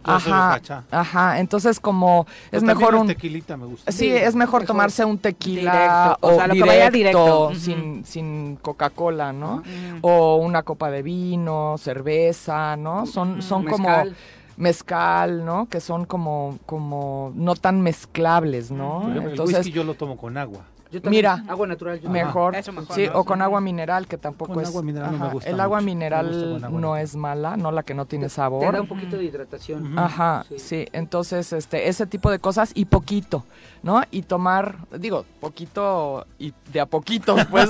Ajá, 0.03 0.61
ajá. 0.91 1.39
Entonces, 1.39 1.79
como 1.79 2.27
es 2.51 2.61
mejor 2.61 2.95
un 2.95 3.07
tequilita 3.07 3.57
me 3.57 3.65
gusta. 3.65 3.91
Sí, 3.91 4.05
Sí, 4.05 4.11
es 4.11 4.35
mejor, 4.35 4.61
mejor. 4.61 4.65
tomarse 4.65 5.03
un 5.05 5.17
tequila 5.17 5.71
Directo, 5.71 6.27
o 6.27 6.31
o, 6.31 6.35
sea, 6.35 6.47
lo 6.47 6.53
que 6.53 6.61
vaya 6.63 6.89
directo. 6.91 7.51
Sin, 7.55 8.05
sin 8.05 8.57
Coca-Cola, 8.57 9.33
¿no? 9.33 9.63
O 10.01 10.35
una 10.35 10.61
copa 10.61 10.91
de 10.91 11.01
vino, 11.01 11.75
cerveza, 11.85 12.75
¿no? 12.75 13.05
Son, 13.05 13.41
son 13.41 13.65
como 13.65 13.89
Mezcal. 14.57 15.45
¿no? 15.45 15.67
Que 15.69 15.79
son 15.81 16.05
como, 16.05 16.59
como 16.65 17.31
no 17.35 17.55
tan 17.55 17.81
mezclables, 17.81 18.71
¿no? 18.71 19.11
El 19.11 19.31
Entonces, 19.31 19.57
whisky 19.59 19.71
yo 19.71 19.83
lo 19.83 19.95
tomo 19.95 20.17
con 20.17 20.37
agua. 20.37 20.65
Yo 20.95 21.01
también, 21.01 21.19
mira, 21.19 21.43
agua 21.49 21.67
natural. 21.67 21.99
yo 21.99 22.09
mejor, 22.09 22.53
también. 22.53 22.59
Eso 22.61 22.71
mejor, 22.71 22.95
sí, 22.95 23.07
¿no? 23.07 23.19
o 23.19 23.25
con 23.25 23.41
agua 23.41 23.59
mineral 23.59 24.07
que 24.07 24.17
tampoco 24.17 24.53
Con 24.53 24.63
es 24.63 24.69
agua 24.69 24.81
mineral 24.81 25.11
no 25.11 25.25
me 25.25 25.33
gusta 25.33 25.49
el 25.49 25.59
agua 25.59 25.79
mucho. 25.79 25.85
Me 25.85 25.93
mineral 25.93 26.27
gusta 26.27 26.45
con 26.45 26.63
agua 26.63 26.79
no 26.79 26.95
es 26.95 27.15
mala, 27.17 27.57
no 27.57 27.71
la 27.71 27.83
que 27.83 27.93
no 27.93 28.05
tiene 28.05 28.29
sabor. 28.29 28.65
Te 28.65 28.71
da 28.71 28.81
un 28.81 28.87
poquito 28.87 29.17
de 29.17 29.25
hidratación. 29.25 29.99
Ajá, 29.99 30.45
sí. 30.55 30.87
Entonces, 30.93 31.51
este, 31.51 31.89
ese 31.89 32.07
tipo 32.07 32.31
de 32.31 32.39
cosas 32.39 32.71
y 32.75 32.85
poquito, 32.85 33.43
¿no? 33.83 34.01
Y 34.09 34.21
tomar, 34.21 34.77
digo, 34.97 35.25
poquito 35.41 36.25
y 36.39 36.53
de 36.71 36.79
a 36.79 36.85
poquito, 36.85 37.35
pues. 37.51 37.69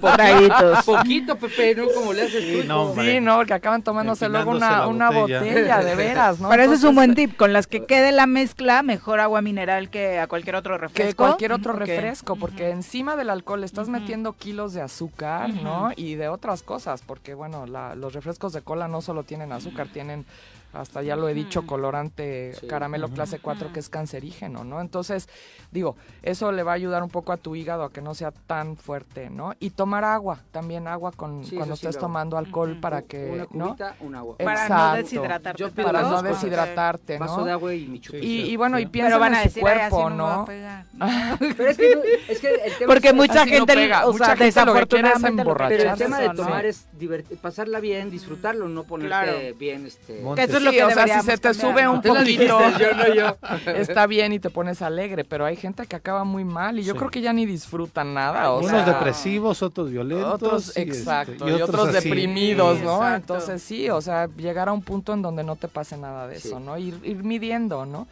Por 0.00 0.12
traguitos. 0.16 0.84
Poquito, 0.84 1.36
Pepe, 1.36 1.76
¿no? 1.76 1.86
Como 1.94 2.12
le 2.12 2.22
haces 2.22 2.44
tú. 2.62 2.66
no, 2.66 2.82
hombre. 2.82 3.12
Sí, 3.12 3.20
no, 3.20 3.36
porque 3.36 3.54
acaban 3.54 3.82
tomándose 3.82 4.28
luego 4.28 4.50
una, 4.50 4.88
una 4.88 5.10
botella. 5.10 5.40
botella. 5.40 5.78
de 5.84 5.94
veras, 5.94 6.40
¿no? 6.40 6.48
Pero 6.48 6.64
ese 6.64 6.74
es 6.74 6.84
un 6.84 6.96
buen 6.96 7.14
tip. 7.14 7.36
Con 7.36 7.52
las 7.52 7.66
que 7.66 7.84
quede 7.84 8.10
la 8.10 8.26
mezcla, 8.26 8.82
mejor 8.82 9.20
agua 9.20 9.42
mineral 9.42 9.90
que 9.90 10.18
a 10.18 10.26
cualquier 10.26 10.56
otro 10.56 10.78
refresco. 10.78 11.08
que 11.08 11.14
cualquier 11.14 11.52
otro 11.52 11.72
refresco, 11.72 12.36
porque 12.36 12.55
encima 12.58 13.16
del 13.16 13.30
alcohol 13.30 13.60
le 13.60 13.66
estás 13.66 13.88
metiendo 13.88 14.32
kilos 14.34 14.72
de 14.72 14.80
azúcar, 14.82 15.50
¿no? 15.50 15.90
Y 15.96 16.14
de 16.14 16.28
otras 16.28 16.62
cosas, 16.62 17.02
porque 17.02 17.34
bueno, 17.34 17.66
la- 17.66 17.94
los 17.94 18.12
refrescos 18.12 18.52
de 18.52 18.62
cola 18.62 18.88
no 18.88 19.00
solo 19.02 19.22
tienen 19.22 19.52
azúcar, 19.52 19.88
tienen 19.88 20.24
hasta 20.80 21.02
ya 21.02 21.16
lo 21.16 21.28
he 21.28 21.34
dicho, 21.34 21.66
colorante 21.66 22.52
Sí. 22.60 22.66
caramelo 22.66 23.08
clase 23.08 23.38
4 23.38 23.72
que 23.72 23.80
es 23.80 23.88
cancerígeno, 23.88 24.64
¿no? 24.64 24.80
Entonces, 24.80 25.28
digo, 25.70 25.96
eso 26.22 26.52
le 26.52 26.62
va 26.62 26.72
a 26.72 26.74
ayudar 26.74 27.02
un 27.02 27.10
poco 27.10 27.32
a 27.32 27.36
tu 27.36 27.54
hígado 27.56 27.84
a 27.84 27.90
que 27.92 28.00
no 28.02 28.14
sea 28.14 28.30
tan 28.30 28.76
fuerte, 28.76 29.30
¿no? 29.30 29.52
Y 29.60 29.70
tomar 29.70 30.04
agua, 30.04 30.40
también 30.52 30.86
agua 30.88 31.12
con 31.12 31.44
Sí, 31.44 31.56
cuando 31.56 31.76
sí 31.76 31.86
estés 31.86 32.00
tomando 32.00 32.36
alcohol 32.38 32.78
para 32.80 33.02
que, 33.02 33.30
Una 33.32 33.46
¿no? 33.52 33.68
cubita, 33.68 33.96
un 34.00 34.14
agua. 34.14 34.36
Para 34.38 34.68
no 34.68 34.94
deshidratarte 34.96 35.60
Yo 35.60 35.70
para 35.72 36.02
no 36.02 36.22
deshidratarte, 36.22 37.18
¿no? 37.18 37.26
Vaso 37.26 37.44
de 37.44 37.52
agua 37.52 37.74
y 37.74 37.86
mi. 37.86 38.00
Y, 38.20 38.42
y 38.42 38.56
bueno, 38.56 38.78
y 38.78 38.86
piensa 38.86 39.08
Pero 39.10 39.20
van 39.20 39.34
a 39.34 39.42
en 39.42 39.50
su 39.50 39.54
decir, 39.60 39.64
"Ay, 39.68 39.78
así 39.80 39.90
cuerpo, 39.90 40.10
no 40.10 40.36
¿no? 40.38 40.44
pegar". 40.44 40.84
Pero 41.56 41.70
es 41.70 41.76
que, 41.78 41.94
no- 41.96 42.02
es 42.28 42.40
que 42.40 42.48
el 42.54 42.72
tema 42.78 42.86
Porque 42.92 43.08
es- 43.08 43.14
mucha 43.14 43.42
Así 43.42 43.50
no 43.50 43.56
gente, 43.58 43.74
pega, 43.74 44.06
o 44.06 44.12
mucha 44.12 44.24
sea, 44.24 44.36
gente 44.36 44.48
es 44.48 44.54
desafortunadamente 44.54 45.28
lo 45.30 45.34
que 45.36 45.40
emborracharse. 45.40 45.76
Pero 45.78 45.90
el 45.92 45.98
tema 45.98 46.18
de 46.20 46.28
¿no? 46.28 46.34
tomar 46.34 46.66
es 46.66 46.86
divertir, 46.92 47.38
pasarla 47.38 47.80
bien, 47.80 48.10
disfrutarlo, 48.10 48.68
no 48.68 48.84
ponerte 48.84 49.08
Claro. 49.08 49.56
bien 49.58 49.86
este 49.86 50.22
Que 50.34 50.42
eso 50.44 50.56
es 50.58 50.62
lo 50.66 50.70
que 50.72 50.84
o 50.84 50.90
sea, 50.90 51.20
si 51.20 51.26
se 51.26 51.38
te 51.38 51.48
cambiar, 51.48 51.54
sube 51.54 51.88
un 51.88 52.02
poquito, 52.02 52.58
dijiste, 52.58 52.84
yo 52.84 52.94
no 52.94 53.14
yo. 53.14 53.36
está 53.72 54.06
bien 54.06 54.32
y 54.32 54.38
te 54.38 54.50
pones 54.50 54.82
alegre, 54.82 55.24
pero 55.24 55.44
hay 55.44 55.56
gente 55.56 55.86
que 55.86 55.96
acaba 55.96 56.24
muy 56.24 56.44
mal 56.44 56.78
y 56.78 56.82
yo 56.84 56.92
Sí. 56.92 56.98
creo 56.98 57.10
que 57.10 57.20
ya 57.20 57.32
ni 57.32 57.46
disfrutan 57.46 58.14
nada. 58.14 58.52
O 58.52 58.58
Unos 58.58 58.70
sea, 58.70 58.84
depresivos, 58.84 59.62
otros 59.62 59.90
violentos. 59.90 60.34
Otros, 60.34 60.66
y, 60.76 60.80
este, 60.82 60.82
exacto, 60.98 61.48
y, 61.48 61.52
otros, 61.62 61.92
deprimidos, 61.92 62.80
¿no? 62.80 62.96
Exacto. 62.96 63.34
Entonces 63.34 63.62
sí, 63.62 63.88
o 63.90 64.00
sea, 64.00 64.26
llegar 64.36 64.68
a 64.68 64.72
un 64.72 64.82
punto 64.82 65.12
en 65.14 65.22
donde 65.22 65.42
no 65.44 65.56
te 65.56 65.68
pase 65.68 65.96
nada 65.96 66.26
de 66.28 66.38
Sí. 66.40 66.48
eso, 66.48 66.60
¿no? 66.60 66.76
Ir, 66.78 66.98
ir 67.04 67.24
midiendo, 67.24 67.86
¿no? 67.86 68.06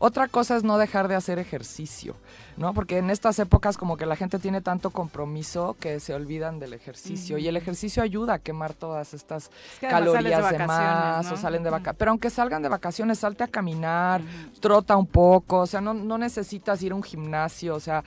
Otra 0.00 0.28
cosa 0.28 0.56
es 0.56 0.64
no 0.64 0.78
dejar 0.78 1.08
de 1.08 1.14
hacer 1.14 1.38
ejercicio, 1.38 2.14
¿no? 2.58 2.74
Porque 2.74 2.98
en 2.98 3.10
estas 3.10 3.38
épocas 3.38 3.76
como 3.76 3.96
que 3.96 4.04
la 4.04 4.16
gente 4.16 4.38
tiene 4.38 4.60
tanto 4.60 4.90
compromiso 4.90 5.76
que 5.80 6.00
se 6.00 6.12
olvidan 6.12 6.58
del 6.58 6.72
ejercicio 6.72 7.38
y 7.38 7.46
el 7.48 7.56
ejercicio 7.56 8.02
ayuda 8.02 8.34
a 8.34 8.38
quemar 8.40 8.74
todas 8.74 9.14
estas 9.14 9.50
Es 9.74 9.78
que 9.78 9.86
además 9.86 10.12
sales 10.12 10.24
de 10.24 10.30
calorías 10.30 10.58
de, 10.58 10.66
más 10.66 11.26
¿no? 11.26 11.34
o 11.34 11.36
salen 11.36 11.62
de 11.62 11.70
vacaciones. 11.70 11.98
Pero 11.98 12.10
aunque 12.10 12.30
salgan 12.30 12.62
de 12.62 12.68
vacaciones, 12.68 13.18
salte 13.18 13.44
a 13.44 13.48
caminar, 13.48 14.20
trota 14.60 14.96
un 14.96 15.06
poco, 15.06 15.60
o 15.60 15.66
sea, 15.66 15.80
no, 15.80 15.94
no 15.94 16.18
necesitas 16.18 16.82
ir 16.82 16.92
a 16.92 16.94
un 16.96 17.02
gimnasio, 17.02 17.74
o 17.74 17.80
sea, 17.80 18.02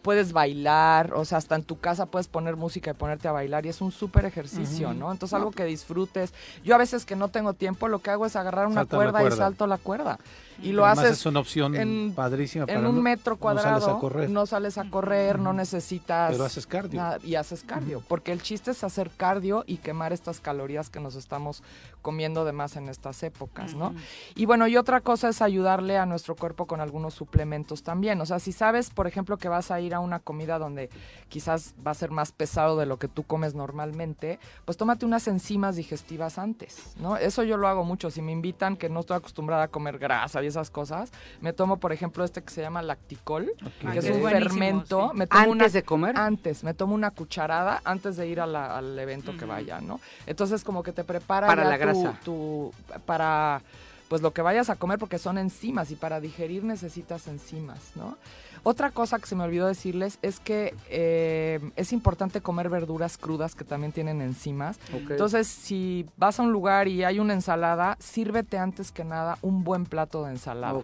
puedes 0.00 0.32
bailar, 0.32 1.12
o 1.14 1.24
sea, 1.24 1.38
hasta 1.38 1.54
en 1.54 1.62
tu 1.62 1.78
casa 1.78 2.06
puedes 2.06 2.28
poner 2.28 2.56
música 2.56 2.90
y 2.90 2.94
ponerte 2.94 3.28
a 3.28 3.32
bailar 3.32 3.66
y 3.66 3.68
es 3.68 3.80
un 3.80 3.92
súper 3.92 4.24
ejercicio. 4.24 4.94
¿no? 4.94 5.12
Entonces 5.12 5.34
algo 5.34 5.50
que 5.50 5.64
disfrutes. 5.64 6.32
Yo 6.64 6.74
a 6.74 6.78
veces 6.78 7.04
que 7.04 7.16
no 7.16 7.28
tengo 7.28 7.54
tiempo, 7.54 7.88
lo 7.88 8.00
que 8.00 8.10
hago 8.10 8.26
es 8.26 8.36
agarrar 8.36 8.66
una 8.66 8.86
cuerda, 8.86 9.22
y 9.26 9.30
salto 9.32 9.66
la 9.66 9.78
cuerda. 9.78 10.18
Y 10.62 10.72
lo 10.72 10.84
Además, 10.84 11.04
haces 11.06 11.18
es 11.20 11.26
una 11.26 11.40
opción 11.40 11.74
en- 11.74 12.12
padrísima 12.14 12.66
para 12.66 12.78
en 12.78 12.86
un 12.86 13.02
metro 13.02 13.34
no 13.40 13.54
sales 13.54 13.62
cuadrado, 13.62 13.96
a 13.96 14.00
correr. 14.00 14.30
no 14.30 14.46
sales 14.46 14.78
a 14.78 14.90
correr, 14.90 15.38
no 15.38 15.52
necesitas 15.52 16.32
Pero 16.32 16.44
haces 16.44 16.66
cardio. 16.66 17.00
nada, 17.00 17.18
y 17.24 17.34
haces 17.34 17.62
cardio, 17.64 18.02
porque 18.08 18.32
el 18.32 18.42
chiste 18.42 18.70
es 18.72 18.84
hacer 18.84 19.10
cardio 19.16 19.64
y 19.66 19.78
quemar 19.78 20.12
estas 20.12 20.40
calorías 20.40 20.90
que 20.90 21.00
nos 21.00 21.14
estamos 21.14 21.62
comiendo 22.02 22.44
de 22.44 22.52
más 22.52 22.76
en 22.76 22.88
estas 22.88 23.22
épocas, 23.22 23.74
¿no? 23.74 23.94
Y 24.34 24.46
bueno, 24.46 24.66
y 24.66 24.76
otra 24.76 25.00
cosa 25.00 25.28
es 25.28 25.42
ayudarle 25.42 25.98
a 25.98 26.06
nuestro 26.06 26.34
cuerpo 26.36 26.66
con 26.66 26.80
algunos 26.80 27.14
suplementos 27.14 27.82
también. 27.82 28.20
O 28.20 28.26
sea, 28.26 28.38
si 28.38 28.52
sabes, 28.52 28.90
por 28.90 29.06
ejemplo, 29.06 29.36
que 29.38 29.48
vas 29.48 29.70
a 29.70 29.80
ir 29.80 29.94
a 29.94 30.00
una 30.00 30.18
comida 30.20 30.58
donde 30.58 30.90
quizás 31.28 31.74
va 31.86 31.90
a 31.92 31.94
ser 31.94 32.10
más 32.10 32.32
pesado 32.32 32.76
de 32.78 32.86
lo 32.86 32.98
que 32.98 33.08
tú 33.08 33.22
comes 33.24 33.54
normalmente, 33.54 34.38
pues 34.64 34.76
tómate 34.76 35.06
unas 35.06 35.26
enzimas 35.28 35.76
digestivas 35.76 36.38
antes, 36.38 36.94
¿no? 36.98 37.16
Eso 37.16 37.42
yo 37.44 37.56
lo 37.56 37.68
hago 37.68 37.84
mucho. 37.84 38.10
Si 38.10 38.22
me 38.22 38.32
invitan, 38.32 38.76
que 38.76 38.88
no 38.88 39.00
estoy 39.00 39.16
acostumbrada 39.16 39.64
a 39.64 39.68
comer 39.68 39.98
grasa 39.98 40.42
y 40.42 40.46
esas 40.50 40.70
cosas, 40.70 41.10
me 41.40 41.52
tomo, 41.52 41.78
por 41.78 41.92
ejemplo, 41.92 42.22
este 42.24 42.42
que 42.42 42.50
se 42.52 42.60
llama 42.60 42.82
lacticol, 42.82 43.50
que 43.80 43.98
es 43.98 44.04
Ok. 44.04 44.14
un 44.16 44.20
Buenísimo, 44.20 44.28
fermento. 44.50 45.08
sí. 45.12 45.16
Me 45.18 45.26
tomo 45.26 45.40
¿Antes 45.42 45.54
una- 45.56 45.68
de 45.68 45.82
comer? 45.82 46.16
Antes, 46.16 46.62
me 46.64 46.74
tomo 46.74 46.94
una 46.94 47.10
cucharada 47.10 47.80
antes 47.84 48.16
de 48.16 48.28
ir 48.28 48.40
a 48.40 48.46
la- 48.46 48.76
al 48.76 48.98
evento 48.98 49.36
que 49.36 49.44
vaya, 49.46 49.80
¿no? 49.80 50.00
Entonces 50.26 50.62
como 50.62 50.82
que 50.82 50.92
te 50.92 51.04
prepara 51.04 51.46
Para 51.46 51.64
la 51.64 51.74
tu- 51.76 51.80
grasa. 51.80 52.20
tu- 52.24 52.72
para 53.06 53.62
pues 54.08 54.22
lo 54.22 54.32
que 54.32 54.42
vayas 54.42 54.68
a 54.70 54.74
comer 54.74 54.98
porque 54.98 55.18
son 55.18 55.38
enzimas 55.38 55.92
y 55.92 55.94
para 55.94 56.18
digerir 56.18 56.64
necesitas 56.64 57.28
enzimas, 57.28 57.92
¿no? 57.94 58.18
Otra 58.62 58.90
cosa 58.90 59.18
que 59.18 59.26
se 59.26 59.34
me 59.36 59.44
olvidó 59.44 59.66
decirles 59.66 60.18
es 60.22 60.40
que 60.40 60.74
eh, 60.88 61.60
es 61.76 61.92
importante 61.92 62.40
comer 62.40 62.68
verduras 62.68 63.16
crudas 63.16 63.54
que 63.54 63.64
también 63.64 63.92
tienen 63.92 64.20
enzimas. 64.20 64.78
Entonces, 64.92 65.46
si 65.46 66.06
vas 66.16 66.38
a 66.38 66.42
un 66.42 66.52
lugar 66.52 66.88
y 66.88 67.04
hay 67.04 67.18
una 67.18 67.32
ensalada, 67.32 67.96
sírvete 68.00 68.58
antes 68.58 68.92
que 68.92 69.04
nada 69.04 69.38
un 69.42 69.64
buen 69.64 69.84
plato 69.86 70.24
de 70.24 70.32
ensalada. 70.32 70.82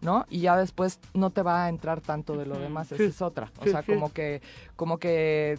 ¿no? 0.00 0.26
Y 0.30 0.40
ya 0.40 0.56
después 0.56 1.00
no 1.14 1.30
te 1.30 1.42
va 1.42 1.64
a 1.64 1.68
entrar 1.68 2.00
tanto 2.00 2.36
de 2.36 2.46
lo 2.46 2.58
demás, 2.58 2.86
esa 2.92 2.96
Sí, 2.96 3.04
es 3.04 3.22
otra. 3.22 3.50
O 3.60 3.64
sí, 3.64 3.70
sea, 3.70 3.82
sí. 3.82 3.92
como 3.92 4.12
que, 4.12 4.40
como 4.76 4.98
que 4.98 5.58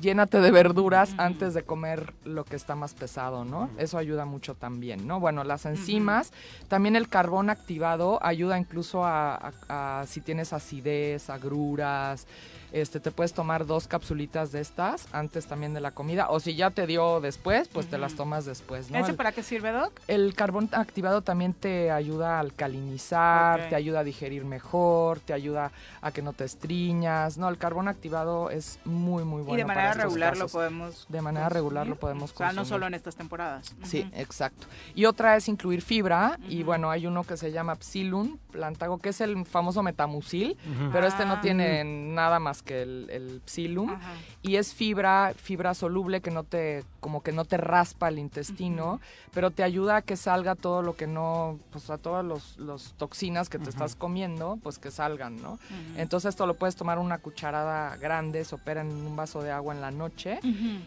llénate 0.00 0.40
de 0.40 0.50
verduras 0.50 1.14
antes 1.18 1.54
de 1.54 1.62
comer 1.62 2.12
lo 2.24 2.44
que 2.44 2.56
está 2.56 2.74
más 2.74 2.94
pesado, 2.94 3.44
¿no? 3.44 3.70
Eso 3.78 3.96
ayuda 3.98 4.24
mucho 4.24 4.54
también, 4.54 5.06
¿no? 5.06 5.20
Bueno, 5.20 5.44
las 5.44 5.66
enzimas, 5.66 6.32
también 6.68 6.96
el 6.96 7.08
carbón 7.08 7.48
activado 7.50 8.18
ayuda 8.24 8.58
incluso 8.58 9.04
a, 9.04 9.34
a- 9.68 10.00
a 10.00 10.06
si 10.06 10.20
tienes 10.20 10.52
acidez, 10.52 11.30
agruras, 11.30 12.26
este, 12.72 12.98
te 12.98 13.12
puedes 13.12 13.32
tomar 13.32 13.66
dos 13.66 13.86
capsulitas 13.86 14.50
de 14.50 14.60
estas 14.60 15.06
antes 15.12 15.46
también 15.46 15.74
de 15.74 15.80
la 15.80 15.92
comida, 15.92 16.28
o 16.30 16.40
si 16.40 16.56
ya 16.56 16.70
te 16.70 16.88
dio 16.88 17.20
después, 17.20 17.68
pues 17.68 17.86
te 17.86 17.98
las 17.98 18.14
tomas 18.14 18.46
después, 18.46 18.90
¿no? 18.90 18.98
¿Ese 18.98 19.14
para 19.14 19.30
qué 19.30 19.44
sirve, 19.44 19.70
Doc? 19.70 19.92
el 20.08 20.34
carbón 20.34 20.68
activado 20.72 21.22
también 21.22 21.54
te 21.54 21.92
ayuda 21.92 22.38
a 22.38 22.40
alcalinizar, 22.40 23.68
te 23.68 23.76
ayuda 23.76 24.00
a 24.00 24.04
digerir 24.04 24.44
mejor, 24.44 25.20
te 25.20 25.32
ayuda 25.32 25.70
a 26.02 26.10
que 26.10 26.20
no 26.22 26.32
te 26.32 26.42
estriñas. 26.44 27.38
No, 27.38 27.48
el 27.48 27.58
carbón 27.58 27.86
activado 27.86 28.50
es 28.50 28.80
muy, 28.84 29.22
muy 29.24 29.42
bueno. 29.42 29.54
y 29.54 29.56
de 29.58 29.64
manera 29.88 30.04
regular 30.04 30.36
lo 30.36 30.48
podemos 30.48 31.06
De 31.08 31.20
manera 31.22 31.48
regular 31.48 31.86
lo 31.86 31.96
podemos 31.96 32.32
O 32.32 32.36
sea, 32.36 32.46
no 32.48 32.52
consumir. 32.60 32.68
solo 32.68 32.86
en 32.86 32.94
estas 32.94 33.16
temporadas. 33.16 33.74
Sí, 33.84 34.08
exacto. 34.14 34.66
Y 34.94 35.04
otra 35.06 35.36
es 35.36 35.48
incluir 35.48 35.82
fibra, 35.82 36.38
y 36.48 36.62
bueno, 36.62 36.90
hay 36.90 37.06
uno 37.06 37.24
que 37.24 37.36
se 37.36 37.52
llama 37.52 37.76
Psilum 37.76 38.38
plantago, 38.50 38.98
que 38.98 39.08
es 39.10 39.20
el 39.20 39.44
famoso 39.46 39.82
metamucil, 39.82 40.56
pero 40.92 41.06
este 41.06 41.24
no 41.24 41.34
Ah. 41.34 41.40
tiene 41.40 41.82
nada 41.84 42.38
más 42.38 42.62
que 42.62 42.82
el, 42.82 43.08
el 43.10 43.42
Psilum, 43.44 43.96
y 44.42 44.56
es 44.56 44.72
fibra, 44.74 45.32
fibra 45.36 45.74
soluble 45.74 46.20
que 46.20 46.30
no 46.30 46.44
te, 46.44 46.84
como 47.00 47.22
que 47.22 47.32
no 47.32 47.44
te 47.44 47.56
raspa 47.56 48.08
el 48.08 48.18
intestino, 48.18 49.00
pero 49.32 49.50
te 49.50 49.62
ayuda 49.64 49.96
a 49.96 50.02
que 50.02 50.16
salga 50.16 50.54
todo 50.54 50.82
lo 50.82 50.94
que 50.96 51.06
no, 51.08 51.58
pues 51.72 51.90
a 51.90 51.98
todas 51.98 52.24
los, 52.24 52.56
los 52.58 52.94
toxinas 52.94 53.48
que 53.48 53.58
te 53.58 53.70
estás 53.70 53.96
comiendo, 53.96 54.58
pues 54.62 54.78
que 54.78 54.90
salgan, 54.92 55.36
¿no? 55.42 55.58
Entonces 55.96 56.30
esto 56.30 56.46
lo 56.46 56.54
puedes 56.54 56.76
tomar 56.76 56.98
una 56.98 57.18
cucharada 57.18 57.96
grande, 57.96 58.44
se 58.44 58.54
opera 58.54 58.82
en 58.82 58.88
un 58.92 59.16
vaso 59.16 59.42
de 59.42 59.50
agua 59.50 59.73
en 59.74 59.80
la 59.80 59.90
noche, 59.90 60.40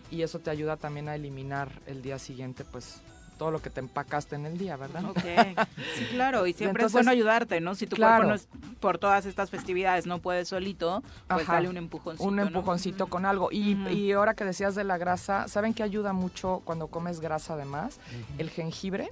y 0.10 0.22
eso 0.22 0.40
te 0.40 0.50
ayuda 0.50 0.78
también 0.78 1.10
a 1.10 1.16
eliminar 1.16 1.70
el 1.86 2.02
día 2.02 2.18
siguiente, 2.18 2.66
pues 2.66 3.02
todo 3.38 3.52
lo 3.52 3.62
que 3.62 3.70
te 3.70 3.80
empacaste 3.80 4.36
en 4.36 4.46
el 4.46 4.58
día, 4.58 4.76
¿verdad? 4.78 5.06
Ok, 5.06 5.20
sí, 5.96 6.06
claro, 6.06 6.48
y 6.48 6.54
siempre 6.54 6.86
es 6.86 6.92
bueno 6.92 7.12
ayudarte, 7.12 7.62
¿no? 7.62 7.76
Si 7.76 7.86
tu 7.88 7.96
claro. 7.96 8.16
cuerpo 8.16 8.30
no 8.30 8.36
es, 8.36 8.48
por 8.80 8.98
todas 8.98 9.26
estas 9.26 9.50
festividades 9.50 10.06
no 10.06 10.20
puede 10.20 10.44
solito, 10.46 11.04
pues 11.28 11.44
Ajá. 11.44 11.54
dale 11.54 11.70
un 11.70 11.78
empujoncito, 11.78 12.28
Un 12.28 12.38
¿no? 12.38 12.42
empujoncito 12.42 13.08
con 13.08 13.26
algo. 13.26 13.50
Y, 13.52 14.12
ahora 14.12 14.34
que 14.34 14.44
decías 14.44 14.76
de 14.76 14.84
la 14.84 14.98
grasa, 14.98 15.48
¿saben 15.48 15.74
qué 15.74 15.84
ayuda 15.84 16.14
mucho 16.14 16.62
cuando 16.66 16.88
comes 16.88 17.20
grasa 17.20 17.54
además? 17.54 18.00
El 18.38 18.50
jengibre, 18.50 19.12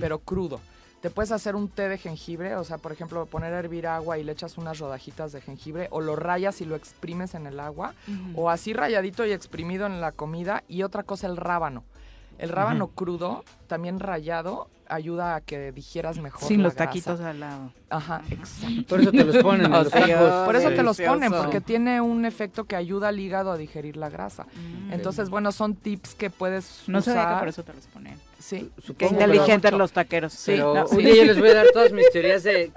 pero 0.00 0.18
crudo. 0.18 0.60
Te 1.00 1.08
puedes 1.08 1.32
hacer 1.32 1.56
un 1.56 1.68
té 1.68 1.88
de 1.88 1.96
jengibre, 1.96 2.56
o 2.56 2.64
sea, 2.64 2.76
por 2.76 2.92
ejemplo, 2.92 3.24
poner 3.24 3.54
a 3.54 3.58
hervir 3.58 3.86
agua 3.86 4.18
y 4.18 4.22
le 4.22 4.32
echas 4.32 4.58
unas 4.58 4.78
rodajitas 4.78 5.32
de 5.32 5.40
jengibre, 5.40 5.88
o 5.90 6.02
lo 6.02 6.14
rayas 6.14 6.60
y 6.60 6.66
lo 6.66 6.76
exprimes 6.76 7.34
en 7.34 7.46
el 7.46 7.58
agua, 7.58 7.94
o 8.34 8.50
así 8.50 8.74
rayadito 8.74 9.24
y 9.24 9.32
exprimido 9.32 9.86
en 9.86 10.02
la 10.02 10.12
comida. 10.12 10.62
Y 10.68 10.82
otra 10.82 11.02
cosa, 11.02 11.26
el 11.26 11.38
rábano. 11.38 11.84
El 12.38 12.50
rábano 12.50 12.88
crudo, 12.88 13.44
también 13.66 13.98
rayado, 13.98 14.68
ayuda 14.90 15.36
a 15.36 15.40
que 15.40 15.72
digieras 15.72 16.18
mejor. 16.18 16.46
Sin 16.48 16.58
la 16.58 16.64
los 16.64 16.74
taquitos 16.74 17.20
al 17.20 17.40
lado. 17.40 17.72
Ajá, 17.88 18.22
exacto. 18.30 18.84
Por 18.88 19.00
eso 19.00 19.10
te 19.12 19.24
los 19.24 19.36
ponen 19.38 19.66
en 19.66 19.72
O 19.74 19.82
los 19.84 19.88
sea, 19.92 20.06
tacos. 20.06 20.46
Por 20.46 20.56
eso 20.56 20.68
Sí. 20.70 20.74
te 20.76 20.82
los 20.82 21.00
ponen, 21.00 21.32
porque 21.32 21.60
tiene 21.60 22.00
un 22.00 22.24
efecto 22.24 22.64
que 22.64 22.76
ayuda 22.76 23.08
al 23.08 23.18
hígado 23.18 23.52
a 23.52 23.56
digerir 23.56 23.96
la 23.96 24.08
grasa. 24.10 24.44
Mm. 24.54 24.92
Entonces, 24.92 25.30
bueno, 25.30 25.52
son 25.52 25.74
tips 25.76 26.14
que 26.14 26.30
puedes 26.30 26.82
No 26.86 27.00
sabía 27.00 27.20
que 27.22 27.26
usar. 27.28 27.38
por 27.40 27.48
eso 27.48 27.62
te 27.62 27.72
los 27.74 27.86
ponen. 27.86 28.18
Sí. 28.38 28.70
Qué 28.98 29.06
inteligentes 29.06 29.72
los 29.72 29.92
taqueros. 29.92 30.32
Sí, 30.32 30.52
Pero 30.52 30.74
no, 30.74 30.82
un 30.82 30.88
sí. 30.88 30.96
día 31.02 31.14
yo 31.14 31.24
les 31.24 31.38
voy 31.38 31.48
a 31.50 31.54
dar 31.54 31.66
todas 31.72 31.92
mis 31.92 32.10
teorías 32.10 32.42
de 32.42 32.72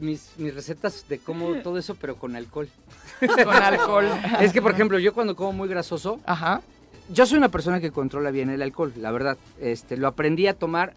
mis, 0.00 0.30
mis 0.36 0.54
recetas 0.54 1.06
de 1.08 1.18
cómo 1.18 1.54
todo 1.62 1.78
eso, 1.78 1.94
pero 1.94 2.16
con 2.16 2.36
alcohol. 2.36 2.68
Con 3.20 3.54
alcohol. 3.54 4.08
Es 4.40 4.52
que, 4.52 4.60
por 4.60 4.72
ejemplo, 4.72 4.98
yo 4.98 5.14
cuando 5.14 5.34
como 5.36 5.52
muy 5.52 5.68
grasoso, 5.68 6.20
Ajá. 6.26 6.60
yo 7.08 7.24
soy 7.24 7.38
una 7.38 7.48
persona 7.48 7.80
que 7.80 7.90
controla 7.90 8.30
bien 8.30 8.50
el 8.50 8.60
alcohol, 8.60 8.92
la 8.96 9.10
verdad. 9.10 9.38
Este, 9.58 9.96
lo 9.96 10.06
aprendí 10.06 10.46
a 10.48 10.54
tomar 10.54 10.92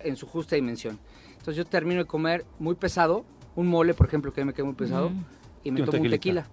en 0.00 0.16
su 0.16 0.26
justa 0.26 0.56
dimensión. 0.56 0.98
Entonces 1.32 1.56
yo 1.56 1.64
termino 1.64 2.00
de 2.00 2.06
comer 2.06 2.44
muy 2.58 2.74
pesado, 2.74 3.24
un 3.56 3.66
mole, 3.66 3.94
por 3.94 4.06
ejemplo, 4.06 4.32
que 4.32 4.44
me 4.44 4.52
queda 4.52 4.66
muy 4.66 4.74
pesado, 4.74 5.10
y 5.64 5.70
me 5.70 5.80
Y 5.80 5.82
un 5.82 5.90
tomo 5.90 6.02
un 6.04 6.10
tequila. 6.10 6.46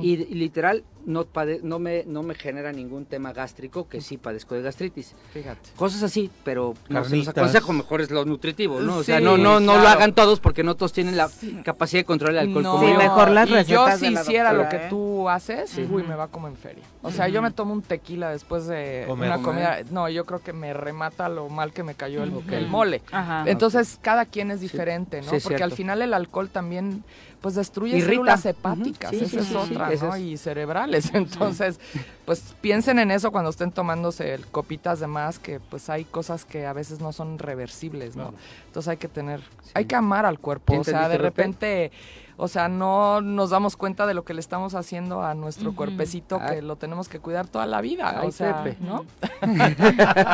Y, 0.00 0.12
y 0.12 0.34
literal 0.34 0.84
no, 1.06 1.24
pade- 1.26 1.60
no, 1.62 1.78
me, 1.78 2.04
no 2.06 2.22
me 2.22 2.34
genera 2.34 2.72
ningún 2.72 3.04
tema 3.04 3.32
gástrico, 3.32 3.88
que 3.88 4.00
sí 4.00 4.16
padezco 4.16 4.54
de 4.54 4.62
gastritis. 4.62 5.14
Fíjate. 5.32 5.70
Cosas 5.76 6.02
así, 6.02 6.30
pero 6.44 6.74
no 6.88 7.04
se 7.04 7.16
los 7.16 7.28
aconsejo, 7.28 7.72
mejor 7.74 8.00
es 8.00 8.10
lo 8.10 8.24
nutritivo, 8.24 8.80
¿no? 8.80 8.96
O 8.98 9.02
sea, 9.04 9.20
no, 9.20 9.36
no, 9.36 9.60
no 9.60 9.78
lo 9.78 9.86
hagan 9.88 10.14
todos 10.14 10.40
porque 10.40 10.62
no 10.64 10.76
todos 10.76 10.92
tienen 10.94 11.16
la 11.16 11.28
capacidad 11.62 12.00
de 12.00 12.04
controlar 12.06 12.42
el 12.44 12.48
alcohol 12.48 12.62
No, 12.62 12.72
como 12.72 12.88
yo. 12.88 12.96
mejor 12.96 13.30
las 13.30 13.48
y 13.48 13.52
yo 13.52 13.84
recetas 13.84 13.98
si 14.00 14.06
de 14.06 14.10
la 14.12 14.22
hiciera 14.22 14.52
lo 14.54 14.68
que 14.68 14.76
¿eh? 14.76 14.86
tú 14.88 15.28
haces, 15.28 15.70
Sí. 15.70 15.86
uy, 15.90 16.02
me 16.04 16.14
va 16.14 16.28
como 16.28 16.48
en 16.48 16.56
feria. 16.56 16.84
O 17.02 17.10
sea, 17.10 17.28
yo 17.28 17.42
me 17.42 17.50
tomo 17.50 17.72
un 17.74 17.82
tequila 17.82 18.30
después 18.30 18.66
de 18.66 19.04
Comer. 19.06 19.28
una 19.30 19.42
comida. 19.42 19.78
No, 19.90 20.08
yo 20.08 20.24
creo 20.24 20.40
que 20.40 20.52
me 20.54 20.72
remata 20.72 21.28
lo 21.28 21.48
mal 21.50 21.72
que 21.72 21.82
me 21.82 21.94
cayó 21.94 22.22
el, 22.22 22.32
el 22.50 22.66
mole. 22.68 23.02
Ajá. 23.12 23.44
Entonces, 23.46 23.98
cada 24.00 24.24
quien 24.24 24.50
es 24.50 24.60
diferente, 24.60 25.20
¿no? 25.20 25.32
Porque 25.42 25.62
al 25.62 25.72
final 25.72 26.00
el 26.00 26.14
alcohol 26.14 26.48
también 26.48 27.04
pues 27.44 27.56
destruye 27.56 27.98
Irrita. 27.98 28.10
células 28.10 28.46
hepáticas, 28.46 29.10
Sí, 29.10 29.16
esa 29.18 29.28
sí, 29.28 29.36
es 29.36 29.54
otra, 29.54 29.90
¿no? 29.90 30.14
es. 30.14 30.22
Y 30.22 30.38
cerebrales. 30.38 31.10
Entonces, 31.12 31.78
pues 32.24 32.54
piensen 32.62 32.98
en 32.98 33.10
eso 33.10 33.32
cuando 33.32 33.50
estén 33.50 33.70
tomándose 33.70 34.32
el 34.32 34.46
copitas 34.46 34.98
de 34.98 35.08
más, 35.08 35.38
que 35.38 35.60
pues 35.60 35.90
hay 35.90 36.06
cosas 36.06 36.46
que 36.46 36.64
a 36.64 36.72
veces 36.72 37.00
no 37.00 37.12
son 37.12 37.38
reversibles, 37.38 38.16
¿no? 38.16 38.32
Entonces 38.68 38.88
hay 38.88 38.96
que 38.96 39.08
tener, 39.08 39.42
hay 39.74 39.84
que 39.84 39.94
amar 39.94 40.24
al 40.24 40.38
cuerpo, 40.38 40.72
¿Sí 40.72 40.78
o 40.78 40.84
sea, 40.84 41.06
de 41.06 41.18
repente, 41.18 41.92
o 42.36 42.48
sea, 42.48 42.68
no 42.68 43.20
nos 43.20 43.50
damos 43.50 43.76
cuenta 43.76 44.06
de 44.06 44.14
lo 44.14 44.24
que 44.24 44.34
le 44.34 44.40
estamos 44.40 44.74
haciendo 44.74 45.22
a 45.22 45.34
nuestro 45.34 45.74
cuerpecito, 45.74 46.38
Ah. 46.40 46.50
que 46.50 46.62
lo 46.62 46.76
tenemos 46.76 47.08
que 47.08 47.18
cuidar 47.20 47.46
toda 47.46 47.66
la 47.66 47.80
vida, 47.80 48.20
Ay, 48.20 48.28
o 48.28 48.32
sea, 48.32 48.62
Pepe. 48.64 48.76
¿no? 48.80 49.04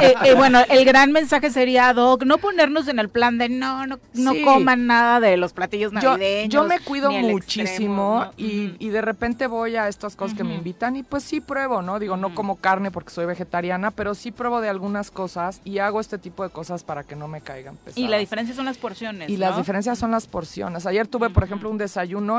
Eh, 0.02 0.14
eh, 0.24 0.34
bueno, 0.34 0.60
el 0.68 0.84
gran 0.84 1.12
mensaje 1.12 1.50
sería, 1.50 1.92
Doc, 1.92 2.24
no 2.24 2.38
ponernos 2.38 2.88
en 2.88 2.98
el 2.98 3.08
plan 3.08 3.38
de 3.38 3.48
no, 3.48 3.86
no, 3.86 3.98
no 4.14 4.32
Sí. 4.32 4.42
coman 4.42 4.86
nada 4.86 5.20
de 5.20 5.36
los 5.36 5.52
platillos 5.52 5.92
yo, 5.92 6.12
navideños. 6.12 6.52
yo 6.52 6.64
me 6.64 6.78
cuido 6.80 7.10
muchísimo 7.10 8.22
extremo, 8.22 8.24
¿no? 8.24 8.32
y, 8.36 8.74
y 8.78 8.88
de 8.90 9.02
repente 9.02 9.46
voy 9.46 9.76
a 9.76 9.88
estas 9.88 10.16
cosas 10.16 10.36
que 10.36 10.44
me 10.44 10.54
invitan 10.54 10.96
y 10.96 11.02
pues 11.02 11.22
sí 11.24 11.40
pruebo, 11.40 11.82
¿no? 11.82 11.98
Digo, 11.98 12.16
no 12.16 12.34
como 12.34 12.56
carne 12.56 12.90
porque 12.90 13.10
soy 13.10 13.26
vegetariana, 13.26 13.90
pero 13.90 14.14
sí 14.14 14.30
pruebo 14.30 14.60
de 14.60 14.68
algunas 14.68 15.10
cosas 15.10 15.60
y 15.64 15.78
hago 15.78 16.00
este 16.00 16.18
tipo 16.18 16.42
de 16.44 16.50
cosas 16.50 16.84
para 16.84 17.02
que 17.04 17.16
no 17.16 17.28
me 17.28 17.40
caigan 17.40 17.76
pesadas. 17.76 17.98
Y 17.98 18.08
la 18.08 18.18
diferencia 18.18 18.54
son 18.54 18.64
las 18.66 18.78
porciones. 18.78 19.28
Y 19.28 19.36
las 19.36 19.56
diferencias 19.56 19.98
son 19.98 20.10
las 20.10 20.26
porciones. 20.26 20.86
Ayer 20.86 21.06
tuve, 21.06 21.30
por 21.30 21.44
ejemplo, 21.44 21.68
un 21.70 21.78
desayuno 21.78 21.89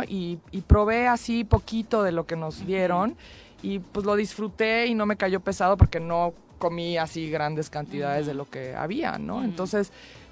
y, 0.08 0.40
y 0.52 0.62
probé 0.62 1.08
así 1.08 1.44
poquito 1.44 2.04
de 2.04 2.12
lo 2.12 2.26
que 2.26 2.36
nos 2.36 2.66
dieron 2.66 3.16
y 3.64 3.80
pues 3.80 4.06
lo 4.06 4.16
disfruté 4.16 4.88
y 4.88 4.94
no 4.96 5.06
me 5.06 5.18
cayó 5.18 5.40
pesado 5.40 5.78
porque 5.78 6.00
no 6.00 6.34
comí 6.58 6.98
así 6.98 7.30
grandes 7.30 7.70
cantidades 7.70 8.26
de 8.28 8.34
lo 8.34 8.50
que 8.50 8.76
había, 8.76 9.18
¿no? 9.18 9.44
Entonces, 9.44 9.92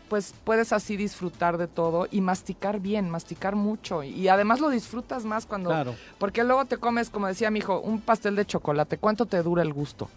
pues 0.10 0.34
puedes 0.44 0.74
así 0.74 0.98
disfrutar 0.98 1.58
de 1.58 1.68
todo 1.68 2.08
y 2.12 2.22
masticar 2.22 2.80
bien, 2.80 3.10
masticar 3.10 3.56
mucho 3.56 4.04
y, 4.04 4.10
y 4.10 4.28
además 4.28 4.60
lo 4.60 4.70
disfrutas 4.70 5.24
más 5.26 5.46
cuando 5.46 5.70
Claro. 5.70 5.94
porque 6.18 6.44
luego 6.44 6.66
te 6.66 6.78
comes, 6.78 7.10
como 7.12 7.28
decía 7.28 7.52
mi 7.52 7.60
hijo, 7.60 7.80
un 7.80 8.02
pastel 8.02 8.36
de 8.36 8.46
chocolate, 8.46 8.98
¿cuánto 8.98 9.26
te 9.28 9.42
dura 9.44 9.62
el 9.62 9.72
gusto? 9.74 10.10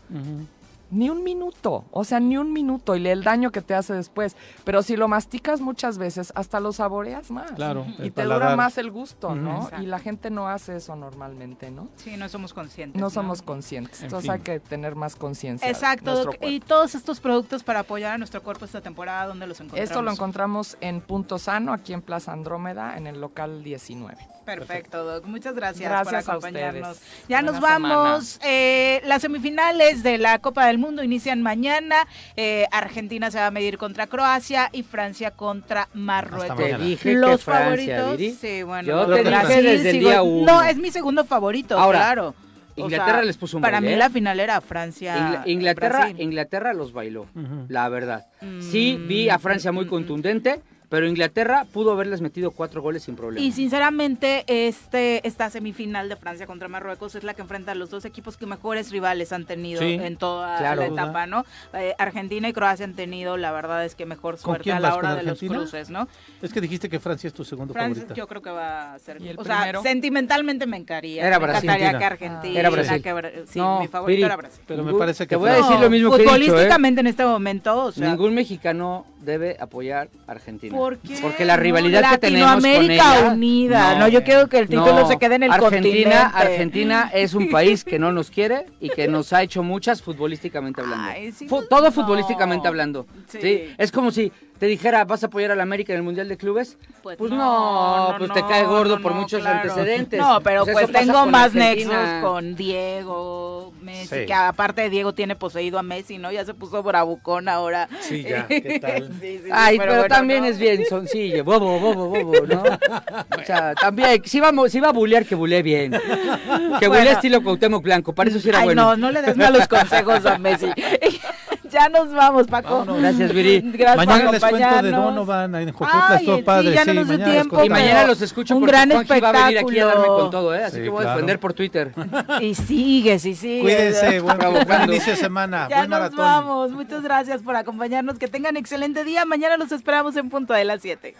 Ni 0.92 1.10
un 1.10 1.24
minuto, 1.24 1.84
o 1.90 2.04
sea, 2.04 2.20
ni 2.20 2.36
un 2.36 2.52
minuto 2.52 2.94
y 2.96 3.08
el 3.08 3.24
daño 3.24 3.50
que 3.50 3.62
te 3.62 3.74
hace 3.74 3.94
después. 3.94 4.36
Pero 4.64 4.82
si 4.82 4.96
lo 4.96 5.08
masticas 5.08 5.60
muchas 5.60 5.98
veces, 5.98 6.32
hasta 6.36 6.60
lo 6.60 6.72
saboreas 6.72 7.30
más. 7.30 7.50
Claro, 7.52 7.84
Y 7.98 8.10
te 8.10 8.22
dura 8.22 8.36
paladar. 8.36 8.56
más 8.56 8.78
el 8.78 8.90
gusto. 8.90 9.34
¿no? 9.34 9.62
Exacto. 9.64 9.82
Y 9.82 9.86
la 9.86 9.98
gente 9.98 10.30
no 10.30 10.48
hace 10.48 10.76
eso 10.76 10.94
normalmente, 10.94 11.70
¿no? 11.70 11.88
Sí, 11.96 12.16
no 12.16 12.28
somos 12.28 12.52
conscientes. 12.54 13.00
No 13.00 13.10
somos 13.10 13.42
conscientes. 13.42 14.00
En 14.00 14.04
Entonces 14.06 14.24
fin. 14.30 14.32
hay 14.32 14.40
que 14.40 14.60
tener 14.60 14.94
más 14.94 15.16
conciencia. 15.16 15.68
Exacto, 15.68 16.30
y 16.42 16.60
todos 16.60 16.94
estos 16.94 17.20
productos 17.20 17.62
para 17.62 17.80
apoyar 17.80 18.12
a 18.14 18.18
nuestro 18.18 18.42
cuerpo 18.42 18.64
esta 18.66 18.80
temporada, 18.80 19.26
¿dónde 19.26 19.46
los 19.46 19.58
encontramos? 19.60 19.88
Esto 19.90 20.02
lo 20.02 20.10
encontramos 20.12 20.76
en 20.80 21.00
Punto 21.00 21.38
Sano, 21.38 21.72
aquí 21.72 21.92
en 21.94 22.02
Plaza 22.02 22.32
Andrómeda, 22.32 22.96
en 22.96 23.06
el 23.06 23.20
local 23.20 23.62
19. 23.64 24.18
Perfecto, 24.44 25.04
Doc. 25.04 25.24
Muchas 25.26 25.54
gracias, 25.54 25.88
Gracias 25.88 26.24
por 26.24 26.34
a 26.34 26.36
acompañarnos. 26.36 26.90
ustedes. 26.96 27.28
Ya 27.28 27.36
Buena 27.42 27.52
nos 27.52 27.60
vamos. 27.60 28.40
Eh, 28.44 29.00
las 29.04 29.22
semifinales 29.22 30.02
de 30.02 30.18
la 30.18 30.38
Copa 30.40 30.66
del 30.66 30.78
Mundo 30.78 31.02
inician 31.02 31.42
mañana. 31.42 32.06
Eh, 32.36 32.66
Argentina 32.72 33.30
se 33.30 33.38
va 33.38 33.46
a 33.46 33.50
medir 33.50 33.78
contra 33.78 34.06
Croacia 34.06 34.68
y 34.72 34.82
Francia 34.82 35.30
contra 35.30 35.88
Marruecos. 35.94 36.56
mañana. 36.56 36.78
Te 36.78 36.84
dije 36.84 37.14
Los 37.14 37.38
que 37.38 37.44
Francia, 37.44 37.96
favoritos. 38.00 38.18
Viri. 38.18 38.32
Sí, 38.40 38.62
bueno. 38.62 38.88
Yo 38.88 39.06
te 39.06 39.18
dije 39.18 39.28
Brasil, 39.30 39.64
desde 39.64 39.90
el 39.90 39.96
sigo- 39.96 40.08
día 40.08 40.22
uno. 40.22 40.52
No, 40.52 40.62
es 40.62 40.76
mi 40.76 40.90
segundo 40.90 41.24
favorito, 41.24 41.78
Ahora, 41.78 41.98
claro. 42.00 42.34
O 42.74 42.80
Inglaterra 42.84 43.18
sea, 43.18 43.24
les 43.24 43.36
puso 43.36 43.58
un 43.58 43.62
Para 43.62 43.76
baile, 43.76 43.88
mí 43.88 43.94
¿eh? 43.94 43.98
la 43.98 44.08
final 44.08 44.40
era 44.40 44.58
Francia. 44.62 45.14
Ingla- 45.18 45.42
Inglaterra, 45.44 45.98
Brasil. 45.98 46.20
Inglaterra 46.22 46.72
los 46.72 46.92
bailó, 46.94 47.26
la 47.68 47.88
verdad. 47.90 48.26
Sí, 48.60 48.96
vi 49.06 49.28
a 49.28 49.38
Francia 49.38 49.72
muy 49.72 49.86
contundente, 49.86 50.62
pero 50.92 51.08
Inglaterra 51.08 51.64
pudo 51.72 51.92
haberles 51.92 52.20
metido 52.20 52.50
cuatro 52.50 52.82
goles 52.82 53.04
sin 53.04 53.16
problema. 53.16 53.42
Y 53.42 53.50
sinceramente, 53.52 54.44
este, 54.46 55.26
esta 55.26 55.48
semifinal 55.48 56.10
de 56.10 56.16
Francia 56.16 56.46
contra 56.46 56.68
Marruecos 56.68 57.14
es 57.14 57.24
la 57.24 57.32
que 57.32 57.40
enfrenta 57.40 57.72
a 57.72 57.74
los 57.74 57.88
dos 57.88 58.04
equipos 58.04 58.36
que 58.36 58.44
mejores 58.44 58.90
rivales 58.90 59.32
han 59.32 59.46
tenido 59.46 59.80
Sí, 59.80 59.94
en 59.94 60.18
toda 60.18 60.58
claro. 60.58 60.82
la 60.82 60.88
etapa, 60.88 61.26
¿no? 61.26 61.46
Eh, 61.72 61.94
Argentina 61.96 62.46
y 62.46 62.52
Croacia 62.52 62.84
han 62.84 62.92
tenido, 62.92 63.38
la 63.38 63.52
verdad 63.52 63.86
es 63.86 63.94
que 63.94 64.04
mejor 64.04 64.34
¿Con 64.34 64.56
suerte 64.56 64.70
a 64.70 64.80
la 64.80 64.94
hora 64.94 65.14
de 65.14 65.22
los 65.22 65.38
cruces, 65.38 65.88
¿no? 65.88 66.08
Es 66.42 66.52
que 66.52 66.60
dijiste 66.60 66.90
que 66.90 67.00
Francia 67.00 67.28
es 67.28 67.32
tu 67.32 67.42
segundo 67.42 67.72
Francia 67.72 67.94
favorita. 68.02 68.14
yo 68.14 68.28
creo 68.28 68.42
que 68.42 68.50
va 68.50 68.92
a 68.92 68.98
ser... 68.98 69.18
¿Y 69.22 69.28
el 69.28 69.38
o 69.38 69.44
sea, 69.44 69.60
primero? 69.60 69.82
sentimentalmente 69.82 70.66
me 70.66 70.76
encantaría. 70.76 71.26
Era 71.26 71.38
me 71.38 71.46
Brasil. 71.46 71.70
encantaría 71.70 71.98
que 71.98 72.04
Argentina. 72.04 72.34
Argentina... 72.34 72.60
Era 72.60 72.68
Brasil. 72.68 73.02
que 73.02 73.44
sí, 73.46 73.58
No, 73.58 73.80
mi 73.80 73.88
favorito 73.88 74.16
Viri, 74.16 74.22
era 74.24 74.36
Brasil. 74.36 74.62
Pero 74.66 74.84
me 74.84 74.92
parece 74.92 75.24
que 75.24 75.30
Te 75.30 75.36
voy 75.36 75.48
a 75.48 75.54
decir 75.54 75.80
lo 75.80 75.88
mismo 75.88 76.10
que 76.10 76.16
he 76.16 76.18
dicho, 76.18 76.34
¿eh? 76.34 76.40
Futbolísticamente 76.40 77.00
en 77.00 77.06
este 77.06 77.24
momento, 77.24 77.84
o 77.84 77.92
sea... 77.92 78.10
Ningún 78.10 78.34
mexicano 78.34 79.06
debe 79.24 79.56
apoyar 79.60 80.08
a 80.26 80.32
Argentina. 80.32 80.76
¿Por 80.76 80.98
qué? 80.98 81.16
Porque 81.22 81.44
la 81.44 81.56
No, 81.56 81.62
rivalidad 81.62 82.10
que 82.12 82.18
tenemos 82.18 82.54
con 82.56 82.64
ella... 82.66 83.30
unida. 83.32 83.98
No, 83.98 84.08
yo 84.08 84.22
quiero 84.24 84.48
que 84.48 84.58
el 84.58 84.68
título 84.68 84.92
no. 85.00 85.08
se 85.08 85.18
quede 85.18 85.36
en 85.36 85.44
el 85.44 85.50
Argentina, 85.52 85.70
continente. 85.80 86.36
Argentina 86.36 87.10
es 87.14 87.34
un 87.34 87.50
país 87.50 87.84
que 87.84 87.98
no 87.98 88.12
nos 88.12 88.30
quiere 88.30 88.66
y 88.80 88.88
que 88.90 89.08
nos 89.08 89.32
ha 89.32 89.42
hecho 89.42 89.62
muchas 89.62 90.02
futbolísticamente 90.02 90.80
hablando. 90.80 91.04
Ay, 91.08 91.32
sí, 91.32 91.48
Fu- 91.48 91.62
no. 91.62 91.66
todo 91.68 91.92
futbolísticamente 91.92 92.68
hablando. 92.68 93.06
Sí. 93.28 93.38
Sí. 93.40 93.64
Es 93.78 93.92
como 93.92 94.10
si 94.10 94.32
te 94.58 94.66
dijera, 94.66 95.04
¿vas 95.04 95.22
a 95.24 95.26
apoyar 95.26 95.50
a 95.50 95.56
la 95.56 95.64
América 95.64 95.92
en 95.92 95.98
el 95.98 96.02
Mundial 96.04 96.28
de 96.28 96.36
Clubes? 96.36 96.78
Pues 97.02 97.16
Pues, 97.16 97.30
no, 97.32 97.36
no, 97.36 98.12
no, 98.12 98.18
pues 98.18 98.32
te 98.32 98.42
cae 98.46 98.64
gordo 98.64 98.96
no, 98.96 99.02
por 99.02 99.12
muchos 99.14 99.40
claro. 99.40 99.58
antecedentes. 99.60 100.20
No, 100.20 100.40
pero 100.40 100.64
pues 100.64 100.90
tengo 100.92 101.26
más 101.26 101.46
Argentina. 101.54 102.00
nexos 102.02 102.22
con 102.30 102.54
Diego, 102.54 103.72
Messi, 103.80 104.20
Sí. 104.20 104.26
que 104.26 104.34
aparte 104.34 104.88
Diego 104.88 105.14
tiene 105.14 105.34
poseído 105.34 105.78
a 105.78 105.82
Messi, 105.82 106.18
¿no? 106.18 106.30
Ya 106.30 106.44
se 106.44 106.54
puso 106.54 106.80
bravucón 106.82 107.48
ahora. 107.48 107.88
Sí, 108.02 108.22
ya, 108.22 108.46
¿qué 108.46 108.78
tal? 108.80 109.10
Sí, 109.20 109.38
sí, 109.38 109.40
sí, 109.44 109.50
Ay, 109.52 109.78
pero, 109.78 109.92
bueno, 109.92 110.08
también 110.08 110.40
¿no? 110.42 110.46
es 110.48 110.58
bien 110.58 110.84
soncillo, 110.88 111.44
bobo, 111.44 111.78
bobo, 111.78 112.08
bobo, 112.08 112.46
¿no? 112.46 112.62
O 113.40 113.44
sea, 113.44 113.74
también, 113.74 114.22
si 114.24 114.40
va, 114.40 114.48
a 114.48 114.52
mo- 114.52 114.68
si 114.68 114.80
va 114.80 114.88
a 114.88 114.92
bulear, 114.92 115.24
que 115.24 115.34
bulee 115.34 115.62
bien. 115.62 115.90
Que 115.92 116.88
bulee 116.88 117.02
Bueno. 117.02 117.10
estilo 117.10 117.42
Cuauhtémoc 117.42 117.82
Blanco, 117.82 118.14
para 118.14 118.30
eso 118.30 118.38
sí 118.40 118.48
era 118.48 118.58
Ay, 118.60 118.64
bueno. 118.66 118.82
no, 118.82 118.96
no 118.96 119.10
le 119.10 119.22
des 119.22 119.36
malos 119.36 119.66
consejos 119.68 120.24
a 120.26 120.38
Messi. 120.38 120.66
ya 121.72 121.88
nos 121.88 122.12
vamos, 122.12 122.46
Paco. 122.46 122.78
Vámonos. 122.80 123.00
Gracias, 123.00 123.32
Viri. 123.32 123.60
Gracias 123.72 123.96
Mañana 123.96 124.24
por 124.24 124.32
les 124.34 124.40
cuento 124.44 124.82
de. 124.82 124.90
Donovan, 124.90 125.54
en 125.56 125.72
Jojutla, 125.72 126.06
Ay, 126.08 126.16
estuvo 126.18 126.36
sí, 126.36 126.42
padre. 126.42 126.72
ya 126.74 126.84
no 126.84 126.94
nos 126.94 127.06
mañana 127.08 127.32
tiempo. 127.32 127.64
Y 127.64 127.68
mañana 127.70 128.06
los 128.06 128.20
escucho 128.22 128.54
Un 128.54 128.60
porque 128.60 128.72
gran 128.76 128.90
Juanji 128.90 129.20
va 129.20 129.28
a 129.28 129.32
venir 129.32 129.58
aquí 129.58 129.78
a 129.78 129.86
darme 129.86 130.00
espectáculo. 130.02 130.16
con 130.22 130.30
todo, 130.30 130.54
¿eh? 130.54 130.64
Así 130.64 130.76
Sí, 130.76 130.82
que 130.82 130.88
voy 130.90 130.98
a 130.98 131.02
claro. 131.02 131.16
defender 131.16 131.40
por 131.40 131.52
Twitter. 131.54 131.92
Y 132.40 132.54
sigue, 132.54 133.18
sí, 133.18 133.34
sigue. 133.34 133.60
Cuídense, 133.62 134.20
buen, 134.20 134.38
buen 134.66 134.82
inicio 134.84 135.12
de 135.14 135.18
semana, 135.18 135.66
Ya 135.70 135.78
buen 135.78 135.90
nos 135.90 135.98
maratón. 135.98 136.18
vamos. 136.18 136.70
Muchas 136.72 137.02
gracias 137.02 137.42
por 137.42 137.56
acompañarnos. 137.56 138.18
Que 138.18 138.28
tengan 138.28 138.56
excelente 138.56 139.04
día. 139.04 139.24
Mañana 139.24 139.56
los 139.56 139.72
esperamos 139.72 140.16
en 140.16 140.28
punto 140.28 140.52
de 140.54 140.64
las 140.64 140.82
7. 140.82 141.14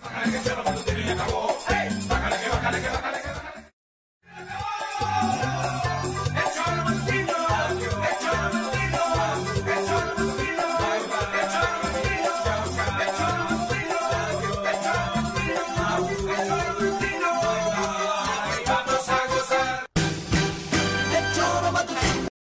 Hey, 1.69 1.89